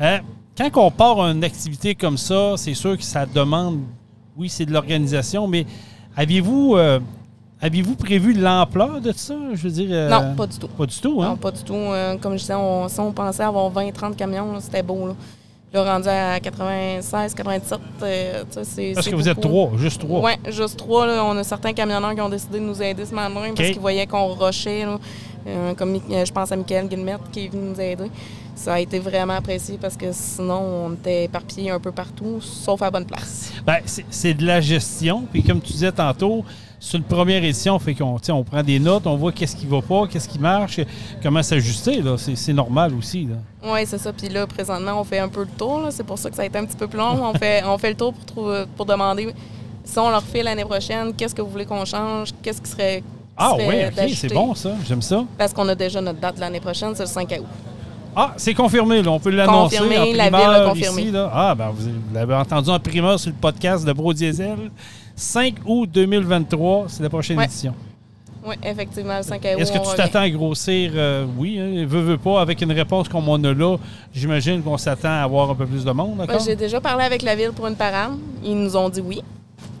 Euh, 0.00 0.18
quand 0.56 0.70
on 0.76 0.90
part 0.90 1.18
une 1.20 1.42
activité 1.42 1.94
comme 1.94 2.16
ça, 2.16 2.54
c'est 2.56 2.74
sûr 2.74 2.96
que 2.96 3.02
ça 3.02 3.26
demande, 3.26 3.80
oui, 4.36 4.48
c'est 4.48 4.66
de 4.66 4.72
l'organisation, 4.72 5.48
mais 5.48 5.66
aviez-vous 6.16 6.76
euh, 6.76 7.00
aviez-vous 7.62 7.94
prévu 7.96 8.34
l'ampleur 8.34 9.00
de 9.00 9.12
ça? 9.12 9.34
Je 9.54 9.62
veux 9.62 9.70
dire. 9.70 9.88
euh, 9.90 10.08
Non, 10.10 10.34
pas 10.34 10.46
du 10.46 10.58
tout. 10.58 10.68
Pas 10.68 10.86
du 10.86 10.98
tout, 11.00 11.14
Non, 11.14 11.22
hein? 11.22 11.36
pas 11.40 11.50
du 11.50 11.62
tout. 11.62 11.72
Euh, 11.74 12.16
comme 12.18 12.32
je 12.34 12.38
disais, 12.40 12.54
on, 12.54 12.88
si 12.88 13.00
on 13.00 13.12
pensait 13.12 13.42
avoir 13.44 13.70
20-30 13.72 14.14
camions, 14.16 14.52
là, 14.52 14.60
c'était 14.60 14.82
beau. 14.82 15.06
Là. 15.08 15.14
Là, 15.72 15.84
rendu 15.94 16.06
à 16.08 16.38
96, 16.38 17.32
97, 17.34 17.78
euh, 18.02 18.44
c'est. 18.62 18.92
Parce 18.94 19.08
que 19.08 19.14
vous 19.14 19.26
êtes 19.26 19.40
trois, 19.40 19.70
juste 19.78 20.00
trois. 20.02 20.20
Oui, 20.22 20.32
juste 20.52 20.76
trois. 20.76 21.06
là. 21.06 21.24
On 21.24 21.34
a 21.38 21.44
certains 21.44 21.72
camionneurs 21.72 22.14
qui 22.14 22.20
ont 22.20 22.28
décidé 22.28 22.58
de 22.60 22.64
nous 22.64 22.82
aider 22.82 23.06
ce 23.06 23.14
matin 23.14 23.40
parce 23.56 23.70
qu'ils 23.70 23.80
voyaient 23.80 24.06
qu'on 24.06 24.34
rushait. 24.34 24.84
là. 24.84 24.98
Euh, 25.46 25.74
comme 25.74 25.98
je 26.08 26.30
pense 26.30 26.52
à 26.52 26.56
Michael 26.56 26.86
Guillemette 26.88 27.22
qui 27.32 27.46
est 27.46 27.48
venu 27.48 27.70
nous 27.70 27.80
aider. 27.80 28.10
Ça 28.54 28.74
a 28.74 28.80
été 28.80 28.98
vraiment 29.00 29.32
apprécié 29.32 29.76
parce 29.80 29.96
que 29.96 30.06
sinon, 30.12 30.60
on 30.86 30.92
était 30.92 31.24
éparpillés 31.24 31.70
un 31.70 31.80
peu 31.80 31.90
partout, 31.90 32.40
sauf 32.40 32.80
à 32.82 32.84
la 32.84 32.90
bonne 32.92 33.06
place. 33.06 33.50
C'est- 33.86 34.04
c'est 34.10 34.34
de 34.34 34.44
la 34.46 34.60
gestion. 34.60 35.24
Puis 35.32 35.42
comme 35.42 35.60
tu 35.60 35.72
disais 35.72 35.90
tantôt, 35.90 36.44
sur 36.84 36.98
une 36.98 37.04
première 37.04 37.44
édition, 37.44 37.78
fait 37.78 37.94
qu'on 37.94 38.18
on 38.30 38.42
prend 38.42 38.62
des 38.62 38.80
notes, 38.80 39.06
on 39.06 39.14
voit 39.16 39.30
qu'est-ce 39.30 39.54
qui 39.54 39.66
va 39.66 39.80
pas, 39.80 40.08
qu'est-ce 40.08 40.28
qui 40.28 40.40
marche, 40.40 40.80
comment 41.22 41.40
s'ajuster. 41.40 42.02
là. 42.02 42.16
C'est 42.18 42.34
c'est 42.34 42.52
normal 42.52 42.92
aussi. 42.98 43.28
Oui, 43.64 43.80
c'est 43.86 43.98
ça. 43.98 44.12
Puis 44.12 44.28
là, 44.28 44.48
présentement, 44.48 45.00
on 45.00 45.04
fait 45.04 45.20
un 45.20 45.28
peu 45.28 45.42
le 45.42 45.46
tour. 45.56 45.86
C'est 45.90 46.02
pour 46.04 46.18
ça 46.18 46.28
que 46.28 46.34
ça 46.34 46.42
a 46.42 46.46
été 46.46 46.58
un 46.58 46.64
petit 46.64 46.76
peu 46.76 46.88
plus 46.88 46.98
long. 46.98 47.22
On 47.22 47.34
fait, 47.34 47.62
on 47.64 47.78
fait 47.78 47.90
le 47.90 47.96
tour 47.96 48.12
pour, 48.12 48.24
trouver, 48.26 48.64
pour 48.76 48.84
demander 48.84 49.32
si 49.84 49.96
on 49.98 50.10
leur 50.10 50.24
fait 50.24 50.42
l'année 50.42 50.64
prochaine, 50.64 51.14
qu'est-ce 51.14 51.34
que 51.36 51.40
vous 51.42 51.50
voulez 51.50 51.66
qu'on 51.66 51.84
change, 51.84 52.30
qu'est-ce 52.42 52.60
qui 52.60 52.70
serait. 52.70 52.98
qui 52.98 53.04
Ah 53.36 53.50
serait 53.52 53.68
oui, 53.68 53.74
OK, 53.86 53.94
d'ajouter. 53.94 54.16
c'est 54.28 54.34
bon 54.34 54.54
ça. 54.56 54.72
J'aime 54.84 55.02
ça. 55.02 55.24
Parce 55.38 55.52
qu'on 55.52 55.68
a 55.68 55.76
déjà 55.76 56.00
notre 56.00 56.18
date 56.18 56.38
l'année 56.40 56.60
prochaine, 56.60 56.94
c'est 56.96 57.04
le 57.04 57.08
5 57.08 57.30
août. 57.38 57.46
Ah, 58.16 58.34
c'est 58.36 58.54
confirmé, 58.54 59.02
là. 59.02 59.10
On 59.12 59.20
peut 59.20 59.30
l'annoncer 59.30 59.78
en 59.78 59.84
Confirmé, 59.84 60.12
la 60.14 60.24
primeur 60.24 60.40
ville 60.52 60.62
a 60.62 60.68
confirmé. 60.68 61.02
ici, 61.02 61.10
là. 61.12 61.30
Ah, 61.32 61.54
ben 61.54 61.70
vous 61.74 61.88
l'avez 62.12 62.34
entendu 62.34 62.68
en 62.70 62.78
primeur 62.80 63.18
sur 63.20 63.30
le 63.30 63.36
podcast 63.40 63.86
de 63.86 63.92
Bro 63.92 64.12
Diesel. 64.12 64.70
5 65.16 65.54
août 65.66 65.88
2023, 65.92 66.86
c'est 66.88 67.02
la 67.02 67.08
prochaine 67.08 67.38
Ouais. 67.38 67.44
édition. 67.44 67.74
Oui, 68.44 68.56
effectivement, 68.64 69.18
le 69.18 69.22
5 69.22 69.36
août. 69.40 69.60
Est-ce 69.60 69.70
que 69.72 69.78
tu 69.78 69.96
t'attends 69.96 70.20
à 70.20 70.28
grossir? 70.30 70.92
euh, 70.94 71.24
oui, 71.38 71.58
hein, 71.60 71.86
veut, 71.86 72.00
veut 72.00 72.18
pas, 72.18 72.40
avec 72.40 72.60
une 72.60 72.72
réponse 72.72 73.08
comme 73.08 73.28
on 73.28 73.42
a 73.44 73.52
là, 73.54 73.76
j'imagine 74.12 74.62
qu'on 74.62 74.76
s'attend 74.78 75.10
à 75.10 75.22
avoir 75.22 75.50
un 75.50 75.54
peu 75.54 75.66
plus 75.66 75.84
de 75.84 75.90
monde, 75.92 76.16
d'accord? 76.18 76.40
J'ai 76.44 76.56
déjà 76.56 76.80
parlé 76.80 77.04
avec 77.04 77.22
la 77.22 77.36
ville 77.36 77.52
pour 77.52 77.66
une 77.68 77.76
parade. 77.76 78.12
Ils 78.42 78.56
nous 78.56 78.76
ont 78.76 78.88
dit 78.88 79.00
oui. 79.00 79.22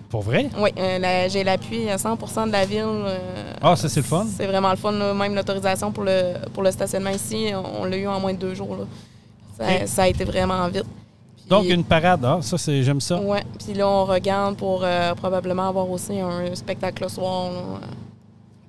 Pour 0.08 0.20
vrai? 0.22 0.48
Oui, 0.58 0.70
euh, 0.78 0.98
la- 0.98 1.26
j'ai 1.28 1.42
l'appui 1.42 1.88
à 1.88 1.96
100 1.98 2.46
de 2.46 2.52
la 2.52 2.64
ville. 2.66 2.84
euh, 2.86 3.18
Ah, 3.62 3.74
ça, 3.74 3.88
c'est 3.88 4.00
le 4.00 4.06
fun. 4.06 4.26
C'est 4.36 4.46
vraiment 4.46 4.70
le 4.70 4.76
fun. 4.76 4.92
là. 4.92 5.12
Même 5.14 5.34
l'autorisation 5.34 5.90
pour 5.90 6.04
le, 6.04 6.34
pour 6.52 6.62
le 6.62 6.70
stationnement 6.70 7.10
ici, 7.10 7.46
on, 7.54 7.82
on 7.82 7.84
l'a 7.86 7.96
eu 7.96 8.06
en 8.06 8.20
moins 8.20 8.34
de 8.34 8.38
deux 8.38 8.54
jours. 8.54 8.76
là. 8.76 8.84
Ça, 9.58 9.74
Et- 9.82 9.86
ça 9.86 10.02
a 10.02 10.08
été 10.08 10.24
vraiment 10.24 10.68
vite. 10.68 10.84
Donc, 11.48 11.68
une 11.68 11.84
parade, 11.84 12.24
ah, 12.24 12.38
ça, 12.40 12.56
c'est, 12.56 12.82
j'aime 12.82 13.00
ça. 13.00 13.20
Ouais, 13.20 13.42
puis 13.64 13.74
là, 13.74 13.88
on 13.88 14.04
regarde 14.04 14.56
pour 14.56 14.82
euh, 14.84 15.14
probablement 15.14 15.68
avoir 15.68 15.90
aussi 15.90 16.18
un 16.18 16.54
spectacle 16.54 17.02
le 17.02 17.08
soir. 17.08 17.50
là. 17.52 17.86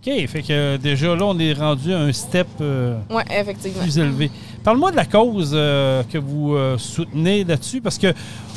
OK, 0.06 0.28
fait 0.28 0.42
que 0.42 0.48
euh, 0.52 0.78
déjà 0.78 1.16
là, 1.16 1.24
on 1.28 1.40
est 1.40 1.54
rendu 1.54 1.94
à 1.94 2.00
un 2.00 2.12
step 2.12 2.48
euh, 2.60 2.98
Ouais, 3.10 3.24
effectivement. 3.40 3.82
plus 3.84 3.98
élevé. 3.98 4.30
Parle-moi 4.62 4.92
de 4.92 4.98
la 4.98 5.06
cause 5.06 5.52
euh, 5.54 6.04
que 6.12 6.18
vous 6.18 6.58
soutenez 6.78 7.46
là-dessus, 7.46 7.80
parce 7.80 7.98
que 7.98 8.14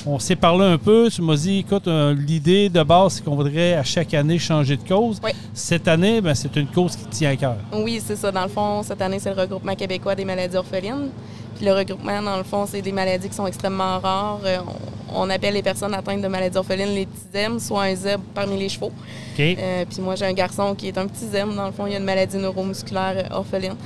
on 0.08 0.18
s'est 0.18 0.34
parlé 0.36 0.64
un 0.64 0.78
peu. 0.78 1.08
Tu 1.08 1.22
m'as 1.22 1.36
dit, 1.36 1.58
écoute, 1.58 1.86
l'idée 1.86 2.68
de 2.68 2.82
base, 2.82 3.14
c'est 3.14 3.24
qu'on 3.24 3.36
voudrait 3.36 3.74
à 3.74 3.84
chaque 3.84 4.12
année 4.14 4.38
changer 4.40 4.76
de 4.76 4.86
cause. 4.88 5.20
Oui. 5.22 5.30
Cette 5.54 5.86
année, 5.88 6.20
ben, 6.20 6.34
c'est 6.34 6.54
une 6.56 6.66
cause 6.66 6.96
qui 6.96 7.04
tient 7.06 7.30
à 7.30 7.36
cœur. 7.36 7.56
Oui, 7.72 8.00
c'est 8.04 8.16
ça. 8.16 8.30
Dans 8.32 8.42
le 8.44 8.48
fond, 8.48 8.82
cette 8.82 9.00
année, 9.02 9.18
c'est 9.20 9.32
le 9.34 9.40
regroupement 9.40 9.74
québécois 9.76 10.14
des 10.16 10.24
maladies 10.24 10.56
orphelines. 10.56 11.10
Puis 11.56 11.64
le 11.64 11.72
regroupement, 11.72 12.22
dans 12.22 12.36
le 12.36 12.44
fond, 12.44 12.66
c'est 12.66 12.82
des 12.82 12.92
maladies 12.92 13.28
qui 13.28 13.34
sont 13.34 13.46
extrêmement 13.46 13.98
rares. 13.98 14.40
Euh, 14.44 14.58
on, 14.66 14.96
on 15.22 15.30
appelle 15.30 15.54
les 15.54 15.62
personnes 15.62 15.94
atteintes 15.94 16.20
de 16.20 16.28
maladies 16.28 16.56
orphelines 16.56 16.94
les 16.94 17.06
petits 17.06 17.26
zèbres, 17.32 17.60
soit 17.60 17.84
un 17.84 17.94
zèbre 17.94 18.22
parmi 18.34 18.58
les 18.58 18.68
chevaux. 18.68 18.92
Euh, 19.38 19.84
puis 19.88 20.00
moi, 20.00 20.14
j'ai 20.16 20.26
un 20.26 20.32
garçon 20.32 20.74
qui 20.74 20.88
est 20.88 20.98
un 20.98 21.06
petit 21.06 21.26
zèbre. 21.26 21.54
Dans 21.54 21.66
le 21.66 21.72
fond, 21.72 21.86
il 21.86 21.94
a 21.94 21.98
une 21.98 22.04
maladie 22.04 22.36
neuromusculaire 22.36 23.14
euh, 23.30 23.36
orpheline. 23.36 23.76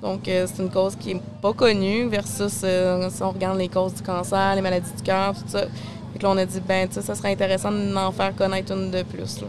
Donc, 0.00 0.26
euh, 0.26 0.46
c'est 0.52 0.62
une 0.62 0.70
cause 0.70 0.96
qui 0.96 1.14
n'est 1.14 1.20
pas 1.40 1.52
connue 1.52 2.08
versus 2.08 2.52
si 2.52 3.22
on 3.22 3.30
regarde 3.30 3.58
les 3.58 3.68
causes 3.68 3.94
du 3.94 4.02
cancer, 4.02 4.54
les 4.56 4.60
maladies 4.60 4.90
du 4.96 5.02
cœur, 5.02 5.34
tout 5.34 5.42
ça. 5.46 5.60
Fait 6.12 6.18
que 6.18 6.22
là, 6.24 6.30
on 6.30 6.36
a 6.36 6.44
dit, 6.44 6.60
ben, 6.66 6.88
tu 6.88 6.94
sais, 6.94 7.02
ça 7.02 7.14
serait 7.14 7.30
intéressant 7.32 7.70
d'en 7.70 8.10
faire 8.10 8.34
connaître 8.34 8.72
une 8.72 8.90
de 8.90 9.02
plus. 9.02 9.40
là. 9.40 9.46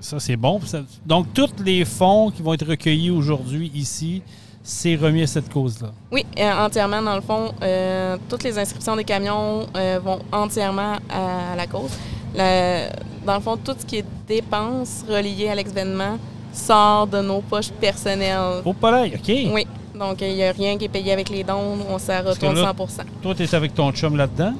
Ça, 0.00 0.18
c'est 0.18 0.36
bon. 0.36 0.60
Donc, 1.06 1.32
tous 1.32 1.62
les 1.64 1.84
fonds 1.84 2.30
qui 2.30 2.42
vont 2.42 2.52
être 2.54 2.66
recueillis 2.66 3.10
aujourd'hui 3.10 3.70
ici, 3.74 4.20
c'est 4.62 4.96
remis 4.96 5.22
à 5.22 5.26
cette 5.26 5.52
cause-là. 5.52 5.88
Oui, 6.10 6.24
euh, 6.38 6.64
entièrement, 6.66 7.02
dans 7.02 7.16
le 7.16 7.20
fond, 7.20 7.52
euh, 7.62 8.16
toutes 8.28 8.44
les 8.44 8.58
inscriptions 8.58 8.94
des 8.96 9.04
camions 9.04 9.66
euh, 9.76 9.98
vont 10.02 10.20
entièrement 10.32 10.94
à, 11.10 11.56
la 11.56 11.66
cause. 11.66 11.90
La- 12.34 12.88
dans 13.26 13.34
le 13.34 13.40
fond, 13.40 13.56
tout 13.56 13.74
ce 13.78 13.84
qui 13.84 13.98
est 13.98 14.04
dépenses 14.26 15.04
reliées 15.08 15.48
à 15.48 15.54
l'événement 15.54 16.18
sort 16.52 17.06
de 17.06 17.20
nos 17.20 17.40
poches 17.40 17.70
personnelles. 17.70 18.62
Au 18.64 18.72
palais, 18.72 19.12
OK? 19.14 19.28
Oui, 19.52 19.66
donc 19.98 20.20
il 20.20 20.34
n'y 20.34 20.44
a 20.44 20.52
rien 20.52 20.76
qui 20.76 20.86
est 20.86 20.88
payé 20.88 21.12
avec 21.12 21.28
les 21.28 21.44
dons, 21.44 21.78
on 21.88 21.98
s'en 21.98 22.22
retourne 22.22 22.56
là- 22.56 22.72
100 22.88 23.04
Toi, 23.22 23.34
tu 23.34 23.42
es 23.42 23.54
avec 23.54 23.74
ton 23.74 23.90
chum 23.92 24.16
là-dedans? 24.16 24.54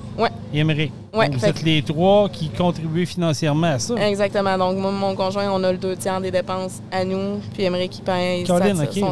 Et 0.55 0.59
Emery. 0.61 0.91
Ouais, 1.15 1.29
Donc, 1.29 1.39
vous 1.39 1.45
êtes 1.45 1.61
que- 1.61 1.65
les 1.65 1.83
trois 1.83 2.29
qui 2.29 2.49
contribuent 2.51 3.07
financièrement 3.07 3.69
à 3.75 3.79
ça. 3.79 3.95
Exactement. 4.09 4.57
Donc, 4.59 4.77
moi, 4.79 4.91
mon 4.91 5.15
conjoint, 5.15 5.51
on 5.53 5.63
a 5.65 5.73
le 5.73 5.79
deux 5.79 5.97
tiers 5.97 6.21
des 6.21 6.31
dépenses 6.31 6.81
à 6.91 7.05
nous, 7.05 7.41
puis 7.55 7.65
Emery 7.65 7.89
qui 7.89 8.01
paye 8.03 8.47
son 8.47 8.55
OK, 8.55 8.61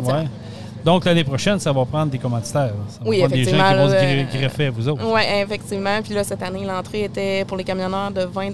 ouais. 0.06 0.28
Donc, 0.84 1.04
l'année 1.04 1.24
prochaine, 1.24 1.58
ça 1.58 1.72
va 1.72 1.84
prendre 1.84 2.10
des 2.10 2.18
commanditaires. 2.18 2.72
Ça 2.88 3.00
va 3.02 3.08
Oui, 3.10 3.18
prendre 3.18 3.32
des 3.34 3.44
gens 3.44 3.50
qui 3.50 3.56
effectivement, 3.56 3.84
vont 3.84 3.88
se 3.90 3.94
euh, 3.94 4.38
greffer 4.40 4.66
à 4.66 4.70
vous 4.70 4.88
autres. 4.88 5.02
Oui, 5.06 5.20
effectivement. 5.42 6.02
Puis 6.02 6.14
là, 6.14 6.24
cette 6.24 6.42
année, 6.42 6.64
l'entrée 6.64 7.04
était 7.04 7.44
pour 7.44 7.56
les 7.56 7.64
camionneurs 7.64 8.10
de 8.10 8.22
20 8.24 8.50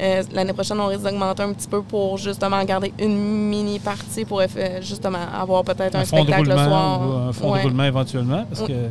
Euh, 0.00 0.22
L'année 0.32 0.52
prochaine, 0.54 0.80
on 0.80 0.86
risque 0.86 1.02
d'augmenter 1.02 1.42
un 1.42 1.52
petit 1.52 1.68
peu 1.68 1.82
pour 1.82 2.16
justement 2.16 2.64
garder 2.64 2.92
une 2.98 3.16
mini 3.48 3.78
partie 3.78 4.24
pour 4.24 4.40
effe- 4.40 4.80
justement 4.80 5.18
avoir 5.38 5.62
peut-être 5.64 5.94
un, 5.96 6.00
un 6.00 6.04
spectacle 6.04 6.48
le 6.48 6.56
soir. 6.56 7.00
ou 7.00 7.12
un 7.28 7.32
fonds 7.32 7.52
Ouais. 7.52 7.58
de 7.58 7.64
roulement 7.64 7.84
éventuellement, 7.84 8.44
parce 8.48 8.62
Oui. 8.62 8.68
que 8.68 8.90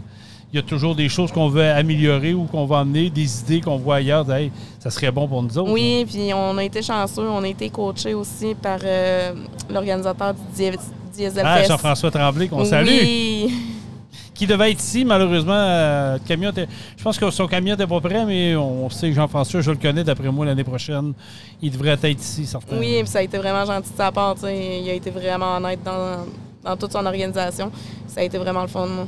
il 0.54 0.58
y 0.58 0.60
a 0.60 0.64
toujours 0.64 0.95
des 0.95 1.08
choses 1.10 1.32
qu'on 1.32 1.47
veut 1.49 1.64
améliorer 1.70 2.34
ou 2.34 2.43
qu'on 2.45 2.66
va 2.66 2.80
amener, 2.80 3.10
des 3.10 3.39
idées 3.41 3.62
qu'on 3.62 3.78
voit 3.78 3.95
ailleurs. 3.97 4.26
de, 4.26 4.34
Hey, 4.34 4.52
ça 4.80 4.89
serait 4.89 5.12
bon 5.12 5.28
pour 5.28 5.41
nous 5.43 5.58
autres. 5.58 5.72
Oui, 5.72 6.06
puis 6.10 6.34
on 6.34 6.58
a 6.58 6.64
été 6.64 6.82
chanceux. 6.82 7.28
On 7.30 7.43
a 7.43 7.47
été 7.47 7.70
coachés 7.70 8.14
aussi 8.14 8.54
par 8.56 8.80
euh, 8.84 9.34
l'organisateur 9.70 10.34
du 10.34 10.39
Die- 10.56 10.78
Diesel 11.16 11.43
Ah, 11.45 11.58
Fest. 11.58 11.70
Jean-François 11.70 12.12
Tremblay, 12.12 12.47
qu'on 12.47 12.64
salue, 12.66 12.88
Oui. 12.89 13.54
qui 14.34 14.47
devait 14.47 14.72
être 14.72 14.80
ici, 14.82 15.06
malheureusement. 15.06 15.54
euh, 15.54 16.18
camion 16.28 16.52
je 16.97 17.04
pense 17.04 17.18
que 17.18 17.30
son 17.32 17.47
camion 17.47 17.74
n'était 17.76 17.86
pas 17.88 17.99
prêt, 18.02 18.26
mais 18.26 18.56
on 18.56 18.89
sait 18.89 19.10
que 19.10 19.16
Jean-François, 19.16 19.62
je 19.62 19.72
le 19.72 19.78
connais 19.78 20.04
d'après 20.04 20.32
moi 20.32 20.45
l'année 20.45 20.64
prochaine. 20.64 21.14
Il 21.62 21.72
devrait 21.72 21.91
être 22.02 22.20
ici, 22.22 22.45
certain. 22.45 22.78
Oui, 22.78 22.97
puis 22.99 23.08
ça 23.08 23.20
a 23.20 23.22
été 23.22 23.38
vraiment 23.38 23.66
gentil 23.66 23.91
de 23.91 23.97
sa 23.97 24.12
part. 24.12 24.36
Il 24.43 24.89
a 24.89 24.93
été 24.93 25.10
vraiment 25.12 25.58
honnête 25.58 25.80
dans, 25.84 26.26
dans 26.64 26.76
toute 26.78 26.91
son 26.91 27.06
organisation. 27.06 27.72
Ça 28.08 28.22
a 28.22 28.24
été 28.24 28.38
vraiment 28.38 28.62
le 28.64 28.68
fun. 28.68 28.86
moi. 28.88 29.08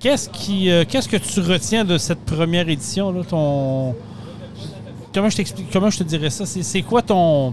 Qu'est-ce 0.00 0.30
qui, 0.30 0.70
euh, 0.70 0.84
qu'est-ce 0.88 1.08
que 1.08 1.18
tu 1.18 1.40
retiens 1.40 1.84
de 1.84 1.98
cette 1.98 2.24
première 2.24 2.66
édition 2.70 3.12
là, 3.12 3.22
ton 3.22 3.94
comment 5.12 5.28
je 5.28 5.36
t'explique, 5.36 5.70
comment 5.70 5.90
je 5.90 5.98
te 5.98 6.04
dirais 6.04 6.30
ça? 6.30 6.46
C'est, 6.46 6.82
quoi 6.82 7.02
ton 7.02 7.52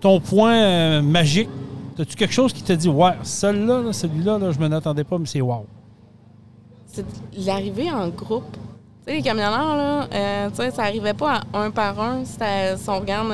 ton 0.00 0.18
point 0.18 0.56
euh, 0.56 1.02
magique? 1.02 1.48
As-tu 1.96 2.16
quelque 2.16 2.34
chose 2.34 2.52
qui 2.52 2.64
te 2.64 2.72
dit 2.72 2.88
ouais, 2.88 3.12
celui-là, 3.22 3.82
là, 3.82 3.92
celui-là, 3.92 4.36
là, 4.36 4.50
je 4.50 4.58
me 4.58 4.66
n'attendais 4.66 5.04
pas, 5.04 5.16
mais 5.16 5.26
c'est 5.26 5.40
wow. 5.40 5.64
C'est 6.86 7.06
l'arrivée 7.36 7.92
en 7.92 8.08
groupe. 8.08 8.50
Tu 8.52 9.12
sais, 9.12 9.18
les 9.18 9.22
camionneurs, 9.22 9.76
là, 9.76 10.08
euh, 10.12 10.50
tu 10.50 10.56
sais, 10.56 10.72
ça 10.72 10.82
arrivait 10.82 11.14
pas 11.14 11.42
à 11.52 11.62
un 11.62 11.70
par 11.70 12.00
un. 12.00 12.24
Si 12.24 12.34
on 12.88 12.98
regarde 12.98 13.32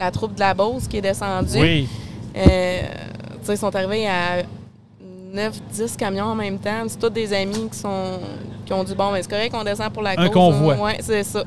la 0.00 0.10
troupe 0.10 0.34
de 0.34 0.40
la 0.40 0.54
Beauce 0.54 0.88
qui 0.88 0.96
est 0.96 1.02
descendue, 1.02 1.58
Oui, 1.60 1.88
tu 2.32 2.40
sais, 2.40 2.88
ils 3.50 3.58
sont 3.58 3.76
arrivés 3.76 4.08
à 4.08 4.44
9-10 5.32 5.96
camions 5.96 6.26
en 6.26 6.34
même 6.34 6.58
temps. 6.58 6.84
C'est 6.88 6.98
tous 6.98 7.10
des 7.10 7.32
amis 7.32 7.68
qui 7.70 7.78
sont 7.78 8.18
qui 8.66 8.72
ont 8.72 8.84
dit 8.84 8.94
bon, 8.94 9.10
mais 9.12 9.22
c'est 9.22 9.30
correct 9.30 9.52
qu'on 9.52 9.64
descend 9.64 9.92
pour 9.92 10.02
la 10.02 10.10
Un 10.12 10.28
cause. 10.28 10.32
convoi. 10.34 10.76
Oui, 10.80 10.92
c'est 11.00 11.22
ça. 11.24 11.44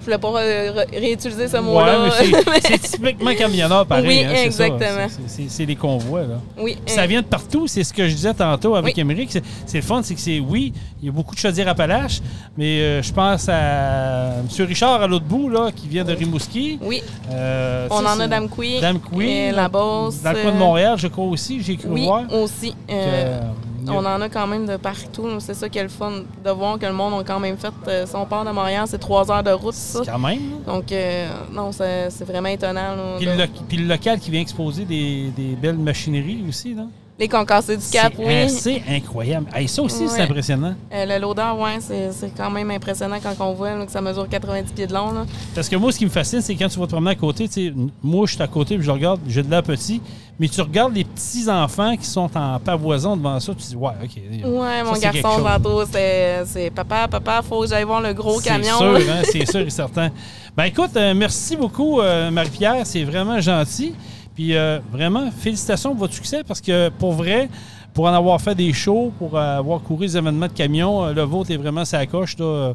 Je 0.00 0.04
voulais 0.06 0.18
pas 0.18 0.30
ré- 0.32 0.70
ré- 0.70 0.86
réutiliser 0.98 1.46
ce 1.48 1.58
mot-là. 1.58 2.04
Ouais, 2.04 2.08
mais 2.46 2.60
c'est- 2.60 2.78
typiquement 2.96 3.34
camionneur 3.34 3.84
pareil. 3.86 4.06
Oui, 4.06 4.24
hein, 4.24 4.44
exactement. 4.44 5.06
C'est- 5.26 5.66
les 5.66 5.76
convois, 5.76 6.22
là. 6.22 6.40
oui. 6.58 6.78
Puis 6.84 6.94
ça 6.94 7.06
vient 7.06 7.20
de 7.20 7.26
partout, 7.26 7.66
c'est 7.66 7.84
ce 7.84 7.92
que 7.92 8.08
je 8.08 8.14
disais 8.14 8.32
tantôt 8.34 8.74
avec 8.76 8.94
Oui. 8.96 9.00
Émeric. 9.02 9.30
C'est 9.66 9.78
le 9.78 9.82
fun, 9.82 10.00
c'est 10.02 10.14
que 10.14 10.20
c'est, 10.20 10.40
oui, 10.40 10.72
il 11.02 11.06
y 11.06 11.08
a 11.08 11.12
beaucoup 11.12 11.34
de 11.34 11.40
chaudières 11.40 11.68
Appalaches, 11.68 12.20
mais 12.56 12.80
euh, 12.80 13.02
je 13.02 13.12
pense 13.12 13.48
à 13.48 14.36
M. 14.40 14.66
Richard 14.66 15.02
à 15.02 15.06
l'autre 15.06 15.26
bout, 15.26 15.48
là, 15.48 15.70
qui 15.74 15.86
vient 15.86 16.04
de 16.04 16.12
Rimouski. 16.14 16.78
Oui, 16.82 17.02
Euh, 17.30 17.86
on 17.90 17.96
en 18.06 18.18
a. 18.20 18.26
Damqui, 18.26 18.80
et 19.20 19.50
La 19.52 19.68
Beauce. 19.68 20.22
Dans 20.22 20.32
le 20.32 20.40
coin 20.42 20.50
de 20.52 20.56
euh, 20.56 20.58
Montréal, 20.58 20.94
je 20.98 21.08
crois 21.08 21.26
aussi, 21.26 21.62
j'ai 21.62 21.76
cru 21.76 21.88
Oui, 21.90 22.04
voir. 22.06 22.22
aussi. 22.32 22.74
Euh, 22.90 23.40
On 23.88 24.04
en 24.04 24.20
a 24.20 24.28
quand 24.28 24.46
même 24.46 24.66
de 24.66 24.76
partout. 24.76 25.26
C'est 25.40 25.54
ça 25.54 25.68
qui 25.68 25.78
est 25.78 25.82
le 25.82 25.88
fun 25.88 26.12
de 26.44 26.50
voir 26.50 26.78
que 26.78 26.86
le 26.86 26.92
monde 26.92 27.20
a 27.20 27.24
quand 27.24 27.40
même 27.40 27.56
fait 27.56 27.72
euh, 27.88 28.06
son 28.06 28.24
port 28.26 28.44
de 28.44 28.50
Montréal. 28.50 28.84
C'est 28.88 28.98
trois 28.98 29.30
heures 29.30 29.42
de 29.42 29.50
route, 29.50 29.74
ça. 29.74 30.00
Quand 30.04 30.18
même. 30.18 30.38
Donc, 30.66 30.90
euh, 30.92 31.28
non, 31.52 31.70
c'est 31.72 32.24
vraiment 32.24 32.48
étonnant. 32.48 32.94
là, 32.96 33.14
Puis, 33.18 33.26
de- 33.26 33.30
le, 33.32 33.36
lo- 33.38 33.44
puis 33.68 33.76
le 33.78 33.86
local 33.86 34.18
qui 34.20 34.30
vient 34.30 34.40
exposer 34.40 34.84
des, 34.84 35.30
des 35.36 35.54
belles 35.56 35.78
machineries 35.78 36.44
aussi. 36.48 36.74
Là. 36.74 36.84
Les 37.20 37.28
concassés 37.28 37.76
du 37.76 37.84
Cap, 37.92 38.14
c'est 38.16 38.24
oui. 38.26 38.34
assez 38.34 38.82
incroyable. 38.88 39.46
Hey, 39.54 39.68
ça 39.68 39.82
aussi, 39.82 40.08
c'est 40.08 40.22
impressionnant. 40.22 40.74
Euh, 40.90 41.04
le 41.04 41.20
loader, 41.20 41.52
ouais, 41.58 41.76
c'est 41.80 42.10
c'est 42.12 42.32
quand 42.34 42.50
même 42.50 42.70
impressionnant 42.70 43.18
quand 43.22 43.34
on 43.46 43.52
voit 43.52 43.76
là, 43.76 43.84
que 43.84 43.92
ça 43.92 44.00
mesure 44.00 44.26
90 44.26 44.72
pieds 44.72 44.86
de 44.86 44.94
long. 44.94 45.12
Là. 45.12 45.26
Parce 45.54 45.68
que 45.68 45.76
moi, 45.76 45.92
ce 45.92 45.98
qui 45.98 46.06
me 46.06 46.10
fascine, 46.10 46.40
c'est 46.40 46.54
quand 46.54 46.68
tu 46.68 46.78
vas 46.78 46.86
te 46.86 46.92
promener 46.92 47.10
à 47.10 47.14
côté, 47.14 47.46
tu 47.46 47.68
sais, 47.68 47.74
moi, 48.02 48.24
je 48.26 48.32
suis 48.32 48.42
à 48.42 48.48
côté, 48.48 48.76
puis 48.76 48.84
je 48.86 48.90
regarde, 48.90 49.20
j'ai 49.28 49.42
de 49.42 49.50
l'air 49.50 49.62
petit, 49.62 50.00
mais 50.38 50.48
tu 50.48 50.62
regardes 50.62 50.94
les 50.94 51.04
petits-enfants 51.04 51.94
qui 51.98 52.06
sont 52.06 52.30
en 52.34 52.58
pavoison 52.58 53.18
devant 53.18 53.38
ça, 53.38 53.52
tu 53.54 53.66
dis, 53.66 53.76
ouais, 53.76 53.90
OK. 54.02 54.16
Ouais, 54.42 54.82
mon 54.82 54.94
c'est 54.94 55.00
garçon, 55.12 55.42
tantôt, 55.44 55.84
c'est 55.92 56.42
c'est 56.46 56.70
papa, 56.70 57.06
papa, 57.06 57.42
faut 57.46 57.60
que 57.60 57.68
j'aille 57.68 57.84
voir 57.84 58.00
le 58.00 58.14
gros 58.14 58.40
C'est 58.40 58.48
camion. 58.48 58.78
sûr, 58.78 58.92
là. 58.92 58.98
hein, 58.98 59.22
c'est 59.30 59.44
sûr 59.46 59.60
et 59.60 59.68
certain. 59.68 60.08
Ben 60.56 60.64
écoute, 60.64 60.96
euh, 60.96 61.12
merci 61.14 61.54
beaucoup, 61.54 62.00
euh, 62.00 62.30
Marie-Pierre, 62.30 62.86
c'est 62.86 63.04
vraiment 63.04 63.40
gentil. 63.42 63.92
Puis 64.40 64.56
euh, 64.56 64.78
vraiment, 64.90 65.30
félicitations 65.30 65.90
pour 65.90 65.98
votre 65.98 66.14
succès, 66.14 66.42
parce 66.48 66.62
que 66.62 66.88
pour 66.88 67.12
vrai, 67.12 67.50
pour 67.92 68.06
en 68.06 68.12
avoir 68.14 68.40
fait 68.40 68.54
des 68.54 68.72
shows, 68.72 69.12
pour 69.18 69.38
avoir 69.38 69.82
couru 69.82 70.06
des 70.06 70.16
événements 70.16 70.46
de 70.46 70.52
camion, 70.52 71.04
euh, 71.04 71.12
le 71.12 71.20
vôtre 71.24 71.50
est 71.50 71.58
vraiment 71.58 71.84
sa 71.84 72.06
coche. 72.06 72.38
là. 72.38 72.44
Euh, 72.46 72.74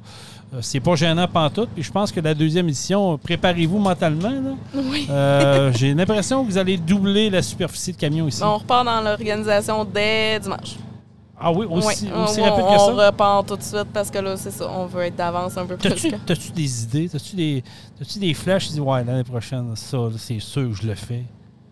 c'est 0.61 0.79
pas 0.79 0.93
gênant 0.93 1.27
pantoute. 1.27 1.69
Puis 1.73 1.81
je 1.81 1.91
pense 1.91 2.11
que 2.11 2.19
la 2.19 2.35
deuxième 2.35 2.67
édition, 2.67 3.17
préparez-vous 3.17 3.79
mentalement. 3.79 4.29
là. 4.29 4.51
Oui. 4.75 5.07
Euh, 5.09 5.71
J'ai 5.75 5.95
l'impression 5.95 6.45
que 6.45 6.51
vous 6.51 6.57
allez 6.59 6.77
doubler 6.77 7.31
la 7.31 7.41
superficie 7.41 7.93
de 7.93 7.97
camion 7.97 8.27
ici. 8.27 8.43
On 8.43 8.59
repart 8.59 8.85
dans 8.85 9.01
l'organisation 9.01 9.83
dès 9.85 10.39
dimanche. 10.39 10.75
Ah 11.39 11.51
oui, 11.51 11.65
aussi, 11.69 12.07
on, 12.13 12.21
rapide 12.21 12.37
que 12.37 12.91
on 12.91 12.97
ça? 12.97 13.07
repart 13.07 13.47
tout 13.47 13.57
de 13.57 13.63
suite 13.63 13.87
parce 13.91 14.09
que 14.09 14.19
là, 14.19 14.37
c'est 14.37 14.51
ça, 14.51 14.69
on 14.71 14.85
veut 14.85 15.03
être 15.03 15.15
d'avance 15.15 15.57
un 15.57 15.65
peu 15.65 15.75
plus. 15.75 16.11
T'as-tu 16.25 16.51
des 16.51 16.83
idées? 16.83 17.09
T'as-tu 17.09 17.35
des, 17.35 17.63
t'as-tu 17.97 18.19
des 18.19 18.33
flashs? 18.33 18.67
Tu 18.67 18.73
dis, 18.73 18.79
ouais, 18.79 19.03
l'année 19.03 19.23
prochaine, 19.23 19.75
ça, 19.75 19.97
c'est 20.17 20.39
sûr 20.39 20.69
que 20.69 20.73
je 20.75 20.87
le 20.87 20.95
fais. 20.95 21.23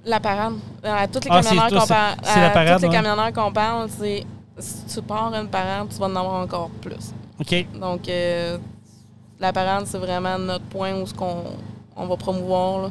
La 0.05 0.19
parade. 0.19 0.53
À 0.83 1.07
tous 1.07 1.19
les 1.23 1.29
Ah, 1.31 1.41
camionneurs 1.41 1.69
qu'on 1.69 1.87
parle, 1.87 2.15
c'est 2.23 2.39
la 2.39 2.47
à 2.47 2.49
parade, 2.49 2.75
tous 2.75 2.81
les 2.83 2.87
ouais. 2.89 2.93
camionneurs 2.93 3.33
qu'on 3.33 3.51
parle, 3.53 3.89
c'est 3.97 4.25
si 4.59 4.85
tu 4.95 5.01
pars 5.01 5.33
une 5.33 5.47
parade, 5.47 5.87
tu 5.89 5.97
vas 5.97 6.05
en 6.07 6.15
avoir 6.15 6.41
encore 6.43 6.69
plus. 6.81 7.13
OK. 7.39 7.65
Donc, 7.79 8.07
euh, 8.09 8.57
la 9.39 9.53
parade, 9.53 9.85
c'est 9.87 9.97
vraiment 9.97 10.37
notre 10.37 10.65
point 10.65 10.93
où 10.93 11.05
ce 11.07 11.13
qu'on 11.13 11.43
on 11.95 12.05
va 12.07 12.17
promouvoir. 12.17 12.81
là. 12.83 12.89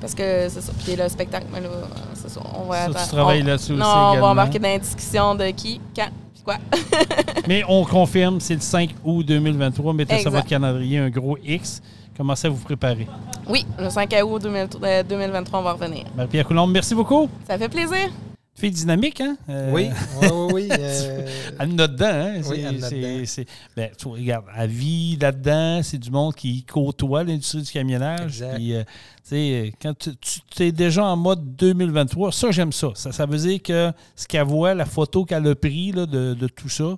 Parce 0.00 0.14
que 0.14 0.48
c'est 0.48 0.60
ça. 0.60 0.72
Puis 0.84 0.96
le 0.96 1.08
spectacle, 1.08 1.46
mais 1.52 1.60
là, 1.60 1.68
c'est 2.14 2.30
ça. 2.30 2.40
On 2.54 2.64
va 2.68 2.76
Ça, 2.76 2.84
tu 2.86 2.90
attendre- 2.92 3.08
travailles 3.08 3.42
on- 3.42 3.46
là-dessus 3.46 3.72
aussi 3.72 3.80
Non, 3.80 3.86
on 3.88 4.08
également. 4.10 4.26
va 4.26 4.32
embarquer 4.32 4.58
dans 4.58 4.68
la 4.68 4.78
discussion 4.78 5.34
de 5.34 5.46
qui, 5.50 5.80
quand, 5.96 6.08
puis 6.34 6.42
quoi. 6.44 6.56
Mais 7.48 7.62
on 7.68 7.84
confirme, 7.84 8.40
c'est 8.40 8.54
le 8.54 8.60
5 8.60 8.90
août 9.04 9.24
2023. 9.24 9.92
Mettez 9.94 10.16
ça 10.16 10.22
sur 10.22 10.30
votre 10.30 10.46
calendrier, 10.46 10.98
un 10.98 11.10
gros 11.10 11.36
X. 11.44 11.82
Commencez 12.18 12.48
à 12.48 12.50
vous 12.50 12.62
préparer. 12.62 13.06
Oui, 13.48 13.64
le 13.78 13.88
5 13.88 14.12
août 14.26 14.42
2000 14.42 14.68
euh, 14.82 15.02
2023, 15.04 15.60
on 15.60 15.62
va 15.62 15.72
revenir. 15.72 16.04
Marie-Pierre 16.16 16.46
Coulombe, 16.46 16.70
merci 16.72 16.94
beaucoup. 16.94 17.28
Ça 17.46 17.56
fait 17.56 17.68
plaisir. 17.70 18.10
Fille 18.56 18.72
dynamique, 18.72 19.20
hein? 19.20 19.36
Euh, 19.48 19.70
Oui, 19.72 19.88
oui, 20.20 20.28
oui. 20.30 20.50
oui. 20.52 20.68
euh, 20.72 21.26
Elle 21.60 21.80
a 21.80 21.86
dedans, 21.86 22.06
hein? 22.06 22.40
Oui, 22.50 22.64
elle 22.68 22.76
dedans. 22.76 23.42
ben, 23.76 23.90
tu 23.96 24.08
regarde, 24.08 24.44
elle 24.56 24.68
vit 24.68 25.16
là-dedans, 25.16 25.80
c'est 25.84 25.96
du 25.98 26.10
monde 26.10 26.34
qui 26.34 26.64
côtoie 26.64 27.22
l'industrie 27.22 27.62
du 27.62 27.70
camionnage. 27.70 28.42
Exact. 28.42 28.56
Puis, 28.56 28.74
euh, 28.74 28.82
tu 28.82 28.88
sais, 29.22 29.72
quand 29.80 29.96
tu, 29.96 30.10
tu 30.50 30.62
es 30.64 30.72
déjà 30.72 31.04
en 31.04 31.16
mode 31.16 31.54
2023, 31.54 32.32
ça, 32.32 32.50
j'aime 32.50 32.72
ça. 32.72 32.88
ça. 32.96 33.12
Ça 33.12 33.26
veut 33.26 33.38
dire 33.38 33.62
que 33.62 33.92
ce 34.16 34.26
qu'elle 34.26 34.42
voit, 34.44 34.74
la 34.74 34.86
photo 34.86 35.24
qu'elle 35.24 35.46
a 35.46 35.54
prise 35.54 35.94
là, 35.94 36.06
de, 36.06 36.34
de 36.34 36.48
tout 36.48 36.68
ça, 36.68 36.96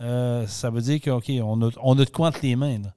euh, 0.00 0.44
ça 0.48 0.70
veut 0.70 0.80
dire 0.80 1.00
qu'on 1.00 1.20
on 1.44 1.68
a, 1.68 1.70
on 1.84 1.92
a 2.00 2.04
de 2.04 2.10
quoi 2.10 2.28
entre 2.28 2.40
les 2.42 2.56
mains. 2.56 2.78
là. 2.82 2.92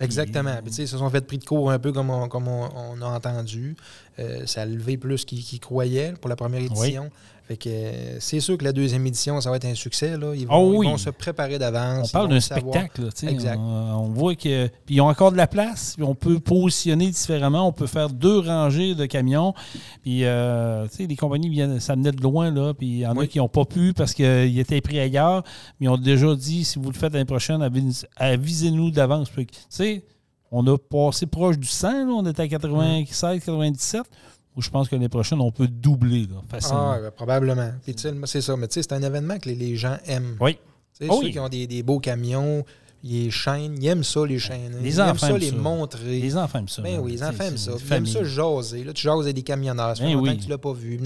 Exactement. 0.00 0.56
Puis, 0.62 0.74
ils 0.74 0.88
se 0.88 0.98
sont 0.98 1.10
fait 1.10 1.24
pris 1.24 1.38
de 1.38 1.44
cours 1.44 1.70
un 1.70 1.78
peu 1.78 1.92
comme 1.92 2.10
on, 2.10 2.28
comme 2.28 2.48
on, 2.48 2.68
on 2.74 3.00
a 3.02 3.06
entendu. 3.06 3.76
Euh, 4.18 4.46
ça 4.46 4.62
a 4.62 4.66
levé 4.66 4.96
plus 4.96 5.24
qu'ils 5.24 5.58
croyaient 5.60 6.14
pour 6.20 6.28
la 6.30 6.36
première 6.36 6.60
édition. 6.62 7.10
Fait 7.46 7.58
que 7.58 7.68
euh, 7.68 8.16
c'est 8.20 8.40
sûr 8.40 8.56
que 8.56 8.64
la 8.64 8.72
deuxième 8.72 9.06
édition, 9.06 9.38
ça 9.38 9.50
va 9.50 9.56
être 9.56 9.66
un 9.66 9.74
succès. 9.74 10.16
Là. 10.16 10.32
Ils, 10.34 10.46
vont, 10.46 10.54
Oh 10.56 10.78
oui. 10.78 10.86
ils 10.86 10.90
vont 10.90 10.96
se 10.96 11.10
préparer 11.10 11.56
On 11.56 11.58
d'avance. 11.58 12.10
parle 12.10 12.24
ils 12.24 12.28
vont 12.28 12.34
d'un 12.36 12.40
spectacle. 12.40 13.08
Exact. 13.28 13.58
On, 13.58 14.04
on 14.04 14.08
voit 14.08 14.34
que. 14.34 14.68
Puis 14.86 14.94
ils 14.94 15.00
ont 15.02 15.08
encore 15.08 15.30
de 15.30 15.36
la 15.36 15.46
place. 15.46 15.94
On 16.00 16.14
peut 16.14 16.38
positionner 16.40 17.08
différemment. 17.10 17.68
On 17.68 17.72
peut 17.72 17.86
faire 17.86 18.08
deux 18.08 18.38
rangées 18.38 18.94
de 18.94 19.04
camions. 19.04 19.52
Puis, 20.02 20.24
euh, 20.24 20.86
les 20.98 21.16
compagnies 21.16 21.50
viennent, 21.50 21.80
ça 21.80 21.96
venait 21.96 22.12
de 22.12 22.22
loin. 22.22 22.50
Là, 22.50 22.72
puis 22.72 22.86
il 22.86 22.98
y 23.00 23.06
en 23.06 23.18
a 23.18 23.26
qui 23.26 23.36
n'ont 23.38 23.48
pas 23.48 23.66
pu 23.66 23.92
parce 23.92 24.14
qu'ils 24.14 24.58
étaient 24.58 24.80
pris 24.80 24.98
ailleurs. 24.98 25.42
Mais 25.80 25.86
ils 25.86 25.90
ont 25.90 25.98
déjà 25.98 26.34
dit 26.34 26.64
si 26.64 26.78
vous 26.78 26.90
le 26.90 26.96
faites 26.96 27.12
l'année 27.12 27.26
prochaine, 27.26 27.60
avis- 27.62 28.06
avisez-nous 28.16 28.90
d'avance. 28.90 29.28
Tu 29.36 29.46
sais, 29.68 30.02
on 30.56 30.66
a 30.66 30.78
passé 30.78 31.26
proche 31.26 31.58
du 31.58 31.66
100. 31.66 31.90
là. 32.06 32.12
On 32.12 32.24
était 32.26 32.42
à 32.42 32.48
96, 32.48 33.40
97. 33.44 34.02
Où 34.56 34.62
je 34.62 34.70
pense 34.70 34.88
que 34.88 34.94
l'année 34.94 35.08
prochaine, 35.08 35.40
on 35.40 35.50
peut 35.50 35.66
doubler 35.66 36.26
là, 36.26 36.36
facilement. 36.48 36.92
Ah, 36.92 37.00
ben, 37.00 37.10
probablement. 37.10 37.72
Puis, 37.82 37.96
c'est 38.26 38.40
ça. 38.40 38.56
Mais 38.56 38.68
tu 38.68 38.74
sais, 38.74 38.82
c'est 38.82 38.92
un 38.92 39.02
événement 39.02 39.36
que 39.38 39.48
les, 39.48 39.56
les 39.56 39.74
gens 39.76 39.96
aiment. 40.06 40.36
Oui. 40.40 40.54
Tu 40.96 41.06
sais, 41.06 41.10
Oh 41.10 41.16
ceux 41.18 41.26
oui. 41.26 41.32
qui 41.32 41.40
ont 41.40 41.48
des, 41.48 41.66
des 41.66 41.82
beaux 41.82 41.98
camions, 41.98 42.64
les 43.06 43.30
chaînes, 43.30 43.76
ils 43.82 43.86
aiment 43.86 44.02
ça, 44.02 44.24
les 44.24 44.38
chaînes. 44.38 44.76
Les 44.82 44.94
ils 44.94 45.00
enfants 45.02 45.10
aiment 45.10 45.18
ça, 45.18 45.28
aiment 45.30 45.36
les 45.36 45.50
ça. 45.50 45.56
montrer. 45.56 46.20
Les 46.20 46.36
enfants 46.36 46.58
aiment 46.60 46.68
ça. 46.68 46.80
Ben 46.82 46.98
oui, 46.98 47.12
les 47.12 47.22
enfants 47.22 47.44
aiment 47.44 47.56
ça. 47.58 47.72
Ils 47.78 47.92
aiment 47.92 48.06
ça 48.06 48.24
jaser. 48.24 48.82
Là, 48.82 48.92
tu 48.94 49.02
jases 49.02 49.20
avec 49.20 49.36
des 49.36 49.42
camionneurs. 49.42 49.94
Ça 49.96 50.04
fait 50.04 50.14
Ben 50.14 50.18
oui. 50.20 50.36
que 50.38 50.42
tu 50.42 50.48
l'as 50.48 50.56
pas 50.58 50.72
vu. 50.72 50.98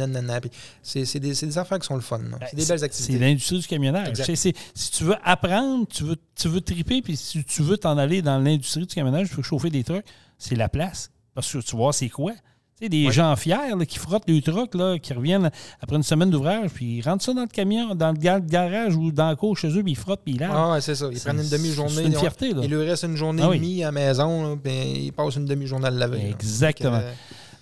C'est 0.82 1.18
des, 1.18 1.32
des 1.34 1.59
affaires 1.59 1.78
qui 1.80 1.86
sont 1.86 1.96
le 1.96 2.01
fun. 2.01 2.20
Ben, 2.20 2.38
C'est 2.49 2.57
des 2.57 2.66
belles 2.66 2.84
activités. 2.84 3.12
C'est 3.14 3.18
l'industrie 3.18 3.59
du 3.59 3.66
camionnage. 3.66 4.16
Si 4.34 4.90
tu 4.92 5.05
veux 5.05 5.16
apprendre, 5.24 5.86
tu 5.88 6.05
veux, 6.05 6.16
tu 6.36 6.49
veux 6.49 6.61
triper, 6.61 7.03
puis 7.03 7.16
si 7.16 7.42
tu 7.44 7.62
veux 7.62 7.76
t'en 7.76 7.99
aller 7.99 8.22
dans 8.22 8.38
l'industrie 8.38 8.86
du 8.86 8.94
camionnage, 8.94 9.28
tu 9.30 9.34
veux 9.36 9.42
chauffer 9.42 9.70
des 9.70 9.82
trucks, 9.82 10.05
c'est 10.38 10.55
la 10.55 10.68
place. 10.68 11.11
Parce 11.34 11.53
que 11.53 11.59
tu 11.59 11.76
vois, 11.76 11.92
c'est 11.92 12.09
quoi? 12.09 12.32
Tu 12.79 12.85
sais, 12.85 12.89
des 12.89 13.07
Ouais. 13.07 13.12
gens 13.12 13.35
fiers 13.35 13.74
là, 13.76 13.85
qui 13.85 13.99
frottent 13.99 14.29
le 14.29 14.41
truck, 14.41 14.74
là, 14.76 14.99
qui 15.01 15.12
reviennent 15.12 15.51
après 15.81 15.97
une 15.97 16.03
semaine 16.05 16.31
d'ouvrage, 16.31 16.70
puis 16.72 16.99
ils 16.99 17.03
rentrent 17.03 17.24
ça 17.24 17.35
dans 17.35 17.41
le 17.43 17.49
camion, 17.49 17.95
dans 17.97 18.12
le 18.12 18.18
ga- 18.18 18.39
garage 18.41 18.95
ou 18.95 19.11
dans 19.11 19.31
le 19.31 19.37
cour 19.37 19.57
chez 19.57 19.68
eux, 19.76 19.83
puis 19.83 19.93
ils 19.93 19.97
frottent, 19.97 20.20
puis 20.24 20.35
ils 20.35 20.41
lavent. 20.41 20.53
Ah, 20.55 20.72
ouais, 20.72 20.81
c'est 20.81 20.95
ça. 20.95 21.09
Ils 21.11 21.18
prennent 21.18 21.41
une 21.41 21.49
demi-journée. 21.49 21.93
c'est 21.95 22.05
une 22.05 22.14
fierté, 22.14 22.53
là. 22.55 22.61
Il 22.62 22.70
leur 22.70 22.87
reste 22.87 23.03
une 23.03 23.16
journée 23.16 23.43
Ah 23.45 23.49
oui. 23.51 23.57
et 23.57 23.59
demie 23.59 23.83
à 23.83 23.87
la 23.87 23.93
maison, 23.93 24.51
là, 24.51 24.57
puis 24.62 24.72
ils 25.07 25.12
passent 25.12 25.35
une 25.37 25.47
demi-journée 25.47 25.87
à 25.87 25.91
le 25.91 25.99
laver. 25.99 26.31
Exactement. 26.31 26.97
Euh, 27.03 27.12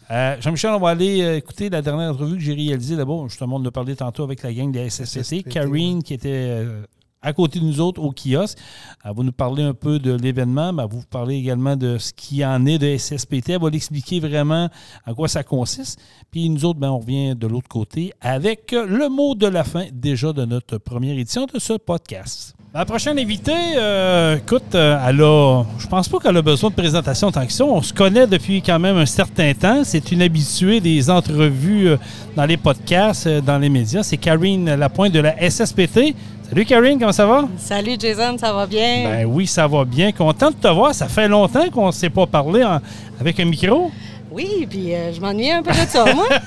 Euh, 0.08 0.36
Jean-Michel, 0.40 0.70
on 0.70 0.78
va 0.78 0.90
aller 0.90 1.20
euh, 1.22 1.36
écouter 1.36 1.68
la 1.68 1.82
dernière 1.82 2.10
entrevue 2.12 2.36
que 2.36 2.40
j'ai 2.42 2.54
réalisée 2.54 2.94
là-bas. 2.94 3.24
Justement, 3.28 3.56
on 3.56 3.64
a 3.64 3.72
parlé 3.72 3.96
tantôt 3.96 4.22
avec 4.22 4.40
la 4.44 4.52
gang 4.52 4.70
des 4.70 4.88
SSPT. 4.88 5.24
SSPT, 5.24 5.48
Karine, 5.48 6.00
qui 6.00 6.14
était 6.14 6.28
euh, 6.32 6.82
à 7.22 7.32
côté 7.32 7.58
de 7.58 7.64
nous 7.64 7.80
autres 7.80 8.00
au 8.00 8.12
kiosque. 8.12 8.58
Elle 9.04 9.14
va 9.14 9.22
nous 9.22 9.32
parler 9.32 9.62
un 9.62 9.74
peu 9.74 9.98
de 9.98 10.12
l'événement, 10.12 10.72
mais 10.72 10.82
elle 10.82 10.88
va 10.88 10.96
vous 10.96 11.06
parler 11.06 11.36
également 11.36 11.76
de 11.76 11.98
ce 11.98 12.12
qui 12.12 12.44
en 12.44 12.64
est 12.66 12.78
de 12.78 12.96
SSPT. 12.96 13.50
Elle 13.50 13.60
va 13.60 13.70
l'expliquer 13.70 14.20
vraiment 14.20 14.68
à 15.04 15.14
quoi 15.14 15.28
ça 15.28 15.42
consiste. 15.42 16.00
Puis 16.30 16.48
nous 16.48 16.64
autres, 16.64 16.78
ben, 16.78 16.90
on 16.90 16.98
revient 16.98 17.34
de 17.34 17.46
l'autre 17.46 17.68
côté 17.68 18.12
avec 18.20 18.72
le 18.72 19.08
mot 19.08 19.34
de 19.34 19.46
la 19.46 19.64
fin 19.64 19.86
déjà 19.92 20.32
de 20.32 20.44
notre 20.44 20.78
première 20.78 21.16
édition 21.18 21.46
de 21.46 21.58
ce 21.58 21.74
podcast. 21.74 22.56
La 22.76 22.84
prochaine 22.84 23.18
invitée, 23.18 23.52
euh, 23.78 24.36
écoute, 24.36 24.74
euh, 24.74 24.98
elle 25.08 25.22
a, 25.22 25.64
je 25.78 25.86
pense 25.86 26.10
pas 26.10 26.18
qu'elle 26.18 26.36
a 26.36 26.42
besoin 26.42 26.68
de 26.68 26.74
présentation 26.74 27.32
tant 27.32 27.46
que 27.46 27.52
ça. 27.52 27.64
On 27.64 27.80
se 27.80 27.94
connaît 27.94 28.26
depuis 28.26 28.60
quand 28.60 28.78
même 28.78 28.98
un 28.98 29.06
certain 29.06 29.54
temps. 29.54 29.82
C'est 29.82 30.12
une 30.12 30.20
habituée 30.20 30.80
des 30.80 31.08
entrevues 31.08 31.88
euh, 31.88 31.96
dans 32.36 32.44
les 32.44 32.58
podcasts, 32.58 33.26
euh, 33.28 33.40
dans 33.40 33.56
les 33.56 33.70
médias. 33.70 34.02
C'est 34.02 34.18
Karine 34.18 34.74
Lapointe 34.74 35.14
de 35.14 35.20
la 35.20 35.34
SSPT. 35.48 36.14
Salut 36.48 36.64
Karine, 36.64 36.98
comment 36.98 37.12
ça 37.12 37.26
va? 37.26 37.44
Salut 37.58 37.96
Jason, 37.98 38.38
ça 38.38 38.52
va 38.52 38.66
bien? 38.66 39.04
Ben 39.08 39.26
oui, 39.26 39.46
ça 39.46 39.66
va 39.66 39.84
bien. 39.84 40.12
Content 40.12 40.50
de 40.50 40.54
te 40.56 40.68
voir. 40.68 40.94
Ça 40.94 41.08
fait 41.08 41.26
longtemps 41.28 41.68
qu'on 41.70 41.88
ne 41.88 41.92
s'est 41.92 42.10
pas 42.10 42.26
parlé 42.26 42.62
en- 42.62 42.80
avec 43.20 43.40
un 43.40 43.44
micro. 43.46 43.90
oui, 44.30 44.66
puis 44.68 44.94
euh, 44.94 45.12
je 45.12 45.20
m'ennuie 45.20 45.50
un 45.50 45.62
peu 45.62 45.72
de 45.72 45.76
ça, 45.88 46.04
moi. 46.14 46.26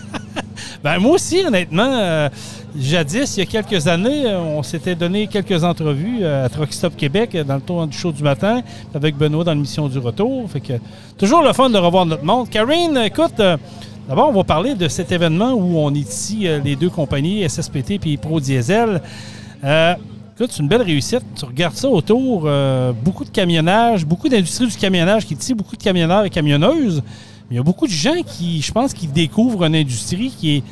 Ben 0.83 0.97
moi 0.99 1.15
aussi, 1.15 1.41
honnêtement, 1.45 1.89
euh, 1.99 2.29
jadis, 2.77 3.35
il 3.35 3.39
y 3.39 3.43
a 3.43 3.45
quelques 3.45 3.87
années, 3.87 4.25
euh, 4.25 4.39
on 4.39 4.63
s'était 4.63 4.95
donné 4.95 5.27
quelques 5.27 5.61
entrevues 5.63 6.25
à 6.25 6.47
Truck 6.47 6.71
Stop 6.71 6.95
Québec 6.95 7.35
dans 7.45 7.55
le 7.55 7.61
tour 7.61 7.85
du 7.87 7.97
show 7.97 8.11
du 8.13 8.23
matin 8.23 8.61
avec 8.93 9.15
Benoît 9.17 9.43
dans 9.43 9.53
l'émission 9.53 9.87
du 9.89 9.97
retour. 9.99 10.49
Fait 10.49 10.61
que 10.61 10.73
toujours 11.17 11.43
le 11.43 11.51
fun 11.51 11.69
de 11.69 11.77
revoir 11.77 12.05
notre 12.05 12.23
monde. 12.23 12.49
Karine, 12.49 12.97
écoute, 13.05 13.39
euh, 13.41 13.57
d'abord 14.07 14.29
on 14.29 14.33
va 14.33 14.43
parler 14.45 14.73
de 14.75 14.87
cet 14.87 15.11
événement 15.11 15.51
où 15.53 15.77
on 15.79 15.93
est 15.93 15.99
ici, 15.99 16.47
les 16.63 16.75
deux 16.77 16.89
compagnies, 16.89 17.43
SSPT 17.49 17.99
puis 17.99 18.15
Pro 18.17 18.39
Diesel. 18.39 19.01
Euh, 19.63 19.95
Écoute, 20.39 20.53
c'est 20.53 20.63
une 20.63 20.69
belle 20.69 20.83
réussite. 20.83 21.21
Tu 21.35 21.43
regardes 21.43 21.75
ça 21.75 21.89
autour, 21.89 22.43
euh, 22.45 22.93
beaucoup 22.93 23.25
de 23.25 23.29
camionnage, 23.29 24.05
beaucoup 24.05 24.29
d'industrie 24.29 24.67
du 24.67 24.77
camionnage 24.77 25.25
qui 25.25 25.35
tient 25.35 25.53
beaucoup 25.53 25.75
de 25.75 25.83
camionneurs 25.83 26.23
et 26.23 26.29
camionneuses. 26.29 27.03
Mais 27.49 27.55
il 27.55 27.57
y 27.57 27.59
a 27.59 27.63
beaucoup 27.63 27.85
de 27.85 27.91
gens 27.91 28.21
qui, 28.25 28.61
je 28.61 28.71
pense, 28.71 28.93
qui 28.93 29.05
découvrent 29.07 29.65
une 29.65 29.75
industrie 29.75 30.29
qui 30.29 30.55
est, 30.55 30.63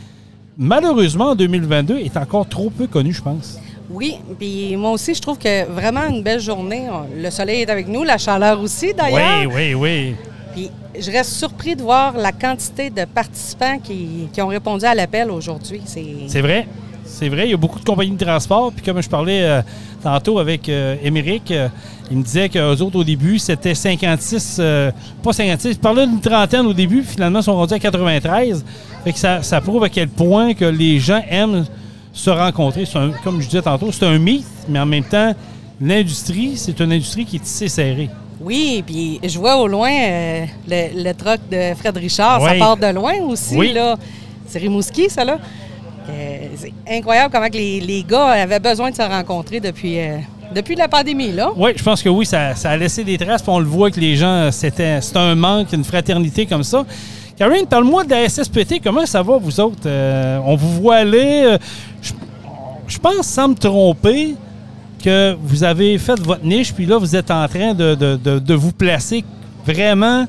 malheureusement, 0.58 1.32
en 1.32 1.36
2022, 1.36 1.98
est 1.98 2.16
encore 2.16 2.48
trop 2.48 2.70
peu 2.70 2.88
connue, 2.88 3.12
je 3.12 3.22
pense. 3.22 3.60
Oui, 3.90 4.16
puis 4.40 4.78
moi 4.78 4.92
aussi, 4.92 5.14
je 5.14 5.22
trouve 5.22 5.38
que 5.38 5.70
vraiment 5.70 6.08
une 6.08 6.24
belle 6.24 6.40
journée. 6.40 6.88
Le 7.14 7.30
soleil 7.30 7.64
est 7.64 7.70
avec 7.70 7.90
nous, 7.90 8.06
la 8.06 8.18
chaleur 8.18 8.62
aussi, 8.62 8.94
d'ailleurs. 8.94 9.52
Oui, 9.54 9.74
oui, 9.74 9.74
oui. 9.74 10.16
Puis 10.54 10.72
je 10.98 11.12
reste 11.12 11.32
surpris 11.34 11.76
de 11.76 11.82
voir 11.82 12.16
la 12.16 12.32
quantité 12.32 12.90
de 12.90 13.04
participants 13.04 13.80
qui, 13.84 14.30
qui 14.32 14.42
ont 14.42 14.48
répondu 14.48 14.86
à 14.86 14.96
l'appel 14.96 15.30
aujourd'hui. 15.30 15.82
C'est 15.86 16.42
vrai. 16.42 16.66
C'est 17.08 17.30
vrai, 17.30 17.48
il 17.48 17.52
y 17.52 17.54
a 17.54 17.58
beaucoup 17.58 17.80
de 17.80 17.86
compagnies 17.86 18.16
de 18.16 18.24
transport. 18.24 18.72
Puis 18.74 18.84
comme 18.86 19.02
je 19.02 19.10
parlais 19.10 19.42
euh, 19.44 19.62
tantôt 20.04 20.40
avec 20.40 20.70
euh, 20.70 20.96
Émeric, 21.04 21.50
euh, 21.52 21.68
il 22.12 22.18
me 22.18 22.24
disait 22.24 22.50
qu'eux 22.50 22.76
autres, 22.82 22.98
au 23.00 23.04
début, 23.04 23.40
c'était 23.40 23.74
56, 23.76 24.58
euh, 24.60 24.92
pas 25.24 25.34
56, 25.34 25.70
il 25.72 25.78
parlait 25.80 26.06
d'une 26.06 26.22
trentaine 26.22 26.66
au 26.66 26.74
début, 26.74 27.04
finalement, 27.04 27.40
ils 27.40 27.44
sont 27.44 27.56
rendus 27.56 27.74
à 27.74 27.80
93. 27.80 28.64
Fait 29.04 29.14
que 29.14 29.20
ça, 29.20 29.42
ça 29.42 29.60
prouve 29.62 29.84
à 29.84 29.90
quel 29.90 30.08
point 30.10 30.54
que 30.54 30.66
les 30.66 31.00
gens 31.00 31.22
aiment 31.30 31.66
se 32.14 32.30
rencontrer. 32.30 32.84
Un- 32.96 33.12
comme 33.24 33.42
je 33.42 33.48
disais 33.48 33.62
tantôt, 33.62 33.92
c'est 33.92 34.06
un 34.06 34.18
mythe, 34.20 34.46
mais 34.70 34.80
en 34.80 34.86
même 34.86 35.04
temps, 35.04 35.34
l'industrie, 35.82 36.54
c'est 36.58 36.80
une 36.80 36.92
industrie 36.92 37.26
qui 37.26 37.38
est 37.38 37.40
tissée 37.40 37.68
serrée. 37.68 38.10
Oui, 38.40 38.84
puis 38.86 39.20
je 39.24 39.38
vois 39.40 39.58
au 39.58 39.68
loin 39.68 39.90
euh, 39.92 40.46
le, 40.68 41.04
le 41.04 41.14
truck 41.14 41.40
de 41.52 41.74
Fred 41.76 41.98
Richard. 41.98 42.42
Oui. 42.42 42.50
Ça 42.52 42.56
part 42.58 42.78
de 42.78 42.88
loin 42.94 43.14
aussi, 43.28 43.56
Oui. 43.56 43.74
là. 43.74 43.96
C'est 44.48 44.60
Rimouski, 44.60 45.10
ça, 45.10 45.26
là. 45.26 45.40
C'est 46.56 46.74
incroyable 46.98 47.32
comment 47.34 47.48
les, 47.52 47.80
les 47.80 48.04
gars 48.04 48.28
avaient 48.28 48.60
besoin 48.60 48.90
de 48.92 48.96
se 48.96 49.02
rencontrer 49.02 49.60
depuis, 49.60 50.00
euh, 50.00 50.18
depuis 50.56 50.76
la 50.76 50.88
pandémie, 50.88 51.32
là. 51.32 51.50
Oui, 51.56 51.72
je 51.76 51.84
pense 51.84 52.02
que 52.02 52.10
oui, 52.10 52.26
ça, 52.26 52.54
a 52.64 52.78
laissé 52.78 53.04
des 53.04 53.18
traces, 53.18 53.42
puis 53.42 53.52
on 53.52 53.60
le 53.60 53.66
voit 53.66 53.92
que 53.92 54.00
les 54.00 54.16
gens, 54.16 54.50
c'était 54.52 55.02
c'est 55.02 55.18
un 55.18 55.36
manque, 55.36 55.72
une 55.74 55.84
fraternité 55.84 56.46
comme 56.46 56.64
ça. 56.64 56.86
Karine, 57.38 57.68
parle-moi 57.68 58.04
de 58.04 58.10
la 58.12 58.28
SSPT, 58.28 58.82
comment 58.84 59.06
ça 59.06 59.22
va, 59.22 59.38
vous 59.38 59.60
autres? 59.60 59.78
Euh, 59.86 60.40
on 60.46 60.56
vous 60.56 60.72
voit 60.82 60.96
aller. 60.96 61.44
euh, 61.46 61.58
je, 62.02 62.14
je 62.88 62.98
pense, 62.98 63.28
sans 63.28 63.50
me 63.50 63.56
tromper, 63.56 64.36
que 65.04 65.36
vous 65.44 65.64
avez 65.64 65.98
fait 66.00 66.20
votre 66.20 66.44
niche, 66.44 66.74
puis 66.74 66.86
là, 66.88 66.98
vous 66.98 67.16
êtes 67.16 67.30
en 67.30 67.48
train 67.48 67.74
de, 67.76 67.94
de- 67.94 68.16
de- 68.16 68.40
de 68.40 68.54
vous 68.56 68.72
placer 68.72 69.24
vraiment, 69.66 70.26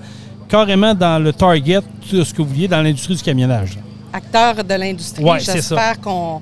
carrément 0.49 0.95
dans 0.95 1.22
le 1.22 1.33
target 1.33 1.81
de 2.12 2.22
ce 2.22 2.35
que 2.35 2.43
vous 2.43 2.49
vouliez 2.49 2.68
dans 2.68 2.83
l'industrie 2.83 3.14
du 3.14 3.22
camionnage. 3.22 3.79
Acteurs 4.12 4.62
de 4.64 4.74
l'industrie. 4.74 5.24
Ouais. 5.24 5.40
J'espère 5.40 6.00
qu'on 6.00 6.40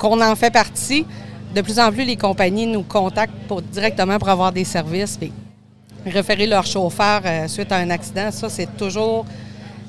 en 0.00 0.36
fait 0.36 0.50
partie. 0.50 1.06
De 1.54 1.60
plus 1.62 1.78
en 1.78 1.90
plus, 1.90 2.04
les 2.04 2.16
compagnies 2.16 2.66
nous 2.66 2.82
contactent 2.82 3.32
pour- 3.48 3.62
directement 3.62 4.18
pour 4.18 4.28
avoir 4.28 4.52
des 4.52 4.64
services 4.64 5.16
puis 5.16 5.32
référer 6.04 6.46
leur 6.46 6.64
chauffeur 6.66 7.22
euh, 7.24 7.48
suite 7.48 7.72
à 7.72 7.76
un 7.76 7.90
accident. 7.90 8.30
Ça, 8.30 8.48
c'est 8.48 8.76
toujours 8.76 9.24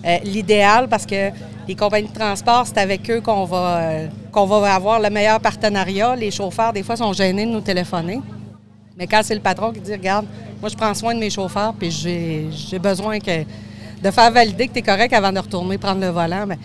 euh, 0.05 0.17
l'idéal 0.23 0.87
parce 0.87 1.05
que 1.05 1.29
les 1.67 1.75
compagnies 1.75 2.07
de 2.07 2.13
transport, 2.13 2.65
c'est 2.65 2.77
avec 2.79 3.09
eux 3.11 3.21
qu'on 3.21 3.43
va, 3.45 3.77
euh, 3.77 4.07
qu'on 4.31 4.45
va 4.45 4.73
avoir 4.73 4.99
le 4.99 5.09
meilleur 5.09 5.39
partenariat. 5.39 6.15
Les 6.15 6.31
chauffeurs, 6.31 6.71
des 6.73 6.81
fois, 6.83 6.95
sont 6.95 7.11
gênés 7.13 7.45
de 7.45 7.51
nous 7.51 7.61
téléphoner. 7.61 8.21
Mais 8.97 9.05
quand 9.05 9.21
c'est 9.23 9.35
le 9.35 9.41
patron 9.41 9.71
qui 9.71 9.79
dit, 9.81 9.91
regarde, 9.91 10.25
moi, 10.61 10.69
je 10.69 10.75
prends 10.75 10.93
soin 10.93 11.13
de 11.13 11.19
mes 11.19 11.29
chauffeurs, 11.29 11.73
puis 11.77 11.91
j'ai 11.91 12.47
j'ai 12.51 12.79
besoin 12.79 13.19
que, 13.19 13.43
de 14.01 14.11
faire 14.11 14.31
valider 14.31 14.67
que 14.67 14.73
tu 14.73 14.79
es 14.79 14.81
correct 14.81 15.13
avant 15.13 15.31
de 15.31 15.39
retourner 15.39 15.77
prendre 15.77 16.01
le 16.01 16.07
volant, 16.07 16.45
mais 16.47 16.57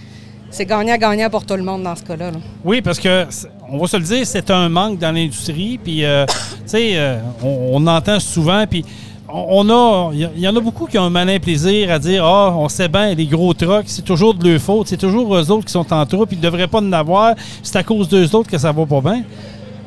c'est 0.53 0.67
gagnant-gagnant 0.67 1.31
pour 1.31 1.45
tout 1.45 1.57
le 1.57 1.63
monde 1.63 1.83
dans 1.83 1.97
ce 1.97 2.03
cas-là. 2.03 2.31
là. 2.31 2.39
Oui, 2.65 2.81
parce 2.83 3.01
que, 3.01 3.27
on 3.69 3.79
va 3.79 3.87
se 3.87 3.97
le 3.97 4.05
dire, 4.05 4.27
c'est 4.27 4.51
un 4.51 4.69
manque 4.69 4.99
dans 4.99 5.11
l'industrie. 5.13 5.81
Puis, 5.83 6.05
euh, 6.05 6.27
tu 6.27 6.35
sais, 6.67 6.91
euh, 6.95 7.19
on, 7.43 7.71
on 7.83 7.87
entend 7.87 8.21
souvent, 8.21 8.65
puis 8.69 8.85
on, 9.29 9.67
on 9.67 9.71
a, 9.71 10.13
il 10.13 10.41
y 10.41 10.47
en 10.47 10.55
a 10.55 10.61
beaucoup 10.61 10.87
qui 10.87 10.99
ont 10.99 11.05
un 11.05 11.11
malin 11.11 11.39
plaisir 11.39 11.91
à 11.91 11.99
dire, 11.99 12.25
ah, 12.25 12.55
on 12.57 12.69
sait 12.69 12.89
bien, 12.89 13.15
les 13.15 13.27
gros 13.27 13.55
trucks, 13.55 13.87
c'est 13.87 14.05
toujours 14.05 14.35
de 14.35 14.49
leur 14.51 14.61
faute, 14.61 14.89
c'est 14.89 14.97
toujours 14.99 15.35
eux 15.35 15.51
autres 15.51 15.65
qui 15.65 15.73
sont 15.73 15.91
en 15.93 16.05
troupe, 16.07 16.33
ils 16.33 16.39
ne 16.39 16.43
devraient 16.43 16.69
pas 16.69 16.81
en 16.81 16.93
avoir, 16.93 17.35
c'est 17.63 17.77
à 17.77 17.83
cause 17.83 18.09
d'eux 18.09 18.35
autres 18.37 18.51
que 18.51 18.59
ça 18.59 18.73
va 18.73 18.85
pas 18.87 19.01
bien. 19.01 19.23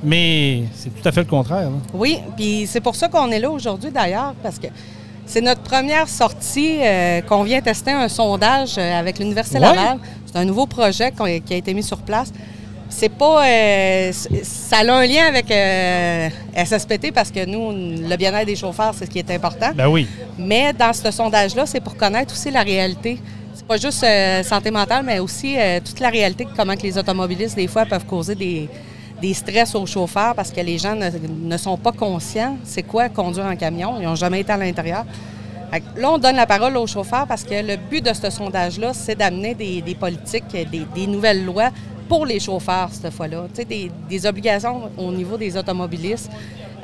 Mais 0.03 0.63
c'est 0.74 0.89
tout 0.89 1.07
à 1.07 1.11
fait 1.11 1.22
le 1.22 1.30
contraire. 1.30 1.70
là. 1.70 1.78
Oui, 1.93 2.20
puis 2.36 2.66
c'est 2.68 2.82
pour 2.82 2.95
ça 2.95 3.07
qu'on 3.07 3.32
est 3.32 3.39
là 3.39 3.49
aujourd'hui 3.49 3.91
d'ailleurs, 3.91 4.34
parce 4.43 4.59
que 4.59 4.68
c'est 5.26 5.41
notre 5.41 5.61
première 5.61 6.07
sortie 6.07 6.78
euh, 6.82 7.21
qu'on 7.21 7.43
vient 7.43 7.61
tester 7.61 7.91
un 7.91 8.07
sondage 8.07 8.76
euh, 8.78 8.99
avec 8.99 9.19
l'Université 9.19 9.59
Ouais. 9.59 9.65
Laval. 9.65 9.97
C'est 10.26 10.38
un 10.38 10.45
nouveau 10.45 10.65
projet 10.65 11.11
qui 11.45 11.53
a 11.53 11.57
été 11.57 11.73
mis 11.73 11.84
sur 11.84 11.97
place. 11.99 12.32
C'est 12.89 13.09
pas. 13.09 13.45
euh, 13.47 14.11
ça 14.43 14.78
a 14.78 14.91
un 14.93 15.05
lien 15.07 15.26
avec 15.28 15.49
euh, 15.49 16.30
SSPT 16.55 17.11
parce 17.13 17.32
que 17.32 17.45
nous, 17.45 17.71
le 18.07 18.15
bien-être 18.15 18.45
des 18.45 18.55
chauffeurs, 18.55 18.93
c'est 18.97 19.05
ce 19.05 19.09
qui 19.09 19.19
est 19.19 19.32
important. 19.32 19.71
Ben 19.76 19.88
oui. 19.88 20.07
Mais 20.38 20.71
dans 20.73 20.93
ce 20.93 21.09
sondage-là, 21.11 21.65
c'est 21.65 21.80
pour 21.82 21.97
connaître 21.97 22.34
aussi 22.34 22.51
la 22.51 22.61
réalité. 22.61 23.19
C'est 23.55 23.65
pas 23.65 23.78
juste 23.78 24.05
santé 24.47 24.69
mentale, 24.69 25.03
mais 25.05 25.19
aussi 25.19 25.55
toute 25.84 25.99
la 25.99 26.09
réalité 26.09 26.43
de 26.45 26.49
comment 26.55 26.76
que 26.76 26.84
les 26.84 26.97
automobilistes, 26.97 27.55
des 27.55 27.67
fois, 27.67 27.86
peuvent 27.86 28.05
causer 28.05 28.36
des, 28.36 28.69
des 29.22 29.34
stress 29.34 29.76
aux 29.76 29.86
chauffeurs 29.86 30.36
parce 30.36 30.51
que 30.51 30.61
les 30.61 30.78
gens 30.78 30.95
ne, 30.95 31.09
ne 31.43 31.57
sont 31.57 31.78
pas 31.78 31.91
conscients 31.91 32.57
c'est 32.63 32.84
quoi 32.84 33.09
conduire 33.09 33.45
en 33.45 33.55
camion. 33.55 33.95
Ils 33.99 34.05
n'ont 34.05 34.16
jamais 34.16 34.41
été 34.41 34.51
à 34.51 34.57
l'intérieur. 34.57 35.05
Là, 35.97 36.11
on 36.11 36.18
donne 36.18 36.36
la 36.38 36.45
parole 36.45 36.78
aux 36.78 36.88
chauffeurs 36.88 37.26
parce 37.28 37.43
que 37.43 37.53
le 37.55 37.76
but 37.76 38.03
de 38.05 38.13
ce 38.13 38.30
sondage-là, 38.30 38.93
c'est 38.93 39.16
d'amener 39.18 39.53
des, 39.55 39.82
des 39.82 39.95
politiques, 39.95 40.45
des, 40.51 40.84
des 40.95 41.07
nouvelles 41.07 41.43
lois 41.43 41.70
pour 42.07 42.26
les 42.26 42.39
chauffeurs 42.39 42.89
cette 42.91 43.11
fois-là. 43.11 43.45
Tu 43.53 43.61
sais, 43.61 43.66
des, 43.66 43.91
des 44.09 44.26
obligations 44.26 44.84
au 44.97 45.11
niveau 45.11 45.36
des 45.38 45.57
automobilistes 45.57 46.30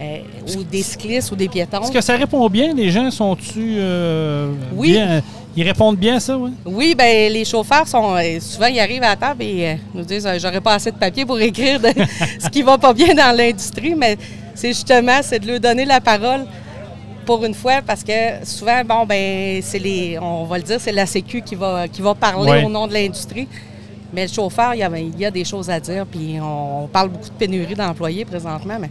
euh, 0.02 0.18
ou 0.58 0.64
des 0.64 0.82
cyclistes 0.82 1.32
ou 1.32 1.36
des 1.36 1.48
piétons. 1.48 1.84
Est-ce 1.84 1.92
que 1.92 2.02
ça 2.02 2.16
répond 2.18 2.50
bien? 2.50 2.74
Les 2.74 2.90
gens 2.90 3.10
sont-tu 3.12 3.76
euh, 3.78 4.52
Oui. 4.76 4.94
bien? 4.94 5.22
Ils 5.56 5.64
répondent 5.68 5.98
bien 5.98 6.16
à 6.16 6.20
ça, 6.20 6.38
oui? 6.38 6.52
Oui, 6.66 6.96
ben 6.98 7.32
les 7.32 7.44
chauffeurs 7.44 7.88
sont 7.88 8.16
euh, 8.16 8.40
souvent 8.40 8.68
ils 8.68 8.80
arrivent 8.80 9.04
à 9.04 9.10
la 9.10 9.16
table 9.18 9.44
et 9.44 9.68
euh, 9.72 9.76
nous 9.94 10.04
disent 10.04 10.26
euh, 10.26 10.38
j'aurais 10.40 10.62
pas 10.62 10.76
assez 10.76 10.92
de 10.92 10.96
papier 10.98 11.26
pour 11.26 11.40
écrire 11.40 11.80
de 11.80 11.90
ce 12.40 12.48
qui 12.50 12.62
va 12.62 12.78
pas 12.78 12.94
bien 12.94 13.14
dans 13.14 13.36
l'industrie, 13.36 13.94
mais 13.96 14.18
c'est 14.56 14.70
justement 14.70 15.20
c'est 15.22 15.40
de 15.40 15.48
leur 15.48 15.60
donner 15.60 15.84
la 15.86 16.00
parole 16.00 16.46
pour 17.26 17.44
une 17.44 17.54
fois 17.54 17.82
parce 17.86 18.04
que 18.04 18.12
souvent 18.46 18.82
bon 18.86 19.06
ben 19.06 19.62
c'est 19.62 19.80
les 19.80 20.18
on 20.22 20.46
va 20.46 20.58
le 20.58 20.64
dire 20.64 20.80
c'est 20.80 20.92
la 20.94 21.06
Sécu 21.06 21.42
qui 21.42 21.56
va 21.56 21.88
qui 21.88 22.02
va 22.02 22.16
parler 22.16 22.50
Ouais. 22.52 22.64
au 22.66 22.70
nom 22.70 22.88
de 22.88 22.94
l'industrie. 22.94 23.48
Mais 24.14 24.28
le 24.28 24.32
chauffeur, 24.34 24.74
il 24.74 24.80
y, 24.80 24.84
a, 24.84 24.90
il 24.98 25.18
y 25.18 25.26
a 25.26 25.32
des 25.32 25.46
choses 25.46 25.70
à 25.70 25.80
dire, 25.80 26.06
puis 26.06 26.36
on, 26.42 26.84
on 26.84 26.88
parle 26.88 27.08
beaucoup 27.08 27.30
de 27.30 27.34
pénurie 27.34 27.76
d'employés 27.76 28.26
présentement, 28.26 28.76
mais 28.78 28.90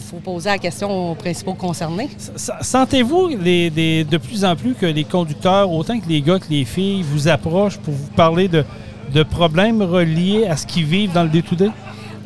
faut 0.00 0.16
poser 0.16 0.50
la 0.50 0.58
question 0.58 1.10
aux 1.10 1.14
principaux 1.14 1.54
concernés. 1.54 2.10
Sentez-vous 2.60 3.30
de 3.36 4.16
plus 4.16 4.44
en 4.44 4.56
plus 4.56 4.74
que 4.74 4.86
les 4.86 5.04
conducteurs, 5.04 5.70
autant 5.70 5.98
que 5.98 6.08
les 6.08 6.20
gars 6.20 6.38
que 6.38 6.50
les 6.50 6.64
filles, 6.64 7.02
vous 7.02 7.28
approchent 7.28 7.78
pour 7.78 7.94
vous 7.94 8.10
parler 8.16 8.48
de, 8.48 8.64
de 9.12 9.22
problèmes 9.22 9.82
reliés 9.82 10.46
à 10.46 10.56
ce 10.56 10.66
qu'ils 10.66 10.84
vivent 10.84 11.12
dans 11.12 11.22
le 11.22 11.28
day-to-day? 11.28 11.70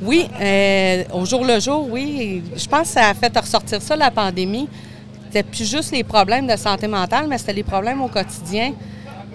Oui, 0.01 0.29
euh, 0.41 1.05
au 1.13 1.25
jour 1.25 1.45
le 1.45 1.59
jour, 1.59 1.89
oui. 1.91 2.43
Je 2.57 2.67
pense 2.69 2.83
que 2.83 2.87
ça 2.89 3.09
a 3.09 3.15
fait 3.15 3.37
ressortir 3.37 3.83
ça, 3.83 3.97
la 3.97 4.11
pandémie. 4.11 4.69
C'était 5.27 5.43
plus 5.43 5.69
juste 5.69 5.93
les 5.93 6.05
problèmes 6.05 6.47
de 6.47 6.57
santé 6.57 6.87
mentale, 6.87 7.27
mais 7.29 7.37
c'était 7.37 7.53
les 7.53 7.65
problèmes 7.65 8.01
au 8.01 8.09
quotidien 8.09 8.73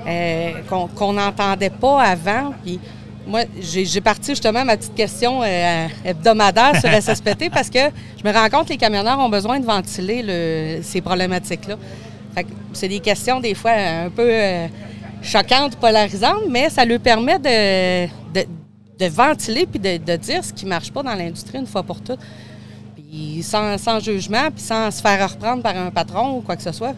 euh, 0.08 0.52
qu'on 0.70 0.88
qu'on 0.88 1.14
n'entendait 1.14 1.70
pas 1.70 2.02
avant. 2.02 2.54
Puis 2.64 2.80
moi, 3.26 3.42
j'ai 3.60 4.02
parti 4.02 4.32
justement 4.32 4.66
ma 4.66 4.76
petite 4.78 4.96
question 4.96 5.42
euh, 5.44 5.88
hebdomadaire 6.04 6.74
sur 6.80 6.90
SSPT 6.90 7.50
parce 7.54 7.70
que 7.70 7.80
je 8.22 8.28
me 8.28 8.34
rends 8.34 8.50
compte 8.50 8.66
que 8.68 8.74
les 8.74 8.78
camionneurs 8.78 9.18
ont 9.20 9.30
besoin 9.30 9.60
de 9.60 9.66
ventiler 9.66 10.22
le- 10.24 10.82
ces 10.84 11.02
problématiques-là. 11.02 11.76
C'est 12.74 12.88
des 12.88 13.00
questions 13.00 13.40
des 13.40 13.54
fois 13.54 13.72
un 13.72 14.10
peu 14.10 14.28
euh, 14.30 14.68
choquantes, 15.22 15.76
polarisantes, 15.78 16.44
mais 16.50 16.70
ça 16.70 16.84
leur 16.84 17.00
permet 17.00 17.38
de, 17.40 18.08
de- 18.34 18.48
de 19.00 19.06
ventiler 19.06 19.66
puis 19.68 19.80
de, 19.80 19.98
de 19.98 20.16
dire 20.18 20.44
ce 20.44 20.52
qui 20.52 20.66
ne 20.66 20.70
marche 20.70 20.92
pas 20.92 21.04
dans 21.04 21.16
l'industrie 21.16 21.60
une 21.60 21.68
fois 21.68 21.84
pour 21.84 22.02
toutes. 22.02 22.20
Puis 22.96 23.42
sans, 23.44 23.78
sans 23.78 24.00
jugement, 24.00 24.50
puis 24.54 24.64
sans 24.64 24.90
se 24.92 25.02
faire 25.02 25.30
reprendre 25.32 25.62
par 25.64 25.78
un 25.78 25.92
patron 25.92 26.38
ou 26.38 26.42
quoi 26.42 26.56
que 26.56 26.64
ce 26.64 26.72
soit. 26.72 26.94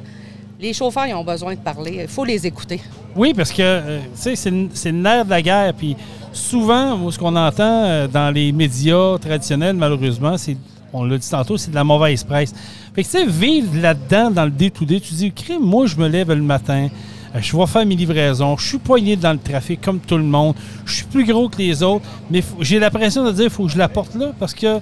Les 0.60 0.74
chauffeurs, 0.74 1.06
ils 1.08 1.14
ont 1.14 1.24
besoin 1.24 1.54
de 1.54 1.60
parler. 1.60 2.00
Il 2.04 2.08
faut 2.08 2.24
les 2.24 2.46
écouter. 2.48 2.80
Oui, 3.16 3.34
parce 3.36 3.52
que, 3.52 3.62
euh, 3.62 4.00
tu 4.16 4.22
sais, 4.22 4.36
c'est 4.36 4.52
le- 4.52 5.24
de 5.24 5.30
la 5.30 5.42
guerre. 5.42 5.74
Puis 5.74 5.96
souvent, 6.32 7.12
ce 7.12 7.20
qu'on 7.20 7.36
entend 7.36 7.84
euh, 7.86 8.08
dans 8.08 8.34
les 8.34 8.52
médias 8.52 9.18
traditionnels, 9.18 9.76
malheureusement, 9.76 10.38
c'est, 10.38 10.56
on 10.94 11.04
l'a 11.04 11.18
dit 11.18 11.30
tantôt, 11.30 11.58
c'est 11.58 11.72
de 11.72 11.76
la 11.76 11.84
mauvaise 11.84 12.24
presse. 12.24 12.54
Fait 12.94 13.04
que, 13.04 13.08
tu 13.08 13.18
sais, 13.18 13.26
vivre 13.26 13.70
là-dedans, 13.82 14.32
dans 14.32 14.46
le 14.46 14.52
day-to-day, 14.52 15.02
tu 15.02 15.14
dis, 15.14 15.32
crime, 15.32 15.62
moi, 15.62 15.88
je 15.88 15.98
me 15.98 16.08
lève 16.08 16.30
le 16.32 16.42
matin, 16.42 16.88
euh, 17.36 17.40
je 17.42 17.56
vais 17.58 17.66
faire 17.68 17.86
mes 17.86 17.96
livraisons, 17.96 18.56
je 18.58 18.66
suis 18.66 18.78
poigné 18.78 19.18
dans 19.18 19.34
le 19.34 19.40
trafic 19.40 19.82
comme 19.82 20.00
tout 20.00 20.18
le 20.18 20.24
monde, 20.24 20.56
je 20.86 20.96
suis 20.96 21.06
plus 21.06 21.26
gros 21.26 21.50
que 21.50 21.58
les 21.58 21.84
autres, 21.84 22.06
mais 22.32 22.42
j'ai 22.62 22.80
l'impression 22.80 23.26
de 23.26 23.32
dire, 23.34 23.46
il 23.46 23.50
faut 23.50 23.66
que 23.66 23.72
je 23.74 23.78
la 23.78 23.90
porte 23.90 24.16
là 24.16 24.32
parce 24.40 24.54
que 24.54 24.80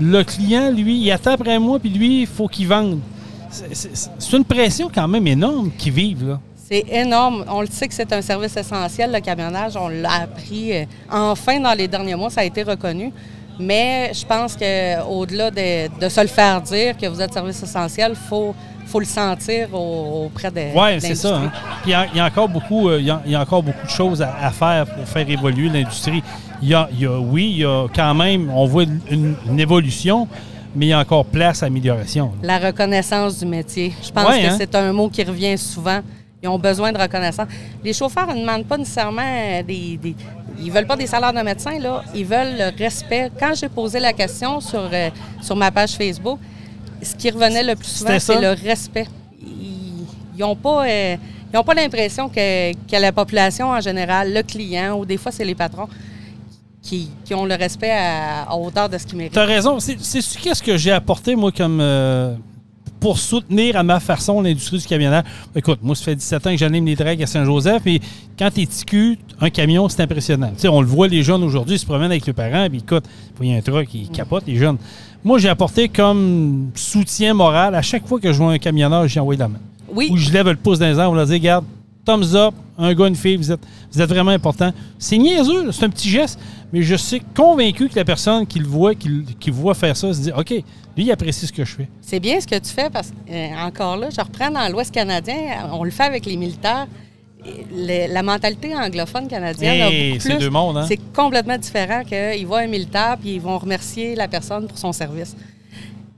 le 0.00 0.22
client, 0.22 0.70
lui, 0.70 0.98
il 1.00 1.10
attend 1.10 1.32
après 1.32 1.58
moi, 1.58 1.78
puis 1.78 1.88
lui, 1.88 2.22
il 2.22 2.26
faut 2.26 2.46
qu'il 2.48 2.68
vende. 2.68 2.98
C'est- 3.72 4.32
une 4.36 4.44
pression 4.44 4.90
quand 4.92 5.06
même 5.08 5.26
énorme 5.26 5.70
qu'ils 5.78 5.92
vivent, 5.92 6.28
là. 6.28 6.40
C'est 6.66 6.84
énorme. 6.90 7.44
On 7.48 7.60
le 7.60 7.66
sait 7.66 7.86
que 7.86 7.94
c'est 7.94 8.10
un 8.12 8.22
service 8.22 8.56
essentiel, 8.56 9.12
le 9.12 9.20
camionnage. 9.20 9.76
On 9.76 9.88
l'a 9.88 10.22
appris 10.22 10.72
euh, 10.72 10.84
enfin 11.10 11.60
dans 11.60 11.74
les 11.74 11.86
derniers 11.86 12.14
mois. 12.14 12.30
Ça 12.30 12.40
a 12.40 12.44
été 12.44 12.62
reconnu. 12.62 13.12
Mais 13.60 14.10
je 14.14 14.24
pense 14.26 14.56
qu'au-delà 14.56 15.50
de, 15.50 16.00
de 16.00 16.08
se 16.08 16.20
le 16.20 16.26
faire 16.26 16.60
dire 16.62 16.96
que 16.96 17.06
vous 17.06 17.20
êtes 17.20 17.32
service 17.34 17.62
essentiel, 17.62 18.12
il 18.14 18.28
faut, 18.28 18.54
faut 18.86 18.98
le 18.98 19.04
sentir 19.06 19.68
au- 19.74 20.24
auprès 20.26 20.50
des 20.50 20.72
Oui, 20.74 21.00
c'est 21.00 21.14
ça. 21.14 21.36
hein. 21.36 21.52
Puis 21.82 21.92
il 21.92 22.16
y 22.16 22.20
a- 22.20 22.24
encore 22.24 22.48
beaucoup, 22.48 22.88
euh, 22.88 22.98
il 22.98 23.06
y 23.06 23.10
a, 23.10 23.22
il 23.26 23.30
y 23.32 23.34
a 23.36 23.40
encore 23.42 23.62
beaucoup 23.62 23.84
de 23.86 23.90
choses 23.90 24.22
à, 24.22 24.34
à 24.42 24.50
faire 24.50 24.86
pour 24.86 25.06
faire 25.06 25.28
évoluer 25.28 25.68
l'industrie. 25.68 26.22
Il 26.62 26.68
il 26.68 27.00
y 27.00 27.06
a- 27.06 27.20
oui, 27.20 27.50
il 27.50 27.58
y 27.58 27.64
a 27.64 27.86
quand 27.94 28.14
même, 28.14 28.50
on 28.50 28.64
voit 28.66 28.84
une, 29.10 29.36
une 29.48 29.60
évolution, 29.60 30.26
mais 30.74 30.86
il 30.86 30.88
y 30.90 30.92
a 30.92 30.98
encore 30.98 31.24
place 31.24 31.62
à 31.62 31.66
amélioration. 31.66 32.32
La 32.42 32.58
reconnaissance 32.58 33.38
du 33.38 33.46
métier. 33.46 33.92
Je 34.02 34.10
pense 34.10 34.28
Ouais, 34.28 34.42
que 34.42 34.46
hein? 34.48 34.56
c'est 34.58 34.74
un 34.74 34.92
mot 34.92 35.08
qui 35.08 35.22
revient 35.22 35.56
souvent. 35.58 36.00
Ils 36.42 36.48
ont 36.48 36.58
besoin 36.58 36.92
de 36.92 36.98
reconnaissance. 36.98 37.46
Les 37.82 37.92
chauffeurs 37.94 38.26
ne 38.34 38.40
demandent 38.40 38.66
pas 38.66 38.76
nécessairement 38.76 39.22
euh, 39.24 39.62
des, 39.62 39.96
des- 39.96 40.14
Ils 40.62 40.70
veulent 40.70 40.86
pas 40.86 40.96
des 40.96 41.06
salaires 41.06 41.32
de 41.32 41.40
médecins, 41.40 41.78
là. 41.78 42.02
Ils 42.14 42.26
veulent 42.26 42.56
le 42.58 42.76
respect. 42.78 43.30
Quand 43.40 43.54
j'ai 43.54 43.68
posé 43.70 43.98
la 43.98 44.12
question 44.12 44.60
sur, 44.60 44.88
euh, 44.92 45.08
sur 45.40 45.56
ma 45.56 45.70
page 45.70 45.92
Facebook, 45.92 46.38
ce 47.02 47.14
qui 47.14 47.30
revenait 47.30 47.62
le 47.62 47.74
plus 47.76 47.86
souvent, 47.88 48.18
c'est 48.18 48.40
le 48.40 48.50
respect. 48.50 49.06
Ils 49.42 50.40
n'ont 50.40 50.56
pas... 50.56 50.86
euh, 50.86 51.16
ils 51.52 51.56
ont 51.58 51.62
pas 51.64 51.74
l'impression 51.74 52.28
que, 52.28 52.72
que 52.72 52.96
la 53.00 53.12
population 53.12 53.68
en 53.70 53.80
général, 53.80 54.34
le 54.34 54.42
client, 54.42 54.98
ou 54.98 55.06
des 55.06 55.16
fois 55.16 55.30
c'est 55.30 55.44
les 55.44 55.54
patrons, 55.54 55.86
qui, 56.84 57.08
qui 57.24 57.34
ont 57.34 57.46
le 57.46 57.54
respect 57.56 57.90
à, 57.90 58.42
à 58.42 58.54
hauteur 58.56 58.88
de 58.88 58.98
ce 58.98 59.06
qu'ils 59.06 59.16
méritent. 59.18 59.32
Tu 59.32 59.38
as 59.38 59.44
raison. 59.44 59.80
C'est 59.80 59.96
qu'est-ce 59.96 60.62
que 60.62 60.76
j'ai 60.76 60.92
apporté, 60.92 61.34
moi, 61.34 61.50
comme. 61.50 61.78
euh, 61.80 62.34
pour 63.00 63.18
soutenir 63.18 63.76
à 63.76 63.82
ma 63.82 64.00
façon 64.00 64.40
l'industrie 64.40 64.78
du 64.78 64.86
camionnage. 64.86 65.24
Écoute, 65.54 65.80
moi, 65.82 65.94
ça 65.94 66.04
fait 66.04 66.14
17 66.14 66.46
ans 66.46 66.50
que 66.52 66.56
j'anime 66.56 66.86
les 66.86 66.96
drags 66.96 67.22
à 67.22 67.26
Saint-Joseph, 67.26 67.82
et 67.86 68.00
quand 68.38 68.50
tu 68.50 68.62
es 68.62 68.66
TQ, 68.66 69.18
un 69.42 69.50
camion, 69.50 69.86
c'est 69.90 70.00
impressionnant. 70.00 70.48
Tu 70.54 70.60
sais, 70.62 70.68
on 70.68 70.80
le 70.80 70.86
voit, 70.86 71.06
les 71.06 71.22
jeunes 71.22 71.42
aujourd'hui 71.42 71.74
ils 71.74 71.78
se 71.78 71.84
promènent 71.84 72.10
avec 72.12 72.24
leurs 72.26 72.34
parents, 72.34 72.66
puis 72.70 72.78
écoute, 72.78 73.04
il 73.42 73.50
y 73.50 73.54
a 73.54 73.58
un 73.58 73.60
truc, 73.60 73.92
ils 73.92 74.08
capotent, 74.08 74.46
les 74.46 74.56
jeunes. 74.56 74.78
Moi, 75.22 75.38
j'ai 75.38 75.50
apporté 75.50 75.90
comme 75.90 76.70
soutien 76.74 77.34
moral, 77.34 77.74
à 77.74 77.82
chaque 77.82 78.06
fois 78.06 78.18
que 78.18 78.32
je 78.32 78.38
vois 78.38 78.52
un 78.52 78.58
camionneur, 78.58 79.06
j'ai 79.06 79.20
envoyé 79.20 79.38
la 79.38 79.48
main. 79.48 79.60
Oui. 79.92 80.08
Ou 80.10 80.16
je 80.16 80.30
lève 80.32 80.48
le 80.48 80.56
pouce 80.56 80.78
dans 80.78 80.86
les 80.86 80.98
airs, 80.98 81.10
on 81.10 81.14
leur 81.14 81.26
dit, 81.26 81.34
regarde, 81.34 81.66
thumbs 82.04 82.34
up, 82.34 82.54
un 82.78 82.92
gars, 82.94 83.06
une 83.08 83.16
fille, 83.16 83.36
vous 83.36 83.50
êtes, 83.52 83.60
vous 83.92 84.00
êtes 84.00 84.08
vraiment 84.08 84.30
important. 84.32 84.72
C'est 84.98 85.16
niaiseux, 85.18 85.72
c'est 85.72 85.84
un 85.84 85.90
petit 85.90 86.08
geste, 86.08 86.38
mais 86.72 86.82
je 86.82 86.94
suis 86.96 87.20
convaincu 87.34 87.88
que 87.88 87.96
la 87.96 88.04
personne 88.04 88.46
qui 88.46 88.58
le 88.58 88.66
voit, 88.66 88.94
qui, 88.94 89.24
qui 89.40 89.50
voit 89.50 89.74
faire 89.74 89.96
ça, 89.96 90.12
se 90.12 90.20
dit, 90.20 90.32
OK, 90.36 90.50
lui, 90.50 91.04
il 91.04 91.10
apprécie 91.12 91.46
ce 91.46 91.52
que 91.52 91.64
je 91.64 91.74
fais. 91.74 91.88
C'est 92.00 92.20
bien 92.20 92.40
ce 92.40 92.46
que 92.46 92.58
tu 92.58 92.70
fais 92.70 92.90
parce 92.90 93.10
que, 93.10 93.32
euh, 93.32 93.48
encore 93.66 93.96
là, 93.96 94.08
je 94.10 94.20
reprends 94.20 94.50
dans 94.50 94.68
l'Ouest 94.70 94.92
canadien, 94.92 95.68
on 95.72 95.82
le 95.84 95.90
fait 95.90 96.04
avec 96.04 96.26
les 96.26 96.36
militaires. 96.36 96.86
Le- 97.46 98.10
la 98.12 98.22
mentalité 98.22 98.74
anglophone 98.74 99.28
canadienne 99.28 99.82
a 99.82 99.90
Hey, 99.90 100.12
beaucoup 100.12 100.22
c'est 100.22 100.30
plus. 100.30 100.38
deux 100.38 100.50
mondes, 100.50 100.78
hein? 100.78 100.86
C'est 100.88 100.98
complètement 101.12 101.58
différent 101.58 102.02
qu'ils 102.02 102.46
voient 102.46 102.60
un 102.60 102.66
militaire 102.66 103.18
puis 103.20 103.34
ils 103.34 103.40
vont 103.40 103.58
remercier 103.58 104.14
la 104.14 104.28
personne 104.28 104.66
pour 104.66 104.78
son 104.78 104.92
service. 104.92 105.36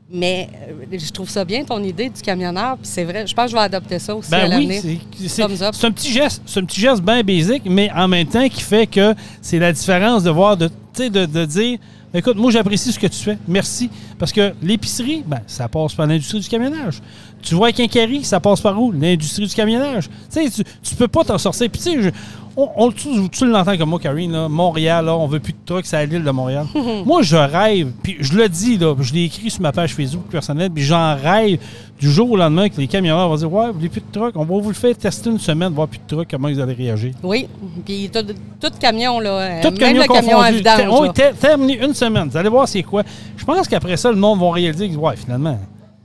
Mais 0.09 0.49
euh, 0.69 0.97
je 0.99 1.11
trouve 1.11 1.29
ça 1.29 1.45
bien 1.45 1.65
ton 1.65 1.83
idée 1.83 2.09
du 2.09 2.23
camionneur, 2.23 2.77
puis 2.77 2.87
c'est 2.87 3.03
vrai, 3.03 3.27
je 3.27 3.35
pense 3.35 3.47
que 3.47 3.51
je 3.51 3.57
vais 3.57 3.63
adopter 3.63 3.99
ça 3.99 4.15
aussi 4.15 4.33
à 4.33 4.47
Ben 4.49 4.59
oui, 4.59 4.67
l'avenir. 4.69 4.83
c'est- 4.83 5.29
c'est 5.73 5.87
un 5.87 5.91
petit 5.91 6.13
geste, 6.13 6.43
c'est 6.47 6.61
un 6.61 6.65
petit 6.65 6.81
geste 6.81 7.03
bien 7.03 7.23
basique, 7.25 7.63
mais 7.67 7.91
en 7.93 8.07
même 8.07 8.27
temps 8.29 8.49
qui 8.49 8.63
fait 8.63 8.87
que 8.87 9.15
c'est 9.43 9.59
la 9.59 9.73
différence 9.73 10.23
de 10.23 10.31
voir, 10.31 10.57
de, 10.57 10.71
de, 10.97 11.09
de 11.27 11.45
dire, 11.45 11.79
écoute, 12.19 12.37
moi 12.37 12.51
j'apprécie 12.51 12.93
ce 12.93 12.99
que 12.99 13.07
tu 13.07 13.19
fais, 13.19 13.39
merci, 13.49 13.91
parce 14.19 14.33
que 14.33 14.53
l'épicerie, 14.63 15.23
ben 15.27 15.41
ça 15.47 15.69
passe 15.69 15.95
par 15.95 16.07
l'industrie 16.07 16.41
du 16.41 16.49
camionnage. 16.49 17.01
Tu 17.43 17.55
vois 17.55 17.71
Quincaillerie, 17.73 18.25
ça 18.25 18.41
passe 18.41 18.61
par 18.61 18.81
où? 18.81 18.91
L'industrie 18.93 19.47
du 19.47 19.55
camionnage. 19.55 20.09
Tu 20.09 20.49
sais, 20.49 20.51
tu, 20.51 20.65
tu 20.83 20.95
peux 20.97 21.07
pas 21.09 21.23
t'en 21.23 21.39
sortir. 21.39 21.69
Puis 21.71 21.81
tu 21.81 22.03
sais, 22.03 22.13
on, 22.57 22.69
on- 22.77 22.91
tu, 22.91 23.09
tu 23.31 23.47
l'entends 23.47 23.77
comme 23.77 23.91
moi, 23.91 24.01
Karine, 24.01 24.33
là, 24.33 24.49
Montréal, 24.49 25.05
là, 25.05 25.17
on 25.17 25.27
veut 25.27 25.39
plus 25.41 25.53
de 25.53 25.59
trucks, 25.65 25.87
c'est 25.87 25.97
à 25.97 26.05
l'île 26.07 26.25
de 26.25 26.31
Montréal. 26.31 26.67
moi, 27.07 27.23
je 27.23 27.37
rêve, 27.37 27.93
puis 28.03 28.17
je 28.19 28.33
le 28.35 28.49
dis, 28.49 28.79
là, 28.79 28.95
je 28.99 29.13
l'ai 29.13 29.25
écrit 29.25 29.51
sur 29.51 29.61
ma 29.61 29.71
page 29.73 29.95
Facebook 29.95 30.25
personnelle, 30.29 30.71
puis 30.71 30.83
j'en 30.83 31.15
rêve 31.17 31.59
du 31.99 32.11
jour 32.11 32.31
au 32.31 32.37
lendemain 32.37 32.69
que 32.69 32.77
les 32.79 32.87
camionneurs 32.87 33.29
vont 33.29 33.37
dire 33.37 33.53
Ouais, 33.53 33.67
vous 33.69 33.73
voulez 33.75 33.89
plus 33.89 34.01
de 34.03 34.07
trucks, 34.13 34.35
on 34.37 34.45
va 34.45 34.61
vous 34.61 34.69
le 34.69 34.75
faire 34.75 34.97
tester 34.97 35.31
une 35.31 35.39
semaine, 35.39 35.73
voir 35.73 35.89
plus 35.89 35.99
de 35.99 36.07
trucks, 36.07 36.29
comment 36.31 36.49
vous 36.49 36.61
allez 36.61 36.75
réagir. 36.75 37.13
Oui, 37.23 37.49
puis 37.85 38.11
tout, 38.13 38.21
tout 38.61 38.71
camion, 38.79 39.19
là, 39.21 39.31
euh, 39.31 39.63
Tout 39.63 39.69
même 39.71 39.79
camion 39.79 40.03
le 40.03 40.09
camion 40.09 40.39
à 40.41 40.51
confondu. 40.53 40.59
vidange. 40.59 41.39
Terminé 41.41 41.85
une 41.85 41.95
semaine. 41.95 42.29
Vous 42.29 42.37
allez 42.37 42.49
voir 42.51 42.69
c'est 42.69 42.83
quoi. 42.83 43.03
Je 43.37 43.45
pense 43.45 43.67
qu'après 43.69 43.97
ça, 43.97 44.11
le 44.11 44.17
monde 44.17 44.39
va 44.41 44.51
réaliser 44.53 44.89
que, 44.91 44.97
ouais, 44.97 45.17
finalement, 45.17 45.59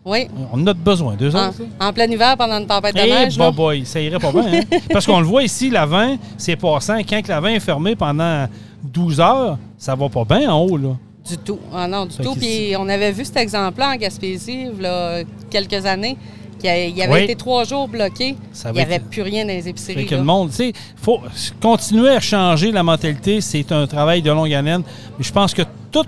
Oui, 0.06 0.28
on 0.54 0.66
a 0.66 0.74
besoin. 0.74 1.16
Deux 1.16 1.36
en, 1.36 1.50
autres. 1.50 1.62
en 1.80 1.92
plein 1.94 2.06
hiver 2.06 2.36
pendant 2.38 2.58
une 2.60 2.66
tempête 2.68 2.96
de 2.96 3.02
Eh, 3.04 3.10
neige. 3.10 3.38
bah, 3.38 3.52
boy, 3.52 3.86
ça 3.86 4.00
irait 4.00 4.18
pas 4.20 4.32
bien. 4.32 4.46
hein? 4.62 4.78
Parce 4.92 5.06
qu'on 5.06 5.20
le 5.20 5.26
voit 5.26 5.44
ici, 5.44 5.70
l'avant, 5.70 6.18
c'est 6.38 6.56
passant. 6.56 7.00
Quand 7.08 7.28
l'avant 7.28 7.48
est 7.50 7.60
fermé 7.60 7.96
pendant 7.96 8.48
12 8.84 9.20
heures, 9.20 9.58
ça 9.78 9.94
va 9.96 10.08
pas 10.10 10.24
bien 10.26 10.52
en 10.52 10.62
haut. 10.62 10.78
Là. 10.78 10.90
Du 11.28 11.38
tout. 11.38 11.60
Ah 11.74 11.88
non, 11.88 12.06
du 12.08 12.16
Fait 12.16 12.24
tout. 12.24 12.36
Puis 12.36 12.74
on 12.78 12.88
avait 12.90 13.12
vu 13.12 13.24
cet 13.26 13.38
exemple-là 13.38 13.92
en 13.92 13.96
Gaspésie, 13.96 14.68
a 14.84 15.20
quelques 15.50 15.86
années, 15.86 16.18
il 16.64 16.68
y 16.96 17.02
avait 17.04 17.14
Oui. 17.14 17.20
été 17.24 17.36
trois 17.36 17.64
jours 17.64 17.88
bloqué. 17.88 18.36
Ça 18.54 18.70
Il 18.70 18.74
n'y 18.76 18.82
avait 18.82 18.96
être- 18.96 19.10
plus 19.10 19.22
rien 19.22 19.44
dans 19.46 19.50
les 19.54 19.68
épiceries. 19.68 20.06
que 20.06 20.12
là. 20.16 20.18
le 20.18 20.24
monde, 20.26 20.50
tu 20.50 20.56
sais, 20.58 20.74
faut 20.96 21.20
continuer 21.62 22.10
à 22.10 22.20
changer 22.20 22.72
la 22.72 22.84
mentalité. 22.84 23.40
C'est 23.42 23.72
un 23.72 23.86
travail 23.88 24.22
de 24.22 24.32
longue 24.32 24.54
haleine. 24.54 24.84
Mais 25.18 25.24
je 25.24 25.32
pense 25.32 25.54
que 25.54 25.62
toute, 25.92 26.08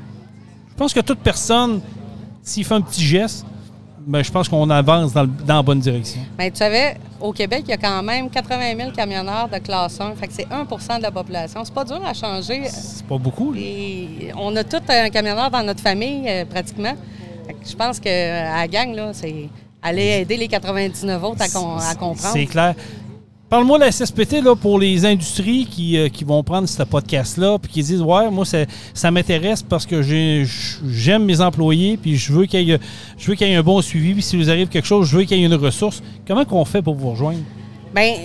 je 0.72 0.76
pense 0.76 0.94
que 0.94 1.00
toute 1.00 1.20
personne, 1.20 1.82
s'il 2.42 2.66
fait 2.66 2.74
un 2.76 2.82
petit 2.82 3.04
geste, 3.04 3.46
ben, 4.06 4.24
je 4.24 4.32
pense 4.32 4.48
qu'on 4.50 4.70
avance 4.70 5.14
dans, 5.14 5.24
le- 5.24 5.28
dans 5.46 5.56
la 5.58 5.62
bonne 5.64 5.80
direction. 5.80 6.22
Ben, 6.38 6.52
tu 6.52 6.58
savais, 6.58 6.98
au 7.22 7.32
Québec, 7.32 7.64
il 7.68 7.70
y 7.72 7.74
a 7.74 7.78
quand 7.78 8.02
même 8.04 8.30
80 8.30 8.76
000 8.78 8.92
camionneurs 8.92 9.48
de 9.50 9.58
classe 9.60 10.00
1. 10.00 10.14
Fait 10.16 10.28
que 10.28 10.34
c'est 10.34 10.48
1% 10.48 10.98
de 10.98 11.04
la 11.04 11.12
population. 11.12 11.62
C'est 11.64 11.74
pas 11.74 11.84
dur 11.86 12.02
à 12.06 12.14
changer. 12.14 12.64
C'est 12.70 13.06
pas 13.06 13.18
beaucoup. 13.18 13.54
là. 13.54 13.60
Et 13.62 14.32
on 14.38 14.56
a 14.56 14.64
tout 14.64 14.82
un 14.90 15.10
camionneur 15.10 15.50
dans 15.50 15.64
notre 15.64 15.82
famille, 15.82 16.24
euh, 16.28 16.46
pratiquement. 16.46 16.94
Fait 17.48 17.54
que 17.54 17.70
je 17.70 17.76
pense 17.76 18.00
que 18.00 18.08
euh, 18.10 18.52
à 18.54 18.62
la 18.62 18.68
gang, 18.68 18.94
là, 18.94 19.12
c'est 19.14 19.50
aller 19.82 20.20
aider 20.22 20.38
les 20.38 20.48
99 20.48 21.24
autres 21.24 21.42
à, 21.42 21.50
com- 21.50 21.78
à 21.80 21.96
comprendre. 21.96 22.34
C'est 22.34 22.46
clair. 22.46 22.74
Parle-moi 23.54 23.78
de 23.78 23.84
la 23.84 23.92
SSPT 23.92 24.42
là, 24.42 24.56
pour 24.56 24.80
les 24.80 25.06
industries 25.06 25.68
qui, 25.70 25.96
euh, 25.96 26.10
qui 26.10 26.24
vont 26.24 26.42
prendre 26.42 26.68
ce 26.68 26.82
podcast-là 26.82 27.60
puis 27.60 27.72
qui 27.72 27.84
disent 27.84 28.02
Ouais, 28.02 28.28
moi, 28.32 28.46
ça, 28.46 28.66
ça 28.96 29.12
m'intéresse 29.12 29.62
parce 29.62 29.86
que 29.86 30.02
j'ai- 30.02 30.44
j'aime 30.90 31.24
mes 31.26 31.40
employés 31.40 31.98
puis 31.98 32.18
je 32.18 32.34
veux 32.34 32.48
qu'il 32.48 32.62
y, 32.62 32.72
y 32.72 33.44
ait 33.44 33.56
un 33.56 33.62
bon 33.62 33.80
suivi. 33.84 34.14
Puis 34.14 34.24
s'il 34.24 34.40
vous 34.40 34.50
arrive 34.50 34.70
quelque 34.70 34.88
chose, 34.88 35.08
je 35.08 35.18
veux 35.18 35.24
qu'il 35.26 35.38
y 35.38 35.44
ait 35.44 35.46
une 35.46 35.54
ressource. 35.54 36.02
Comment 36.28 36.46
qu'on 36.46 36.66
fait 36.66 36.82
pour 36.82 36.96
vous 36.96 37.12
rejoindre? 37.12 37.42
Bien, 37.94 38.16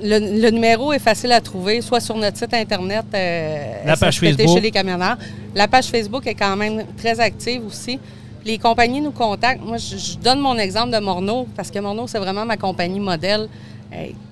le, 0.00 0.40
le 0.42 0.50
numéro 0.50 0.92
est 0.92 1.00
facile 1.00 1.32
à 1.32 1.40
trouver, 1.40 1.80
soit 1.80 1.98
sur 1.98 2.16
notre 2.16 2.36
site 2.38 2.54
Internet, 2.54 3.06
euh, 3.12 3.84
La 3.84 3.96
page 3.96 4.20
Facebook. 4.20 4.48
chez 4.48 4.60
les 4.60 4.70
camionneurs. 4.70 5.18
La 5.56 5.66
page 5.66 5.86
Facebook 5.86 6.24
est 6.28 6.36
quand 6.36 6.54
même 6.54 6.84
très 6.96 7.18
active 7.18 7.62
aussi. 7.66 7.98
Les 8.44 8.58
compagnies 8.58 9.00
nous 9.00 9.10
contactent. 9.10 9.64
Moi, 9.64 9.78
je, 9.78 9.96
je 9.96 10.16
donne 10.18 10.38
mon 10.38 10.56
exemple 10.56 10.92
de 10.92 11.00
Morneau, 11.00 11.48
parce 11.56 11.68
que 11.68 11.80
Morneau, 11.80 12.06
c'est 12.06 12.20
vraiment 12.20 12.44
ma 12.46 12.56
compagnie 12.56 13.00
modèle. 13.00 13.48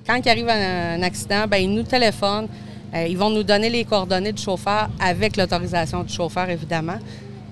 Quand 0.05 0.19
il 0.23 0.29
arrive 0.29 0.49
un, 0.49 1.01
accident, 1.01 1.45
ben, 1.47 1.57
ils 1.57 1.73
nous 1.73 1.83
téléphonent. 1.83 2.47
Ils 2.93 3.17
vont 3.17 3.29
nous 3.29 3.43
donner 3.43 3.69
les 3.69 3.83
coordonnées 3.83 4.31
du 4.31 4.41
chauffeur 4.41 4.89
avec 4.99 5.35
l'autorisation 5.35 6.03
du 6.03 6.13
chauffeur, 6.13 6.49
évidemment. 6.49 6.97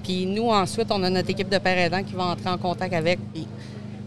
Puis 0.04 0.26
nous, 0.26 0.50
ensuite, 0.50 0.88
on 0.92 1.02
a 1.04 1.10
notre 1.10 1.30
équipe 1.30 1.50
de 1.50 1.58
père 1.58 1.78
aidants 1.78 2.04
qui 2.04 2.14
va 2.14 2.26
entrer 2.26 2.50
en 2.50 2.58
contact 2.58 2.94
avec. 2.94 3.20
Puis 3.34 3.48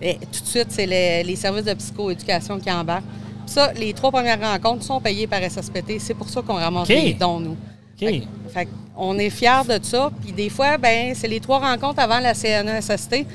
et 0.00 0.14
tout 0.14 0.40
de 0.42 0.46
suite, 0.46 0.66
c'est 0.68 0.86
les, 0.86 1.24
les 1.24 1.36
services 1.36 1.64
de 1.64 1.74
psychoéducation 1.74 2.58
qui 2.58 2.70
embarquent. 2.70 3.04
Puis 3.44 3.54
ça, 3.54 3.72
les 3.72 3.92
trois 3.92 4.10
premières 4.10 4.40
rencontres 4.40 4.84
sont 4.84 5.00
payées 5.00 5.26
par 5.26 5.40
SSPT. 5.40 5.98
C'est 5.98 6.14
pour 6.14 6.28
ça 6.28 6.42
qu'on 6.42 6.54
ramasse 6.54 6.88
les 6.88 7.14
dons, 7.14 7.40
nous. 7.40 7.56
OK. 8.00 8.08
Fait 8.48 8.68
on 8.96 9.18
est 9.18 9.30
fiers 9.30 9.64
de 9.68 9.78
ça. 9.82 10.10
Puis 10.22 10.32
des 10.32 10.48
fois, 10.48 10.76
ben 10.78 11.14
c'est 11.14 11.28
les 11.28 11.40
trois 11.40 11.58
rencontres 11.58 12.00
avant 12.00 12.20
la 12.20 12.34
CNESST 12.34 13.26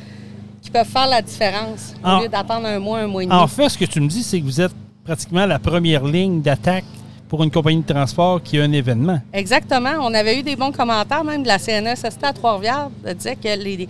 qui 0.64 0.72
peuvent 0.72 0.88
faire 0.88 1.08
la 1.08 1.22
différence 1.22 1.94
au 2.04 2.08
En- 2.08 2.20
lieu 2.22 2.28
d'attendre 2.30 2.66
un 2.68 2.80
mois, 2.80 3.00
un 3.00 3.08
mois 3.08 3.24
et 3.24 3.26
demi. 3.28 3.38
En 3.38 3.48
fait, 3.48 3.70
ce 3.70 3.78
que 3.78 3.86
tu 3.86 4.00
me 4.00 4.08
dis, 4.08 4.24
c'est 4.24 4.40
que 4.40 4.46
vous 4.46 4.62
êtes 4.62 4.72
pratiquement 5.04 5.46
la 5.46 5.60
première 5.60 6.06
ligne 6.06 6.42
d'attaque 6.42 6.86
pour 7.28 7.44
une 7.44 7.52
compagnie 7.52 7.82
de 7.82 7.94
transport 7.94 8.42
qui 8.42 8.58
a 8.60 8.64
un 8.64 8.72
événement. 8.72 9.20
Exactement. 9.34 9.90
On 10.02 10.14
avait 10.14 10.40
eu 10.40 10.44
des 10.44 10.56
bons 10.56 10.72
commentaires, 10.72 11.24
même 11.24 11.44
de 11.44 11.48
la 11.48 11.60
CNESST 11.60 12.24
à 12.24 12.32
Trois-Rivières, 12.32 12.90
qui 13.06 13.16
disait 13.16 13.36
que 13.36 13.48
les- 13.62 13.88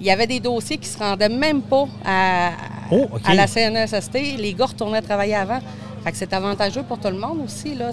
il 0.00 0.06
y 0.06 0.10
avait 0.10 0.26
des 0.26 0.40
dossiers 0.40 0.78
qui 0.78 0.88
se 0.88 0.98
rendaient 0.98 1.28
même 1.28 1.62
pas 1.62 1.86
à, 2.04 2.50
Oh, 2.90 3.06
à 3.24 3.34
la 3.34 3.46
CNESST. 3.46 4.14
Les 4.38 4.52
gars 4.54 4.66
retournaient 4.66 5.02
travailler 5.02 5.34
avant. 5.36 5.60
Fait 6.04 6.10
que 6.12 6.16
c'est 6.18 6.32
avantageux 6.32 6.82
pour 6.82 6.98
tout 6.98 7.08
le 7.08 7.18
monde 7.18 7.38
aussi. 7.44 7.74
Là. 7.74 7.90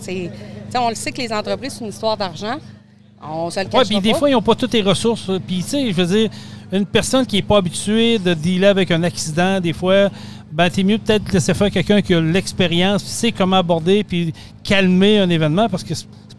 On 0.80 0.90
le 0.90 0.96
sait 0.96 1.12
que 1.12 1.22
les 1.22 1.32
entreprises, 1.34 1.76
c'est 1.78 1.84
une 1.86 1.90
histoire 1.92 2.16
d'argent. 2.18 2.58
On 3.22 3.50
se 3.50 3.60
le 3.62 3.66
cache 3.68 3.88
puis 3.88 4.02
des 4.02 4.14
fois, 4.14 4.30
ils 4.30 4.34
n'ont 4.34 4.42
pas 4.42 4.54
toutes 4.56 4.74
les 4.74 4.82
ressources. 4.82 5.32
Puis, 5.48 5.64
tu 5.64 5.70
sais, 5.70 5.92
je 5.92 5.96
veux 5.96 6.06
dire, 6.06 6.30
une 6.74 6.86
personne 6.88 7.26
qui 7.26 7.36
n'est 7.36 7.44
pas 7.44 7.58
habituée 7.58 8.18
de 8.18 8.34
dealer 8.34 8.70
avec 8.70 8.90
un 8.90 9.04
accident, 9.04 9.60
des 9.60 9.74
fois, 9.74 10.10
ben, 10.52 10.70
t'es 10.70 10.84
mieux 10.84 10.98
peut-être 10.98 11.32
laisser 11.32 11.54
faire 11.54 11.70
quelqu'un 11.70 12.02
qui 12.02 12.14
a 12.14 12.20
l'expérience, 12.20 13.04
sait 13.04 13.32
comment 13.32 13.58
aborder, 13.58 14.04
puis 14.04 14.34
calmer 14.64 15.20
un 15.20 15.30
événement, 15.30 15.70
parce 15.70 15.84
que 15.84 15.94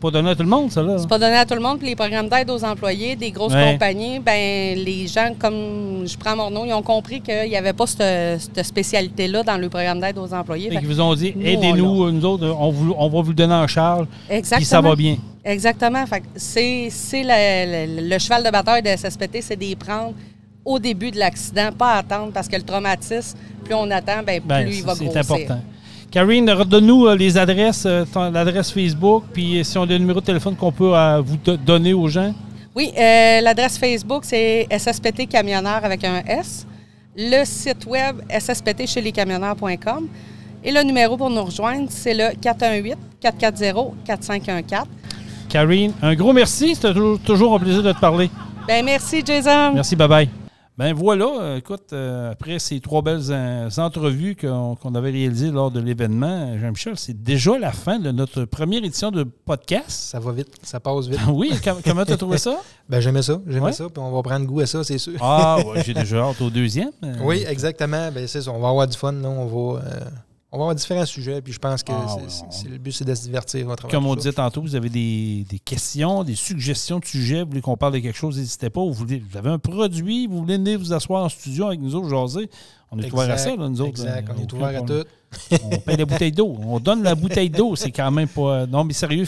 pas 0.05 0.11
donné 0.11 0.31
à 0.31 0.35
tout 0.37 0.43
le 0.43 0.49
monde, 0.49 0.71
ça, 0.71 0.83
là. 0.83 0.97
C'est 0.99 1.09
pas 1.09 1.19
donné 1.19 1.37
à 1.37 1.45
tout 1.47 1.55
le 1.55 1.61
monde. 1.61 1.79
Puis 1.79 1.89
les 1.89 1.97
programmes 1.97 2.29
d'aide 2.29 2.51
aux 2.51 2.63
employés 2.65 3.17
des 3.17 3.31
grosses 3.31 3.55
Ouais. 3.55 3.73
compagnies, 3.73 4.19
ben 4.19 4.77
les 4.79 5.07
gens, 5.07 5.31
comme 5.39 6.05
je 6.07 6.17
prends 6.17 6.37
mon 6.37 6.51
nom, 6.51 6.65
ils 6.65 6.73
ont 6.75 6.83
compris 6.83 7.21
qu'il 7.21 7.49
n'y 7.49 7.57
avait 7.57 7.73
pas 7.73 7.87
cette, 7.87 8.41
cette 8.43 8.63
spécialité-là 8.65 9.43
dans 9.43 9.57
le 9.57 9.69
programme 9.69 10.01
d'aide 10.01 10.19
aux 10.19 10.33
employés. 10.33 10.69
Fait 10.69 10.75
Fait 10.77 10.81
qu'ils 10.81 10.89
vous 10.89 11.01
ont 11.01 11.15
dit, 11.15 11.33
nous, 11.37 11.47
aidez-nous, 11.47 12.11
nous 12.11 12.25
autres, 12.25 12.47
on, 12.59 12.71
vous- 12.71 12.95
on 12.99 13.09
va 13.09 13.23
vous 13.23 13.31
le 13.31 13.35
donner 13.35 13.55
en 13.55 13.67
charge, 13.67 14.07
Exactement. 14.29 14.59
puis 14.59 14.65
ça 14.67 14.81
va 14.81 14.95
bien. 14.97 15.17
Exactement. 15.45 16.07
Fait 16.07 16.23
c'est 16.37 16.89
c'est 16.91 17.23
le, 17.23 17.97
le- 18.03 18.09
le 18.09 18.19
cheval 18.19 18.43
de 18.45 18.51
bataille 18.51 18.83
de 18.83 18.89
SSPT, 18.89 19.39
c'est 19.43 19.57
d'y 19.57 19.75
prendre 19.77 20.13
au 20.65 20.79
début 20.79 21.11
de 21.11 21.19
l'accident, 21.19 21.71
pas 21.77 21.95
attendre 21.97 22.31
parce 22.33 22.49
que 22.49 22.57
le 22.57 22.63
traumatisme, 22.63 23.37
plus 23.65 23.75
on 23.75 23.91
attend, 23.91 24.23
ben, 24.27 24.41
plus 24.41 24.49
Ben, 24.49 24.67
il 24.69 24.83
va 24.83 24.95
c'est 24.95 25.05
grossir. 25.05 25.21
important. 25.21 25.61
Karine, 26.15 26.49
redonne-nous 26.49 27.07
euh, 27.09 27.17
les 27.17 27.37
adresses, 27.37 27.87
euh, 27.87 28.05
l'adresse 28.33 28.71
Facebook, 28.71 29.25
puis 29.33 29.59
euh, 29.59 29.65
si 29.65 29.77
on 29.77 29.83
a 29.83 29.87
le 29.87 29.99
numéro 29.99 30.21
de 30.21 30.25
téléphone 30.25 30.55
qu'on 30.55 30.71
peut 30.71 30.93
vous 31.25 31.37
do- 31.45 31.57
donner 31.57 31.93
aux 31.93 32.07
gens. 32.07 32.33
Oui, 32.77 32.93
euh, 32.97 33.41
l'adresse 33.41 33.77
Facebook, 33.77 34.25
c'est 34.25 34.69
SSPT 34.71 35.27
Camionneur 35.29 35.85
avec 35.85 36.05
un 36.05 36.23
S. 36.25 36.65
Le 37.17 37.45
site 37.45 37.85
web, 37.87 38.19
ssptchez-les-camionneurs.com. 38.31 40.07
Et 40.63 40.71
le 40.71 40.83
numéro 40.85 41.17
pour 41.17 41.31
nous 41.31 41.43
rejoindre, 41.45 41.89
c'est 41.91 42.15
le 42.15 42.29
418-440-4514. 42.41 44.85
Karine, 45.49 45.93
un 46.01 46.15
gros 46.15 46.33
merci. 46.33 46.77
C'était 46.77 46.93
toujours, 46.95 47.19
toujours 47.21 47.55
un 47.57 47.59
plaisir 47.59 47.83
de 47.83 47.91
te 47.93 47.99
parler. 47.99 48.31
Ben 48.69 48.85
merci, 48.85 49.21
Jason. 49.27 49.73
Merci, 49.75 49.97
bye-bye. 49.97 50.29
Ben 50.77 50.93
voilà, 50.93 51.57
écoute, 51.57 51.93
euh, 51.93 52.33
après 52.33 52.59
ces 52.59 52.81
trois 52.81 53.01
belles 53.01 53.31
euh, 53.31 53.69
entrevues 53.77 54.35
qu'on 54.35 54.95
avait 54.97 55.11
réalisées 55.13 55.53
lors 55.53 55.71
de 55.71 55.79
l'événement, 55.79 56.59
Jean-Michel, 56.59 56.95
c'est 56.97 57.23
déjà 57.23 57.57
la 57.61 57.71
fin 57.71 58.01
de 58.01 58.11
notre 58.11 58.45
première 58.45 58.83
édition 58.83 59.13
de 59.13 59.23
podcast. 59.23 59.89
Ça 59.89 60.19
va 60.19 60.33
vite, 60.33 60.49
ça 60.65 60.81
passe 60.81 61.07
vite. 61.07 61.21
Oui, 61.33 61.53
com- 61.63 61.79
comment 61.85 62.05
tu 62.05 62.13
as 62.13 62.17
trouvé 62.17 62.39
ça? 62.39 62.61
Ben, 62.89 62.99
j'aimais 63.01 63.23
ça, 63.23 63.41
j'aimais 63.47 63.67
Ouais. 63.67 63.73
ça, 63.73 63.85
puis 63.85 64.03
on 64.03 64.11
va 64.11 64.21
prendre 64.23 64.45
goût 64.47 64.61
à 64.61 64.67
ça, 64.67 64.83
c'est 64.83 64.99
sûr. 64.99 65.15
Ah, 65.21 65.59
ouais, 65.67 65.83
j'ai 65.85 65.95
déjà 65.95 66.19
hâte 66.25 66.41
au 66.41 66.51
deuxième. 66.51 66.91
Euh, 67.05 67.15
Oui, 67.23 67.45
exactement. 67.49 68.11
Ben, 68.13 68.27
c'est 68.27 68.43
ça. 68.43 68.51
On 68.51 68.59
va 68.61 68.69
avoir 68.71 68.89
du 68.89 68.97
fun. 68.99 69.13
Là. 69.13 69.29
On, 69.31 69.47
va, 69.47 69.81
on 70.55 70.59
va 70.59 70.63
avoir 70.65 70.75
différents 70.77 71.05
sujets. 71.07 71.43
Puis 71.43 71.53
je 71.53 71.59
pense 71.59 71.83
que 71.83 71.91
Ah, 71.93 72.07
c'est- 72.29 72.67
on- 72.69 72.71
le 72.71 72.79
but, 72.79 72.93
c'est 72.93 73.05
de 73.05 73.15
se 73.15 73.25
divertir 73.25 73.67
Comme 73.91 74.07
on 74.07 74.11
ça. 74.13 74.17
disait 74.17 74.33
tantôt, 74.33 74.63
vous 74.63 74.77
avez 74.77 74.89
des, 74.89 75.45
des 75.49 75.59
questions, 75.59 76.23
des 76.23 76.37
suggestions 76.37 77.01
de 77.01 77.05
sujets, 77.05 77.43
vous 77.43 77.49
voulez 77.51 77.61
qu'on 77.61 77.77
parle 77.77 77.95
de 77.95 77.99
quelque 77.99 78.17
chose, 78.17 78.39
n'hésitez 78.39 78.71
pas. 78.71 78.81
Vous, 78.81 78.93
voulez- 78.93 79.19
vous 79.31 79.37
avez 79.37 79.51
un 79.51 79.59
produit, 79.59 80.27
vous 80.29 80.39
voulez 80.39 80.57
venir 80.57 80.79
vous 80.79 80.93
asseoir 80.93 81.25
en 81.25 81.29
studio 81.29 81.67
avec 81.67 81.81
nous 81.81 81.95
autres, 81.97 82.09
jaser. 82.09 82.49
On 82.93 82.99
est 83.01 83.13
ouvert 83.13 83.31
à 83.31 83.37
ça, 83.39 83.57
là, 83.57 83.69
nous 83.69 83.81
autres. 83.81 83.91
Exact, 83.91 84.29
Euh, 84.31 84.33
on 84.39 84.43
est 84.43 84.53
ouvert 84.53 84.83
à 84.83 84.87
tout. 84.87 85.05
On 85.65 85.79
paye 85.81 85.97
la 85.97 86.05
bouteille 86.05 86.31
d'eau. 86.31 86.57
On 86.65 86.79
donne 86.79 87.03
la 87.03 87.17
bouteille 87.17 87.51
d'eau. 87.51 87.75
C'est 87.75 87.91
quand 87.91 88.09
même 88.13 88.29
pas. 88.29 88.67
Non, 88.67 88.85
mais 88.85 88.93
sérieux. 88.93 89.25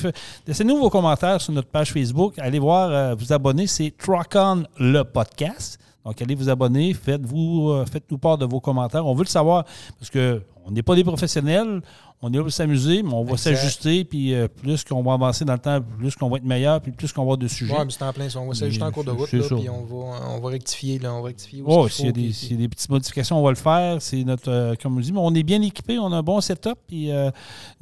Laissez-nous 0.46 0.76
vos 0.78 0.88
commentaires 0.88 1.40
sur 1.40 1.52
notre 1.52 1.66
page 1.68 1.90
Facebook. 1.92 2.38
Allez 2.38 2.60
voir, 2.60 2.90
euh, 2.92 3.14
vous 3.16 3.32
abonner. 3.32 3.66
C'est 3.66 3.92
Truck 3.98 4.36
On 4.36 4.62
le 4.78 5.02
podcast. 5.02 5.80
Donc, 6.04 6.22
allez 6.22 6.36
vous 6.36 6.48
abonner. 6.48 6.94
Faites-vous, 6.94 7.70
euh, 7.70 7.84
faites-nous 7.86 8.18
part 8.18 8.38
de 8.38 8.46
vos 8.46 8.60
commentaires. 8.60 9.04
On 9.04 9.14
veut 9.16 9.24
le 9.24 9.28
savoir 9.28 9.64
parce 9.98 10.08
que 10.08 10.40
on 10.66 10.72
n'est 10.72 10.82
pas 10.82 10.94
des 10.94 11.04
professionnels. 11.04 11.80
On 12.22 12.32
est 12.32 12.36
là 12.38 12.42
pour 12.42 12.50
s'amuser, 12.52 13.02
mais 13.02 13.12
on 13.12 13.24
va 13.24 13.36
s'ajuster. 13.36 14.02
Puis 14.04 14.32
euh, 14.34 14.48
plus 14.48 14.82
qu'on 14.84 15.02
va 15.02 15.12
avancer 15.12 15.44
dans 15.44 15.52
le 15.52 15.58
temps, 15.58 15.80
plus 15.98 16.16
qu'on 16.16 16.30
va 16.30 16.38
être 16.38 16.44
meilleur, 16.44 16.80
puis 16.80 16.90
plus 16.90 17.12
qu'on 17.12 17.20
va 17.20 17.24
avoir 17.24 17.36
de 17.38 17.46
sujets. 17.46 17.74
Ouais, 17.74 17.84
mais 17.84 17.90
c'est 17.90 18.02
en 18.02 18.12
plein. 18.12 18.26
On 18.36 18.48
va 18.48 18.54
s'ajuster 18.54 18.82
en 18.82 18.90
cours 18.90 19.04
de 19.04 19.10
route, 19.10 19.30
là, 19.30 19.42
puis 19.48 19.68
on 19.68 19.84
va, 19.84 20.18
on 20.34 20.40
va 20.40 20.48
rectifier. 20.48 20.98
Là, 20.98 21.12
on 21.12 21.20
va 21.20 21.26
rectifier 21.26 21.60
où 21.60 21.66
Oh, 21.68 21.88
s'il 21.88 22.06
y, 22.06 22.08
a 22.08 22.12
des, 22.12 22.22
puis- 22.22 22.32
s'il 22.32 22.52
y 22.52 22.54
a 22.54 22.58
des 22.58 22.68
petites 22.68 22.88
modifications, 22.88 23.38
on 23.38 23.42
va 23.44 23.50
le 23.50 23.56
faire. 23.56 24.00
C'est 24.00 24.24
notre, 24.24 24.50
euh, 24.50 24.74
comme 24.82 24.96
on 24.96 25.00
dit, 25.00 25.12
mais 25.12 25.20
on 25.22 25.34
est 25.34 25.42
bien 25.42 25.60
équipé, 25.60 25.98
on 25.98 26.10
a 26.10 26.16
un 26.16 26.22
bon 26.22 26.40
setup, 26.40 26.78
puis 26.88 27.10
euh, 27.12 27.30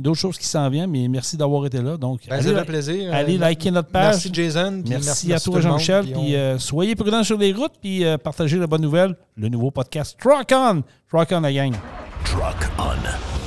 d'autres 0.01 0.19
choses 0.19 0.37
qui 0.37 0.47
s'en 0.47 0.69
viennent. 0.69 0.91
Mais 0.91 1.07
merci 1.07 1.37
d'avoir 1.37 1.65
été 1.67 1.81
là. 1.81 1.97
Donc, 1.97 2.23
Ben, 2.29 2.43
ça 2.43 2.49
allez, 2.49 2.59
fait 2.59 2.65
plaisir. 2.65 3.15
allez 3.15 3.39
liker 3.39 3.71
notre 3.71 3.91
page. 3.91 4.15
Merci 4.15 4.31
Jason. 4.35 4.81
puis 4.85 4.91
merci, 4.91 5.33
à 5.33 5.39
toi, 5.39 5.61
Jean-Michel. 5.61 6.07
puis 6.07 6.35
on- 6.37 6.59
soyez 6.59 6.97
prudents 6.97 7.23
sur 7.23 7.39
les 7.39 7.53
routes, 7.53 7.75
puis 7.81 8.03
partagez 8.23 8.59
la 8.59 8.67
bonne 8.67 8.83
nouvelle, 8.83 9.15
le 9.37 9.49
nouveau 9.49 9.71
podcast 9.71 10.17
Truck 10.21 10.51
On. 10.53 10.83
Truck 11.09 11.29
On, 11.33 11.41
la 11.41 11.53
gang. 11.53 11.73
Truck 12.25 12.57
On. 12.79 12.97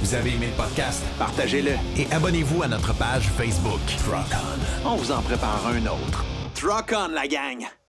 Vous 0.02 0.14
avez 0.16 0.36
aimé 0.36 0.48
le 0.48 0.64
podcast? 0.64 1.04
Partagez-le 1.20 1.74
et 1.98 2.12
abonnez-vous 2.12 2.64
à 2.64 2.68
notre 2.68 2.94
page 2.94 3.24
Facebook. 3.38 3.80
Truck 4.06 4.40
On. 4.86 4.90
On 4.92 4.96
vous 4.96 5.12
en 5.12 5.22
prépare 5.22 5.68
un 5.68 5.86
autre. 5.86 6.24
Truck 6.56 6.94
on, 6.96 7.10
la 7.10 7.28
gang! 7.28 7.68